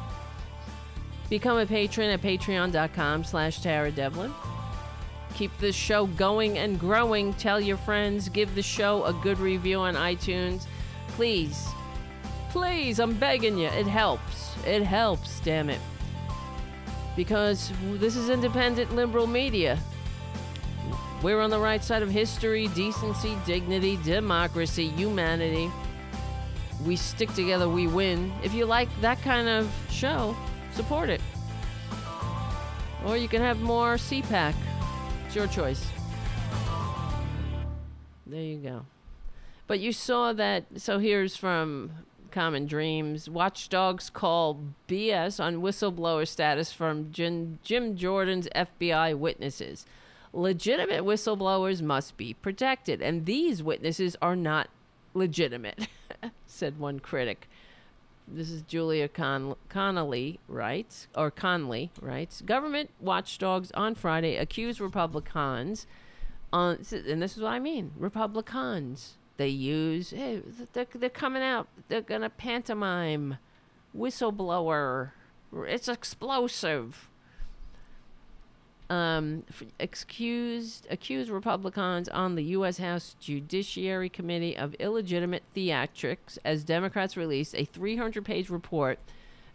Become 1.29 1.57
a 1.57 1.65
patron 1.65 2.09
at 2.09 2.21
patreon.com 2.21 3.23
slash 3.23 3.61
Tara 3.61 3.91
Devlin. 3.91 4.33
Keep 5.35 5.57
this 5.59 5.75
show 5.75 6.07
going 6.07 6.57
and 6.57 6.79
growing. 6.79 7.33
Tell 7.33 7.59
your 7.59 7.77
friends. 7.77 8.29
Give 8.29 8.53
the 8.55 8.63
show 8.63 9.03
a 9.05 9.13
good 9.13 9.39
review 9.39 9.79
on 9.79 9.95
iTunes. 9.95 10.65
Please, 11.09 11.67
please, 12.49 12.99
I'm 12.99 13.13
begging 13.15 13.57
you. 13.57 13.67
It 13.67 13.87
helps. 13.87 14.55
It 14.65 14.83
helps, 14.83 15.39
damn 15.41 15.69
it. 15.69 15.81
Because 17.15 17.71
this 17.93 18.15
is 18.15 18.29
independent 18.29 18.95
liberal 18.95 19.27
media. 19.27 19.77
We're 21.23 21.41
on 21.41 21.49
the 21.49 21.59
right 21.59 21.83
side 21.83 22.03
of 22.03 22.11
history, 22.11 22.67
decency, 22.69 23.35
dignity, 23.43 23.97
democracy, 24.03 24.89
humanity. 24.89 25.71
We 26.85 26.95
stick 26.95 27.33
together, 27.33 27.67
we 27.67 27.87
win. 27.87 28.31
If 28.43 28.53
you 28.53 28.65
like 28.65 28.87
that 29.01 29.19
kind 29.23 29.49
of 29.49 29.67
show, 29.89 30.37
support 30.73 31.09
it. 31.09 31.21
Or 33.03 33.17
you 33.17 33.27
can 33.27 33.41
have 33.41 33.61
more 33.61 33.95
CPAC. 33.95 34.53
It's 35.25 35.35
your 35.35 35.47
choice. 35.47 35.89
There 38.27 38.41
you 38.41 38.57
go. 38.57 38.85
But 39.65 39.79
you 39.79 39.93
saw 39.93 40.33
that. 40.33 40.65
So 40.77 40.99
here's 40.99 41.35
from 41.35 41.91
Common 42.29 42.67
Dreams. 42.67 43.27
Watchdogs 43.27 44.11
call 44.11 44.61
BS 44.87 45.43
on 45.43 45.63
whistleblower 45.63 46.27
status 46.27 46.71
from 46.71 47.11
Jim, 47.11 47.57
Jim 47.63 47.95
Jordan's 47.95 48.47
FBI 48.55 49.17
witnesses. 49.17 49.87
Legitimate 50.37 51.03
whistleblowers 51.03 51.81
must 51.81 52.15
be 52.15 52.31
protected, 52.31 53.01
and 53.01 53.25
these 53.25 53.63
witnesses 53.63 54.15
are 54.21 54.35
not 54.35 54.69
legitimate, 55.15 55.87
said 56.45 56.77
one 56.77 56.99
critic. 56.99 57.49
this 58.27 58.51
is 58.51 58.61
Julia 58.61 59.07
Con- 59.07 59.55
Connolly 59.67 60.39
writes, 60.47 61.07
or 61.15 61.31
Conley 61.31 61.89
writes, 61.99 62.41
government 62.41 62.91
watchdogs 62.99 63.71
on 63.71 63.95
Friday 63.95 64.35
accused 64.35 64.79
Republicans, 64.79 65.87
on, 66.53 66.85
and 66.91 67.19
this 67.19 67.35
is 67.35 67.41
what 67.41 67.53
I 67.53 67.59
mean, 67.59 67.93
Republicans. 67.97 69.15
They 69.37 69.47
use, 69.47 70.11
hey, 70.11 70.43
they're, 70.73 70.85
they're 70.93 71.09
coming 71.09 71.41
out, 71.41 71.67
they're 71.87 72.01
gonna 72.01 72.29
pantomime, 72.29 73.39
whistleblower, 73.97 75.13
it's 75.65 75.87
explosive 75.87 77.09
um, 78.89 79.43
f- 79.49 79.63
accused 79.79 81.29
Republicans 81.29 82.07
on 82.09 82.35
the 82.35 82.43
U.S. 82.43 82.77
House 82.77 83.15
Judiciary 83.19 84.09
Committee 84.09 84.55
of 84.55 84.73
illegitimate 84.75 85.43
theatrics 85.55 86.37
as 86.45 86.63
Democrats 86.63 87.17
released 87.17 87.53
a 87.55 87.65
300-page 87.65 88.49
report 88.49 88.99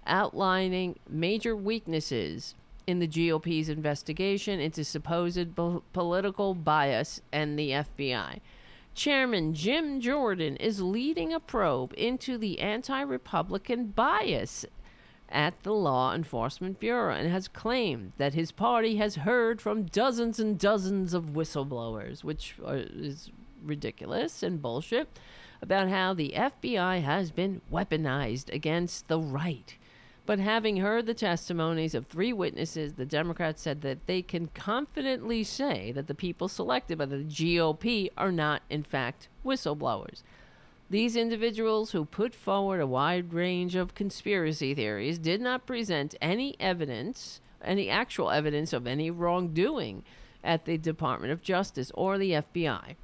outlining 0.06 0.98
major 1.08 1.56
weaknesses 1.56 2.54
in 2.86 2.98
the 2.98 3.06
GOP's 3.06 3.68
investigation 3.68 4.60
into 4.60 4.84
supposed 4.84 5.54
po- 5.54 5.82
political 5.92 6.54
bias 6.54 7.20
and 7.32 7.58
the 7.58 7.70
FBI. 7.70 8.40
Chairman 8.94 9.54
Jim 9.54 10.00
Jordan 10.00 10.56
is 10.56 10.82
leading 10.82 11.32
a 11.32 11.40
probe 11.40 11.94
into 11.96 12.36
the 12.36 12.60
anti-Republican 12.60 13.86
bias 13.86 14.66
at 15.32 15.62
the 15.62 15.72
Law 15.72 16.14
Enforcement 16.14 16.78
Bureau 16.78 17.14
and 17.14 17.30
has 17.30 17.48
claimed 17.48 18.12
that 18.18 18.34
his 18.34 18.52
party 18.52 18.96
has 18.96 19.16
heard 19.16 19.60
from 19.60 19.84
dozens 19.84 20.38
and 20.38 20.58
dozens 20.58 21.14
of 21.14 21.30
whistleblowers, 21.32 22.22
which 22.22 22.54
is 22.64 23.30
ridiculous 23.64 24.42
and 24.42 24.62
bullshit, 24.62 25.08
about 25.60 25.88
how 25.88 26.12
the 26.12 26.34
FBI 26.36 27.02
has 27.02 27.30
been 27.30 27.60
weaponized 27.72 28.52
against 28.52 29.08
the 29.08 29.20
right. 29.20 29.76
But 30.24 30.38
having 30.38 30.76
heard 30.76 31.06
the 31.06 31.14
testimonies 31.14 31.94
of 31.94 32.06
three 32.06 32.32
witnesses, 32.32 32.92
the 32.92 33.06
Democrats 33.06 33.62
said 33.62 33.80
that 33.82 34.06
they 34.06 34.22
can 34.22 34.48
confidently 34.48 35.42
say 35.42 35.90
that 35.92 36.06
the 36.06 36.14
people 36.14 36.48
selected 36.48 36.98
by 36.98 37.06
the 37.06 37.24
GOP 37.24 38.10
are 38.16 38.30
not, 38.30 38.62
in 38.70 38.84
fact, 38.84 39.28
whistleblowers. 39.44 40.22
These 40.92 41.16
individuals 41.16 41.92
who 41.92 42.04
put 42.04 42.34
forward 42.34 42.78
a 42.78 42.86
wide 42.86 43.32
range 43.32 43.76
of 43.76 43.94
conspiracy 43.94 44.74
theories 44.74 45.18
did 45.18 45.40
not 45.40 45.64
present 45.64 46.14
any 46.20 46.54
evidence, 46.60 47.40
any 47.64 47.88
actual 47.88 48.30
evidence 48.30 48.74
of 48.74 48.86
any 48.86 49.10
wrongdoing 49.10 50.04
at 50.44 50.66
the 50.66 50.76
Department 50.76 51.32
of 51.32 51.40
Justice 51.40 51.90
or 51.94 52.18
the 52.18 52.32
FBI. 52.32 52.96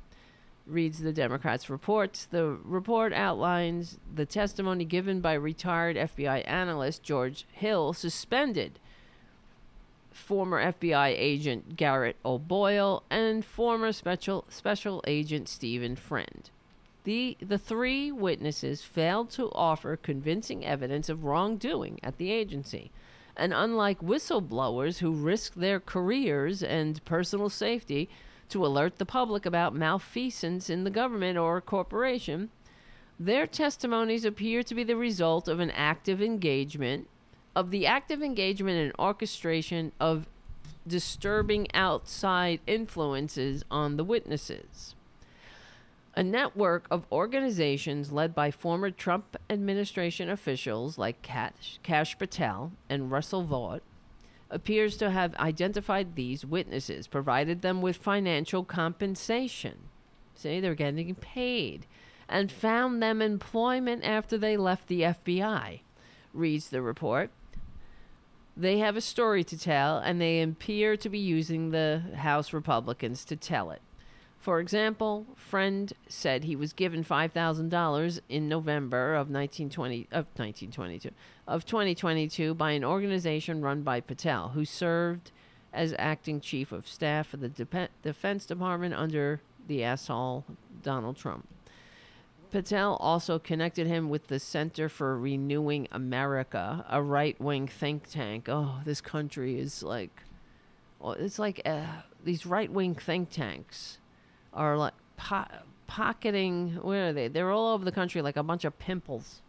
Reads 0.66 0.98
the 0.98 1.14
Democrats' 1.14 1.70
reports. 1.70 2.26
The 2.26 2.58
report 2.62 3.14
outlines 3.14 3.98
the 4.14 4.26
testimony 4.26 4.84
given 4.84 5.22
by 5.22 5.32
retired 5.32 5.96
FBI 5.96 6.46
analyst 6.46 7.02
George 7.02 7.46
Hill, 7.52 7.94
suspended 7.94 8.80
former 10.12 10.62
FBI 10.62 11.14
agent 11.16 11.74
Garrett 11.76 12.16
O'Boyle, 12.22 13.02
and 13.08 13.42
former 13.46 13.92
special 13.92 14.44
special 14.50 15.02
agent 15.06 15.48
Stephen 15.48 15.96
Friend. 15.96 16.50
The, 17.08 17.38
the 17.40 17.56
three 17.56 18.12
witnesses 18.12 18.82
failed 18.82 19.30
to 19.30 19.50
offer 19.52 19.96
convincing 19.96 20.62
evidence 20.62 21.08
of 21.08 21.24
wrongdoing 21.24 21.98
at 22.02 22.18
the 22.18 22.30
agency. 22.30 22.90
And 23.34 23.54
unlike 23.54 24.00
whistleblowers 24.00 24.98
who 24.98 25.12
risk 25.12 25.54
their 25.54 25.80
careers 25.80 26.62
and 26.62 27.02
personal 27.06 27.48
safety 27.48 28.10
to 28.50 28.66
alert 28.66 28.98
the 28.98 29.06
public 29.06 29.46
about 29.46 29.74
malfeasance 29.74 30.68
in 30.68 30.84
the 30.84 30.90
government 30.90 31.38
or 31.38 31.62
corporation, 31.62 32.50
their 33.18 33.46
testimonies 33.46 34.26
appear 34.26 34.62
to 34.62 34.74
be 34.74 34.84
the 34.84 34.94
result 34.94 35.48
of 35.48 35.60
an 35.60 35.70
active 35.70 36.20
engagement, 36.20 37.08
of 37.56 37.70
the 37.70 37.86
active 37.86 38.22
engagement 38.22 38.76
and 38.76 38.92
orchestration 38.98 39.92
of 39.98 40.26
disturbing 40.86 41.68
outside 41.72 42.60
influences 42.66 43.64
on 43.70 43.96
the 43.96 44.04
witnesses. 44.04 44.94
A 46.18 46.24
network 46.24 46.88
of 46.90 47.06
organizations 47.12 48.10
led 48.10 48.34
by 48.34 48.50
former 48.50 48.90
Trump 48.90 49.36
administration 49.48 50.28
officials 50.28 50.98
like 50.98 51.22
Cash, 51.22 51.78
Kash 51.84 52.18
Patel 52.18 52.72
and 52.90 53.12
Russell 53.12 53.44
Vought 53.44 53.84
appears 54.50 54.96
to 54.96 55.10
have 55.10 55.36
identified 55.36 56.16
these 56.16 56.44
witnesses, 56.44 57.06
provided 57.06 57.62
them 57.62 57.80
with 57.80 57.98
financial 57.98 58.64
compensation. 58.64 59.78
See, 60.34 60.58
they're 60.58 60.74
getting 60.74 61.14
paid, 61.14 61.86
and 62.28 62.50
found 62.50 63.00
them 63.00 63.22
employment 63.22 64.02
after 64.02 64.36
they 64.36 64.56
left 64.56 64.88
the 64.88 65.02
FBI, 65.02 65.82
reads 66.34 66.70
the 66.70 66.82
report. 66.82 67.30
They 68.56 68.78
have 68.78 68.96
a 68.96 69.00
story 69.00 69.44
to 69.44 69.56
tell, 69.56 69.98
and 69.98 70.20
they 70.20 70.42
appear 70.42 70.96
to 70.96 71.08
be 71.08 71.20
using 71.20 71.70
the 71.70 72.02
House 72.16 72.52
Republicans 72.52 73.24
to 73.26 73.36
tell 73.36 73.70
it. 73.70 73.82
For 74.38 74.60
example, 74.60 75.26
Friend 75.34 75.92
said 76.08 76.44
he 76.44 76.54
was 76.54 76.72
given 76.72 77.04
$5,000 77.04 78.20
in 78.28 78.48
November 78.48 79.14
of 79.14 79.28
1920 79.28 80.06
of 80.12 80.26
1922 80.36 81.10
of 81.46 81.64
2022 81.66 82.54
by 82.54 82.72
an 82.72 82.84
organization 82.84 83.62
run 83.62 83.82
by 83.82 84.00
Patel, 84.00 84.50
who 84.50 84.64
served 84.64 85.32
as 85.72 85.94
acting 85.98 86.40
chief 86.40 86.72
of 86.72 86.86
staff 86.86 87.26
for 87.26 87.36
the 87.36 87.48
Dep- 87.48 87.90
Defense 88.02 88.46
Department 88.46 88.94
under 88.94 89.40
the 89.66 89.82
asshole 89.82 90.44
Donald 90.82 91.16
Trump. 91.16 91.48
Patel 92.50 92.96
also 92.96 93.38
connected 93.38 93.86
him 93.86 94.08
with 94.08 94.28
the 94.28 94.38
Center 94.38 94.88
for 94.88 95.18
Renewing 95.18 95.88
America, 95.92 96.86
a 96.88 97.02
right-wing 97.02 97.66
think 97.68 98.08
tank. 98.08 98.48
Oh, 98.48 98.80
this 98.84 99.02
country 99.02 99.58
is 99.58 99.82
like, 99.82 100.22
well, 100.98 101.12
it's 101.12 101.38
like 101.38 101.60
uh, 101.66 101.84
these 102.24 102.46
right-wing 102.46 102.94
think 102.94 103.30
tanks 103.30 103.97
are 104.58 104.76
like 104.76 104.94
po- 105.16 105.46
pocketing. 105.86 106.78
Where 106.82 107.08
are 107.08 107.12
they? 107.12 107.28
They're 107.28 107.50
all 107.50 107.72
over 107.72 107.84
the 107.84 107.92
country, 107.92 108.20
like 108.20 108.36
a 108.36 108.42
bunch 108.42 108.64
of 108.64 108.78
pimples 108.78 109.40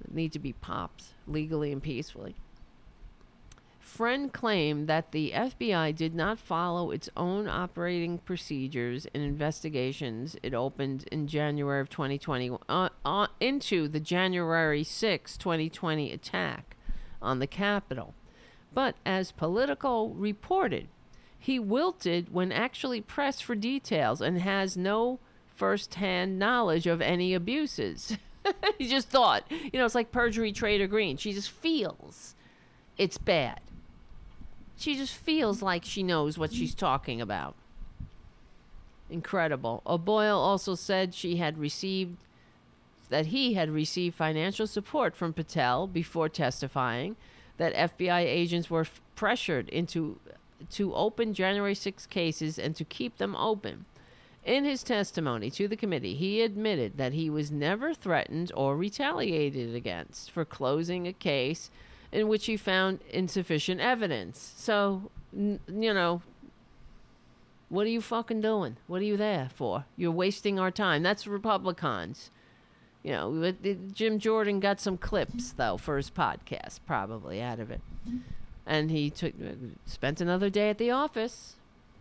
that 0.00 0.14
need 0.14 0.32
to 0.32 0.38
be 0.38 0.52
popped 0.52 1.14
legally 1.26 1.72
and 1.72 1.82
peacefully. 1.82 2.36
Friend 3.80 4.30
claimed 4.30 4.88
that 4.88 5.12
the 5.12 5.32
FBI 5.34 5.96
did 5.96 6.14
not 6.14 6.38
follow 6.38 6.90
its 6.90 7.08
own 7.16 7.48
operating 7.48 8.18
procedures 8.18 9.06
in 9.14 9.22
investigations 9.22 10.36
it 10.42 10.52
opened 10.52 11.08
in 11.10 11.26
January 11.26 11.80
of 11.80 11.88
2020 11.88 12.58
uh, 12.68 12.88
uh, 13.06 13.26
into 13.40 13.88
the 13.88 14.00
January 14.00 14.84
6, 14.84 15.36
2020 15.38 16.12
attack 16.12 16.76
on 17.22 17.38
the 17.38 17.46
Capitol. 17.46 18.12
But 18.74 18.96
as 19.06 19.32
Politico 19.32 20.08
reported, 20.08 20.88
he 21.38 21.58
wilted 21.58 22.32
when 22.32 22.52
actually 22.52 23.00
pressed 23.00 23.44
for 23.44 23.54
details 23.54 24.20
and 24.20 24.40
has 24.40 24.76
no 24.76 25.18
first-hand 25.54 26.38
knowledge 26.38 26.86
of 26.86 27.00
any 27.00 27.34
abuses. 27.34 28.16
he 28.78 28.88
just 28.88 29.08
thought, 29.08 29.44
you 29.50 29.78
know, 29.78 29.84
it's 29.84 29.94
like 29.94 30.12
perjury, 30.12 30.52
Trader 30.52 30.86
Greene. 30.86 31.16
She 31.16 31.32
just 31.32 31.50
feels 31.50 32.34
it's 32.98 33.18
bad. 33.18 33.60
She 34.76 34.94
just 34.94 35.14
feels 35.14 35.62
like 35.62 35.84
she 35.84 36.02
knows 36.02 36.38
what 36.38 36.52
she's 36.52 36.74
talking 36.74 37.20
about. 37.20 37.54
Incredible. 39.08 39.82
O'Boyle 39.86 40.38
also 40.38 40.74
said 40.74 41.14
she 41.14 41.36
had 41.36 41.58
received 41.58 42.16
that 43.08 43.26
he 43.26 43.54
had 43.54 43.70
received 43.70 44.16
financial 44.16 44.66
support 44.66 45.14
from 45.14 45.32
Patel 45.32 45.86
before 45.86 46.28
testifying, 46.28 47.16
that 47.56 47.74
FBI 47.74 48.20
agents 48.20 48.68
were 48.68 48.80
f- 48.80 49.00
pressured 49.14 49.68
into 49.68 50.18
to 50.70 50.94
open 50.94 51.34
January 51.34 51.74
6 51.74 52.06
cases 52.06 52.58
and 52.58 52.74
to 52.76 52.84
keep 52.84 53.18
them 53.18 53.36
open. 53.36 53.84
In 54.44 54.64
his 54.64 54.84
testimony 54.84 55.50
to 55.50 55.66
the 55.66 55.76
committee, 55.76 56.14
he 56.14 56.40
admitted 56.42 56.98
that 56.98 57.12
he 57.12 57.28
was 57.28 57.50
never 57.50 57.92
threatened 57.92 58.52
or 58.54 58.76
retaliated 58.76 59.74
against 59.74 60.30
for 60.30 60.44
closing 60.44 61.06
a 61.06 61.12
case 61.12 61.70
in 62.12 62.28
which 62.28 62.46
he 62.46 62.56
found 62.56 63.00
insufficient 63.10 63.80
evidence. 63.80 64.54
So, 64.56 65.10
n- 65.36 65.58
you 65.66 65.92
know, 65.92 66.22
what 67.68 67.86
are 67.86 67.90
you 67.90 68.00
fucking 68.00 68.40
doing? 68.40 68.76
What 68.86 69.02
are 69.02 69.04
you 69.04 69.16
there 69.16 69.48
for? 69.52 69.84
You're 69.96 70.12
wasting 70.12 70.60
our 70.60 70.70
time. 70.70 71.02
That's 71.02 71.26
Republicans. 71.26 72.30
You 73.02 73.12
know, 73.12 73.30
but 73.40 73.68
uh, 73.68 73.74
Jim 73.92 74.18
Jordan 74.18 74.60
got 74.60 74.80
some 74.80 74.96
clips 74.96 75.52
though 75.52 75.76
for 75.76 75.96
his 75.96 76.10
podcast, 76.10 76.80
probably 76.86 77.40
out 77.40 77.60
of 77.60 77.70
it, 77.70 77.80
and 78.66 78.90
he 78.90 79.10
took 79.10 79.32
spent 79.84 80.20
another 80.20 80.50
day 80.50 80.70
at 80.70 80.78
the 80.78 80.90
office, 80.90 81.54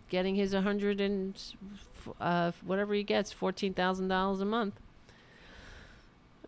getting 0.09 0.35
his 0.35 0.53
a 0.53 0.61
hundred 0.61 0.99
and 0.99 1.41
uh, 2.19 2.51
whatever 2.65 2.93
he 2.93 3.03
gets, 3.03 3.31
fourteen 3.31 3.73
thousand 3.73 4.07
dollars 4.07 4.41
a 4.41 4.45
month, 4.45 4.75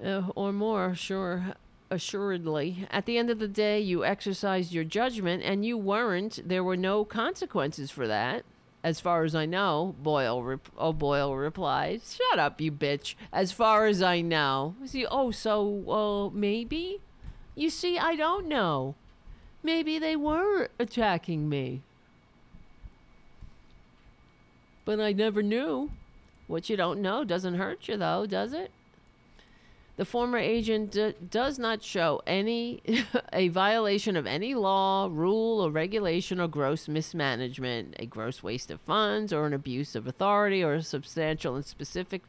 uh, 0.03 0.23
or 0.35 0.51
more, 0.51 0.95
sure, 0.95 1.53
assuredly. 1.89 2.87
At 2.91 3.05
the 3.05 3.17
end 3.17 3.29
of 3.29 3.39
the 3.39 3.47
day, 3.47 3.79
you 3.79 4.03
exercised 4.03 4.71
your 4.71 4.83
judgment, 4.83 5.43
and 5.43 5.65
you 5.65 5.77
weren't. 5.77 6.47
There 6.47 6.63
were 6.63 6.77
no 6.77 7.05
consequences 7.05 7.91
for 7.91 8.07
that. 8.07 8.43
As 8.83 8.99
far 8.99 9.23
as 9.23 9.35
I 9.35 9.45
know, 9.45 9.95
Boyle 10.01 10.43
rep- 10.43 10.69
oh 10.77 10.93
Boyle 10.93 11.35
replied, 11.35 12.01
"Shut 12.03 12.39
up, 12.39 12.61
you 12.61 12.71
bitch." 12.71 13.15
As 13.33 13.51
far 13.51 13.85
as 13.85 14.01
I 14.01 14.21
know. 14.21 14.75
See, 14.85 15.05
oh, 15.05 15.31
so 15.31 16.29
uh, 16.31 16.35
maybe. 16.35 17.01
You 17.55 17.71
see, 17.71 17.97
I 17.97 18.15
don't 18.15 18.47
know. 18.47 18.95
Maybe 19.63 19.99
they 19.99 20.15
were 20.15 20.69
attacking 20.79 21.49
me. 21.49 21.81
But 24.85 24.99
I 24.99 25.11
never 25.11 25.43
knew. 25.43 25.91
What 26.47 26.69
you 26.69 26.77
don't 26.77 27.01
know 27.01 27.25
doesn't 27.25 27.55
hurt 27.55 27.87
you, 27.89 27.97
though, 27.97 28.25
does 28.25 28.53
it? 28.53 28.71
The 29.97 30.05
former 30.05 30.37
agent 30.37 30.91
d- 30.91 31.15
does 31.29 31.57
not 31.57 31.83
show 31.83 32.21
any 32.25 32.81
a 33.33 33.49
violation 33.49 34.15
of 34.15 34.27
any 34.27 34.53
law, 34.53 35.09
rule, 35.11 35.59
or 35.59 35.71
regulation, 35.71 36.39
or 36.39 36.47
gross 36.47 36.87
mismanagement, 36.87 37.95
a 37.99 38.05
gross 38.05 38.43
waste 38.43 38.71
of 38.71 38.79
funds, 38.79 39.33
or 39.33 39.45
an 39.45 39.53
abuse 39.53 39.95
of 39.95 40.07
authority, 40.07 40.63
or 40.63 40.75
a 40.75 40.83
substantial 40.83 41.55
and 41.55 41.65
specific 41.65 42.21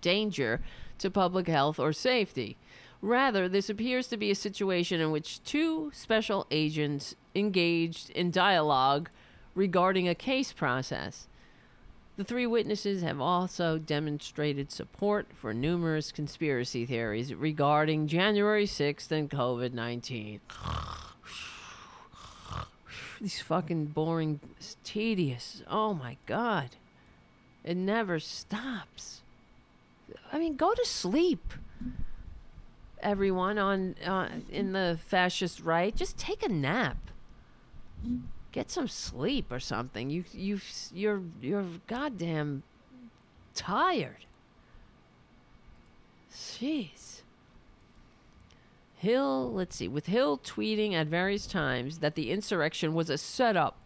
danger 0.00 0.60
to 0.98 1.10
public 1.10 1.48
health 1.48 1.78
or 1.78 1.92
safety. 1.92 2.56
Rather, 3.02 3.48
this 3.48 3.68
appears 3.68 4.08
to 4.08 4.16
be 4.16 4.30
a 4.30 4.34
situation 4.34 5.00
in 5.00 5.10
which 5.10 5.42
two 5.44 5.90
special 5.92 6.46
agents 6.50 7.14
engaged 7.34 8.10
in 8.10 8.30
dialogue 8.30 9.10
regarding 9.54 10.08
a 10.08 10.14
case 10.14 10.52
process. 10.52 11.26
The 12.16 12.24
three 12.24 12.46
witnesses 12.46 13.02
have 13.02 13.20
also 13.20 13.78
demonstrated 13.78 14.72
support 14.72 15.26
for 15.34 15.52
numerous 15.52 16.10
conspiracy 16.10 16.86
theories 16.86 17.34
regarding 17.34 18.08
January 18.08 18.66
6th 18.66 19.10
and 19.10 19.30
COVID 19.30 19.74
19. 19.74 20.40
These 23.20 23.42
fucking 23.42 23.86
boring, 23.86 24.40
tedious. 24.82 25.62
Oh 25.68 25.92
my 25.92 26.16
God. 26.24 26.70
It 27.64 27.76
never 27.76 28.18
stops. 28.18 29.20
I 30.32 30.38
mean, 30.38 30.56
go 30.56 30.72
to 30.72 30.84
sleep. 30.86 31.52
Everyone 33.02 33.58
on 33.58 33.94
uh, 34.04 34.28
in 34.50 34.72
the 34.72 34.98
fascist 35.06 35.60
right, 35.60 35.94
just 35.94 36.16
take 36.16 36.42
a 36.42 36.48
nap 36.48 36.96
get 38.56 38.70
some 38.70 38.88
sleep 38.88 39.52
or 39.52 39.60
something. 39.60 40.08
You 40.08 40.24
you 40.32 40.60
you're 40.94 41.20
you're 41.42 41.66
goddamn 41.86 42.62
tired. 43.54 44.24
Jeez. 46.32 47.20
Hill, 48.96 49.52
let's 49.52 49.76
see, 49.76 49.88
with 49.88 50.06
Hill 50.06 50.38
tweeting 50.38 50.94
at 50.94 51.06
various 51.06 51.46
times 51.46 51.98
that 51.98 52.14
the 52.14 52.30
insurrection 52.30 52.94
was 52.94 53.10
a 53.10 53.18
setup 53.18 53.76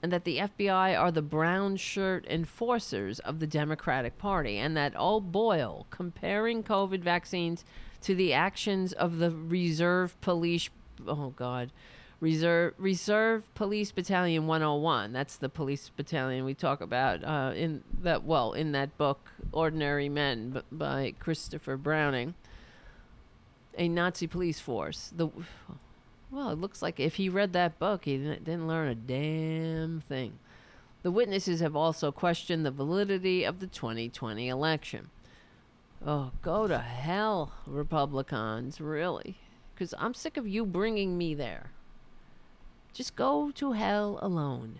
and 0.00 0.12
that 0.12 0.22
the 0.22 0.38
FBI 0.38 0.96
are 0.96 1.10
the 1.10 1.20
brown 1.20 1.76
shirt 1.76 2.24
enforcers 2.30 3.18
of 3.18 3.40
the 3.40 3.46
Democratic 3.48 4.18
Party 4.18 4.56
and 4.56 4.76
that 4.76 4.94
O'Boyle 4.96 5.86
comparing 5.90 6.62
COVID 6.62 7.00
vaccines 7.00 7.64
to 8.06 8.14
the 8.14 8.32
actions 8.32 8.92
of 8.92 9.18
the 9.18 9.32
reserve 9.32 10.20
police 10.20 10.70
oh 11.08 11.32
god 11.36 11.72
Reserve 12.20 12.72
Reserve 12.78 13.54
Police 13.54 13.92
Battalion 13.92 14.46
101. 14.46 15.12
That's 15.12 15.36
the 15.36 15.50
police 15.50 15.90
battalion 15.94 16.46
we 16.46 16.54
talk 16.54 16.80
about 16.80 17.22
uh, 17.22 17.52
in 17.54 17.82
that 18.00 18.24
well 18.24 18.54
in 18.54 18.72
that 18.72 18.96
book 18.96 19.30
Ordinary 19.52 20.08
Men 20.08 20.62
by 20.72 21.12
Christopher 21.18 21.76
Browning. 21.76 22.34
A 23.76 23.86
Nazi 23.88 24.26
police 24.26 24.60
force. 24.60 25.12
The 25.14 25.28
well, 26.30 26.50
it 26.50 26.58
looks 26.58 26.80
like 26.80 26.98
if 26.98 27.16
he 27.16 27.28
read 27.28 27.52
that 27.52 27.78
book, 27.78 28.06
he 28.06 28.16
didn't, 28.16 28.66
learn 28.66 28.88
a 28.88 28.94
damn 28.94 30.00
thing. 30.00 30.38
The 31.02 31.10
witnesses 31.10 31.60
have 31.60 31.76
also 31.76 32.10
questioned 32.12 32.64
the 32.64 32.70
validity 32.70 33.44
of 33.44 33.60
the 33.60 33.66
2020 33.66 34.48
election. 34.48 35.10
Oh, 36.08 36.30
go 36.40 36.68
to 36.68 36.78
hell, 36.78 37.50
Republicans, 37.66 38.80
really. 38.80 39.36
Because 39.74 39.92
I'm 39.98 40.14
sick 40.14 40.36
of 40.36 40.46
you 40.46 40.64
bringing 40.64 41.18
me 41.18 41.34
there. 41.34 41.72
Just 42.92 43.16
go 43.16 43.50
to 43.56 43.72
hell 43.72 44.20
alone. 44.22 44.78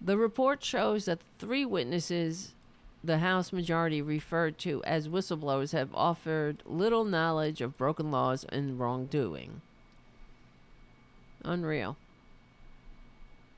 The 0.00 0.16
report 0.16 0.62
shows 0.62 1.06
that 1.06 1.18
three 1.40 1.64
witnesses 1.64 2.54
the 3.02 3.18
House 3.18 3.52
majority 3.52 4.00
referred 4.00 4.58
to 4.58 4.82
as 4.84 5.08
whistleblowers 5.08 5.72
have 5.72 5.94
offered 5.94 6.62
little 6.64 7.04
knowledge 7.04 7.60
of 7.60 7.76
broken 7.76 8.10
laws 8.10 8.44
and 8.48 8.78
wrongdoing. 8.78 9.60
Unreal. 11.44 11.96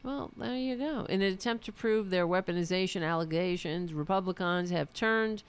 Well, 0.03 0.31
there 0.37 0.57
you 0.57 0.77
go. 0.77 1.05
In 1.11 1.21
an 1.21 1.33
attempt 1.33 1.65
to 1.67 1.73
prove 1.73 2.09
their 2.09 2.27
weaponization 2.27 3.07
allegations, 3.07 3.93
Republicans 3.93 4.71
have 4.71 4.93
turned 4.95 5.43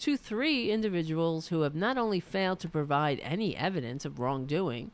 to 0.00 0.16
three 0.16 0.70
individuals 0.70 1.48
who 1.48 1.62
have 1.62 1.74
not 1.74 1.98
only 1.98 2.20
failed 2.20 2.60
to 2.60 2.68
provide 2.68 3.20
any 3.22 3.56
evidence 3.56 4.04
of 4.04 4.18
wrongdoing, 4.18 4.90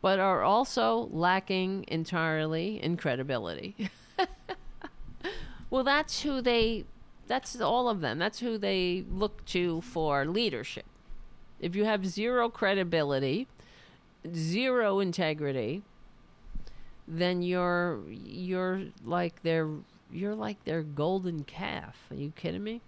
but 0.00 0.18
are 0.18 0.42
also 0.42 1.08
lacking 1.10 1.84
entirely 1.88 2.82
in 2.82 2.96
credibility. 2.96 3.90
well, 5.70 5.84
that's 5.84 6.22
who 6.22 6.40
they, 6.40 6.84
that's 7.26 7.60
all 7.60 7.88
of 7.88 8.00
them. 8.00 8.18
That's 8.18 8.38
who 8.38 8.56
they 8.58 9.04
look 9.10 9.44
to 9.46 9.80
for 9.82 10.24
leadership. 10.24 10.86
If 11.60 11.74
you 11.74 11.84
have 11.84 12.06
zero 12.06 12.48
credibility, 12.48 13.48
zero 14.34 15.00
integrity, 15.00 15.82
then 17.08 17.42
you're 17.42 18.00
you're 18.08 18.82
like 19.04 19.42
their 19.42 19.68
you're 20.12 20.34
like 20.34 20.64
their 20.64 20.82
golden 20.82 21.44
calf. 21.44 21.96
Are 22.10 22.16
you 22.16 22.32
kidding 22.36 22.64
me? 22.64 22.80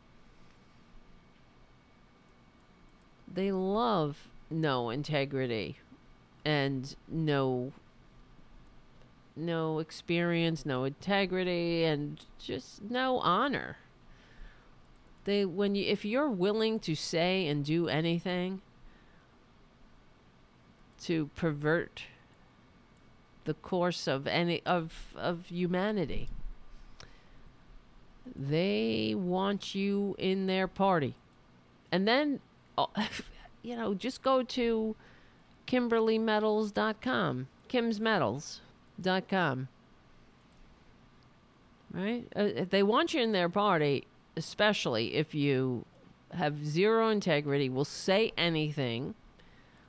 They 3.32 3.52
love 3.52 4.28
no 4.50 4.90
integrity 4.90 5.78
and 6.44 6.94
no 7.08 7.72
no 9.36 9.78
experience, 9.78 10.66
no 10.66 10.84
integrity 10.84 11.84
and 11.84 12.24
just 12.38 12.82
no 12.82 13.18
honor. 13.20 13.76
They 15.24 15.44
when 15.44 15.74
you 15.74 15.84
if 15.86 16.04
you're 16.04 16.30
willing 16.30 16.80
to 16.80 16.94
say 16.94 17.46
and 17.46 17.64
do 17.64 17.88
anything 17.88 18.62
to 21.02 21.30
pervert 21.36 22.04
the 23.44 23.54
course 23.54 24.08
of 24.08 24.26
any 24.26 24.62
of 24.64 25.14
of 25.16 25.46
humanity, 25.46 26.30
they 28.34 29.14
want 29.16 29.74
you 29.74 30.16
in 30.18 30.46
their 30.46 30.66
party. 30.66 31.14
And 31.90 32.06
then 32.06 32.40
you 33.62 33.76
know, 33.76 33.94
just 33.94 34.22
go 34.22 34.42
to 34.42 34.96
KimberlyMetals.com, 35.66 37.48
KimsMetals.com. 37.68 39.68
Right? 41.92 42.24
Uh, 42.36 42.48
they 42.68 42.82
want 42.82 43.14
you 43.14 43.22
in 43.22 43.32
their 43.32 43.48
party, 43.48 44.06
especially 44.36 45.14
if 45.14 45.34
you 45.34 45.84
have 46.32 46.66
zero 46.66 47.08
integrity, 47.08 47.68
will 47.68 47.84
say 47.84 48.32
anything, 48.36 49.14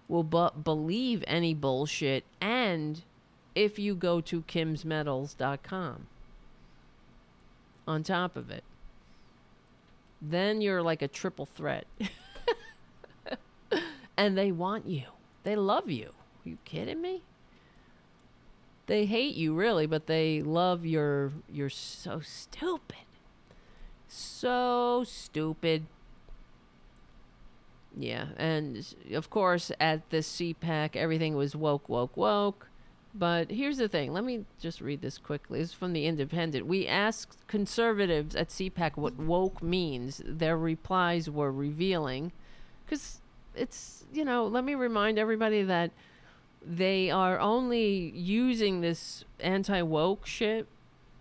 will 0.07 0.23
bu- 0.23 0.51
believe 0.51 1.23
any 1.27 1.53
bullshit, 1.53 2.23
and 2.39 3.03
if 3.55 3.77
you 3.77 3.95
go 3.95 4.21
to 4.21 4.41
KimsMetals.com 4.43 6.07
on 7.87 8.03
top 8.03 8.37
of 8.37 8.49
it, 8.49 8.63
then 10.21 10.61
you're 10.61 10.81
like 10.81 11.01
a 11.01 11.07
triple 11.07 11.45
threat. 11.45 11.85
and 14.17 14.37
they 14.37 14.51
want 14.51 14.87
you. 14.87 15.03
They 15.43 15.55
love 15.55 15.89
you. 15.89 16.09
Are 16.45 16.49
you 16.49 16.57
kidding 16.65 17.01
me? 17.01 17.23
They 18.87 19.05
hate 19.05 19.35
you 19.35 19.53
really, 19.53 19.85
but 19.85 20.07
they 20.07 20.41
love 20.41 20.85
your 20.85 21.31
you're 21.51 21.69
so 21.69 22.21
stupid. 22.21 22.97
So 24.07 25.03
stupid. 25.05 25.85
Yeah, 27.95 28.27
and 28.37 28.85
of 29.13 29.29
course 29.29 29.71
at 29.79 30.09
the 30.09 30.17
CPAC 30.17 30.95
everything 30.95 31.35
was 31.35 31.55
woke, 31.55 31.87
woke, 31.87 32.17
woke. 32.17 32.67
But 33.13 33.49
here's 33.51 33.77
the 33.77 33.87
thing. 33.87 34.13
Let 34.13 34.23
me 34.23 34.45
just 34.61 34.81
read 34.81 35.01
this 35.01 35.17
quickly. 35.17 35.59
It's 35.59 35.73
from 35.73 35.93
the 35.93 36.05
Independent. 36.05 36.67
We 36.67 36.87
asked 36.87 37.47
conservatives 37.47 38.35
at 38.35 38.49
CPAC 38.49 38.97
what 38.97 39.17
woke 39.17 39.63
means. 39.63 40.21
Their 40.25 40.57
replies 40.57 41.29
were 41.29 41.51
revealing, 41.51 42.31
because 42.85 43.21
it's 43.59 44.05
you 44.11 44.25
know 44.25 44.47
let 44.47 44.63
me 44.63 44.75
remind 44.75 45.19
everybody 45.19 45.63
that 45.63 45.91
they 46.65 47.09
are 47.09 47.39
only 47.39 48.11
using 48.15 48.81
this 48.81 49.23
anti 49.39 49.81
woke 49.81 50.25
shit 50.25 50.67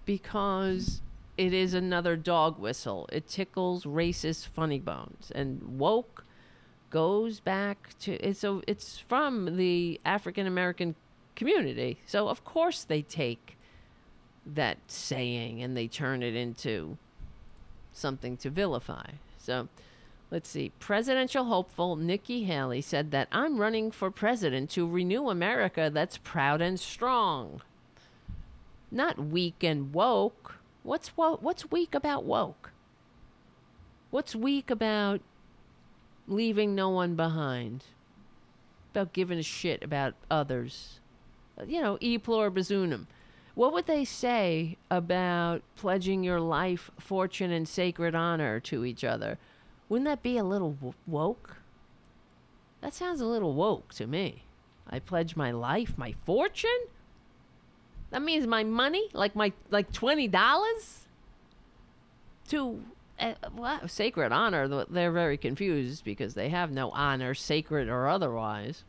because 0.05 1.01
it 1.37 1.53
is 1.53 1.73
another 1.73 2.17
dog 2.17 2.59
whistle. 2.59 3.09
It 3.13 3.29
tickles 3.29 3.85
racist 3.85 4.49
funny 4.49 4.81
bones, 4.81 5.31
and 5.35 5.79
woke 5.79 6.25
goes 6.91 7.41
back 7.41 7.91
to 8.01 8.15
it's 8.15 8.43
a 8.43 8.61
it's 8.67 8.99
from 8.99 9.57
the 9.57 10.01
African 10.05 10.47
American 10.47 10.95
community. 11.37 11.99
So 12.07 12.29
of 12.29 12.45
course 12.45 12.83
they 12.85 13.03
take 13.03 13.57
that 14.45 14.79
saying 14.89 15.63
and 15.63 15.77
they 15.77 15.87
turn 15.87 16.23
it 16.23 16.35
into 16.35 16.97
something 17.93 18.37
to 18.39 18.51
vilify. 18.51 19.11
So 19.39 19.69
let's 20.31 20.49
see. 20.49 20.73
Presidential 20.79 21.45
hopeful 21.45 21.97
Nikki 21.97 22.45
Haley 22.45 22.81
said 22.81 23.11
that 23.11 23.29
I'm 23.33 23.59
running 23.59 23.91
for 23.91 24.11
president 24.11 24.71
to 24.71 24.89
renew 24.89 25.29
America 25.29 25.91
that's 25.93 26.19
proud 26.19 26.61
and 26.61 26.79
strong. 26.79 27.63
Not 28.91 29.19
weak 29.19 29.63
and 29.63 29.93
woke. 29.93 30.57
What's 30.83 31.17
wo- 31.17 31.39
what's 31.41 31.71
weak 31.71 31.95
about 31.95 32.25
woke? 32.25 32.71
What's 34.11 34.35
weak 34.35 34.71
about 34.71 35.21
leaving 36.27 36.75
no 36.75 36.89
one 36.89 37.15
behind? 37.15 37.85
About 38.93 39.13
giving 39.13 39.39
a 39.39 39.43
shit 39.43 39.83
about 39.83 40.15
others? 40.31 41.01
Uh, 41.61 41.65
you 41.65 41.81
know, 41.81 41.99
e 42.01 42.17
pluribus 42.17 42.71
unum. 42.71 43.07
What 43.55 43.73
would 43.73 43.87
they 43.87 44.05
say 44.05 44.77
about 44.91 45.63
pledging 45.75 46.23
your 46.23 46.41
life, 46.41 46.91
fortune, 46.99 47.51
and 47.51 47.69
sacred 47.69 48.15
honor 48.15 48.61
to 48.61 48.85
each 48.85 49.03
other? 49.03 49.37
Wouldn't 49.89 50.07
that 50.07 50.23
be 50.23 50.37
a 50.37 50.45
little 50.45 50.77
woke? 51.07 51.57
That 52.81 52.95
sounds 52.95 53.21
a 53.21 53.27
little 53.27 53.55
woke 53.55 53.95
to 53.95 54.07
me. 54.07 54.45
I 54.89 54.99
pledge 54.99 55.37
my 55.37 55.51
life, 55.51 55.95
my 55.97 56.15
fortune? 56.25 56.87
That 58.11 58.23
means 58.23 58.47
my 58.47 58.65
money, 58.65 59.09
like 59.13 59.37
my 59.37 59.53
like 59.71 59.93
twenty 59.93 60.29
dollars, 60.29 61.07
to 62.49 62.83
uh, 63.19 63.35
what 63.53 63.91
sacred 63.91 64.33
honor. 64.33 64.85
They're 64.89 65.13
very 65.13 65.37
confused 65.37 66.05
because 66.05 66.35
they 66.35 66.49
have 66.49 66.71
no 66.71 66.91
honor, 66.91 67.35
sacred 67.35 67.89
or 67.89 68.09
otherwise. 68.09 68.85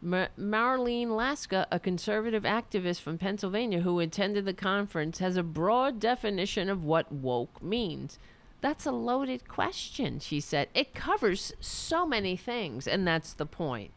Mar- 0.00 0.30
Marlene 0.38 1.10
Laska, 1.10 1.66
a 1.70 1.80
conservative 1.80 2.44
activist 2.44 3.00
from 3.00 3.18
Pennsylvania 3.18 3.80
who 3.80 3.98
attended 3.98 4.44
the 4.44 4.54
conference, 4.54 5.18
has 5.18 5.36
a 5.36 5.42
broad 5.42 5.98
definition 5.98 6.68
of 6.68 6.84
what 6.84 7.10
woke 7.10 7.62
means. 7.62 8.18
That's 8.60 8.86
a 8.86 8.92
loaded 8.92 9.48
question, 9.48 10.20
she 10.20 10.40
said. 10.40 10.68
It 10.74 10.94
covers 10.94 11.52
so 11.60 12.06
many 12.06 12.36
things, 12.36 12.86
and 12.86 13.06
that's 13.06 13.32
the 13.32 13.46
point. 13.46 13.92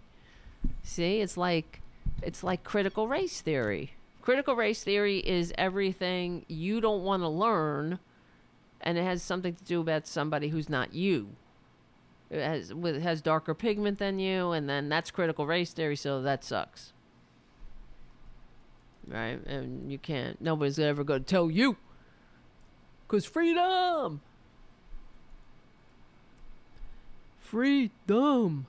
See, 0.84 1.20
it's 1.22 1.38
like 1.38 1.82
it's 2.22 2.44
like 2.44 2.64
critical 2.64 3.08
race 3.08 3.42
theory. 3.42 3.94
Critical 4.22 4.56
race 4.56 4.84
theory 4.84 5.18
is 5.20 5.52
everything 5.58 6.46
you 6.48 6.80
don't 6.80 7.04
want 7.04 7.24
to 7.24 7.28
learn, 7.28 7.98
and 8.82 8.98
it 8.98 9.04
has 9.04 9.24
something 9.24 9.56
to 9.56 9.64
do 9.64 9.82
about 9.82 10.06
somebody 10.06 10.50
who's 10.50 10.70
not 10.70 10.94
you. 10.94 11.30
Has 12.32 12.74
with 12.74 13.02
has 13.02 13.22
darker 13.22 13.54
pigment 13.54 14.00
than 14.00 14.18
you, 14.18 14.52
and 14.52 14.70
then 14.70 14.88
that's 14.88 15.12
critical 15.12 15.46
race 15.46 15.74
theory. 15.74 15.98
So 15.98 16.22
that 16.22 16.46
sucks, 16.46 16.94
right? 19.06 19.46
And 19.46 19.92
you 19.92 19.98
can't. 19.98 20.40
Nobody's 20.40 20.80
ever 20.80 21.04
going 21.04 21.26
to 21.26 21.30
tell 21.30 21.52
you, 21.52 21.76
cause 23.10 23.26
freedom, 23.26 24.22
freedom, 27.42 28.66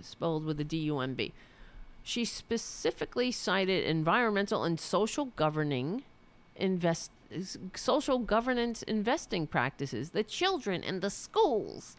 spelled 0.00 0.44
with 0.44 0.60
a 0.60 0.64
D 0.64 0.76
U 0.78 1.00
M 1.00 1.14
B. 1.14 1.32
She 2.04 2.24
specifically 2.24 3.32
cited 3.32 3.84
environmental 3.84 4.62
and 4.62 4.78
social 4.78 5.26
governing 5.34 6.04
invest 6.54 7.10
social 7.74 8.20
governance 8.20 8.84
investing 8.84 9.48
practices, 9.48 10.10
the 10.10 10.22
children 10.22 10.84
and 10.84 11.00
the 11.02 11.10
schools, 11.10 11.96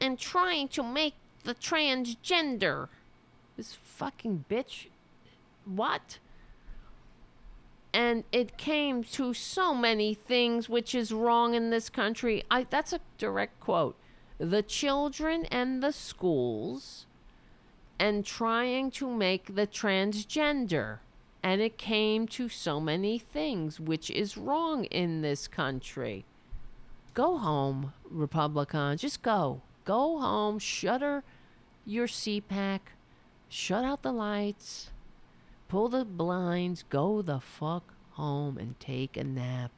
and 0.00 0.18
trying 0.18 0.68
to 0.68 0.82
make 0.82 1.14
the 1.44 1.54
transgender. 1.54 2.88
This 3.56 3.74
fucking 3.74 4.44
bitch. 4.50 4.88
What? 5.64 6.18
And 7.92 8.24
it 8.30 8.58
came 8.58 9.02
to 9.04 9.32
so 9.32 9.74
many 9.74 10.12
things 10.12 10.68
which 10.68 10.94
is 10.94 11.12
wrong 11.12 11.54
in 11.54 11.70
this 11.70 11.88
country. 11.88 12.44
I 12.50 12.64
that's 12.64 12.92
a 12.92 13.00
direct 13.16 13.58
quote. 13.60 13.96
The 14.38 14.62
children 14.62 15.46
and 15.46 15.82
the 15.82 15.92
schools 15.92 17.06
and 17.98 18.24
trying 18.24 18.90
to 18.92 19.10
make 19.10 19.54
the 19.54 19.66
transgender. 19.66 20.98
And 21.42 21.60
it 21.60 21.78
came 21.78 22.26
to 22.28 22.48
so 22.48 22.80
many 22.80 23.18
things 23.18 23.78
which 23.78 24.10
is 24.10 24.36
wrong 24.36 24.84
in 24.86 25.22
this 25.22 25.46
country. 25.46 26.24
Go 27.14 27.38
home, 27.38 27.92
Republicans. 28.10 29.00
Just 29.00 29.22
go. 29.22 29.62
Go 29.86 30.18
home. 30.18 30.58
Shutter 30.58 31.24
your 31.86 32.06
CPAC. 32.06 32.80
Shut 33.48 33.84
out 33.84 34.02
the 34.02 34.12
lights. 34.12 34.90
Pull 35.68 35.88
the 35.88 36.04
blinds. 36.04 36.84
Go 36.90 37.22
the 37.22 37.40
fuck 37.40 37.94
home 38.10 38.58
and 38.58 38.78
take 38.78 39.16
a 39.16 39.24
nap. 39.24 39.70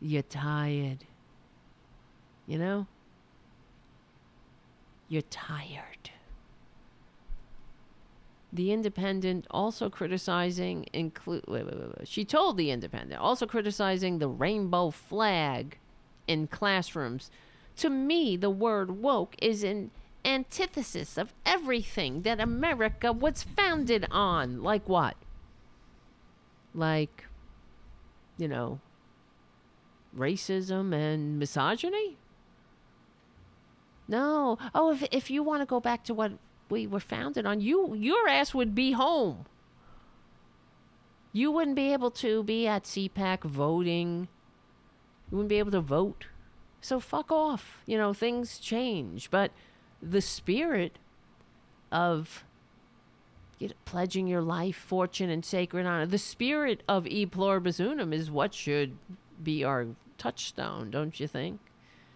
You're 0.00 0.22
tired. 0.22 1.04
You 2.46 2.58
know? 2.58 2.86
You're 5.08 5.22
tired. 5.22 6.10
The 8.52 8.72
Independent 8.72 9.46
also 9.50 9.88
criticizing 9.88 10.86
include. 10.92 11.44
Wait, 11.46 11.64
wait, 11.64 11.76
wait, 11.76 11.98
wait. 11.98 12.08
She 12.08 12.24
told 12.24 12.56
the 12.56 12.70
Independent 12.70 13.20
also 13.20 13.46
criticizing 13.46 14.18
the 14.18 14.28
rainbow 14.28 14.90
flag 14.90 15.78
in 16.26 16.46
classrooms. 16.46 17.30
To 17.80 17.88
me, 17.88 18.36
the 18.36 18.50
word 18.50 18.90
woke 18.90 19.34
is 19.40 19.64
an 19.64 19.90
antithesis 20.22 21.16
of 21.16 21.32
everything 21.46 22.22
that 22.22 22.38
America 22.38 23.10
was 23.10 23.42
founded 23.42 24.06
on. 24.10 24.62
Like 24.62 24.86
what? 24.86 25.16
Like, 26.74 27.24
you 28.36 28.48
know, 28.48 28.80
racism 30.14 30.94
and 30.94 31.38
misogyny? 31.38 32.18
No. 34.06 34.58
Oh, 34.74 34.92
if 34.92 35.02
if 35.10 35.30
you 35.30 35.42
want 35.42 35.62
to 35.62 35.66
go 35.66 35.80
back 35.80 36.04
to 36.04 36.12
what 36.12 36.32
we 36.68 36.86
were 36.86 37.00
founded 37.00 37.46
on, 37.46 37.62
you 37.62 37.94
your 37.94 38.28
ass 38.28 38.52
would 38.52 38.74
be 38.74 38.92
home. 38.92 39.46
You 41.32 41.50
wouldn't 41.50 41.76
be 41.76 41.94
able 41.94 42.10
to 42.10 42.42
be 42.42 42.66
at 42.66 42.84
CPAC 42.84 43.44
voting. 43.44 44.28
You 45.30 45.38
wouldn't 45.38 45.48
be 45.48 45.58
able 45.58 45.72
to 45.72 45.80
vote. 45.80 46.26
So 46.80 47.00
fuck 47.00 47.30
off. 47.30 47.82
You 47.86 47.98
know, 47.98 48.12
things 48.12 48.58
change, 48.58 49.30
but 49.30 49.52
the 50.02 50.20
spirit 50.20 50.98
of 51.92 52.44
you 53.58 53.68
know, 53.68 53.74
pledging 53.84 54.26
your 54.26 54.40
life, 54.40 54.76
fortune, 54.76 55.28
and 55.30 55.44
sacred 55.44 55.86
honor, 55.86 56.06
the 56.06 56.18
spirit 56.18 56.82
of 56.88 57.06
e 57.06 57.26
pluribus 57.26 57.78
unum 57.78 58.12
is 58.12 58.30
what 58.30 58.54
should 58.54 58.96
be 59.42 59.62
our 59.62 59.88
touchstone, 60.16 60.90
don't 60.90 61.20
you 61.20 61.26
think? 61.26 61.60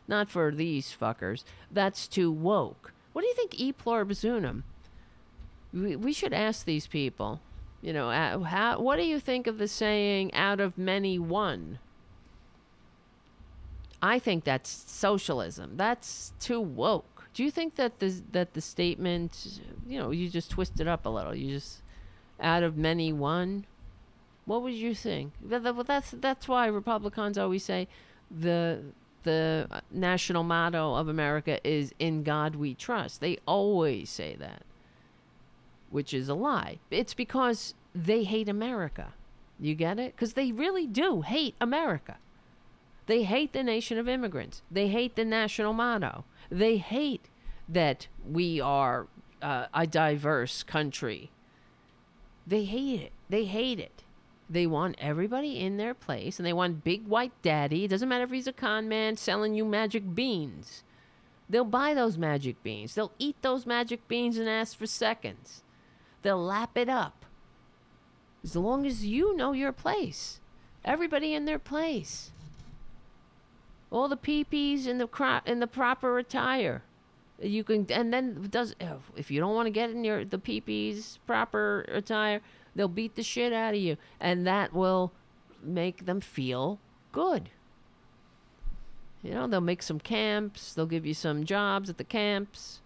Not 0.09 0.29
for 0.29 0.51
these 0.51 0.97
fuckers. 0.99 1.45
That's 1.71 2.09
too 2.09 2.31
woke. 2.31 2.93
What 3.13 3.23
do 3.23 3.29
you 3.29 3.35
think 3.35 3.59
e 3.61 3.73
pluribus 3.73 4.25
unum? 4.25 4.65
We, 5.73 5.97
we 5.97 6.13
should 6.13 6.33
ask 6.33 6.65
these 6.65 6.87
people. 6.87 7.41
You 7.83 7.93
know, 7.93 8.11
how, 8.43 8.81
what 8.81 8.97
do 8.97 9.05
you 9.05 9.21
think 9.21 9.47
of 9.47 9.59
the 9.59 9.69
saying 9.69 10.33
"out 10.33 10.61
of 10.61 10.79
many, 10.79 11.19
one"? 11.19 11.79
I 14.05 14.19
think 14.19 14.45
that's 14.45 14.71
socialism. 14.87 15.79
That's 15.79 16.33
too 16.39 16.61
woke. 16.61 17.25
Do 17.33 17.43
you 17.43 17.51
think 17.51 17.77
that 17.77 17.99
the 18.01 18.11
that 18.33 18.53
the 18.53 18.61
statement, 18.61 19.61
you 19.89 19.99
know, 19.99 20.11
you 20.11 20.29
just 20.29 20.51
twist 20.51 20.79
it 20.79 20.87
up 20.87 21.07
a 21.07 21.09
little? 21.09 21.35
You 21.35 21.49
just 21.59 21.83
out 22.39 22.63
of 22.63 22.77
many, 22.77 23.13
one. 23.15 23.65
What 24.45 24.63
would 24.63 24.75
you 24.75 24.95
think? 24.95 25.33
That- 25.43 25.87
That's 25.87 26.11
that's 26.11 26.47
why 26.47 26.67
Republicans 26.67 27.39
always 27.39 27.65
say 27.65 27.89
the 28.31 28.83
the 29.23 29.67
uh, 29.71 29.81
national 29.91 30.43
motto 30.43 30.95
of 30.97 31.09
America 31.09 31.59
is 31.67 31.93
"In 31.99 32.23
God 32.25 32.57
We 32.57 32.75
Trust." 32.75 33.23
They 33.23 33.39
always 33.47 34.11
say 34.11 34.37
that, 34.39 34.63
which 35.91 36.13
is 36.13 36.29
a 36.29 36.35
lie. 36.35 36.79
It's 36.91 37.15
because 37.15 37.75
they 37.95 38.25
hate 38.25 38.51
America. 38.51 39.15
You 39.59 39.75
get 39.75 39.99
it? 39.99 40.15
Because 40.15 40.35
they 40.35 40.53
really 40.53 40.87
do 40.87 41.23
hate 41.23 41.55
America. 41.59 42.19
They 43.07 43.25
hate 43.25 43.53
the 43.53 43.63
nation 43.63 43.99
of 43.99 44.09
immigrants. 44.09 44.63
They 44.71 44.89
hate 44.89 45.17
the 45.17 45.25
national 45.25 45.73
motto. 45.73 46.25
They 46.51 46.79
hate 46.79 47.29
that 47.69 48.09
we 48.29 48.61
are 48.61 49.07
uh, 49.43 49.67
a 49.75 49.87
diverse 49.87 50.63
country. 50.63 51.31
They 52.47 52.65
hate 52.65 53.01
it. 53.01 53.13
They 53.29 53.45
hate 53.45 53.79
it. 53.79 54.05
They 54.49 54.67
want 54.67 54.97
everybody 54.99 55.61
in 55.61 55.77
their 55.77 55.95
place 55.95 56.39
and 56.39 56.47
they 56.47 56.53
want 56.53 56.85
big 56.85 57.07
white 57.07 57.33
daddy. 57.43 57.85
It 57.85 57.89
doesn't 57.89 58.09
matter 58.09 58.25
if 58.25 58.31
he's 58.31 58.47
a 58.47 58.53
con 58.53 58.89
man 58.89 59.17
selling 59.17 59.55
you 59.55 59.65
magic 59.65 60.15
beans. 60.15 60.83
They'll 61.49 61.65
buy 61.65 61.95
those 61.95 62.19
magic 62.19 62.63
beans. 62.63 62.95
They'll 62.95 63.13
eat 63.19 63.37
those 63.43 63.67
magic 63.67 64.07
beans 64.09 64.39
and 64.39 64.49
ask 64.49 64.77
for 64.77 64.87
seconds. 64.87 65.63
They'll 66.23 66.43
lap 66.43 66.77
it 66.77 66.89
up. 66.89 67.25
As 68.43 68.57
long 68.57 68.87
as 68.87 69.07
you 69.07 69.37
know 69.37 69.53
your 69.53 69.73
place. 69.73 70.41
Everybody 70.85 71.35
in 71.35 71.45
their 71.47 71.59
place. 71.59 72.31
All 73.95 74.09
the 74.09 74.17
peepees 74.17 74.89
in 74.89 74.99
the 74.99 75.07
cro- 75.07 75.41
in 75.47 75.61
the 75.61 75.69
proper 75.69 76.19
attire. 76.19 76.83
You 77.41 77.63
can, 77.63 77.87
and 77.91 78.13
then 78.13 78.49
does 78.51 78.75
oh, 78.81 78.99
if 79.15 79.31
you 79.31 79.39
don't 79.39 79.55
want 79.55 79.67
to 79.67 79.71
get 79.71 79.91
in 79.91 80.03
your 80.03 80.25
the 80.25 80.39
PP's 80.39 81.21
proper 81.29 81.85
attire, 81.87 82.41
they'll 82.75 82.89
beat 82.89 83.15
the 83.15 83.23
shit 83.23 83.53
out 83.53 83.73
of 83.73 83.79
you, 83.81 83.97
and 84.19 84.45
that 84.49 84.73
will 84.73 85.13
make 85.63 86.07
them 86.07 86.21
feel 86.21 86.81
good. 87.13 87.51
You 89.23 89.31
know, 89.31 89.47
they'll 89.47 89.61
make 89.61 89.83
some 89.83 90.01
camps. 90.01 90.75
They'll 90.75 90.87
give 90.87 91.07
you 91.07 91.15
some 91.15 91.45
jobs 91.45 91.89
at 91.89 91.97
the 91.97 92.05
camps. 92.05 92.81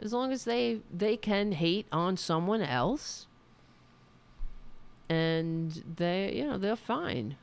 As 0.00 0.12
long 0.12 0.30
as 0.30 0.44
they 0.44 0.82
they 0.88 1.16
can 1.16 1.50
hate 1.50 1.86
on 1.90 2.16
someone 2.16 2.62
else, 2.62 3.26
and 5.08 5.82
they 5.96 6.32
you 6.36 6.46
know 6.46 6.58
they're 6.58 6.76
fine. 6.76 7.36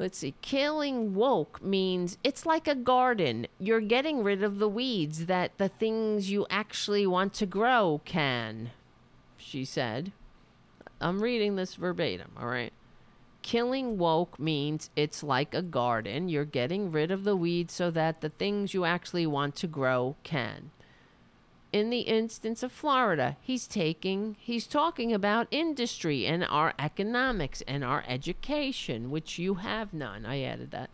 Let's 0.00 0.16
see. 0.16 0.32
Killing 0.40 1.14
woke 1.14 1.62
means 1.62 2.16
it's 2.24 2.46
like 2.46 2.66
a 2.66 2.74
garden. 2.74 3.46
You're 3.58 3.82
getting 3.82 4.22
rid 4.22 4.42
of 4.42 4.58
the 4.58 4.68
weeds 4.68 5.26
that 5.26 5.58
the 5.58 5.68
things 5.68 6.30
you 6.30 6.46
actually 6.48 7.06
want 7.06 7.34
to 7.34 7.44
grow 7.44 8.00
can, 8.06 8.70
she 9.36 9.62
said. 9.62 10.12
I'm 11.02 11.22
reading 11.22 11.56
this 11.56 11.74
verbatim, 11.74 12.30
all 12.40 12.46
right? 12.46 12.72
Killing 13.42 13.98
woke 13.98 14.40
means 14.40 14.88
it's 14.96 15.22
like 15.22 15.52
a 15.52 15.60
garden. 15.60 16.30
You're 16.30 16.46
getting 16.46 16.90
rid 16.90 17.10
of 17.10 17.24
the 17.24 17.36
weeds 17.36 17.74
so 17.74 17.90
that 17.90 18.22
the 18.22 18.30
things 18.30 18.72
you 18.72 18.86
actually 18.86 19.26
want 19.26 19.54
to 19.56 19.66
grow 19.66 20.16
can 20.22 20.70
in 21.72 21.90
the 21.90 22.00
instance 22.00 22.62
of 22.62 22.72
Florida, 22.72 23.36
he's 23.40 23.66
taking 23.66 24.36
he's 24.40 24.66
talking 24.66 25.12
about 25.12 25.46
industry 25.50 26.26
and 26.26 26.44
our 26.44 26.74
economics 26.78 27.62
and 27.66 27.84
our 27.84 28.04
education, 28.08 29.10
which 29.10 29.38
you 29.38 29.54
have 29.54 29.92
none. 29.92 30.26
I 30.26 30.42
added 30.42 30.70
that. 30.72 30.90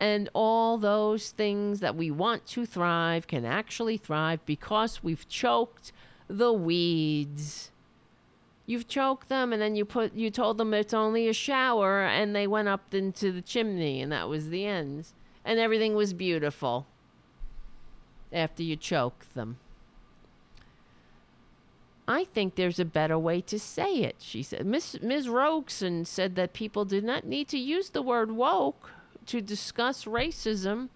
And 0.00 0.28
all 0.32 0.78
those 0.78 1.30
things 1.30 1.80
that 1.80 1.96
we 1.96 2.10
want 2.10 2.46
to 2.48 2.66
thrive 2.66 3.26
can 3.26 3.44
actually 3.44 3.96
thrive 3.96 4.44
because 4.46 5.02
we've 5.02 5.28
choked 5.28 5.92
the 6.28 6.52
weeds. 6.52 7.70
You've 8.66 8.86
choked 8.86 9.30
them 9.30 9.52
and 9.52 9.62
then 9.62 9.76
you 9.76 9.86
put 9.86 10.12
you 10.12 10.30
told 10.30 10.58
them 10.58 10.74
it's 10.74 10.94
only 10.94 11.26
a 11.26 11.32
shower 11.32 12.02
and 12.02 12.36
they 12.36 12.46
went 12.46 12.68
up 12.68 12.92
into 12.92 13.32
the 13.32 13.42
chimney 13.42 14.02
and 14.02 14.12
that 14.12 14.28
was 14.28 14.50
the 14.50 14.66
end. 14.66 15.06
And 15.42 15.58
everything 15.58 15.94
was 15.94 16.12
beautiful 16.12 16.86
after 18.30 18.62
you 18.62 18.76
choked 18.76 19.34
them. 19.34 19.56
I 22.08 22.24
think 22.24 22.54
there's 22.54 22.78
a 22.78 22.86
better 22.86 23.18
way 23.18 23.42
to 23.42 23.58
say 23.58 23.98
it, 23.98 24.16
she 24.18 24.42
said. 24.42 24.64
Miss, 24.64 24.96
Ms. 25.02 25.28
Rogeson 25.28 26.06
said 26.06 26.36
that 26.36 26.54
people 26.54 26.86
did 26.86 27.04
not 27.04 27.26
need 27.26 27.48
to 27.48 27.58
use 27.58 27.90
the 27.90 28.00
word 28.00 28.32
woke 28.32 28.90
to 29.26 29.42
discuss 29.42 30.06
racism. 30.06 30.88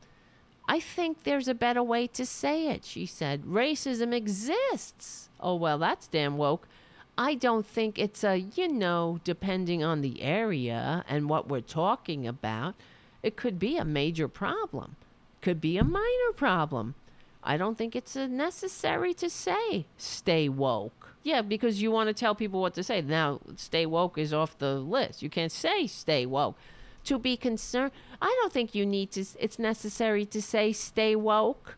I 0.66 0.80
think 0.80 1.24
there's 1.24 1.48
a 1.48 1.55
better 1.55 1.82
way 1.82 2.06
to 2.06 2.24
say 2.24 2.68
it, 2.68 2.86
she 2.86 3.05
said. 3.05 3.43
Racism 3.43 4.14
exists. 4.14 5.28
Oh, 5.39 5.55
well, 5.55 5.76
that's 5.76 6.06
damn 6.06 6.39
woke. 6.39 6.66
I 7.18 7.34
don't 7.34 7.66
think 7.66 7.98
it's 7.98 8.24
a, 8.24 8.39
you 8.39 8.68
know, 8.68 9.20
depending 9.22 9.84
on 9.84 10.01
the 10.01 10.22
area 10.22 11.05
and 11.06 11.28
what 11.28 11.47
we're 11.47 11.60
talking 11.60 12.26
about, 12.26 12.74
it 13.22 13.36
could 13.36 13.59
be 13.59 13.76
a 13.76 13.84
major 13.84 14.28
problem, 14.28 14.97
could 15.43 15.60
be 15.60 15.76
a 15.76 15.84
minor 15.84 16.32
problem. 16.34 16.94
I 17.44 17.59
don't 17.59 17.76
think 17.76 17.94
it's 17.94 18.16
necessary 18.16 19.12
to 19.14 19.28
say 19.28 19.84
stay 19.98 20.48
woke. 20.48 21.02
Yeah, 21.23 21.43
because 21.43 21.81
you 21.81 21.90
want 21.90 22.09
to 22.09 22.15
tell 22.15 22.35
people 22.35 22.61
what 22.61 22.74
to 22.74 22.82
say. 22.82 23.01
Now, 23.01 23.40
stay 23.57 23.86
woke 23.86 24.19
is 24.19 24.32
off 24.32 24.59
the 24.59 24.74
list. 24.74 25.23
You 25.23 25.31
can't 25.31 25.53
say 25.53 25.86
stay 25.86 26.27
woke. 26.27 26.57
To 27.05 27.19
be 27.19 27.36
concerned, 27.36 27.93
I 28.20 28.36
don't 28.40 28.53
think 28.53 28.74
you 28.74 28.86
need 28.86 29.11
to, 29.12 29.24
it's 29.39 29.59
necessary 29.59 30.24
to 30.27 30.40
say 30.40 30.73
stay 30.73 31.16
woke 31.16 31.77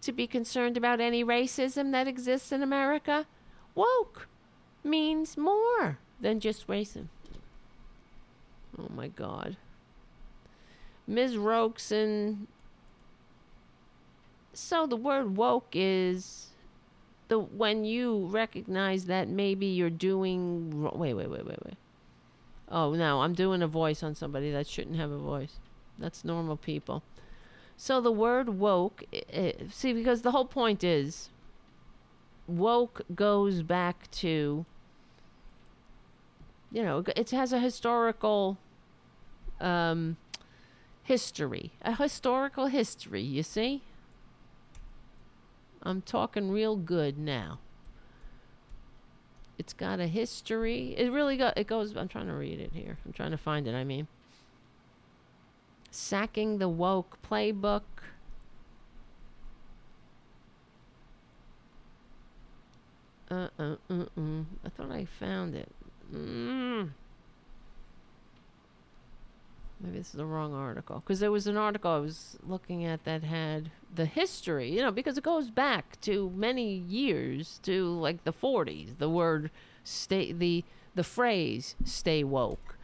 to 0.00 0.12
be 0.12 0.26
concerned 0.26 0.76
about 0.76 1.00
any 1.00 1.24
racism 1.24 1.92
that 1.92 2.06
exists 2.06 2.52
in 2.52 2.62
America. 2.62 3.26
Woke 3.74 4.28
means 4.84 5.36
more 5.36 5.98
than 6.20 6.40
just 6.40 6.66
racism. 6.66 7.08
Oh 8.78 8.88
my 8.94 9.08
God. 9.08 9.56
Ms. 11.06 11.36
Rogeson 11.36 12.46
so 14.58 14.86
the 14.86 14.96
word 14.96 15.36
woke 15.36 15.68
is 15.72 16.47
the 17.28 17.38
when 17.38 17.84
you 17.84 18.26
recognize 18.26 19.06
that 19.06 19.28
maybe 19.28 19.66
you're 19.66 19.90
doing 19.90 20.82
wait 20.94 21.14
wait 21.14 21.30
wait 21.30 21.46
wait 21.46 21.64
wait. 21.64 21.76
Oh 22.70 22.94
no 22.94 23.22
i'm 23.22 23.34
doing 23.34 23.62
a 23.62 23.66
voice 23.66 24.02
on 24.02 24.14
somebody 24.14 24.50
that 24.50 24.66
shouldn't 24.66 24.96
have 24.96 25.10
a 25.10 25.18
voice. 25.18 25.56
That's 25.98 26.24
normal 26.24 26.56
people. 26.56 27.02
So 27.76 28.00
the 28.00 28.12
word 28.12 28.48
woke 28.50 29.04
it, 29.12 29.70
see 29.72 29.92
because 29.92 30.22
the 30.22 30.30
whole 30.30 30.44
point 30.44 30.82
is 30.82 31.30
woke 32.46 33.02
goes 33.14 33.62
back 33.62 34.10
to 34.10 34.64
you 36.72 36.82
know 36.82 37.04
it 37.14 37.30
has 37.30 37.52
a 37.52 37.60
historical 37.60 38.58
um 39.60 40.16
history 41.02 41.72
a 41.82 41.94
historical 41.94 42.66
history 42.66 43.22
you 43.22 43.42
see 43.42 43.82
I'm 45.82 46.02
talking 46.02 46.50
real 46.50 46.76
good 46.76 47.18
now. 47.18 47.60
It's 49.58 49.72
got 49.72 50.00
a 50.00 50.06
history. 50.06 50.94
It 50.96 51.10
really 51.10 51.36
got 51.36 51.58
it 51.58 51.66
goes 51.66 51.96
I'm 51.96 52.08
trying 52.08 52.26
to 52.26 52.34
read 52.34 52.60
it 52.60 52.70
here. 52.72 52.98
I'm 53.04 53.12
trying 53.12 53.32
to 53.32 53.36
find 53.36 53.66
it, 53.66 53.74
I 53.74 53.84
mean. 53.84 54.06
Sacking 55.90 56.58
the 56.58 56.68
woke 56.68 57.18
playbook. 57.28 57.82
Uh 63.30 63.48
uh 63.58 63.76
uh 63.90 64.04
uh. 64.16 64.42
I 64.64 64.68
thought 64.76 64.90
I 64.90 65.06
found 65.18 65.54
it. 65.54 65.68
Mm. 66.14 66.90
Maybe 69.80 69.98
this 69.98 70.08
is 70.08 70.14
the 70.14 70.26
wrong 70.26 70.54
article. 70.54 71.00
Because 71.00 71.20
there 71.20 71.30
was 71.30 71.46
an 71.46 71.56
article 71.56 71.90
I 71.90 71.98
was 71.98 72.36
looking 72.42 72.84
at 72.84 73.04
that 73.04 73.22
had 73.22 73.70
the 73.94 74.06
history, 74.06 74.70
you 74.70 74.82
know, 74.82 74.90
because 74.90 75.16
it 75.16 75.24
goes 75.24 75.50
back 75.50 76.00
to 76.02 76.30
many 76.34 76.74
years 76.74 77.60
to 77.62 77.86
like 77.86 78.24
the 78.24 78.32
40s. 78.32 78.98
The 78.98 79.08
word 79.08 79.50
stay, 79.84 80.32
the, 80.32 80.64
the 80.94 81.04
phrase 81.04 81.76
stay 81.84 82.24
woke 82.24 82.76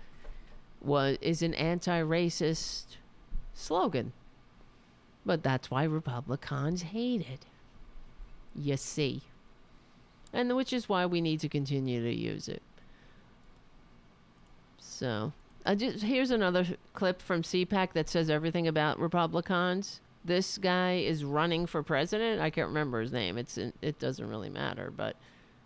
was, 0.81 1.19
is 1.21 1.43
an 1.43 1.55
anti 1.55 2.01
racist 2.01 2.97
slogan. 3.53 4.13
But 5.27 5.43
that's 5.43 5.71
why 5.71 5.85
Republicans 5.85 6.83
hate 6.83 7.23
it. 7.23 7.47
You 8.55 8.77
see. 8.77 9.23
And 10.33 10.55
which 10.55 10.73
is 10.73 10.89
why 10.89 11.07
we 11.07 11.21
need 11.21 11.41
to 11.41 11.49
continue 11.49 12.03
to 12.03 12.15
use 12.15 12.49
it. 12.49 12.63
So 14.79 15.33
uh, 15.67 15.75
just, 15.75 16.05
here's 16.05 16.31
another 16.31 16.67
clip 16.93 17.23
from 17.23 17.43
CPAC 17.43 17.93
that 17.95 18.09
says 18.09 18.29
everything 18.29 18.69
about 18.69 18.99
Republicans. 18.99 20.01
This 20.25 20.59
guy 20.59 20.97
is 20.97 21.25
running 21.25 21.67
for 21.67 21.83
president. 21.83 22.41
I 22.41 22.51
can't 22.51 22.69
remember 22.69 23.01
his 23.01 23.13
name. 23.13 23.39
It's 23.39 23.59
it 23.59 23.99
doesn't 23.99 24.27
really 24.27 24.49
matter. 24.49 24.91
But 24.95 25.17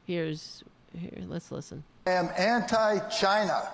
here's 0.05 0.65
here. 0.97 1.23
Let's 1.27 1.53
listen. 1.53 1.85
I 2.07 2.13
am 2.13 2.29
anti-China. 2.37 3.69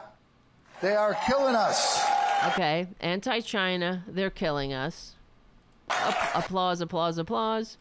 They 0.82 0.94
are 0.94 1.16
killing 1.26 1.54
us. 1.54 2.04
Okay, 2.48 2.88
anti-China. 3.00 4.04
They're 4.06 4.28
killing 4.28 4.74
us. 4.74 5.14
applause! 6.34 6.82
Applause! 6.82 7.18
Applause! 7.18 7.78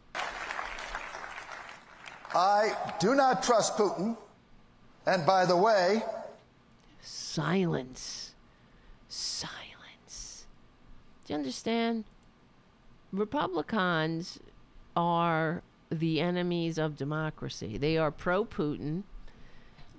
I 2.36 2.76
do 3.00 3.16
not 3.16 3.44
trust 3.44 3.78
Putin. 3.78 4.16
And 5.06 5.26
by 5.26 5.46
the 5.46 5.58
way, 5.58 6.02
silence 7.02 8.33
silence. 9.14 10.48
Do 11.26 11.34
you 11.34 11.38
understand? 11.38 12.04
Republicans 13.12 14.40
are 14.96 15.62
the 15.90 16.20
enemies 16.20 16.78
of 16.78 16.98
democracy. 16.98 17.78
They 17.78 17.98
are 17.98 18.12
pro 18.12 18.44
Putin. 18.44 19.04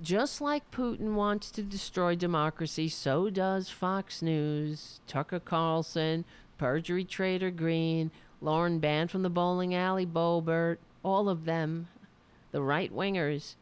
Just 0.03 0.41
like 0.41 0.69
Putin 0.73 1.15
wants 1.15 1.51
to 1.53 1.63
destroy 1.63 2.17
democracy, 2.17 2.89
so 2.89 3.31
does 3.31 3.71
Fox 3.71 4.21
News, 4.21 5.01
Tucker 5.07 5.39
Carlson, 5.39 6.25
perjury 6.59 7.05
trader 7.05 7.53
Greene, 7.53 8.11
Lauren 8.41 8.81
Banned 8.81 9.13
from 9.13 9.23
the 9.23 9.31
bowling 9.31 9.75
alley, 9.75 10.05
Boebert, 10.05 10.79
all 11.05 11.29
of 11.29 11.45
them, 11.45 11.87
the 12.51 12.61
right 12.61 12.93
wingers, 12.93 13.55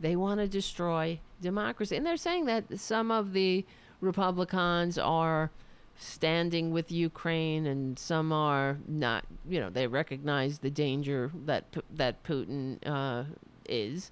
they 0.00 0.16
want 0.16 0.40
to 0.40 0.48
destroy 0.48 1.20
democracy. 1.40 1.96
And 1.96 2.04
they're 2.04 2.16
saying 2.16 2.46
that 2.46 2.78
some 2.78 3.10
of 3.12 3.32
the 3.32 3.64
Republicans 4.00 4.98
are 4.98 5.50
standing 5.98 6.70
with 6.70 6.92
Ukraine, 6.92 7.66
and 7.66 7.98
some 7.98 8.32
are 8.32 8.78
not. 8.86 9.24
You 9.48 9.60
know, 9.60 9.70
they 9.70 9.86
recognize 9.86 10.58
the 10.58 10.70
danger 10.70 11.30
that 11.46 11.64
that 11.90 12.22
Putin 12.22 12.78
uh, 12.86 13.24
is, 13.68 14.10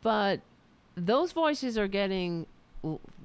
but 0.00 0.40
those 0.96 1.32
voices 1.32 1.76
are 1.76 1.88
getting 1.88 2.46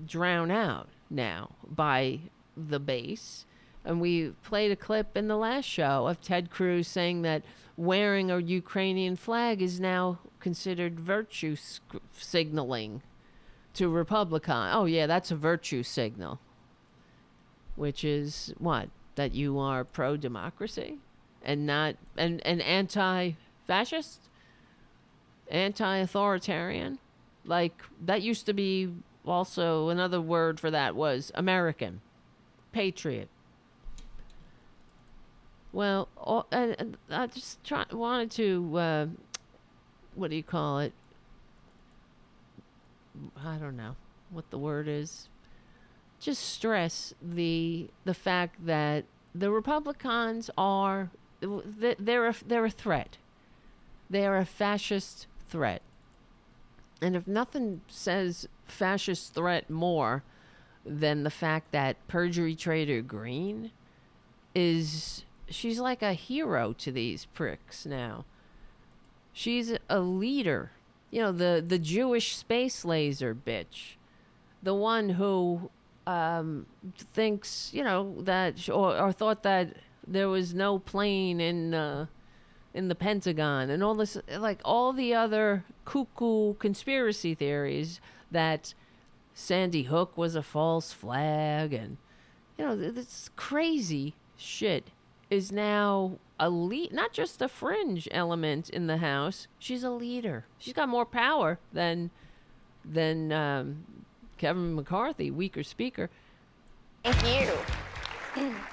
drowned 0.05 0.51
out 0.51 0.87
now 1.09 1.51
by 1.67 2.19
the 2.55 2.79
base. 2.79 3.45
And 3.85 4.01
we 4.01 4.33
played 4.43 4.71
a 4.71 4.75
clip 4.75 5.15
in 5.15 5.27
the 5.27 5.37
last 5.37 5.65
show 5.65 6.07
of 6.07 6.21
Ted 6.21 6.49
Cruz 6.49 6.87
saying 6.87 7.21
that 7.21 7.43
wearing 7.77 8.29
a 8.29 8.39
Ukrainian 8.39 9.15
flag 9.15 9.61
is 9.61 9.79
now 9.79 10.19
considered 10.39 10.99
virtue 10.99 11.55
signaling 12.11 13.01
to 13.77 13.89
Republican. 13.89 14.69
Oh, 14.71 14.85
yeah, 14.85 15.07
that's 15.07 15.31
a 15.31 15.35
virtue 15.35 15.83
signal. 15.83 16.39
Which 17.75 18.03
is 18.03 18.53
what? 18.57 18.89
That 19.15 19.33
you 19.33 19.59
are 19.59 19.83
pro 19.83 20.17
democracy 20.17 20.97
and 21.43 21.65
not, 21.65 21.95
and, 22.17 22.45
and 22.45 22.61
anti 22.61 23.31
fascist? 23.65 24.21
Anti 25.49 25.97
authoritarian? 25.97 26.99
Like, 27.45 27.81
that 28.05 28.21
used 28.21 28.45
to 28.47 28.53
be 28.53 28.93
also 29.25 29.89
another 29.89 30.19
word 30.19 30.59
for 30.59 30.71
that 30.71 30.95
was 30.95 31.31
American, 31.35 32.01
patriot. 32.71 33.29
Well, 35.71 36.09
and, 36.51 36.75
and 36.79 36.97
I 37.09 37.27
just 37.27 37.63
try, 37.63 37.85
wanted 37.91 38.31
to, 38.31 38.77
uh, 38.77 39.05
what 40.15 40.31
do 40.31 40.35
you 40.35 40.43
call 40.43 40.79
it? 40.79 40.93
I 43.43 43.57
don't 43.57 43.77
know 43.77 43.95
what 44.29 44.49
the 44.49 44.57
word 44.57 44.87
is. 44.87 45.29
Just 46.19 46.43
stress 46.43 47.13
the 47.21 47.89
the 48.05 48.13
fact 48.13 48.65
that 48.65 49.05
the 49.33 49.51
Republicans 49.51 50.49
are 50.57 51.11
they're 51.39 52.27
a, 52.27 52.35
they're 52.45 52.65
a 52.65 52.71
threat. 52.71 53.17
They 54.09 54.25
are 54.25 54.37
a 54.37 54.45
fascist 54.45 55.27
threat. 55.49 55.81
And 57.01 57.15
if 57.15 57.27
nothing 57.27 57.81
says 57.87 58.47
fascist 58.65 59.33
threat 59.33 59.69
more 59.69 60.23
than 60.85 61.23
the 61.23 61.29
fact 61.29 61.71
that 61.71 62.07
perjury 62.07 62.55
trader 62.55 63.01
Greene 63.01 63.71
is 64.55 65.25
she's 65.49 65.79
like 65.79 66.01
a 66.01 66.13
hero 66.13 66.73
to 66.73 66.91
these 66.91 67.25
pricks 67.25 67.85
now. 67.85 68.25
She's 69.33 69.77
a 69.89 69.99
leader. 69.99 70.71
You 71.11 71.21
know, 71.21 71.31
the 71.31 71.63
the 71.65 71.79
Jewish 71.79 72.35
space 72.35 72.83
laser 72.85 73.35
bitch. 73.35 73.95
The 74.63 74.73
one 74.73 75.09
who 75.09 75.69
um, 76.07 76.65
thinks, 76.97 77.69
you 77.73 77.83
know, 77.83 78.15
that 78.19 78.69
or, 78.69 78.97
or 78.97 79.11
thought 79.11 79.43
that 79.43 79.75
there 80.07 80.29
was 80.29 80.53
no 80.53 80.79
plane 80.79 81.39
in 81.39 81.73
uh, 81.73 82.07
in 82.73 82.87
the 82.87 82.95
Pentagon 82.95 83.69
and 83.69 83.83
all 83.83 83.95
this, 83.95 84.17
like 84.37 84.61
all 84.63 84.93
the 84.93 85.13
other 85.13 85.65
cuckoo 85.85 86.53
conspiracy 86.55 87.33
theories 87.33 87.99
that 88.31 88.73
Sandy 89.33 89.83
Hook 89.83 90.17
was 90.17 90.35
a 90.35 90.43
false 90.43 90.93
flag 90.93 91.73
and 91.73 91.97
you 92.57 92.65
know 92.65 92.75
this 92.75 93.29
crazy 93.35 94.15
shit 94.35 94.91
is 95.29 95.51
now 95.51 96.17
a 96.39 96.49
lead, 96.49 96.91
not 96.93 97.13
just 97.13 97.41
a 97.41 97.47
fringe 97.47 98.07
element 98.11 98.69
in 98.69 98.87
the 98.87 98.97
House. 98.97 99.47
She's 99.59 99.83
a 99.83 99.89
leader. 99.89 100.45
She's 100.57 100.73
got 100.73 100.89
more 100.89 101.05
power 101.05 101.59
than 101.73 102.11
than 102.85 103.31
um, 103.31 103.83
Kevin 104.37 104.75
McCarthy, 104.75 105.31
weaker 105.31 105.63
speaker. 105.63 106.09
Thank 107.03 107.49
you. 108.37 108.51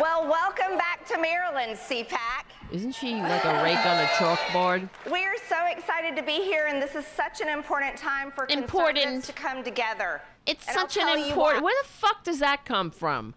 Well, 0.00 0.28
welcome 0.28 0.78
back 0.78 1.04
to 1.08 1.20
Maryland, 1.20 1.76
CPAC. 1.76 2.44
Isn't 2.70 2.92
she 2.92 3.16
like 3.16 3.44
a 3.44 3.60
rake 3.64 3.84
on 3.84 3.98
a 3.98 4.06
chalkboard? 4.06 4.88
We're 5.10 5.34
so 5.48 5.56
excited 5.68 6.14
to 6.14 6.22
be 6.22 6.34
here, 6.44 6.66
and 6.68 6.80
this 6.80 6.94
is 6.94 7.04
such 7.04 7.40
an 7.40 7.48
important 7.48 7.96
time 7.96 8.30
for 8.30 8.46
Important. 8.48 8.98
conservatives 8.98 9.26
to 9.26 9.32
come 9.32 9.64
together. 9.64 10.22
It's 10.46 10.64
And 10.68 10.76
such 10.76 10.96
an 10.96 11.08
important. 11.18 11.64
Where 11.64 11.74
the 11.82 11.88
fuck 11.88 12.22
does 12.22 12.38
that 12.38 12.64
come 12.64 12.92
from? 12.92 13.34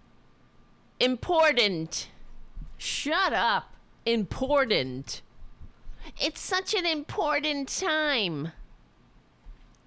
Important. 1.00 2.10
Shut 2.84 3.32
up. 3.32 3.76
Important. 4.06 5.22
It's 6.20 6.42
such 6.42 6.74
an 6.74 6.86
important 6.86 7.70
time. 7.70 8.52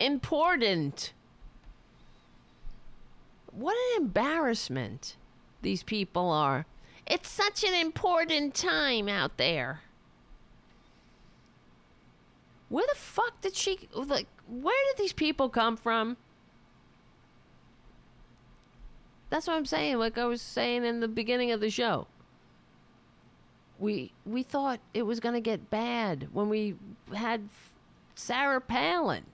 Important. 0.00 1.12
What 3.52 3.76
an 3.76 4.02
embarrassment 4.02 5.16
these 5.60 5.82
people 5.82 6.30
are. 6.30 6.64
It's 7.06 7.28
such 7.28 7.64
an 7.64 7.74
important 7.74 8.54
time 8.54 9.10
out 9.10 9.36
there. 9.36 9.82
Where 12.70 12.86
the 12.88 12.98
fuck 12.98 13.42
did 13.42 13.54
she 13.54 13.90
like 13.92 14.26
where 14.48 14.74
did 14.88 15.02
these 15.02 15.12
people 15.12 15.50
come 15.50 15.76
from? 15.76 16.16
That's 19.28 19.46
what 19.46 19.54
I'm 19.54 19.66
saying, 19.66 19.98
like 19.98 20.16
I 20.16 20.24
was 20.24 20.40
saying 20.40 20.86
in 20.86 21.00
the 21.00 21.08
beginning 21.08 21.52
of 21.52 21.60
the 21.60 21.68
show. 21.68 22.06
We 23.78 24.12
we 24.24 24.42
thought 24.42 24.80
it 24.94 25.02
was 25.02 25.20
going 25.20 25.34
to 25.34 25.40
get 25.40 25.70
bad 25.70 26.28
when 26.32 26.48
we 26.48 26.76
had 27.14 27.48
Sarah 28.14 28.60
Palin. 28.60 29.24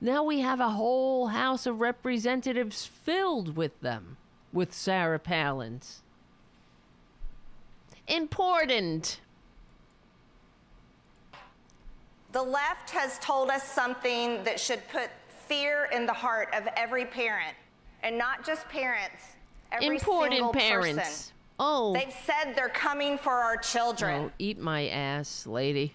Now 0.00 0.22
we 0.22 0.40
have 0.40 0.60
a 0.60 0.70
whole 0.70 1.28
House 1.28 1.66
of 1.66 1.80
Representatives 1.80 2.84
filled 2.86 3.56
with 3.56 3.80
them, 3.80 4.16
with 4.52 4.72
Sarah 4.72 5.18
Palins. 5.18 6.02
Important. 8.06 9.20
The 12.32 12.42
left 12.42 12.90
has 12.90 13.18
told 13.18 13.48
us 13.50 13.64
something 13.64 14.44
that 14.44 14.60
should 14.60 14.86
put 14.88 15.08
fear 15.46 15.88
in 15.92 16.06
the 16.06 16.12
heart 16.12 16.48
of 16.54 16.68
every 16.76 17.06
parent, 17.06 17.56
and 18.02 18.18
not 18.18 18.44
just 18.44 18.68
parents, 18.68 19.22
every 19.72 19.96
Important 19.96 20.34
single 20.34 20.52
parents. 20.52 20.98
person. 20.98 21.32
Oh. 21.58 21.92
They've 21.94 22.12
said 22.24 22.54
they're 22.54 22.68
coming 22.68 23.16
for 23.18 23.32
our 23.32 23.56
children. 23.56 24.32
Eat 24.38 24.58
my 24.58 24.88
ass, 24.88 25.46
lady. 25.46 25.94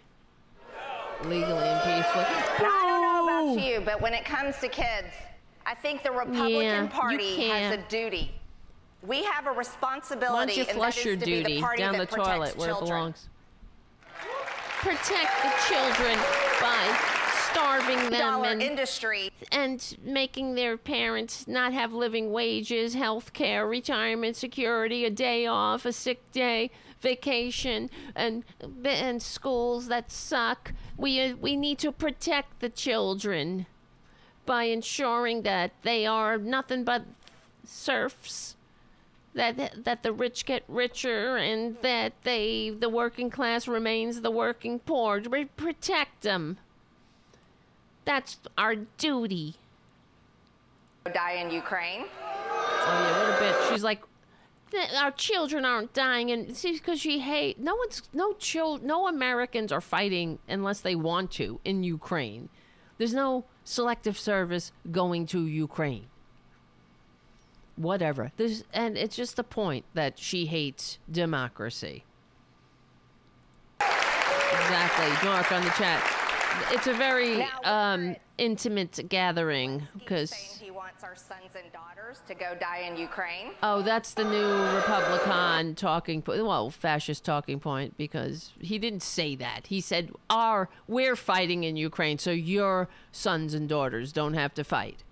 Legally 1.23 1.67
and 1.67 1.81
peacefully. 1.83 2.23
Now, 2.59 2.71
I 2.71 2.85
don't 2.87 3.01
know 3.01 3.53
about 3.53 3.63
you, 3.63 3.81
but 3.81 4.01
when 4.01 4.13
it 4.13 4.25
comes 4.25 4.57
to 4.57 4.67
kids, 4.67 5.07
I 5.65 5.75
think 5.75 6.01
the 6.01 6.11
Republican 6.11 6.61
Yeah, 6.61 6.87
Party 6.87 7.47
has 7.49 7.75
a 7.75 7.81
duty. 7.89 8.33
We 9.05 9.23
have 9.25 9.45
a 9.45 9.51
responsibility, 9.51 10.33
Why 10.33 10.45
don't 10.47 10.55
you 10.57 10.61
and 10.63 10.69
that 10.69 10.75
flush 10.75 11.05
your 11.05 11.15
to 11.15 11.25
be 11.25 11.35
the 11.37 11.43
duty 11.43 11.61
party 11.61 11.77
down 11.83 11.97
that 11.97 12.09
the 12.09 12.15
toilet 12.15 12.57
where 12.57 12.69
it 12.69 12.71
children. 12.71 12.87
belongs? 12.89 13.29
Protect 14.79 15.43
the 15.43 15.53
children 15.67 16.17
by 16.59 17.10
starving 17.51 18.09
them 18.09 18.43
and, 18.43 18.61
industry. 18.61 19.31
and 19.51 19.97
making 20.03 20.55
their 20.55 20.77
parents 20.77 21.47
not 21.47 21.73
have 21.73 21.93
living 21.93 22.31
wages, 22.31 22.93
health 22.93 23.33
care, 23.33 23.67
retirement 23.67 24.35
security, 24.35 25.05
a 25.05 25.09
day 25.09 25.45
off, 25.45 25.85
a 25.85 25.93
sick 25.93 26.31
day, 26.31 26.71
vacation, 27.01 27.89
and 28.15 28.43
and 28.83 29.21
schools 29.21 29.87
that 29.87 30.11
suck. 30.11 30.73
We 30.97 31.21
uh, 31.21 31.35
we 31.35 31.55
need 31.55 31.79
to 31.79 31.91
protect 31.91 32.59
the 32.59 32.69
children 32.69 33.65
by 34.45 34.63
ensuring 34.65 35.43
that 35.43 35.71
they 35.83 36.05
are 36.05 36.37
nothing 36.37 36.83
but 36.83 37.03
serfs 37.63 38.55
that 39.33 39.85
that 39.85 40.03
the 40.03 40.11
rich 40.11 40.45
get 40.45 40.63
richer 40.67 41.37
and 41.37 41.77
that 41.81 42.13
they 42.23 42.69
the 42.69 42.89
working 42.89 43.29
class 43.29 43.67
remains 43.67 44.21
the 44.21 44.31
working 44.31 44.79
poor 44.79 45.21
we 45.21 45.45
protect 45.45 46.21
them 46.21 46.57
that's 48.05 48.37
our 48.57 48.75
duty 48.75 49.55
Die 51.05 51.31
in 51.33 51.51
Ukraine. 51.51 52.05
oh 52.05 52.85
yeah 52.87 53.19
what 53.19 53.29
a 53.29 53.43
bitch 53.43 53.71
she's 53.71 53.83
like 53.83 54.01
our 54.97 55.11
children 55.11 55.65
aren't 55.65 55.93
dying 55.93 56.31
and 56.31 56.55
see 56.55 56.73
because 56.73 56.99
she 56.99 57.19
hate 57.19 57.59
no 57.59 57.75
one's 57.75 58.03
no 58.13 58.33
child 58.33 58.83
no 58.83 59.07
americans 59.07 59.71
are 59.71 59.81
fighting 59.81 60.39
unless 60.47 60.79
they 60.79 60.95
want 60.95 61.29
to 61.29 61.59
in 61.65 61.83
ukraine 61.83 62.47
there's 62.97 63.13
no 63.13 63.43
selective 63.65 64.17
service 64.17 64.71
going 64.89 65.25
to 65.25 65.45
ukraine 65.45 66.07
whatever. 67.75 68.31
There's, 68.37 68.63
and 68.73 68.97
it's 68.97 69.15
just 69.15 69.35
the 69.35 69.43
point 69.43 69.85
that 69.93 70.19
she 70.19 70.45
hates 70.45 70.99
democracy. 71.09 72.05
Exactly, 73.79 75.29
Mark 75.29 75.51
on 75.51 75.63
the 75.63 75.69
chat. 75.71 76.20
It's 76.71 76.87
a 76.87 76.93
very 76.93 77.43
um, 77.63 78.15
intimate 78.37 78.99
gathering 79.09 79.87
because 79.97 80.33
He 80.33 80.71
wants 80.71 81.03
our 81.03 81.15
sons 81.15 81.55
and 81.55 81.71
daughters 81.71 82.21
to 82.27 82.33
go 82.33 82.55
die 82.59 82.79
in 82.89 82.97
Ukraine. 82.97 83.51
oh, 83.63 83.81
that's 83.81 84.13
the 84.13 84.23
new 84.23 84.75
Republican 84.75 85.75
talking 85.75 86.21
point. 86.21 86.45
Well, 86.45 86.69
fascist 86.69 87.23
talking 87.23 87.59
point 87.59 87.97
because 87.97 88.53
he 88.59 88.79
didn't 88.79 89.03
say 89.03 89.35
that. 89.35 89.67
He 89.67 89.81
said, 89.81 90.11
"Our 90.29 90.69
we're 90.87 91.15
fighting 91.15 91.63
in 91.63 91.75
Ukraine, 91.75 92.17
so 92.17 92.31
your 92.31 92.89
sons 93.11 93.53
and 93.53 93.67
daughters 93.69 94.11
don't 94.11 94.33
have 94.33 94.53
to 94.55 94.63
fight." 94.63 95.03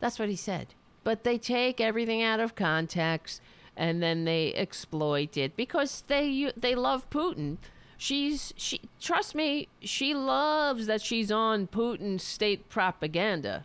That's 0.00 0.18
what 0.18 0.28
he 0.28 0.36
said. 0.36 0.74
But 1.04 1.24
they 1.24 1.38
take 1.38 1.80
everything 1.80 2.22
out 2.22 2.40
of 2.40 2.54
context 2.54 3.40
and 3.76 4.02
then 4.02 4.24
they 4.24 4.52
exploit 4.54 5.36
it 5.36 5.56
because 5.56 6.02
they 6.08 6.52
they 6.56 6.74
love 6.74 7.08
Putin. 7.10 7.56
She's 8.00 8.54
she 8.56 8.80
trust 9.00 9.34
me, 9.34 9.66
she 9.80 10.14
loves 10.14 10.86
that 10.86 11.02
she's 11.02 11.32
on 11.32 11.66
Putin's 11.66 12.22
state 12.22 12.68
propaganda. 12.68 13.64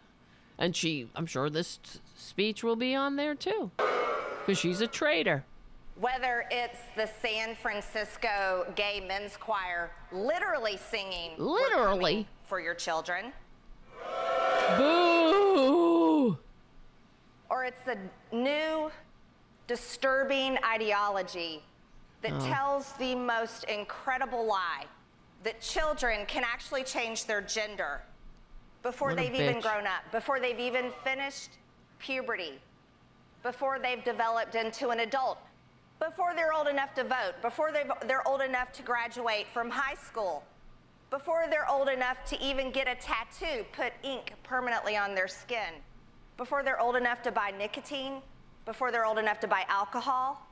And 0.58 0.76
she 0.76 1.08
I'm 1.16 1.28
sure 1.28 1.50
this 1.52 1.78
t- 1.78 2.00
speech 2.16 2.64
will 2.64 2.76
be 2.76 2.96
on 2.96 3.16
there 3.16 3.36
too. 3.36 3.70
Because 4.40 4.58
she's 4.58 4.82
a 4.82 4.88
traitor. 4.88 5.46
Whether 6.00 6.46
it's 6.50 6.80
the 6.96 7.08
San 7.22 7.56
Francisco 7.56 8.66
Gay 8.76 9.04
Men's 9.08 9.38
Choir 9.38 9.92
literally 10.12 10.78
singing 10.78 11.34
Literally? 11.38 12.28
for 12.44 12.60
your 12.60 12.74
children, 12.74 13.32
Boo! 14.78 16.38
or 17.52 17.64
it's 17.66 17.88
a 17.88 17.96
new 18.36 18.92
disturbing 19.68 20.58
ideology 20.66 21.62
that 22.24 22.34
Oh. 22.34 22.46
tells 22.48 22.94
the 22.94 23.14
most 23.16 23.66
incredible 23.66 24.46
lie 24.46 24.86
that 25.44 25.62
children 25.62 26.26
can 26.26 26.44
actually 26.44 26.84
change 26.84 27.26
their 27.26 27.42
gender 27.42 28.02
before 28.82 29.10
What 29.10 29.18
they've 29.18 29.36
even 29.36 29.60
grown 29.60 29.86
up, 29.86 30.04
before 30.12 30.40
they've 30.40 30.60
even 30.60 30.92
finished 31.04 31.52
puberty, 32.00 32.60
before 33.44 33.78
they've 33.80 34.04
developed 34.04 34.56
into 34.56 34.90
an 34.90 35.02
adult, 35.02 35.38
before 36.00 36.34
they're 36.34 36.54
old 36.54 36.68
enough 36.68 36.94
to 36.96 37.04
vote, 37.04 37.34
before 37.42 37.72
they're 37.72 38.28
old 38.28 38.42
enough 38.42 38.72
to 38.74 38.84
graduate 38.84 39.48
from 39.54 39.70
high 39.70 39.96
school, 39.96 40.44
before 41.10 41.46
they're 41.50 41.70
old 41.70 41.88
enough 41.90 42.24
to 42.26 42.42
even 42.42 42.72
get 42.72 42.88
a 42.88 42.96
tattoo, 42.96 43.66
put 43.74 43.94
ink 44.02 44.34
permanently 44.44 44.98
on 44.98 45.14
their 45.14 45.28
skin, 45.28 45.76
before 46.38 46.64
they're 46.64 46.80
old 46.80 46.96
enough 46.96 47.22
to 47.22 47.32
buy 47.32 47.52
nicotine, 47.52 48.22
before 48.66 48.92
they're 48.92 49.06
old 49.06 49.20
enough 49.20 49.40
to 49.42 49.48
buy 49.48 49.66
alcohol, 49.70 50.46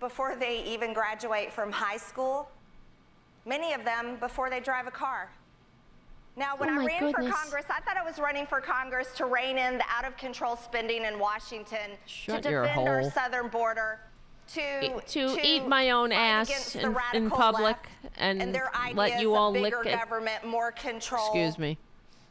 before 0.00 0.36
they 0.36 0.62
even 0.64 0.92
graduate 0.92 1.52
from 1.52 1.72
high 1.72 1.96
school, 1.96 2.48
many 3.44 3.72
of 3.72 3.84
them 3.84 4.16
before 4.20 4.50
they 4.50 4.60
drive 4.60 4.86
a 4.86 4.90
car. 4.90 5.30
Now, 6.38 6.54
when 6.56 6.68
Oh 6.68 6.82
I 6.82 6.84
ran 6.84 7.00
goodness. 7.00 7.28
for 7.30 7.32
Congress, 7.42 7.64
I 7.70 7.80
thought 7.80 7.96
I 7.96 8.04
was 8.04 8.18
running 8.18 8.44
for 8.46 8.60
Congress 8.60 9.08
to 9.16 9.24
rein 9.24 9.56
in 9.56 9.78
the 9.78 9.84
out 9.88 10.04
of 10.04 10.16
control 10.18 10.54
spending 10.56 11.04
in 11.04 11.18
Washington, 11.18 11.92
Shut 12.04 12.42
to 12.42 12.50
defend 12.50 12.86
our 12.88 13.10
southern 13.10 13.48
border, 13.48 14.00
to, 14.52 14.84
E- 14.84 15.00
to 15.06 15.38
eat 15.42 15.66
my 15.66 15.90
own 15.90 16.12
ass 16.12 16.76
in, 16.76 16.94
in 17.14 17.30
public 17.30 17.76
and, 18.18 18.42
and 18.42 18.54
their 18.54 18.70
let 18.94 19.18
you 19.20 19.32
of 19.32 19.38
all 19.38 19.50
lick 19.50 19.64
bigger 19.64 19.82
it. 19.88 19.98
government, 19.98 20.44
more 20.46 20.72
control. 20.72 21.24
Excuse 21.28 21.58
me. 21.58 21.78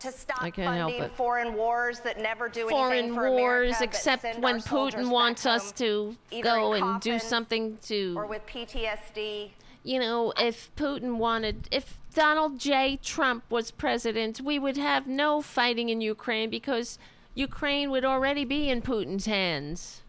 To 0.06 0.11
stop 0.11 0.56
funding 0.56 1.10
foreign 1.10 1.56
wars 1.56 1.99
that 2.02 2.22
never 2.22 2.48
do 2.48 2.69
Foreign 2.69 2.94
anything 2.94 3.15
for 3.15 3.32
wars, 3.32 3.69
America, 3.69 3.84
except 3.84 4.40
when 4.40 4.60
Putin 4.60 5.10
wants 5.10 5.48
us 5.48 5.72
to 5.73 6.15
go 6.44 6.73
and 6.73 7.02
do 7.02 7.18
something 7.18 7.80
to 7.88 8.14
or 8.15 8.27
with 8.27 8.45
PTSD. 8.45 9.49
you 9.84 9.99
know, 9.99 10.32
if 10.38 10.69
Putin 10.76 11.18
wanted, 11.18 11.68
if 11.72 11.98
Donald 12.14 12.60
J. 12.60 12.99
Trump 13.02 13.45
was 13.49 13.72
president, 13.72 14.41
we 14.41 14.60
would 14.60 14.77
have 14.77 15.07
no 15.07 15.41
fighting 15.41 15.90
in 15.90 16.02
Ukraine 16.02 16.52
because 16.52 16.99
Ukraine 17.34 17.90
would 17.90 18.06
already 18.06 18.45
be 18.45 18.69
in 18.69 18.84
Putin's 18.84 19.26
hands. 19.26 20.03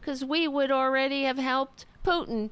Because 0.00 0.22
we 0.22 0.46
would 0.48 0.70
already 0.70 1.24
have 1.24 1.38
helped 1.38 1.86
Putin 2.04 2.50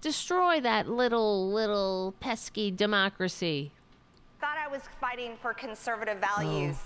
destroy 0.00 0.60
that 0.60 0.88
little, 0.88 1.50
little 1.50 2.14
pesky 2.20 2.70
democracy. 2.70 3.72
Thought 4.46 4.58
I 4.58 4.68
was 4.68 4.82
fighting 5.00 5.34
for 5.34 5.52
conservative 5.52 6.18
values 6.18 6.76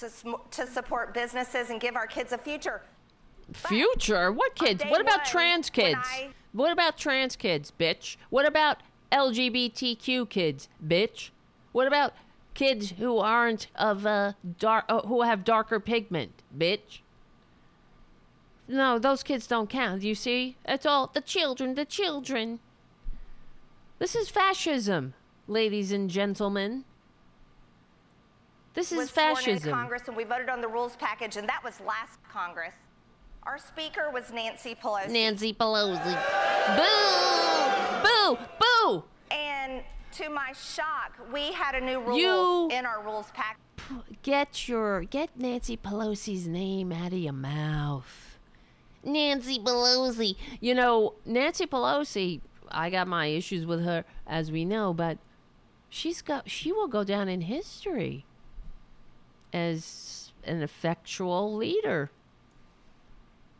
to, 0.00 0.10
to 0.50 0.66
support 0.66 1.14
businesses 1.14 1.70
and 1.70 1.80
give 1.80 1.94
our 1.94 2.08
kids 2.08 2.32
a 2.32 2.38
future. 2.38 2.82
Future? 3.52 4.32
What 4.32 4.56
kids? 4.56 4.82
What 4.84 5.00
about 5.00 5.24
trans 5.24 5.70
kids? 5.70 6.00
I- 6.02 6.30
What 6.52 6.72
about 6.72 6.98
trans 6.98 7.36
kids, 7.36 7.72
bitch? 7.78 8.16
What 8.30 8.46
about 8.46 8.78
LGBTQ 9.12 10.28
kids, 10.28 10.68
bitch? 10.84 11.30
What 11.70 11.86
about 11.86 12.14
kids 12.54 12.90
who 12.98 13.18
aren't 13.18 13.68
of 13.76 14.04
uh, 14.04 14.32
dark, 14.58 14.84
uh, 14.88 15.02
who 15.02 15.22
have 15.22 15.44
darker 15.44 15.78
pigment, 15.78 16.42
bitch? 16.58 16.98
No, 18.66 18.98
those 18.98 19.22
kids 19.22 19.46
don't 19.46 19.70
count. 19.70 20.02
You 20.02 20.16
see, 20.16 20.56
it's 20.64 20.84
all 20.84 21.12
the 21.14 21.20
children, 21.20 21.76
the 21.76 21.84
children. 21.84 22.58
This 24.00 24.16
is 24.16 24.28
fascism, 24.28 25.14
ladies 25.46 25.92
and 25.92 26.10
gentlemen. 26.10 26.84
This 28.74 28.92
is 28.92 28.98
was 28.98 29.10
sworn 29.10 29.28
in 29.30 29.34
fascism. 29.36 29.72
Congress 29.72 30.02
and 30.08 30.16
we 30.16 30.24
voted 30.24 30.48
on 30.48 30.60
the 30.60 30.68
rules 30.68 30.96
package, 30.96 31.36
and 31.36 31.48
that 31.48 31.62
was 31.64 31.80
last 31.80 32.18
Congress. 32.30 32.74
Our 33.44 33.58
speaker 33.58 34.10
was 34.12 34.32
Nancy 34.32 34.74
Pelosi. 34.74 35.08
Nancy 35.10 35.54
Pelosi. 35.54 36.16
Boo! 36.76 38.02
Boo! 38.36 38.38
Boo! 38.60 39.04
And 39.30 39.82
to 40.12 40.28
my 40.28 40.52
shock, 40.52 41.16
we 41.32 41.52
had 41.52 41.74
a 41.74 41.80
new 41.80 42.00
rule 42.00 42.18
You- 42.18 42.68
in 42.76 42.84
our 42.86 43.02
rules 43.02 43.30
package. 43.32 43.62
Get 44.22 44.68
your 44.68 45.04
get 45.04 45.30
Nancy 45.36 45.76
Pelosi's 45.76 46.46
name 46.46 46.92
out 46.92 47.12
of 47.12 47.18
your 47.18 47.32
mouth. 47.32 48.38
Nancy 49.02 49.58
Pelosi. 49.58 50.36
You 50.60 50.74
know, 50.74 51.14
Nancy 51.24 51.64
Pelosi, 51.64 52.40
I 52.70 52.90
got 52.90 53.08
my 53.08 53.26
issues 53.26 53.64
with 53.64 53.84
her 53.84 54.04
as 54.26 54.52
we 54.52 54.64
know, 54.66 54.92
but 54.92 55.16
she's 55.88 56.20
got 56.20 56.50
she 56.50 56.70
will 56.70 56.88
go 56.88 57.02
down 57.02 57.28
in 57.28 57.42
history 57.42 58.26
as 59.52 60.32
an 60.44 60.62
effectual 60.62 61.54
leader. 61.54 62.10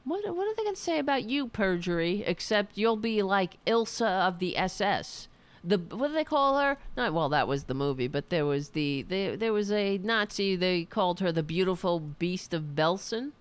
What 0.05 0.25
what 0.35 0.47
are 0.49 0.55
they 0.55 0.63
going 0.63 0.75
to 0.75 0.81
say 0.81 0.99
about 0.99 1.29
you, 1.29 1.49
perjury? 1.49 2.25
Except 2.27 2.79
you'll 2.79 2.97
be 2.97 3.23
like 3.23 3.59
Ilsa 3.67 4.27
of 4.27 4.39
the 4.39 4.57
SS. 4.57 5.29
The 5.63 5.77
what 5.77 6.09
do 6.09 6.15
they 6.15 6.25
call 6.25 6.59
her? 6.59 6.79
Not 6.97 7.13
well, 7.13 7.29
that 7.29 7.49
was 7.49 7.65
the 7.65 7.75
movie, 7.75 8.09
but 8.09 8.31
there 8.31 8.47
was 8.47 8.71
the 8.71 9.03
there, 9.03 9.37
there 9.37 9.53
was 9.53 9.71
a 9.71 9.99
Nazi. 9.99 10.57
They 10.57 10.85
called 10.85 11.21
her 11.21 11.31
the 11.31 11.43
beautiful 11.43 12.01
beast 12.01 12.55
of 12.55 12.75
Belsen. 12.75 13.33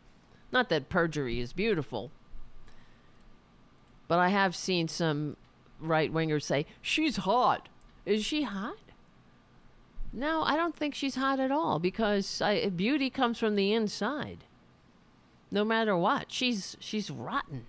Not 0.52 0.70
that 0.70 0.90
perjury 0.90 1.40
is 1.40 1.54
beautiful, 1.54 2.12
but 4.08 4.20
I 4.20 4.30
have 4.30 4.56
seen 4.56 4.88
some 4.88 5.38
right 5.80 6.12
wingers 6.12 6.44
say 6.44 6.66
she's 6.82 7.18
hot. 7.18 7.70
Is 8.06 8.26
she 8.26 8.44
hot? 8.44 8.78
No, 10.14 10.44
I 10.44 10.56
don't 10.56 10.76
think 10.76 10.96
she's 10.96 11.16
hot 11.16 11.40
at 11.40 11.52
all 11.52 11.80
because 11.80 12.42
I, 12.42 12.70
beauty 12.70 13.10
comes 13.10 13.38
from 13.38 13.56
the 13.56 13.74
inside. 13.74 14.46
No 15.52 15.64
matter 15.64 15.96
what, 15.96 16.32
she's 16.32 16.76
she's 16.80 17.10
rotten. 17.10 17.66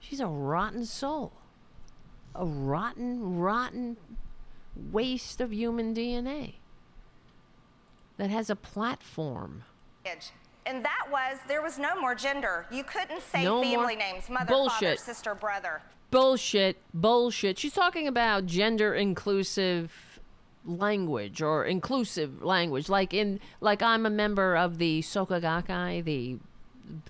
She's 0.00 0.20
a 0.20 0.26
rotten 0.26 0.84
soul. 0.84 1.32
A 2.34 2.44
rotten, 2.44 3.38
rotten 3.38 3.96
waste 4.92 5.40
of 5.40 5.52
human 5.52 5.94
DNA 5.94 6.54
that 8.16 8.30
has 8.30 8.50
a 8.50 8.56
platform. 8.56 9.64
And 10.66 10.84
that 10.84 11.06
was, 11.10 11.38
there 11.48 11.62
was 11.62 11.78
no 11.78 11.98
more 12.00 12.14
gender. 12.14 12.66
You 12.70 12.84
couldn't 12.84 13.22
say 13.22 13.44
No 13.44 13.62
family 13.62 13.96
names 13.96 14.28
mother, 14.28 14.52
father, 14.52 14.96
sister, 14.96 15.34
brother. 15.34 15.82
Bullshit, 16.10 16.76
bullshit. 16.92 17.58
She's 17.58 17.72
talking 17.72 18.06
about 18.06 18.46
gender 18.46 18.94
inclusive 18.94 20.09
language 20.64 21.40
or 21.40 21.64
inclusive 21.64 22.42
language 22.42 22.88
like 22.88 23.14
in 23.14 23.40
like 23.60 23.82
I'm 23.82 24.04
a 24.04 24.10
member 24.10 24.56
of 24.56 24.78
the 24.78 25.00
Soka 25.00 25.40
Gakkai, 25.40 26.04
the 26.04 26.38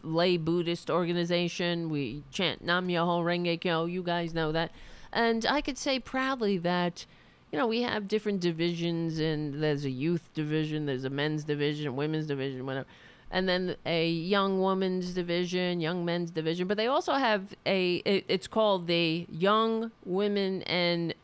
lay 0.03 0.37
Buddhist 0.37 0.91
organization. 0.91 1.91
We 1.91 2.23
chant 2.31 2.63
Nam 2.63 2.89
Myoho 2.89 3.23
Renge 3.25 3.61
Kyo. 3.61 3.87
You 3.87 4.03
guys 4.03 4.35
know 4.35 4.53
that. 4.53 4.71
And 5.13 5.45
I 5.47 5.61
could 5.61 5.79
say 5.79 5.99
proudly 5.99 6.59
that 6.59 7.07
you 7.51 7.59
know, 7.59 7.67
we 7.67 7.83
have 7.83 8.07
different 8.07 8.41
divisions 8.41 9.19
and 9.19 9.61
there's 9.61 9.85
a 9.85 9.91
youth 9.91 10.31
division, 10.35 10.87
there's 10.87 11.05
a 11.05 11.11
men's 11.11 11.45
division, 11.45 11.97
women's 11.97 12.27
division, 12.27 12.65
whatever. 12.65 12.87
And 13.31 13.49
then 13.49 13.77
a 13.87 14.09
young 14.09 14.61
women's 14.61 15.15
division, 15.15 15.81
young 15.81 16.05
men's 16.05 16.33
division, 16.33 16.67
but 16.67 16.77
they 16.77 16.89
also 16.89 17.13
have 17.13 17.55
a 17.65 17.97
it, 18.05 18.25
it's 18.27 18.49
called 18.49 18.89
the 18.89 19.27
young 19.31 19.93
women 20.05 20.63
and 20.63 21.15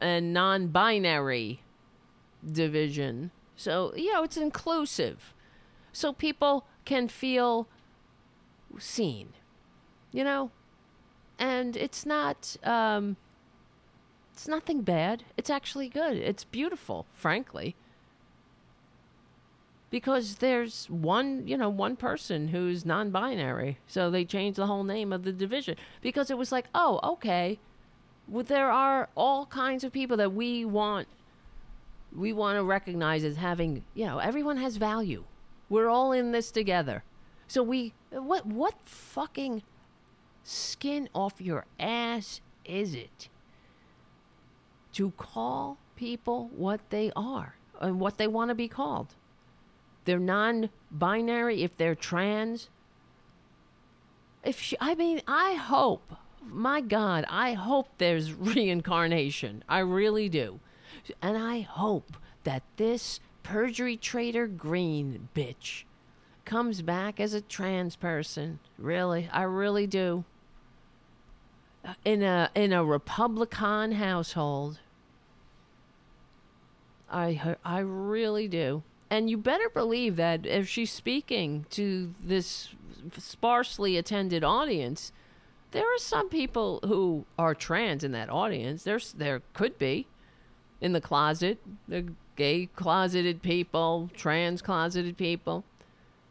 and 0.00 0.32
non-binary 0.32 1.60
division. 2.50 3.30
So, 3.56 3.94
you 3.94 4.12
know, 4.12 4.22
it's 4.22 4.38
inclusive. 4.38 5.34
So 5.92 6.12
people 6.12 6.66
can 6.84 7.08
feel 7.08 7.68
seen. 8.78 9.34
You 10.12 10.24
know? 10.24 10.50
And 11.38 11.76
it's 11.76 12.06
not 12.06 12.56
um 12.64 13.16
it's 14.32 14.48
nothing 14.48 14.80
bad. 14.80 15.24
It's 15.36 15.50
actually 15.50 15.88
good. 15.88 16.16
It's 16.16 16.44
beautiful, 16.44 17.06
frankly. 17.12 17.76
Because 19.94 20.34
there's 20.38 20.86
one, 20.90 21.46
you 21.46 21.56
know, 21.56 21.68
one 21.68 21.94
person 21.94 22.48
who's 22.48 22.84
non 22.84 23.10
binary. 23.10 23.78
So 23.86 24.10
they 24.10 24.24
changed 24.24 24.58
the 24.58 24.66
whole 24.66 24.82
name 24.82 25.12
of 25.12 25.22
the 25.22 25.30
division. 25.30 25.76
Because 26.02 26.32
it 26.32 26.36
was 26.36 26.50
like, 26.50 26.64
oh, 26.74 26.98
okay. 27.04 27.60
Well, 28.26 28.42
there 28.42 28.72
are 28.72 29.08
all 29.14 29.46
kinds 29.46 29.84
of 29.84 29.92
people 29.92 30.16
that 30.16 30.32
we 30.32 30.64
want 30.64 31.06
we 32.12 32.32
want 32.32 32.56
to 32.56 32.64
recognize 32.64 33.22
as 33.22 33.36
having, 33.36 33.84
you 33.94 34.04
know, 34.04 34.18
everyone 34.18 34.56
has 34.56 34.78
value. 34.78 35.22
We're 35.68 35.88
all 35.88 36.10
in 36.10 36.32
this 36.32 36.50
together. 36.50 37.04
So 37.46 37.62
we 37.62 37.92
what 38.10 38.46
what 38.46 38.74
fucking 38.84 39.62
skin 40.42 41.08
off 41.14 41.40
your 41.40 41.66
ass 41.78 42.40
is 42.64 42.96
it 42.96 43.28
to 44.94 45.12
call 45.12 45.78
people 45.94 46.50
what 46.56 46.80
they 46.90 47.12
are 47.14 47.54
and 47.80 48.00
what 48.00 48.18
they 48.18 48.26
want 48.26 48.48
to 48.48 48.56
be 48.56 48.66
called? 48.66 49.14
They're 50.04 50.18
non 50.18 50.70
binary 50.90 51.62
if 51.62 51.76
they're 51.76 51.94
trans. 51.94 52.68
if 54.44 54.60
she, 54.60 54.76
I 54.80 54.94
mean, 54.94 55.22
I 55.26 55.54
hope, 55.54 56.14
my 56.42 56.80
God, 56.80 57.24
I 57.28 57.54
hope 57.54 57.88
there's 57.98 58.32
reincarnation. 58.34 59.64
I 59.68 59.78
really 59.80 60.28
do. 60.28 60.60
And 61.22 61.36
I 61.36 61.60
hope 61.60 62.16
that 62.44 62.62
this 62.76 63.20
perjury 63.42 63.96
trader 63.96 64.46
Greene 64.46 65.28
bitch 65.34 65.84
comes 66.44 66.82
back 66.82 67.20
as 67.20 67.34
a 67.34 67.40
trans 67.40 67.96
person. 67.96 68.58
Really, 68.78 69.28
I 69.32 69.42
really 69.42 69.86
do. 69.86 70.24
In 72.04 72.22
a 72.22 72.50
in 72.54 72.72
a 72.72 72.84
Republican 72.84 73.92
household. 73.92 74.80
I 77.10 77.56
I 77.62 77.80
really 77.80 78.48
do. 78.48 78.82
And 79.10 79.30
you 79.30 79.36
better 79.36 79.68
believe 79.68 80.16
that 80.16 80.46
if 80.46 80.68
she's 80.68 80.90
speaking 80.90 81.66
to 81.70 82.14
this 82.22 82.70
sparsely 83.18 83.96
attended 83.96 84.42
audience, 84.42 85.12
there 85.72 85.84
are 85.84 85.98
some 85.98 86.28
people 86.28 86.80
who 86.84 87.26
are 87.38 87.54
trans 87.54 88.02
in 88.02 88.12
that 88.12 88.30
audience. 88.30 88.84
There's 88.84 89.12
there 89.12 89.42
could 89.52 89.78
be 89.78 90.06
in 90.80 90.92
the 90.92 91.00
closet, 91.00 91.58
the 91.86 92.12
gay 92.36 92.66
closeted 92.76 93.42
people, 93.42 94.10
trans 94.16 94.62
closeted 94.62 95.16
people. 95.16 95.64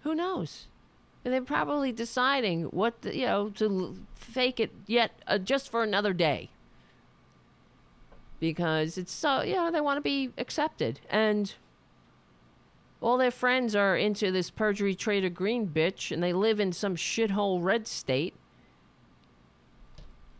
Who 0.04 0.16
knows? 0.16 0.68
And 1.24 1.34
they're 1.34 1.42
probably 1.42 1.92
deciding 1.92 2.64
what 2.66 3.02
the, 3.02 3.16
you 3.16 3.26
know 3.26 3.50
to 3.52 3.96
fake 4.16 4.60
it 4.60 4.72
yet 4.88 5.12
uh, 5.28 5.38
just 5.38 5.70
for 5.70 5.84
another 5.84 6.14
day 6.14 6.50
because 8.40 8.98
it's 8.98 9.14
so 9.14 9.42
you 9.42 9.56
know 9.56 9.72
they 9.72 9.80
want 9.80 9.98
to 9.98 10.02
be 10.02 10.32
accepted 10.38 11.00
and 11.10 11.56
all 13.04 13.18
their 13.18 13.32
friends 13.32 13.76
are 13.76 13.98
into 13.98 14.32
this 14.32 14.50
perjury 14.50 14.96
trader 14.96 15.30
Greene 15.30 15.68
bitch 15.68 16.12
and 16.12 16.24
they 16.24 16.32
live 16.32 16.60
in 16.62 16.72
some 16.72 16.96
shithole 16.96 17.62
red 17.62 17.86
state. 17.86 18.34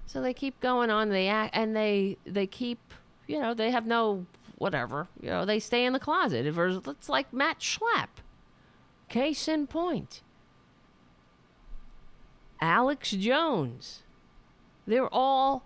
So 0.06 0.22
they 0.22 0.34
keep 0.34 0.60
going 0.62 0.90
on 0.90 1.10
they 1.10 1.28
act 1.28 1.56
and 1.56 1.76
they 1.76 2.18
they 2.26 2.48
keep 2.48 2.80
you 3.28 3.40
know 3.40 3.54
they 3.54 3.72
have 3.72 3.86
no 3.86 4.26
whatever 4.58 5.08
you 5.22 5.30
know 5.30 5.44
they 5.44 5.60
stay 5.60 5.86
in 5.86 5.92
the 5.92 6.00
closet. 6.00 6.46
It's 6.46 7.10
like 7.10 7.34
matt 7.34 7.60
schlapp. 7.60 8.08
Case 9.10 9.48
in 9.48 9.68
point. 9.68 10.22
Alex 12.62 13.12
jones. 13.12 14.04
They're 14.88 15.14
all 15.14 15.66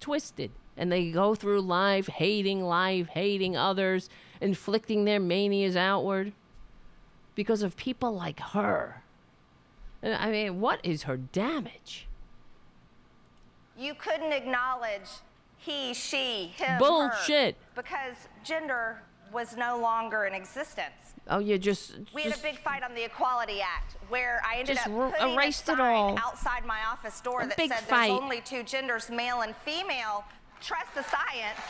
twisted 0.00 0.50
and 0.78 0.90
they 0.90 1.10
go 1.10 1.34
through 1.34 1.60
life 1.60 2.06
hating 2.06 2.62
life, 2.62 3.08
hating 3.08 3.56
others, 3.56 4.08
inflicting 4.40 5.04
their 5.04 5.20
manias 5.20 5.76
outward 5.76 6.32
because 7.34 7.62
of 7.62 7.76
people 7.76 8.14
like 8.14 8.40
her. 8.40 9.02
I 10.02 10.30
mean, 10.30 10.60
what 10.60 10.80
is 10.82 11.04
her 11.04 11.16
damage? 11.16 12.06
You 13.78 13.94
couldn't 13.94 14.32
acknowledge 14.32 15.08
he, 15.58 15.92
she, 15.94 16.52
him, 16.56 16.78
Bullshit. 16.78 17.56
her, 17.56 17.82
because 17.82 18.28
gender 18.44 19.02
was 19.32 19.56
no 19.56 19.78
longer 19.78 20.24
in 20.24 20.34
existence. 20.34 21.14
Oh, 21.28 21.40
you 21.40 21.58
just. 21.58 21.96
We 22.14 22.22
just, 22.22 22.40
had 22.40 22.50
a 22.50 22.52
big 22.54 22.62
fight 22.62 22.82
on 22.82 22.94
the 22.94 23.04
Equality 23.04 23.60
Act 23.60 23.96
where 24.08 24.40
I 24.48 24.58
ended 24.58 24.76
just 24.76 24.86
up 24.86 25.12
putting 25.12 25.34
erased 25.34 25.68
a 25.68 25.72
it 25.72 25.80
all. 25.80 26.16
outside 26.18 26.64
my 26.64 26.78
office 26.90 27.20
door 27.20 27.42
A 27.42 27.48
that 27.48 27.56
said 27.56 27.70
fight. 27.70 28.08
there's 28.08 28.20
only 28.20 28.40
two 28.40 28.62
genders, 28.62 29.10
male 29.10 29.40
and 29.40 29.54
female. 29.56 30.24
Trust 30.66 30.94
the 30.96 31.02
science. 31.04 31.60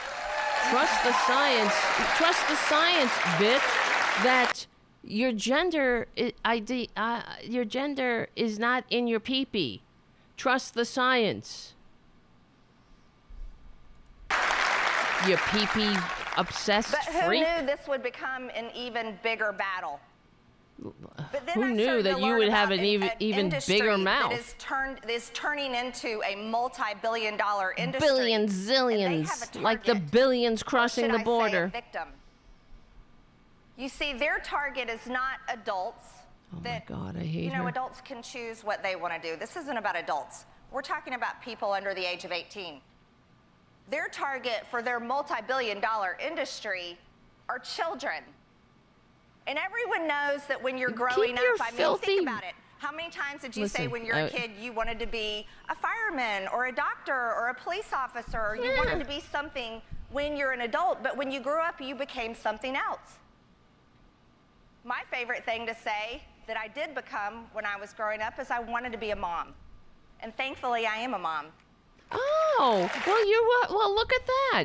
Trust 0.70 1.04
the 1.04 1.12
science. 1.12 1.74
Trust 2.16 2.48
the 2.48 2.56
science, 2.56 3.12
bitch. 3.36 4.24
That 4.24 4.66
your 5.04 5.32
gender 5.32 6.06
ID, 6.42 6.88
uh, 6.96 7.20
your 7.42 7.66
gender 7.66 8.28
is 8.34 8.58
not 8.58 8.84
in 8.88 9.06
your 9.06 9.20
peepee. 9.20 9.80
Trust 10.38 10.72
the 10.72 10.86
science. 10.86 11.74
You 15.26 15.36
peepee 15.36 16.02
obsessed 16.38 16.92
But 16.92 17.04
who 17.04 17.26
freak. 17.26 17.42
knew 17.42 17.66
this 17.66 17.86
would 17.88 18.02
become 18.02 18.48
an 18.54 18.70
even 18.74 19.18
bigger 19.22 19.52
battle? 19.52 20.00
But 20.78 21.46
then 21.46 21.54
Who 21.54 21.68
knew 21.72 22.02
that 22.02 22.20
you 22.20 22.36
would 22.36 22.48
have 22.50 22.70
an 22.70 22.80
even- 22.84 23.10
even 23.18 23.48
bigger 23.66 23.96
mouth. 23.96 24.32
is 24.32 24.54
turned 24.58 25.00
is 25.08 25.30
turning 25.32 25.74
into 25.74 26.22
a 26.22 26.34
multi-billion-dollar 26.36 27.74
industry. 27.78 28.06
Billions, 28.08 28.68
And 28.68 28.90
they 28.90 29.22
have 29.22 29.28
zillions, 29.30 29.62
like 29.62 29.84
the 29.84 29.94
billions 29.94 30.62
crossing 30.62 31.08
the 31.08 31.14
I 31.14 31.16
say 31.16 31.22
a 31.22 31.24
border. 31.24 31.66
victim. 31.68 32.08
You 33.76 33.88
see, 33.88 34.12
their 34.12 34.38
target 34.40 34.88
is 34.88 35.06
not 35.06 35.38
adults. 35.48 36.08
Oh 36.52 36.56
my 36.56 36.62
that, 36.62 36.86
God, 36.86 37.16
I 37.16 37.20
hate 37.20 37.44
You 37.44 37.50
know, 37.52 37.62
her. 37.64 37.68
adults 37.68 38.00
can 38.02 38.22
choose 38.22 38.62
what 38.62 38.82
they 38.82 38.96
want 38.96 39.14
to 39.20 39.30
do. 39.30 39.36
This 39.36 39.56
isn't 39.56 39.76
about 39.76 39.96
adults. 39.96 40.44
We're 40.70 40.82
talking 40.82 41.14
about 41.14 41.40
people 41.42 41.72
under 41.72 41.94
the 41.94 42.04
age 42.04 42.24
of 42.24 42.32
18. 42.32 42.80
Their 43.88 44.08
target 44.08 44.66
for 44.70 44.82
their 44.82 44.98
multi-billion 45.00 45.80
dollar 45.80 46.16
industry 46.20 46.98
are 47.48 47.58
children. 47.58 48.22
And 49.46 49.58
everyone 49.58 50.08
knows 50.08 50.44
that 50.48 50.60
when 50.62 50.76
you're 50.76 50.90
growing 50.90 51.36
up, 51.38 51.44
I 51.60 51.70
mean, 51.70 51.76
filthy- 51.76 52.06
think 52.06 52.22
about 52.22 52.44
it. 52.44 52.54
How 52.78 52.92
many 52.92 53.10
times 53.10 53.40
did 53.40 53.56
you 53.56 53.68
say 53.68 53.86
when 53.86 54.04
you're 54.04 54.16
a 54.16 54.26
I- 54.26 54.28
kid 54.28 54.50
you 54.60 54.72
wanted 54.72 54.98
to 54.98 55.06
be 55.06 55.46
a 55.68 55.74
fireman 55.74 56.46
or 56.48 56.66
a 56.66 56.72
doctor 56.72 57.14
or 57.14 57.48
a 57.48 57.54
police 57.54 57.92
officer 57.92 58.38
or 58.38 58.56
you 58.56 58.76
wanted 58.76 58.98
to 58.98 59.04
be 59.06 59.20
something 59.20 59.80
when 60.10 60.36
you're 60.36 60.52
an 60.52 60.60
adult, 60.60 61.02
but 61.02 61.16
when 61.16 61.30
you 61.30 61.40
grew 61.40 61.60
up, 61.60 61.80
you 61.80 61.94
became 61.94 62.34
something 62.34 62.76
else? 62.76 63.18
My 64.84 65.02
favorite 65.10 65.44
thing 65.44 65.66
to 65.66 65.74
say 65.74 66.22
that 66.46 66.56
I 66.56 66.68
did 66.68 66.94
become 66.94 67.46
when 67.52 67.64
I 67.66 67.76
was 67.76 67.92
growing 67.92 68.20
up 68.20 68.38
is 68.38 68.50
I 68.50 68.60
wanted 68.60 68.92
to 68.92 68.98
be 68.98 69.10
a 69.10 69.16
mom. 69.16 69.54
And 70.20 70.36
thankfully, 70.36 70.86
I 70.86 70.96
am 70.96 71.14
a 71.14 71.18
mom. 71.18 71.46
Oh, 72.12 72.90
well, 73.06 73.26
you 73.28 73.64
well 73.70 73.94
look 73.94 74.12
at 74.12 74.26
that. 74.26 74.64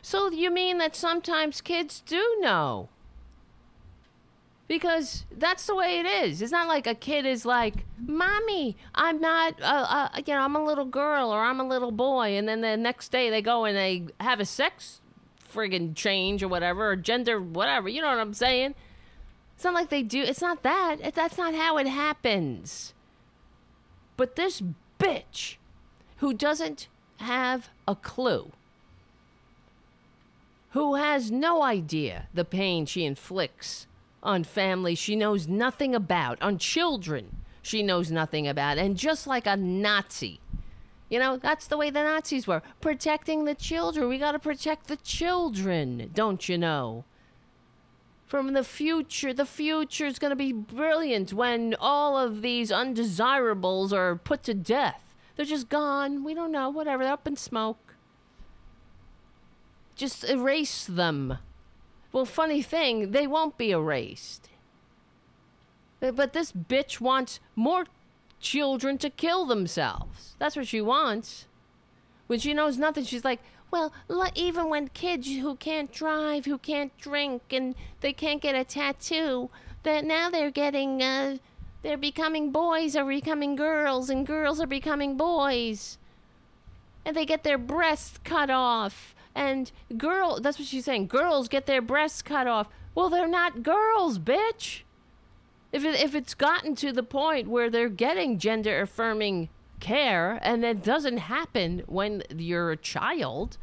So 0.00 0.30
you 0.30 0.50
mean 0.50 0.78
that 0.78 0.96
sometimes 0.96 1.60
kids 1.60 2.00
do 2.00 2.38
know? 2.40 2.88
Because 4.68 5.26
that's 5.30 5.66
the 5.66 5.74
way 5.74 5.98
it 5.98 6.06
is. 6.06 6.40
It's 6.40 6.52
not 6.52 6.66
like 6.66 6.86
a 6.86 6.94
kid 6.94 7.26
is 7.26 7.44
like, 7.44 7.84
"Mommy, 7.98 8.76
I'm 8.94 9.20
not, 9.20 9.60
uh, 9.60 10.08
uh, 10.14 10.20
you 10.26 10.32
know, 10.32 10.40
I'm 10.40 10.56
a 10.56 10.64
little 10.64 10.86
girl 10.86 11.30
or 11.30 11.42
I'm 11.42 11.60
a 11.60 11.66
little 11.66 11.90
boy," 11.90 12.36
and 12.38 12.48
then 12.48 12.62
the 12.62 12.76
next 12.76 13.10
day 13.10 13.28
they 13.28 13.42
go 13.42 13.64
and 13.64 13.76
they 13.76 14.06
have 14.20 14.40
a 14.40 14.46
sex 14.46 15.00
friggin' 15.52 15.94
change 15.94 16.42
or 16.42 16.48
whatever 16.48 16.90
or 16.90 16.96
gender 16.96 17.40
whatever. 17.40 17.88
You 17.88 18.00
know 18.00 18.08
what 18.08 18.18
I'm 18.18 18.34
saying? 18.34 18.74
It's 19.54 19.64
not 19.64 19.74
like 19.74 19.90
they 19.90 20.02
do. 20.02 20.22
It's 20.22 20.40
not 20.40 20.62
that. 20.62 21.00
It, 21.00 21.14
that's 21.14 21.38
not 21.38 21.54
how 21.54 21.76
it 21.78 21.86
happens. 21.86 22.94
But 24.16 24.36
this 24.36 24.62
bitch 24.98 25.56
who 26.16 26.32
doesn't 26.32 26.88
have 27.18 27.68
a 27.86 27.94
clue, 27.94 28.52
who 30.70 30.94
has 30.94 31.30
no 31.30 31.62
idea 31.62 32.28
the 32.32 32.44
pain 32.44 32.86
she 32.86 33.04
inflicts 33.04 33.86
on 34.22 34.44
family 34.44 34.94
she 34.94 35.16
knows 35.16 35.48
nothing 35.48 35.94
about, 35.94 36.40
on 36.40 36.58
children 36.58 37.42
she 37.62 37.82
knows 37.82 38.10
nothing 38.10 38.48
about, 38.48 38.76
and 38.76 38.96
just 38.96 39.26
like 39.26 39.46
a 39.46 39.56
Nazi. 39.56 40.40
You 41.08 41.18
know, 41.18 41.36
that's 41.36 41.68
the 41.68 41.76
way 41.76 41.90
the 41.90 42.02
Nazis 42.02 42.46
were 42.46 42.62
protecting 42.80 43.44
the 43.44 43.54
children. 43.54 44.08
We 44.08 44.18
got 44.18 44.32
to 44.32 44.38
protect 44.38 44.88
the 44.88 44.96
children, 44.96 46.10
don't 46.12 46.48
you 46.48 46.58
know? 46.58 47.04
From 48.26 48.54
the 48.54 48.64
future, 48.64 49.32
the 49.32 49.46
future 49.46 50.06
is 50.06 50.18
going 50.18 50.30
to 50.30 50.36
be 50.36 50.52
brilliant 50.52 51.32
when 51.32 51.76
all 51.78 52.16
of 52.16 52.40
these 52.40 52.72
undesirables 52.72 53.92
are 53.92 54.16
put 54.16 54.42
to 54.44 54.54
death. 54.54 55.14
They're 55.36 55.44
just 55.46 55.68
gone. 55.68 56.24
We 56.24 56.34
don't 56.34 56.50
know. 56.50 56.70
Whatever. 56.70 57.04
They're 57.04 57.12
up 57.12 57.28
in 57.28 57.36
smoke. 57.36 57.94
Just 59.94 60.24
erase 60.24 60.86
them. 60.86 61.36
Well, 62.12 62.26
funny 62.26 62.62
thing, 62.62 63.12
they 63.12 63.26
won't 63.26 63.56
be 63.56 63.70
erased. 63.70 64.50
But 66.00 66.32
this 66.32 66.52
bitch 66.52 67.00
wants 67.00 67.40
more 67.56 67.86
children 68.40 68.98
to 68.98 69.08
kill 69.08 69.46
themselves. 69.46 70.34
That's 70.38 70.56
what 70.56 70.66
she 70.66 70.80
wants. 70.80 71.46
When 72.26 72.38
she 72.38 72.54
knows 72.54 72.76
nothing, 72.76 73.04
she's 73.04 73.24
like, 73.24 73.40
well, 73.70 73.92
even 74.34 74.68
when 74.68 74.88
kids 74.88 75.28
who 75.28 75.56
can't 75.56 75.90
drive, 75.90 76.44
who 76.44 76.58
can't 76.58 76.96
drink, 76.98 77.42
and 77.50 77.74
they 78.00 78.12
can't 78.12 78.42
get 78.42 78.54
a 78.54 78.64
tattoo, 78.64 79.48
that 79.84 80.04
now 80.04 80.28
they're 80.28 80.50
getting, 80.50 81.02
uh, 81.02 81.38
they're 81.82 81.96
becoming 81.96 82.50
boys 82.50 82.94
or 82.94 83.06
becoming 83.06 83.56
girls, 83.56 84.10
and 84.10 84.26
girls 84.26 84.60
are 84.60 84.66
becoming 84.66 85.16
boys. 85.16 85.96
And 87.04 87.16
they 87.16 87.24
get 87.24 87.44
their 87.44 87.58
breasts 87.58 88.18
cut 88.22 88.50
off. 88.50 89.11
And 89.34 89.72
girl, 89.96 90.40
that's 90.40 90.58
what 90.58 90.68
she's 90.68 90.84
saying. 90.84 91.06
Girls 91.06 91.48
get 91.48 91.66
their 91.66 91.82
breasts 91.82 92.22
cut 92.22 92.46
off. 92.46 92.68
Well, 92.94 93.08
they're 93.08 93.26
not 93.26 93.62
girls, 93.62 94.18
bitch. 94.18 94.82
If 95.72 95.84
it, 95.84 96.00
if 96.00 96.14
it's 96.14 96.34
gotten 96.34 96.74
to 96.76 96.92
the 96.92 97.02
point 97.02 97.48
where 97.48 97.70
they're 97.70 97.88
getting 97.88 98.38
gender 98.38 98.82
affirming 98.82 99.48
care 99.80 100.38
and 100.42 100.62
that 100.62 100.82
doesn't 100.82 101.16
happen 101.18 101.82
when 101.86 102.22
you're 102.36 102.70
a 102.70 102.76
child, 102.76 103.56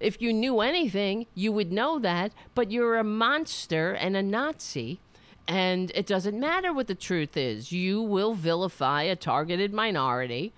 if 0.00 0.20
you 0.20 0.32
knew 0.32 0.60
anything, 0.60 1.26
you 1.34 1.52
would 1.52 1.70
know 1.70 2.00
that, 2.00 2.32
but 2.54 2.72
you're 2.72 2.98
a 2.98 3.04
monster 3.04 3.92
and 3.92 4.16
a 4.16 4.22
Nazi 4.22 5.00
And 5.46 5.92
it 5.94 6.06
doesn't 6.06 6.38
matter 6.38 6.72
what 6.72 6.88
the 6.88 6.94
truth 6.96 7.36
is. 7.36 7.70
You 7.70 8.02
will 8.02 8.34
vilify 8.34 9.02
a 9.02 9.14
targeted 9.14 9.72
minority 9.72 10.52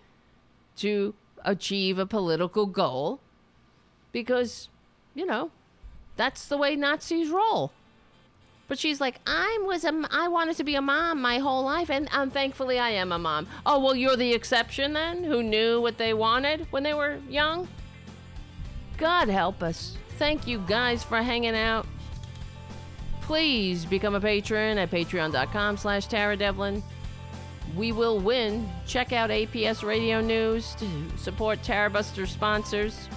to 0.77 1.15
achieve 1.45 1.99
a 1.99 2.07
political 2.07 2.65
goal 2.65 3.21
because, 4.15 4.71
you 5.15 5.27
know, 5.27 5.51
that's 6.17 6.47
the 6.47 6.57
way 6.57 6.77
Nazis 6.77 7.29
roll. 7.29 7.73
But 8.67 8.79
she's 8.79 8.99
like, 8.99 9.17
I 9.27 9.63
was 9.67 9.85
a, 9.85 9.93
I 10.11 10.29
wanted 10.29 10.57
to 10.57 10.65
be 10.65 10.77
a 10.77 10.81
mom 10.81 11.21
my 11.21 11.37
whole 11.39 11.65
life, 11.65 11.91
and 11.91 12.09
um, 12.13 12.31
thankfully 12.31 12.79
I 12.79 12.91
am 12.91 13.13
a 13.13 13.19
mom. 13.19 13.47
Oh 13.67 13.79
well, 13.79 13.95
you're 13.95 14.17
the 14.17 14.33
exception 14.33 14.95
then, 14.95 15.23
who 15.23 15.43
knew 15.43 15.83
what 15.83 15.99
they 15.99 16.15
wanted 16.15 16.67
when 16.71 16.83
they 16.83 16.95
were 16.95 17.19
young. 17.29 17.69
God 18.97 19.29
help 19.29 19.63
us. 19.63 19.99
Thank 20.17 20.47
you 20.47 20.61
guys 20.67 21.03
for 21.03 21.21
hanging 21.21 21.57
out. 21.57 21.87
Please 23.21 23.85
become 23.85 24.15
a 24.15 24.21
patron 24.21 24.79
at 24.79 24.91
patreon.com 24.91 25.77
slash 25.77 26.07
Tara 26.07 26.37
Dublin. 26.37 26.83
We 27.77 27.91
will 27.93 28.21
win. 28.21 28.69
Check 28.87 29.13
out 29.13 29.31
APS 29.31 29.83
Radio 29.83 30.21
News 30.21 30.75
to 30.77 30.87
support 31.19 31.63
Tara 31.63 31.91
Buster 31.91 32.27
sponsors. 32.27 33.09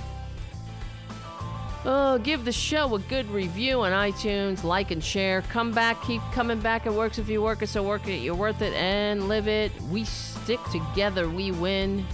Oh, 1.90 2.18
give 2.18 2.44
the 2.44 2.52
show 2.52 2.96
a 2.96 3.00
good 3.00 3.30
review 3.30 3.80
on 3.80 3.94
iTunes, 3.94 4.66
like 4.66 4.92
and 4.92 5.02
share. 5.02 5.42
Come 5.44 5.72
back, 5.72 6.04
keep 6.04 6.22
coming 6.34 6.60
back. 6.60 6.86
It 6.86 6.92
works 6.92 7.18
if 7.18 7.30
you 7.30 7.42
work 7.42 7.62
it, 7.62 7.68
so 7.68 7.82
work 7.82 8.10
it. 8.10 8.18
You're 8.18 8.36
worth 8.36 8.62
it 8.62 8.74
and 8.74 9.30
live 9.30 9.48
it. 9.48 9.72
We 9.84 10.04
stick 10.04 10.60
together, 10.70 11.30
we 11.30 11.54
win. 11.54 12.06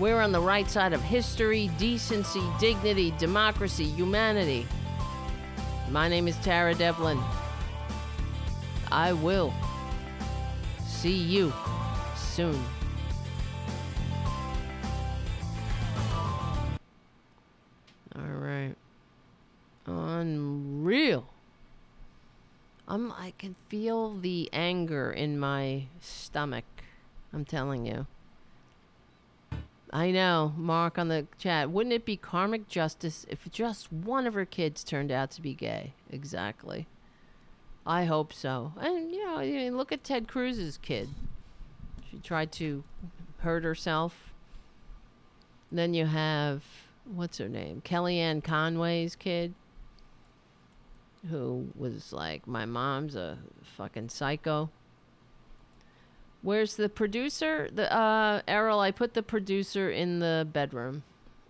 We're 0.00 0.20
on 0.20 0.32
the 0.32 0.40
right 0.40 0.68
side 0.68 0.92
of 0.92 1.00
history, 1.00 1.70
decency, 1.78 2.42
dignity, 2.58 3.14
democracy, 3.20 3.84
humanity. 3.84 4.66
My 5.90 6.08
name 6.08 6.26
is 6.26 6.34
Tara 6.38 6.74
Dublin. 6.74 7.20
I 8.90 9.12
will 9.12 9.54
see 10.84 11.14
you 11.14 11.52
soon. 12.16 12.60
All 18.16 18.24
right. 18.24 18.74
Unreal. 19.88 21.26
I'm 22.86 23.10
I 23.12 23.32
can 23.38 23.56
feel 23.68 24.18
the 24.18 24.50
anger 24.52 25.10
in 25.10 25.38
my 25.38 25.84
stomach. 26.00 26.64
I'm 27.32 27.44
telling 27.44 27.86
you. 27.86 28.06
I 29.90 30.10
know, 30.10 30.52
Mark 30.58 30.98
on 30.98 31.08
the 31.08 31.26
chat. 31.38 31.70
Wouldn't 31.70 31.94
it 31.94 32.04
be 32.04 32.18
karmic 32.18 32.68
justice 32.68 33.24
if 33.30 33.50
just 33.50 33.90
one 33.90 34.26
of 34.26 34.34
her 34.34 34.44
kids 34.44 34.84
turned 34.84 35.10
out 35.10 35.30
to 35.32 35.42
be 35.42 35.54
gay? 35.54 35.94
Exactly. 36.10 36.86
I 37.86 38.04
hope 38.04 38.34
so. 38.34 38.74
And 38.78 39.10
you 39.12 39.24
know, 39.24 39.76
look 39.76 39.90
at 39.90 40.04
Ted 40.04 40.28
Cruz's 40.28 40.76
kid. 40.76 41.08
She 42.10 42.18
tried 42.18 42.52
to 42.52 42.84
hurt 43.38 43.64
herself. 43.64 44.34
Then 45.72 45.94
you 45.94 46.04
have 46.04 46.62
what's 47.06 47.38
her 47.38 47.48
name? 47.48 47.80
Kellyanne 47.82 48.44
Conway's 48.44 49.16
kid 49.16 49.54
who 51.30 51.68
was 51.76 52.12
like 52.12 52.46
my 52.46 52.64
mom's 52.64 53.16
a 53.16 53.38
fucking 53.62 54.08
psycho. 54.08 54.70
Where's 56.42 56.76
the 56.76 56.88
producer? 56.88 57.68
The 57.72 57.92
uh 57.92 58.42
Errol, 58.46 58.80
I 58.80 58.90
put 58.90 59.14
the 59.14 59.22
producer 59.22 59.90
in 59.90 60.20
the 60.20 60.46
bedroom 60.50 61.02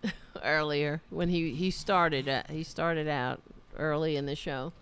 earlier 0.43 1.01
when 1.09 1.29
he 1.29 1.53
he 1.53 1.71
started 1.71 2.27
at, 2.27 2.49
he 2.49 2.63
started 2.63 3.07
out 3.07 3.41
early 3.77 4.15
in 4.15 4.25
the 4.25 4.35
show 4.35 4.73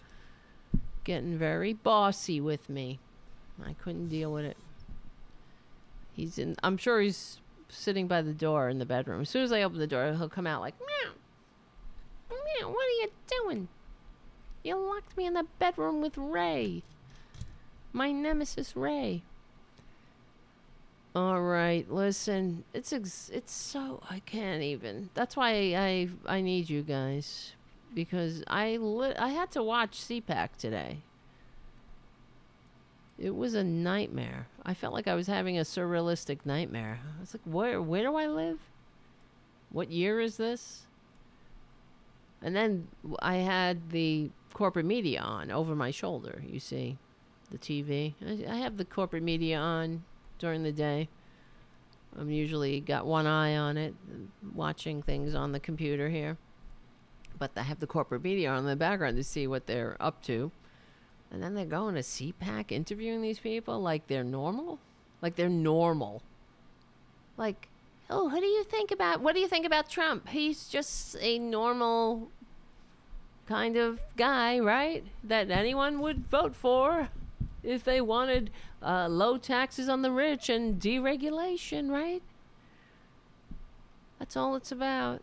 getting 1.03 1.38
very 1.38 1.72
bossy 1.72 2.41
with 2.41 2.69
me. 2.69 2.99
I 3.65 3.73
couldn't 3.73 4.09
deal 4.09 4.31
with 4.31 4.45
it. 4.45 4.57
He's 6.14 6.38
in 6.38 6.55
I'm 6.64 6.77
sure 6.77 7.01
he's 7.01 7.39
sitting 7.69 8.07
by 8.07 8.22
the 8.22 8.34
door 8.34 8.69
in 8.69 8.80
the 8.80 8.85
bedroom. 8.85 9.22
As 9.22 9.30
soon 9.30 9.43
as 9.43 9.51
I 9.51 9.61
open 9.61 9.80
the 9.80 9.88
door, 9.88 10.14
he'll 10.14 10.30
come 10.30 10.47
out 10.47 10.61
like 10.61 10.76
meow. 10.80 11.11
Meow, 12.30 12.69
what 12.69 12.85
are 12.85 13.01
you 13.01 13.09
doing? 13.43 13.68
You 14.68 14.76
locked 14.76 15.15
me 15.15 15.26
in 15.26 15.34
the 15.34 15.45
bedroom 15.60 16.02
with 16.02 16.18
Ray. 16.18 16.84
My 17.94 18.11
nemesis 18.11 18.76
Ray. 18.76 19.22
All 21.15 21.41
right, 21.41 21.89
listen. 21.89 22.65
It's 22.73 22.91
it's 22.91 23.53
so 23.53 24.03
I 24.10 24.19
can't 24.19 24.61
even. 24.61 25.10
That's 25.14 25.38
why 25.38 25.52
I 25.73 26.10
I 26.26 26.41
need 26.41 26.69
you 26.69 26.81
guys 26.81 27.53
because 27.94 28.44
I 28.48 28.77
I 29.18 29.30
had 29.30 29.52
to 29.52 29.64
watch 29.64 30.02
CPAC 30.02 30.57
today. 30.57 30.98
It 33.18 33.38
was 33.38 33.53
a 33.53 33.64
nightmare. 33.64 34.48
I 34.65 34.73
felt 34.73 34.94
like 34.94 35.07
I 35.07 35.15
was 35.15 35.27
having 35.27 35.57
a 35.57 35.61
surrealistic 35.61 36.39
nightmare. 36.44 36.99
I 37.18 37.22
was 37.22 37.34
like, 37.34 37.44
where 37.45 37.81
where 37.81 38.03
do 38.03 38.18
I 38.18 38.27
live? 38.27 38.60
What 39.72 39.91
year 39.91 40.19
is 40.19 40.35
this? 40.35 40.86
And 42.41 42.55
then 42.55 42.88
I 43.19 43.38
had 43.38 43.89
the 43.89 44.30
corporate 44.53 44.85
media 44.85 45.22
on 45.22 45.51
over 45.51 45.76
my 45.76 45.91
shoulder, 45.91 46.41
you 46.47 46.59
see, 46.59 46.97
the 47.51 47.57
TV. 47.57 48.14
I, 48.26 48.51
I 48.51 48.55
have 48.57 48.77
the 48.77 48.85
corporate 48.85 49.23
media 49.23 49.57
on 49.57 50.03
during 50.39 50.64
the 50.64 50.72
day. 50.72 51.09
I'm 52.18 52.31
usually 52.31 52.80
got 52.80 53.05
one 53.05 53.27
eye 53.27 53.55
on 53.55 53.77
it, 53.77 53.93
watching 54.55 55.01
things 55.01 55.35
on 55.35 55.51
the 55.51 55.59
computer 55.59 56.09
here. 56.09 56.38
But 57.38 57.51
I 57.55 57.61
have 57.61 57.80
the 57.80 57.88
corporate 57.88 58.23
media 58.23 58.49
on 58.49 58.59
in 58.59 58.65
the 58.65 58.76
background 58.76 59.18
to 59.18 59.23
see 59.23 59.45
what 59.45 59.68
they're 59.68 59.95
up 59.99 60.23
to. 60.23 60.51
And 61.30 61.43
then 61.43 61.53
they're 61.53 61.65
going 61.65 61.95
to 61.95 62.01
CPAC 62.01 62.72
interviewing 62.72 63.22
these 63.22 63.39
people 63.39 63.81
like 63.81 64.07
they're 64.07 64.23
normal? 64.23 64.80
Like 65.22 65.35
they're 65.35 65.49
normal. 65.49 66.23
Like, 67.35 67.69
oh, 68.09 68.29
who 68.29 68.39
do 68.39 68.45
you 68.45 68.63
think 68.63 68.91
about? 68.91 69.21
What 69.21 69.35
do 69.35 69.41
you 69.41 69.47
think 69.47 69.65
about 69.65 69.89
Trump? 69.89 70.29
He's 70.29 70.67
just 70.67 71.15
a 71.19 71.39
normal 71.39 72.29
kind 73.47 73.77
of 73.77 74.01
guy, 74.15 74.59
right? 74.59 75.03
That 75.23 75.49
anyone 75.49 75.99
would 76.01 76.27
vote 76.27 76.55
for 76.55 77.09
if 77.63 77.84
they 77.84 78.01
wanted 78.01 78.51
uh, 78.81 79.07
low 79.07 79.38
taxes 79.38 79.89
on 79.89 80.01
the 80.01 80.11
rich 80.11 80.49
and 80.49 80.79
deregulation, 80.79 81.89
right? 81.89 82.21
That's 84.19 84.35
all 84.35 84.55
it's 84.55 84.71
about. 84.71 85.21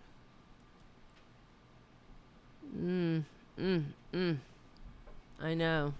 Mm, 2.76 3.24
mm, 3.58 3.84
mm. 4.12 4.36
I 5.40 5.54
know. 5.54 5.94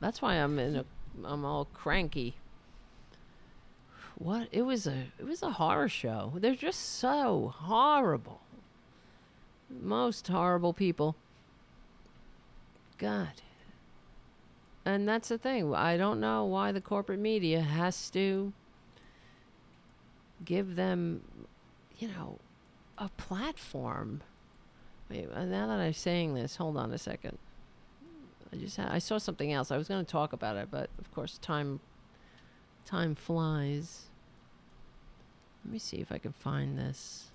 That's 0.00 0.22
why 0.22 0.34
I'm 0.34 0.58
in 0.58 0.76
a. 0.76 0.84
I'm 1.24 1.44
all 1.44 1.66
cranky. 1.66 2.34
What? 4.20 4.48
It 4.52 4.62
was 4.62 4.86
a. 4.86 5.06
It 5.18 5.24
was 5.26 5.42
a 5.42 5.52
horror 5.52 5.88
show. 5.88 6.34
They're 6.36 6.54
just 6.54 6.98
so 6.98 7.54
horrible. 7.56 8.42
Most 9.70 10.28
horrible 10.28 10.74
people. 10.74 11.16
God. 12.98 13.40
And 14.84 15.08
that's 15.08 15.30
the 15.30 15.38
thing. 15.38 15.74
I 15.74 15.96
don't 15.96 16.20
know 16.20 16.44
why 16.44 16.70
the 16.70 16.82
corporate 16.82 17.18
media 17.18 17.62
has 17.62 18.10
to 18.10 18.52
give 20.44 20.76
them, 20.76 21.22
you 21.98 22.08
know, 22.08 22.38
a 22.98 23.08
platform. 23.16 24.20
Wait, 25.08 25.28
uh, 25.32 25.46
now 25.46 25.66
that 25.66 25.80
I'm 25.80 25.94
saying 25.94 26.34
this, 26.34 26.56
hold 26.56 26.76
on 26.76 26.92
a 26.92 26.98
second. 26.98 27.38
I 28.52 28.56
just 28.56 28.78
I 28.78 28.98
saw 28.98 29.16
something 29.16 29.50
else. 29.50 29.70
I 29.70 29.78
was 29.78 29.88
going 29.88 30.04
to 30.04 30.10
talk 30.10 30.34
about 30.34 30.56
it, 30.56 30.68
but 30.70 30.90
of 30.98 31.10
course 31.14 31.38
time 31.38 31.80
time 32.84 33.14
flies. 33.14 34.09
Let 35.64 35.72
me 35.72 35.78
see 35.78 35.98
if 35.98 36.10
I 36.10 36.18
can 36.18 36.32
find 36.32 36.78
this. 36.78 37.28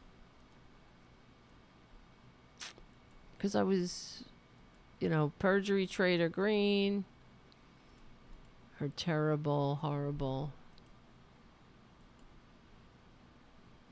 Cuz 3.40 3.56
I 3.56 3.64
was 3.64 4.24
you 5.00 5.10
know, 5.10 5.32
perjury 5.40 5.88
trader 5.88 6.30
Greene. 6.30 7.06
Her 8.78 8.90
terrible, 8.96 9.76
horrible. 9.76 10.52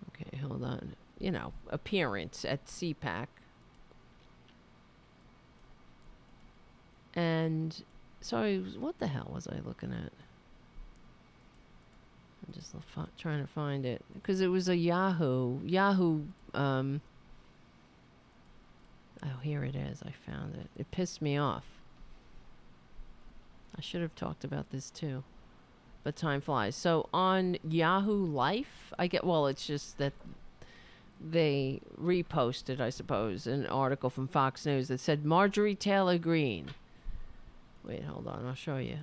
Okay, 0.09 0.37
hold 0.37 0.63
on. 0.63 0.95
You 1.19 1.31
know, 1.31 1.53
appearance 1.69 2.43
at 2.43 2.65
CPAC. 2.65 3.27
And 7.13 7.83
so 8.21 8.37
I 8.37 8.57
was, 8.57 8.77
what 8.77 8.99
the 8.99 9.07
hell 9.07 9.29
was 9.33 9.47
I 9.47 9.59
looking 9.63 9.93
at? 9.93 10.11
I'm 12.45 12.53
just 12.53 12.75
trying 13.17 13.41
to 13.41 13.47
find 13.47 13.85
it 13.85 14.03
because 14.13 14.41
it 14.41 14.47
was 14.47 14.67
a 14.67 14.75
Yahoo 14.75 15.59
Yahoo. 15.63 16.23
Um, 16.53 17.01
oh, 19.23 19.39
here 19.41 19.63
it 19.63 19.75
is. 19.75 20.01
I 20.03 20.11
found 20.29 20.55
it. 20.55 20.69
It 20.77 20.91
pissed 20.91 21.21
me 21.21 21.37
off. 21.37 21.63
I 23.77 23.81
should 23.81 24.01
have 24.01 24.15
talked 24.15 24.43
about 24.43 24.71
this 24.71 24.89
too, 24.89 25.23
but 26.03 26.15
time 26.15 26.41
flies. 26.41 26.75
So 26.75 27.09
on 27.13 27.57
Yahoo 27.67 28.25
Life, 28.25 28.93
I 28.99 29.07
get 29.07 29.23
well. 29.23 29.47
It's 29.47 29.65
just 29.65 29.97
that 29.97 30.13
they 31.19 31.79
reposted, 31.99 32.79
I 32.81 32.89
suppose, 32.89 33.47
an 33.47 33.65
article 33.65 34.09
from 34.09 34.27
Fox 34.27 34.65
News 34.65 34.89
that 34.89 34.99
said 34.99 35.25
Marjorie 35.25 35.75
Taylor 35.75 36.17
Greene. 36.17 36.71
Wait, 37.83 38.03
hold 38.03 38.27
on. 38.27 38.45
I'll 38.45 38.55
show 38.55 38.77
you. 38.77 38.97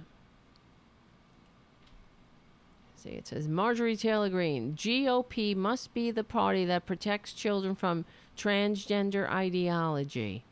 See, 3.02 3.10
it 3.10 3.28
says 3.28 3.48
Marjorie 3.48 3.97
Taylor 3.97 4.28
Greene, 4.28 4.74
GOP 4.74 5.56
must 5.56 5.94
be 5.94 6.10
the 6.10 6.22
party 6.22 6.66
that 6.66 6.85
protects 6.85 7.32
children 7.32 7.74
from 7.74 8.05
transgender 8.36 9.27
ideology. 9.27 10.44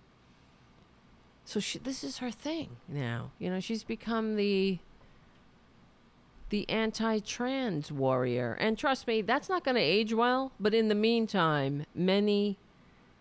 So 1.44 1.60
she, 1.60 1.78
this 1.78 2.02
is 2.02 2.18
her 2.18 2.30
thing 2.30 2.76
now. 2.88 3.32
You 3.38 3.50
know, 3.50 3.60
she's 3.60 3.84
become 3.84 4.36
the 4.36 4.78
the 6.48 6.66
anti-trans 6.70 7.92
warrior. 7.92 8.56
And 8.58 8.78
trust 8.78 9.06
me, 9.06 9.20
that's 9.20 9.50
not 9.50 9.62
going 9.62 9.74
to 9.74 9.82
age 9.82 10.14
well, 10.14 10.52
but 10.58 10.72
in 10.72 10.88
the 10.88 10.94
meantime, 10.94 11.84
many 11.94 12.56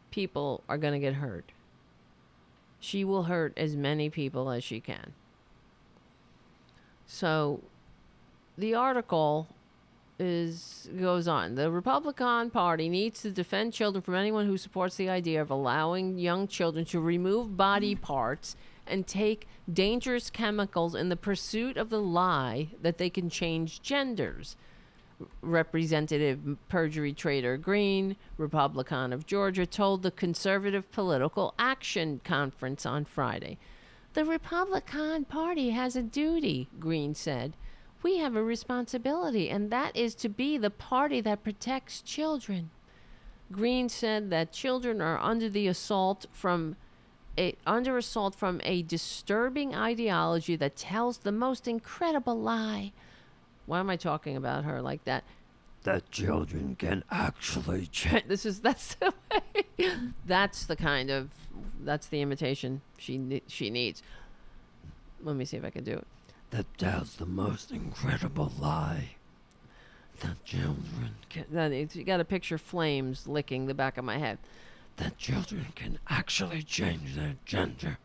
people 0.10 0.64
are 0.70 0.78
going 0.78 0.94
to 0.94 1.00
get 1.00 1.16
hurt. 1.16 1.52
She 2.80 3.04
will 3.04 3.24
hurt 3.24 3.52
as 3.58 3.76
many 3.76 4.10
people 4.10 4.50
as 4.50 4.64
she 4.64 4.80
can. 4.80 5.12
So 7.06 7.60
the 8.58 8.76
article 8.76 9.48
is 10.20 10.90
goes 11.00 11.28
on. 11.28 11.56
The 11.56 11.70
Republican 11.70 12.50
Party 12.50 12.90
needs 12.90 13.22
to 13.22 13.32
defend 13.32 13.74
children 13.74 14.02
from 14.02 14.16
anyone 14.16 14.48
who 14.48 14.58
supports 14.58 14.96
the 14.96 15.10
idea 15.10 15.42
of 15.42 15.52
allowing 15.52 16.18
young 16.18 16.48
children 16.48 16.86
to 16.86 17.00
remove 17.00 17.56
body 17.56 17.96
mm. 17.96 18.02
parts 18.02 18.56
and 18.88 19.06
take 19.06 19.48
dangerous 19.72 20.30
chemicals 20.30 20.96
in 20.96 21.10
the 21.10 21.16
pursuit 21.16 21.78
of 21.78 21.90
the 21.90 22.02
lie 22.02 22.70
that 22.82 22.98
they 22.98 23.10
can 23.10 23.30
change 23.30 23.82
genders. 23.82 24.56
Representative 25.42 26.58
Perjury 26.70 27.12
Trader 27.12 27.58
Greene, 27.58 28.16
Republican 28.38 29.12
of 29.12 29.26
Georgia, 29.26 29.66
told 29.66 30.04
the 30.04 30.12
Conservative 30.12 30.92
Political 30.92 31.54
Action 31.58 32.22
Conference 32.24 32.86
on 32.86 33.04
Friday. 33.04 33.58
The 34.14 34.26
Republican 34.26 35.26
Party 35.26 35.72
has 35.72 35.96
a 35.96 36.02
duty, 36.02 36.70
Greene 36.80 37.16
said. 37.16 37.54
We 38.04 38.18
have 38.20 38.36
a 38.36 38.44
responsibility, 38.44 39.50
and 39.50 39.72
that 39.72 39.96
is 39.96 40.16
to 40.16 40.30
be 40.30 40.58
the 40.58 40.70
party 40.70 41.22
that 41.22 41.44
protects 41.44 42.02
children. 42.02 42.70
Greene 43.52 43.90
said 43.90 44.30
that 44.30 44.52
children 44.52 45.02
are 45.02 45.18
under 45.20 45.50
the 45.50 45.68
assault 45.68 46.26
from 46.32 46.76
a, 47.38 47.56
under 47.66 47.98
assault 47.98 48.36
from 48.36 48.60
a 48.64 48.82
disturbing 48.84 49.76
ideology 49.76 50.56
that 50.56 50.76
tells 50.76 51.20
the 51.20 51.32
most 51.32 51.68
incredible 51.68 52.40
lie. 52.40 52.92
Why 53.66 53.80
am 53.80 53.90
I 53.90 53.96
talking 53.96 54.36
about 54.36 54.64
her 54.64 54.82
like 54.82 55.04
that? 55.06 55.24
That 55.84 56.10
children 56.12 56.76
can 56.76 57.04
actually 57.12 57.88
change. 57.92 58.26
This 58.28 58.46
is 58.46 58.62
that's 58.62 58.96
the 58.96 59.14
way. 59.32 59.92
that's 60.26 60.66
the 60.66 60.76
kind 60.76 61.10
of 61.10 61.30
that's 61.84 62.08
the 62.08 62.22
imitation 62.22 62.82
she 62.98 63.42
she 63.48 63.70
needs. 63.70 64.02
Let 65.22 65.36
me 65.36 65.46
see 65.46 65.58
if 65.58 65.64
I 65.64 65.70
can 65.70 65.84
do 65.84 65.94
it. 65.94 66.08
That 66.52 66.66
tells 66.78 67.16
the 67.16 67.26
most 67.26 67.72
incredible 67.72 68.52
lie. 68.60 69.16
That 70.22 70.44
children 70.46 71.16
can. 71.30 71.90
You 71.94 72.04
got 72.04 72.18
to 72.18 72.26
picture 72.26 72.58
flames 72.58 73.28
licking 73.28 73.68
the 73.68 73.74
back 73.74 73.98
of 73.98 74.06
my 74.06 74.18
head. 74.18 74.40
That 74.96 75.18
children 75.18 75.68
can 75.76 76.00
actually 76.10 76.64
change 76.64 77.16
their 77.16 77.36
gender. 77.46 78.00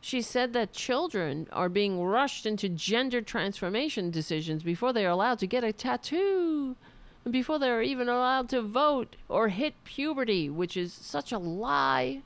She 0.00 0.22
said 0.22 0.52
that 0.52 0.72
children 0.72 1.48
are 1.50 1.68
being 1.68 2.00
rushed 2.00 2.46
into 2.46 2.68
gender 2.68 3.20
transformation 3.20 4.12
decisions 4.12 4.62
before 4.62 4.92
they 4.92 5.04
are 5.04 5.10
allowed 5.10 5.40
to 5.40 5.48
get 5.48 5.64
a 5.64 5.72
tattoo, 5.72 6.76
before 7.28 7.58
they 7.58 7.70
are 7.70 7.82
even 7.82 8.08
allowed 8.08 8.48
to 8.50 8.62
vote 8.62 9.16
or 9.28 9.48
hit 9.48 9.74
puberty, 9.82 10.48
which 10.48 10.76
is 10.76 10.92
such 10.92 11.32
a 11.32 11.38
lie. 11.38 12.22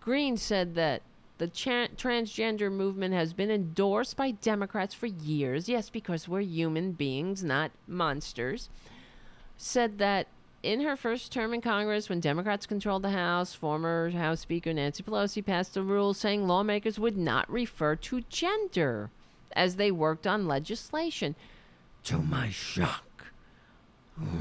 Greene 0.00 0.36
said 0.36 0.76
that 0.76 1.02
the 1.40 1.48
cha- 1.48 1.88
transgender 1.96 2.70
movement 2.70 3.14
has 3.14 3.32
been 3.32 3.50
endorsed 3.50 4.14
by 4.14 4.30
Democrats 4.30 4.92
for 4.92 5.06
years. 5.06 5.70
Yes, 5.70 5.88
because 5.88 6.28
we're 6.28 6.42
human 6.42 6.92
beings, 6.92 7.42
not 7.42 7.70
monsters. 7.88 8.68
Said 9.56 9.96
that 9.98 10.26
in 10.62 10.82
her 10.82 10.96
first 10.96 11.32
term 11.32 11.54
in 11.54 11.62
Congress, 11.62 12.10
when 12.10 12.20
Democrats 12.20 12.66
controlled 12.66 13.02
the 13.02 13.10
House, 13.10 13.54
former 13.54 14.10
House 14.10 14.40
Speaker 14.40 14.74
Nancy 14.74 15.02
Pelosi 15.02 15.42
passed 15.42 15.78
a 15.78 15.82
rule 15.82 16.12
saying 16.12 16.46
lawmakers 16.46 16.98
would 16.98 17.16
not 17.16 17.50
refer 17.50 17.96
to 17.96 18.20
gender 18.28 19.10
as 19.56 19.76
they 19.76 19.90
worked 19.90 20.26
on 20.26 20.46
legislation. 20.46 21.34
To 22.04 22.18
my 22.18 22.50
shock, 22.50 23.32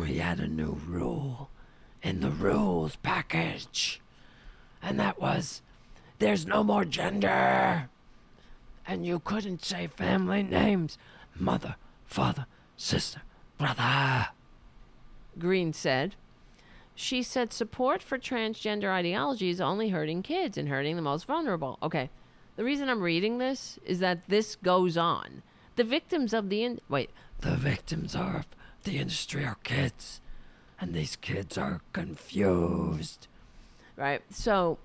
we 0.02 0.18
had 0.18 0.42
a 0.42 0.48
new 0.50 0.82
rule 0.86 1.50
in 2.04 2.20
the 2.20 2.30
rules 2.30 2.98
package, 2.98 4.02
and 4.84 5.00
that 5.00 5.22
was 5.22 5.62
there's 6.20 6.46
no 6.46 6.64
more 6.64 6.86
gender. 6.86 7.90
And 8.86 9.06
you 9.06 9.20
couldn't 9.20 9.64
say 9.64 9.88
family 9.88 10.44
names 10.44 10.98
mother, 11.36 11.76
father, 12.06 12.46
sister, 12.76 13.22
brother. 13.58 14.28
Greene 15.38 15.74
said. 15.74 16.16
She 16.96 17.24
said 17.24 17.54
support 17.54 18.04
for 18.04 18.18
transgender 18.18 18.90
ideology 18.90 19.50
is 19.50 19.62
only 19.62 19.90
hurting 19.90 20.22
kids 20.22 20.58
and 20.58 20.68
hurting 20.68 20.98
the 20.98 21.02
most 21.02 21.26
vulnerable. 21.26 21.80
Okay. 21.82 22.10
The 22.58 22.66
reason 22.66 22.90
I'm 22.90 23.02
reading 23.02 23.38
this 23.38 23.80
is 23.86 24.00
that 24.00 24.28
this 24.28 24.58
goes 24.58 24.98
on. 24.98 25.44
The 25.78 25.86
victims 25.86 26.34
of 26.34 26.50
the 26.50 26.64
in- 26.64 26.82
wait, 26.90 27.10
the 27.40 27.56
victims 27.56 28.16
of 28.16 28.48
the 28.84 28.98
industry 28.98 29.46
are 29.46 29.56
kids, 29.64 30.20
and 30.82 30.94
these 30.94 31.16
kids 31.16 31.58
are 31.58 31.80
confused. 31.94 33.28
Right. 33.96 34.22
So, 34.30 34.78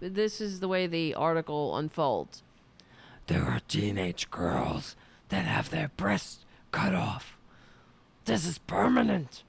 this 0.00 0.40
is 0.40 0.60
the 0.60 0.68
way 0.68 0.86
the 0.86 1.14
article 1.14 1.76
unfolds. 1.76 2.42
There 3.26 3.44
are 3.44 3.60
teenage 3.68 4.30
girls 4.30 4.96
that 5.28 5.44
have 5.44 5.70
their 5.70 5.90
breasts 5.96 6.44
cut 6.70 6.94
off. 6.94 7.36
This 8.24 8.46
is 8.46 8.58
permanent 8.58 9.44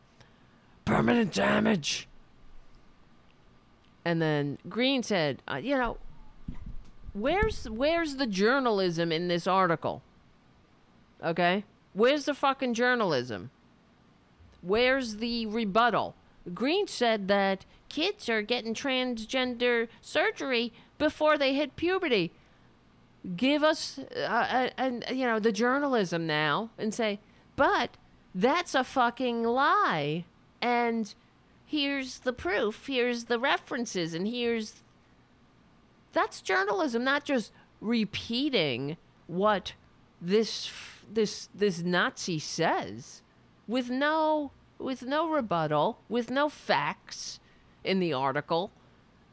permanent 0.88 1.34
damage. 1.34 2.07
And 4.06 4.22
then 4.22 4.57
Greene 4.69 5.03
said, 5.03 5.44
uh, 5.52 5.57
you 5.57 5.78
know, 5.78 5.98
where's 7.14 7.69
where's 7.69 8.15
the 8.15 8.26
journalism 8.26 9.11
in 9.11 9.28
this 9.28 9.45
article? 9.45 10.02
Okay? 11.24 11.65
Where's 11.94 12.26
the 12.26 12.34
fucking 12.34 12.74
journalism? 12.74 13.52
Where's 14.61 15.18
the 15.18 15.45
rebuttal? 15.45 16.15
Greene 16.53 16.88
said 16.88 17.28
that 17.28 17.65
kids 17.89 18.30
are 18.30 18.41
getting 18.41 18.73
transgender 18.73 19.88
surgery 20.01 20.73
before 20.97 21.38
they 21.38 21.53
hit 21.53 21.76
puberty. 21.76 22.31
Give 23.35 23.64
us, 23.64 23.99
uh, 24.15 24.69
uh, 24.77 24.91
you 25.11 25.26
know, 25.26 25.39
the 25.39 25.51
journalism 25.51 26.26
now 26.26 26.69
and 26.77 26.93
say, 26.93 27.19
but 27.55 27.97
that's 28.34 28.76
a 28.76 28.84
fucking 28.84 29.43
lie. 29.43 30.26
And 30.61 31.14
here's 31.65 32.19
the 32.19 32.34
proof. 32.34 32.88
Here's 32.88 33.26
the 33.26 33.39
references. 33.39 34.14
And 34.14 34.27
here's 34.27 34.81
that's 36.14 36.41
journalism 36.41 37.03
not 37.03 37.26
just 37.26 37.51
repeating 37.81 38.97
what 39.27 39.73
this 40.22 40.72
this 41.11 41.49
this 41.53 41.84
nazi 41.84 42.39
says 42.39 43.22
with 43.68 43.89
no 43.89 44.51
with 44.80 45.03
no 45.03 45.30
rebuttal 45.30 45.99
with 46.09 46.31
no 46.31 46.49
facts 46.49 47.39
in 47.88 47.99
the 47.99 48.14
article 48.14 48.72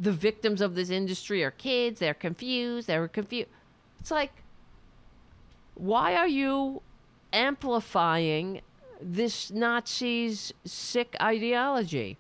the 0.01 0.13
victims 0.13 0.61
of 0.61 0.75
this 0.75 0.91
industry 0.91 1.45
are 1.45 1.51
kids 1.51 2.01
they're 2.01 2.15
confused 2.15 2.87
they're 2.87 3.09
confused 3.09 3.49
it's 4.01 4.11
like 4.11 4.33
why 5.75 6.15
are 6.15 6.29
you 6.29 6.81
amplifying 7.33 8.61
this 9.05 9.51
Nazi's 9.51 10.53
sick 10.65 11.15
ideology. 11.21 12.17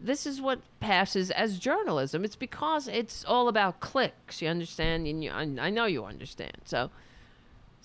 This 0.00 0.26
is 0.26 0.40
what 0.40 0.60
passes 0.80 1.30
as 1.30 1.58
journalism. 1.58 2.24
It's 2.24 2.36
because 2.36 2.88
it's 2.88 3.24
all 3.24 3.48
about 3.48 3.80
clicks. 3.80 4.42
You 4.42 4.48
understand? 4.48 5.06
And 5.06 5.22
you, 5.22 5.30
I 5.30 5.44
know 5.44 5.84
you 5.84 6.04
understand. 6.04 6.56
So, 6.64 6.90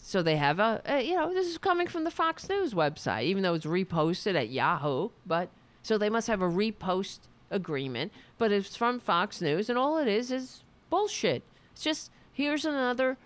so 0.07 0.23
they 0.23 0.37
have 0.37 0.57
a, 0.59 0.81
a, 0.85 1.01
you 1.01 1.17
know, 1.17 1.33
this 1.33 1.47
is 1.47 1.57
coming 1.57 1.85
from 1.85 2.05
the 2.05 2.11
Fox 2.11 2.47
News 2.47 2.73
website, 2.73 3.23
even 3.23 3.43
though 3.43 3.55
it's 3.55 3.65
reposted 3.65 4.35
at 4.35 4.47
Yahoo. 4.47 5.09
But 5.25 5.49
so 5.83 5.97
they 5.97 6.09
must 6.09 6.27
have 6.27 6.41
a 6.41 6.47
repost 6.47 7.19
agreement. 7.51 8.13
But 8.37 8.53
it's 8.53 8.77
from 8.77 9.01
Fox 9.01 9.41
News, 9.41 9.69
and 9.69 9.77
all 9.77 9.97
it 9.97 10.07
is 10.07 10.31
is 10.31 10.63
bullshit. 10.89 11.43
It's 11.73 11.83
just 11.83 12.09
here's 12.31 12.63
another 12.63 13.17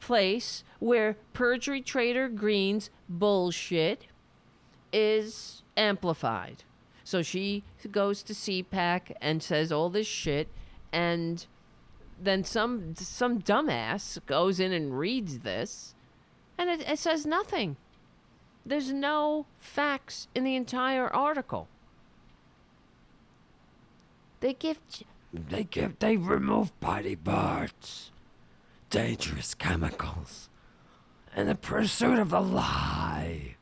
place 0.00 0.64
where 0.78 1.18
perjury 1.34 1.82
trader 1.82 2.30
Greene's 2.30 2.88
bullshit 3.06 4.06
is 4.94 5.62
amplified. 5.76 6.64
So 7.04 7.20
she 7.20 7.62
goes 7.90 8.22
to 8.22 8.32
CPAC 8.32 9.12
and 9.20 9.42
says 9.42 9.70
all 9.70 9.90
this 9.90 10.06
shit, 10.06 10.48
and 10.94 11.44
then 12.22 12.44
some 12.44 12.94
some 12.96 13.40
dumbass 13.40 14.18
goes 14.26 14.60
in 14.60 14.72
and 14.72 14.98
reads 14.98 15.40
this, 15.40 15.94
and 16.58 16.68
it, 16.70 16.88
it 16.88 16.98
says 16.98 17.26
nothing. 17.26 17.76
There's 18.64 18.92
no 18.92 19.46
facts 19.58 20.28
in 20.34 20.44
the 20.44 20.54
entire 20.54 21.08
article. 21.08 21.68
They 24.40 24.54
give. 24.54 24.78
They 25.32 25.64
give. 25.64 25.98
They 25.98 26.16
remove 26.16 26.78
body 26.80 27.16
parts 27.16 28.10
dangerous 28.90 29.54
chemicals 29.54 30.48
in 31.36 31.46
the 31.46 31.54
pursuit 31.54 32.18
of 32.18 32.30
the 32.30 32.40
lie 32.40 33.56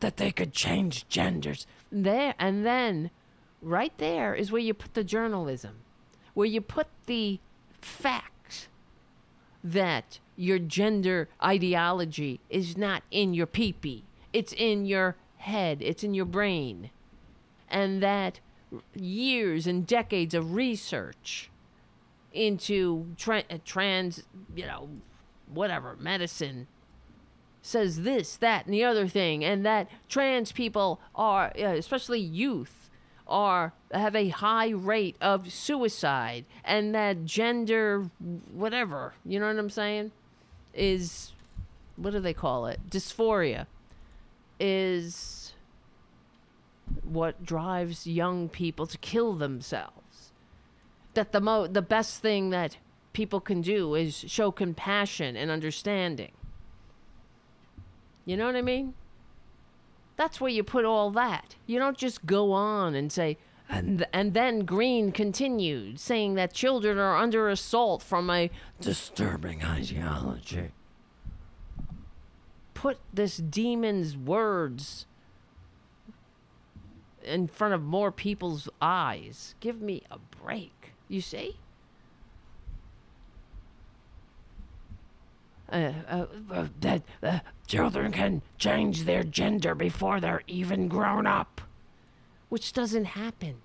that 0.00 0.18
they 0.18 0.30
could 0.30 0.52
change 0.52 1.08
genders. 1.08 1.66
There 1.90 2.34
and 2.38 2.64
then 2.64 3.10
right 3.62 3.96
there 3.96 4.34
is 4.34 4.52
where 4.52 4.60
you 4.60 4.74
put 4.74 4.92
the 4.94 5.04
journalism, 5.04 5.76
where 6.34 6.46
you 6.46 6.60
put 6.60 6.88
the 7.06 7.40
facts 7.80 8.68
that 9.62 10.18
your 10.36 10.58
gender 10.58 11.28
ideology 11.42 12.40
is 12.50 12.76
not 12.76 13.02
in 13.10 13.32
your 13.32 13.46
peepee. 13.46 14.02
It's 14.32 14.52
in 14.52 14.84
your 14.84 15.16
head, 15.38 15.78
it's 15.80 16.04
in 16.04 16.12
your 16.12 16.26
brain. 16.26 16.90
And 17.70 18.02
that 18.02 18.40
years 18.94 19.66
and 19.66 19.86
decades 19.86 20.34
of 20.34 20.54
research 20.54 21.50
into 22.32 23.06
tra- 23.16 23.44
trans, 23.64 24.24
you 24.54 24.66
know, 24.66 24.88
whatever, 25.46 25.96
medicine 25.98 26.66
says 27.62 28.02
this, 28.02 28.36
that, 28.36 28.66
and 28.66 28.74
the 28.74 28.84
other 28.84 29.08
thing, 29.08 29.42
and 29.44 29.64
that 29.64 29.88
trans 30.08 30.52
people 30.52 31.00
are, 31.14 31.52
uh, 31.58 31.68
especially 31.68 32.20
youth, 32.20 32.83
are 33.26 33.72
have 33.92 34.14
a 34.14 34.28
high 34.28 34.68
rate 34.68 35.16
of 35.20 35.52
suicide, 35.52 36.44
and 36.64 36.94
that 36.94 37.24
gender, 37.24 38.10
whatever, 38.52 39.14
you 39.24 39.38
know 39.40 39.46
what 39.46 39.58
I'm 39.58 39.70
saying, 39.70 40.12
is 40.74 41.32
what 41.96 42.12
do 42.12 42.20
they 42.20 42.34
call 42.34 42.66
it? 42.66 42.80
Dysphoria 42.90 43.66
is 44.58 45.52
what 47.02 47.44
drives 47.44 48.06
young 48.06 48.48
people 48.48 48.86
to 48.86 48.98
kill 48.98 49.34
themselves. 49.34 50.32
That 51.14 51.32
the 51.32 51.40
mo 51.40 51.66
the 51.66 51.82
best 51.82 52.20
thing 52.20 52.50
that 52.50 52.76
people 53.12 53.40
can 53.40 53.60
do 53.60 53.94
is 53.94 54.24
show 54.26 54.50
compassion 54.50 55.36
and 55.36 55.50
understanding. 55.50 56.32
You 58.26 58.36
know 58.36 58.46
what 58.46 58.56
I 58.56 58.62
mean? 58.62 58.94
That's 60.16 60.40
where 60.40 60.50
you 60.50 60.62
put 60.62 60.84
all 60.84 61.10
that. 61.12 61.56
You 61.66 61.78
don't 61.78 61.96
just 61.98 62.24
go 62.24 62.52
on 62.52 62.94
and 62.94 63.10
say, 63.10 63.36
and, 63.68 64.06
and 64.12 64.34
then 64.34 64.64
Greene 64.64 65.10
continued, 65.10 65.98
saying 65.98 66.34
that 66.34 66.52
children 66.52 66.98
are 66.98 67.16
under 67.16 67.48
assault 67.48 68.02
from 68.02 68.30
a 68.30 68.50
disturbing 68.80 69.64
ideology. 69.64 70.70
Put 72.74 72.98
this 73.12 73.38
demon's 73.38 74.16
words 74.16 75.06
in 77.24 77.48
front 77.48 77.74
of 77.74 77.82
more 77.82 78.12
people's 78.12 78.68
eyes. 78.80 79.54
Give 79.60 79.80
me 79.80 80.02
a 80.10 80.18
break. 80.18 80.92
You 81.08 81.22
see? 81.22 81.56
Uh, 81.56 81.60
uh, 85.16 85.53
uh, 85.53 85.53
Uh, 85.72 85.92
uh, 86.08 86.26
uh, 86.52 86.66
that 86.80 87.02
uh, 87.22 87.38
children 87.66 88.12
can 88.12 88.42
change 88.58 89.04
their 89.04 89.24
gender 89.24 89.74
before 89.74 90.20
they're 90.20 90.42
even 90.46 90.88
grown 90.88 91.26
up. 91.26 91.60
Which 92.50 92.72
doesn't 92.72 93.06
happen. 93.06 93.56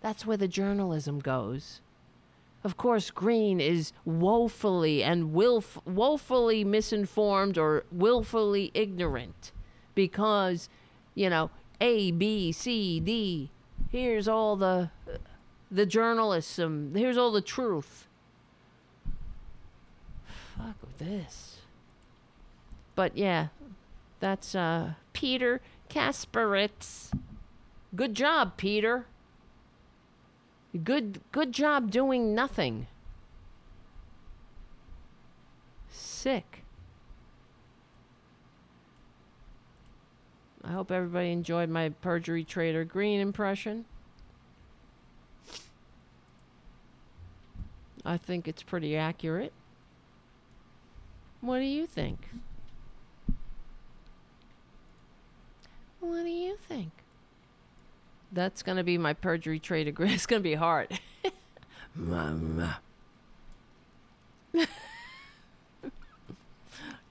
That's 0.00 0.26
where 0.26 0.36
the 0.36 0.48
journalism 0.48 1.20
goes. 1.20 1.80
Of 2.62 2.76
course, 2.76 3.10
Greene 3.10 3.60
is 3.60 3.92
woefully 4.04 5.02
and 5.02 5.32
wilf- 5.32 5.78
woefully 5.86 6.64
misinformed 6.64 7.56
or 7.56 7.84
willfully 7.90 8.70
ignorant 8.74 9.52
because, 9.94 10.68
you 11.14 11.30
know, 11.30 11.50
A, 11.80 12.10
B, 12.10 12.52
C, 12.52 13.00
D. 13.00 13.50
Here's 13.88 14.28
all 14.28 14.56
the 14.56 14.90
the 15.70 15.86
journalism. 15.86 16.92
Here's 16.94 17.16
all 17.16 17.30
the 17.30 17.40
truth. 17.40 18.08
Fuck 20.60 20.76
with 20.82 20.98
this. 20.98 21.58
But 22.94 23.16
yeah, 23.16 23.48
that's 24.18 24.54
uh 24.54 24.94
Peter 25.12 25.60
Kasparitz. 25.88 27.12
Good 27.96 28.14
job, 28.14 28.56
Peter. 28.56 29.06
Good 30.84 31.20
good 31.32 31.52
job 31.52 31.90
doing 31.90 32.34
nothing. 32.34 32.88
Sick. 35.88 36.62
I 40.62 40.72
hope 40.72 40.92
everybody 40.92 41.32
enjoyed 41.32 41.70
my 41.70 41.88
perjury 41.88 42.44
trader 42.44 42.84
Greene 42.84 43.20
impression. 43.20 43.86
I 48.04 48.18
think 48.18 48.46
it's 48.46 48.62
pretty 48.62 48.94
accurate. 48.94 49.54
What 51.40 51.58
do 51.58 51.64
you 51.64 51.86
think? 51.86 52.28
What 56.00 56.22
do 56.22 56.30
you 56.30 56.56
think? 56.56 56.90
That's 58.32 58.62
gonna 58.62 58.84
be 58.84 58.98
my 58.98 59.12
perjury 59.12 59.58
trade 59.58 59.88
agreement. 59.88 60.14
It's 60.16 60.26
gonna 60.26 60.40
be 60.40 60.54
hard. 60.54 60.98
Mama. 61.94 62.80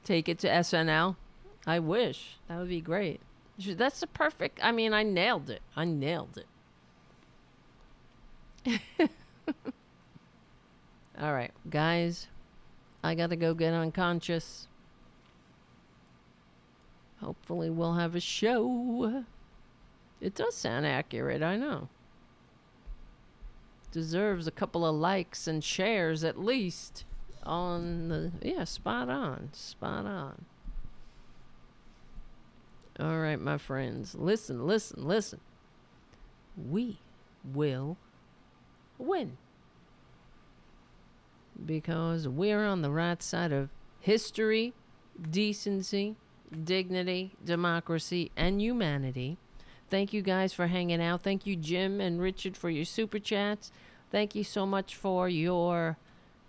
Take 0.03 0.27
it 0.27 0.39
to 0.39 0.47
SNL. 0.47 1.15
I 1.67 1.77
wish 1.79 2.37
that 2.47 2.57
would 2.57 2.69
be 2.69 2.81
great. 2.81 3.21
That's 3.59 3.99
the 3.99 4.07
perfect. 4.07 4.59
I 4.63 4.71
mean, 4.71 4.93
I 4.93 5.03
nailed 5.03 5.49
it. 5.49 5.61
I 5.75 5.85
nailed 5.85 6.39
it. 8.65 8.81
All 11.21 11.33
right, 11.33 11.51
guys. 11.69 12.27
I 13.03 13.15
gotta 13.15 13.35
go 13.35 13.53
get 13.53 13.73
unconscious. 13.73 14.67
Hopefully, 17.21 17.69
we'll 17.69 17.95
have 17.95 18.15
a 18.15 18.19
show. 18.19 19.23
It 20.21 20.35
does 20.35 20.55
sound 20.55 20.85
accurate, 20.85 21.41
I 21.41 21.57
know. 21.57 21.89
Deserves 23.91 24.47
a 24.47 24.51
couple 24.51 24.85
of 24.85 24.95
likes 24.95 25.47
and 25.47 25.63
shares 25.63 26.23
at 26.23 26.39
least 26.39 27.05
on 27.43 28.09
the. 28.09 28.31
Yeah, 28.41 28.65
spot 28.65 29.09
on. 29.09 29.49
Spot 29.53 30.05
on. 30.05 30.45
All 32.99 33.19
right, 33.19 33.39
my 33.39 33.57
friends. 33.57 34.13
Listen, 34.13 34.67
listen, 34.67 35.07
listen. 35.07 35.39
We 36.69 36.99
will 37.53 37.97
win. 38.97 39.37
Because 41.65 42.27
we're 42.27 42.65
on 42.65 42.81
the 42.81 42.91
right 42.91 43.21
side 43.21 43.51
of 43.51 43.71
history, 43.99 44.73
decency, 45.29 46.15
dignity, 46.63 47.35
democracy, 47.43 48.31
and 48.35 48.61
humanity. 48.61 49.37
Thank 49.89 50.13
you 50.13 50.21
guys 50.21 50.53
for 50.53 50.67
hanging 50.67 51.01
out. 51.01 51.21
Thank 51.21 51.45
you, 51.45 51.55
Jim 51.55 51.99
and 51.99 52.21
Richard, 52.21 52.55
for 52.55 52.69
your 52.69 52.85
super 52.85 53.19
chats. 53.19 53.71
Thank 54.11 54.35
you 54.35 54.43
so 54.43 54.65
much 54.65 54.95
for 54.95 55.27
your 55.29 55.97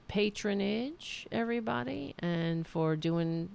patronage, 0.09 1.27
everybody, 1.31 2.15
and 2.19 2.67
for 2.67 2.97
doing, 2.97 3.51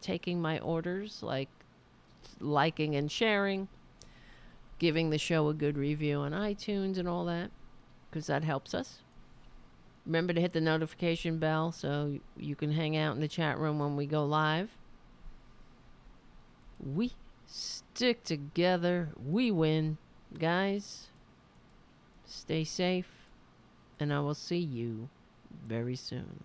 taking 0.00 0.40
my 0.40 0.58
orders, 0.58 1.22
like 1.22 1.48
liking 2.40 2.96
and 2.96 3.10
sharing, 3.10 3.68
giving 4.78 5.10
the 5.10 5.18
show 5.18 5.48
a 5.48 5.54
good 5.54 5.78
review 5.78 6.18
on 6.18 6.32
iTunes 6.32 6.98
and 6.98 7.08
all 7.08 7.24
that, 7.24 7.50
because 8.10 8.26
that 8.26 8.44
helps 8.44 8.74
us. 8.74 9.00
Remember 10.06 10.32
to 10.32 10.40
hit 10.40 10.52
the 10.52 10.60
notification 10.60 11.38
bell 11.38 11.72
so 11.72 12.20
you 12.36 12.54
can 12.54 12.70
hang 12.72 12.96
out 12.96 13.16
in 13.16 13.20
the 13.20 13.28
chat 13.28 13.58
room 13.58 13.80
when 13.80 13.96
we 13.96 14.06
go 14.06 14.24
live. 14.24 14.70
We 16.78 17.12
stick 17.46 18.22
together. 18.22 19.10
We 19.24 19.50
win. 19.50 19.98
Guys, 20.38 21.08
stay 22.24 22.62
safe, 22.64 23.10
and 23.98 24.12
I 24.12 24.20
will 24.20 24.34
see 24.34 24.58
you 24.58 25.08
very 25.66 25.96
soon. 25.96 26.44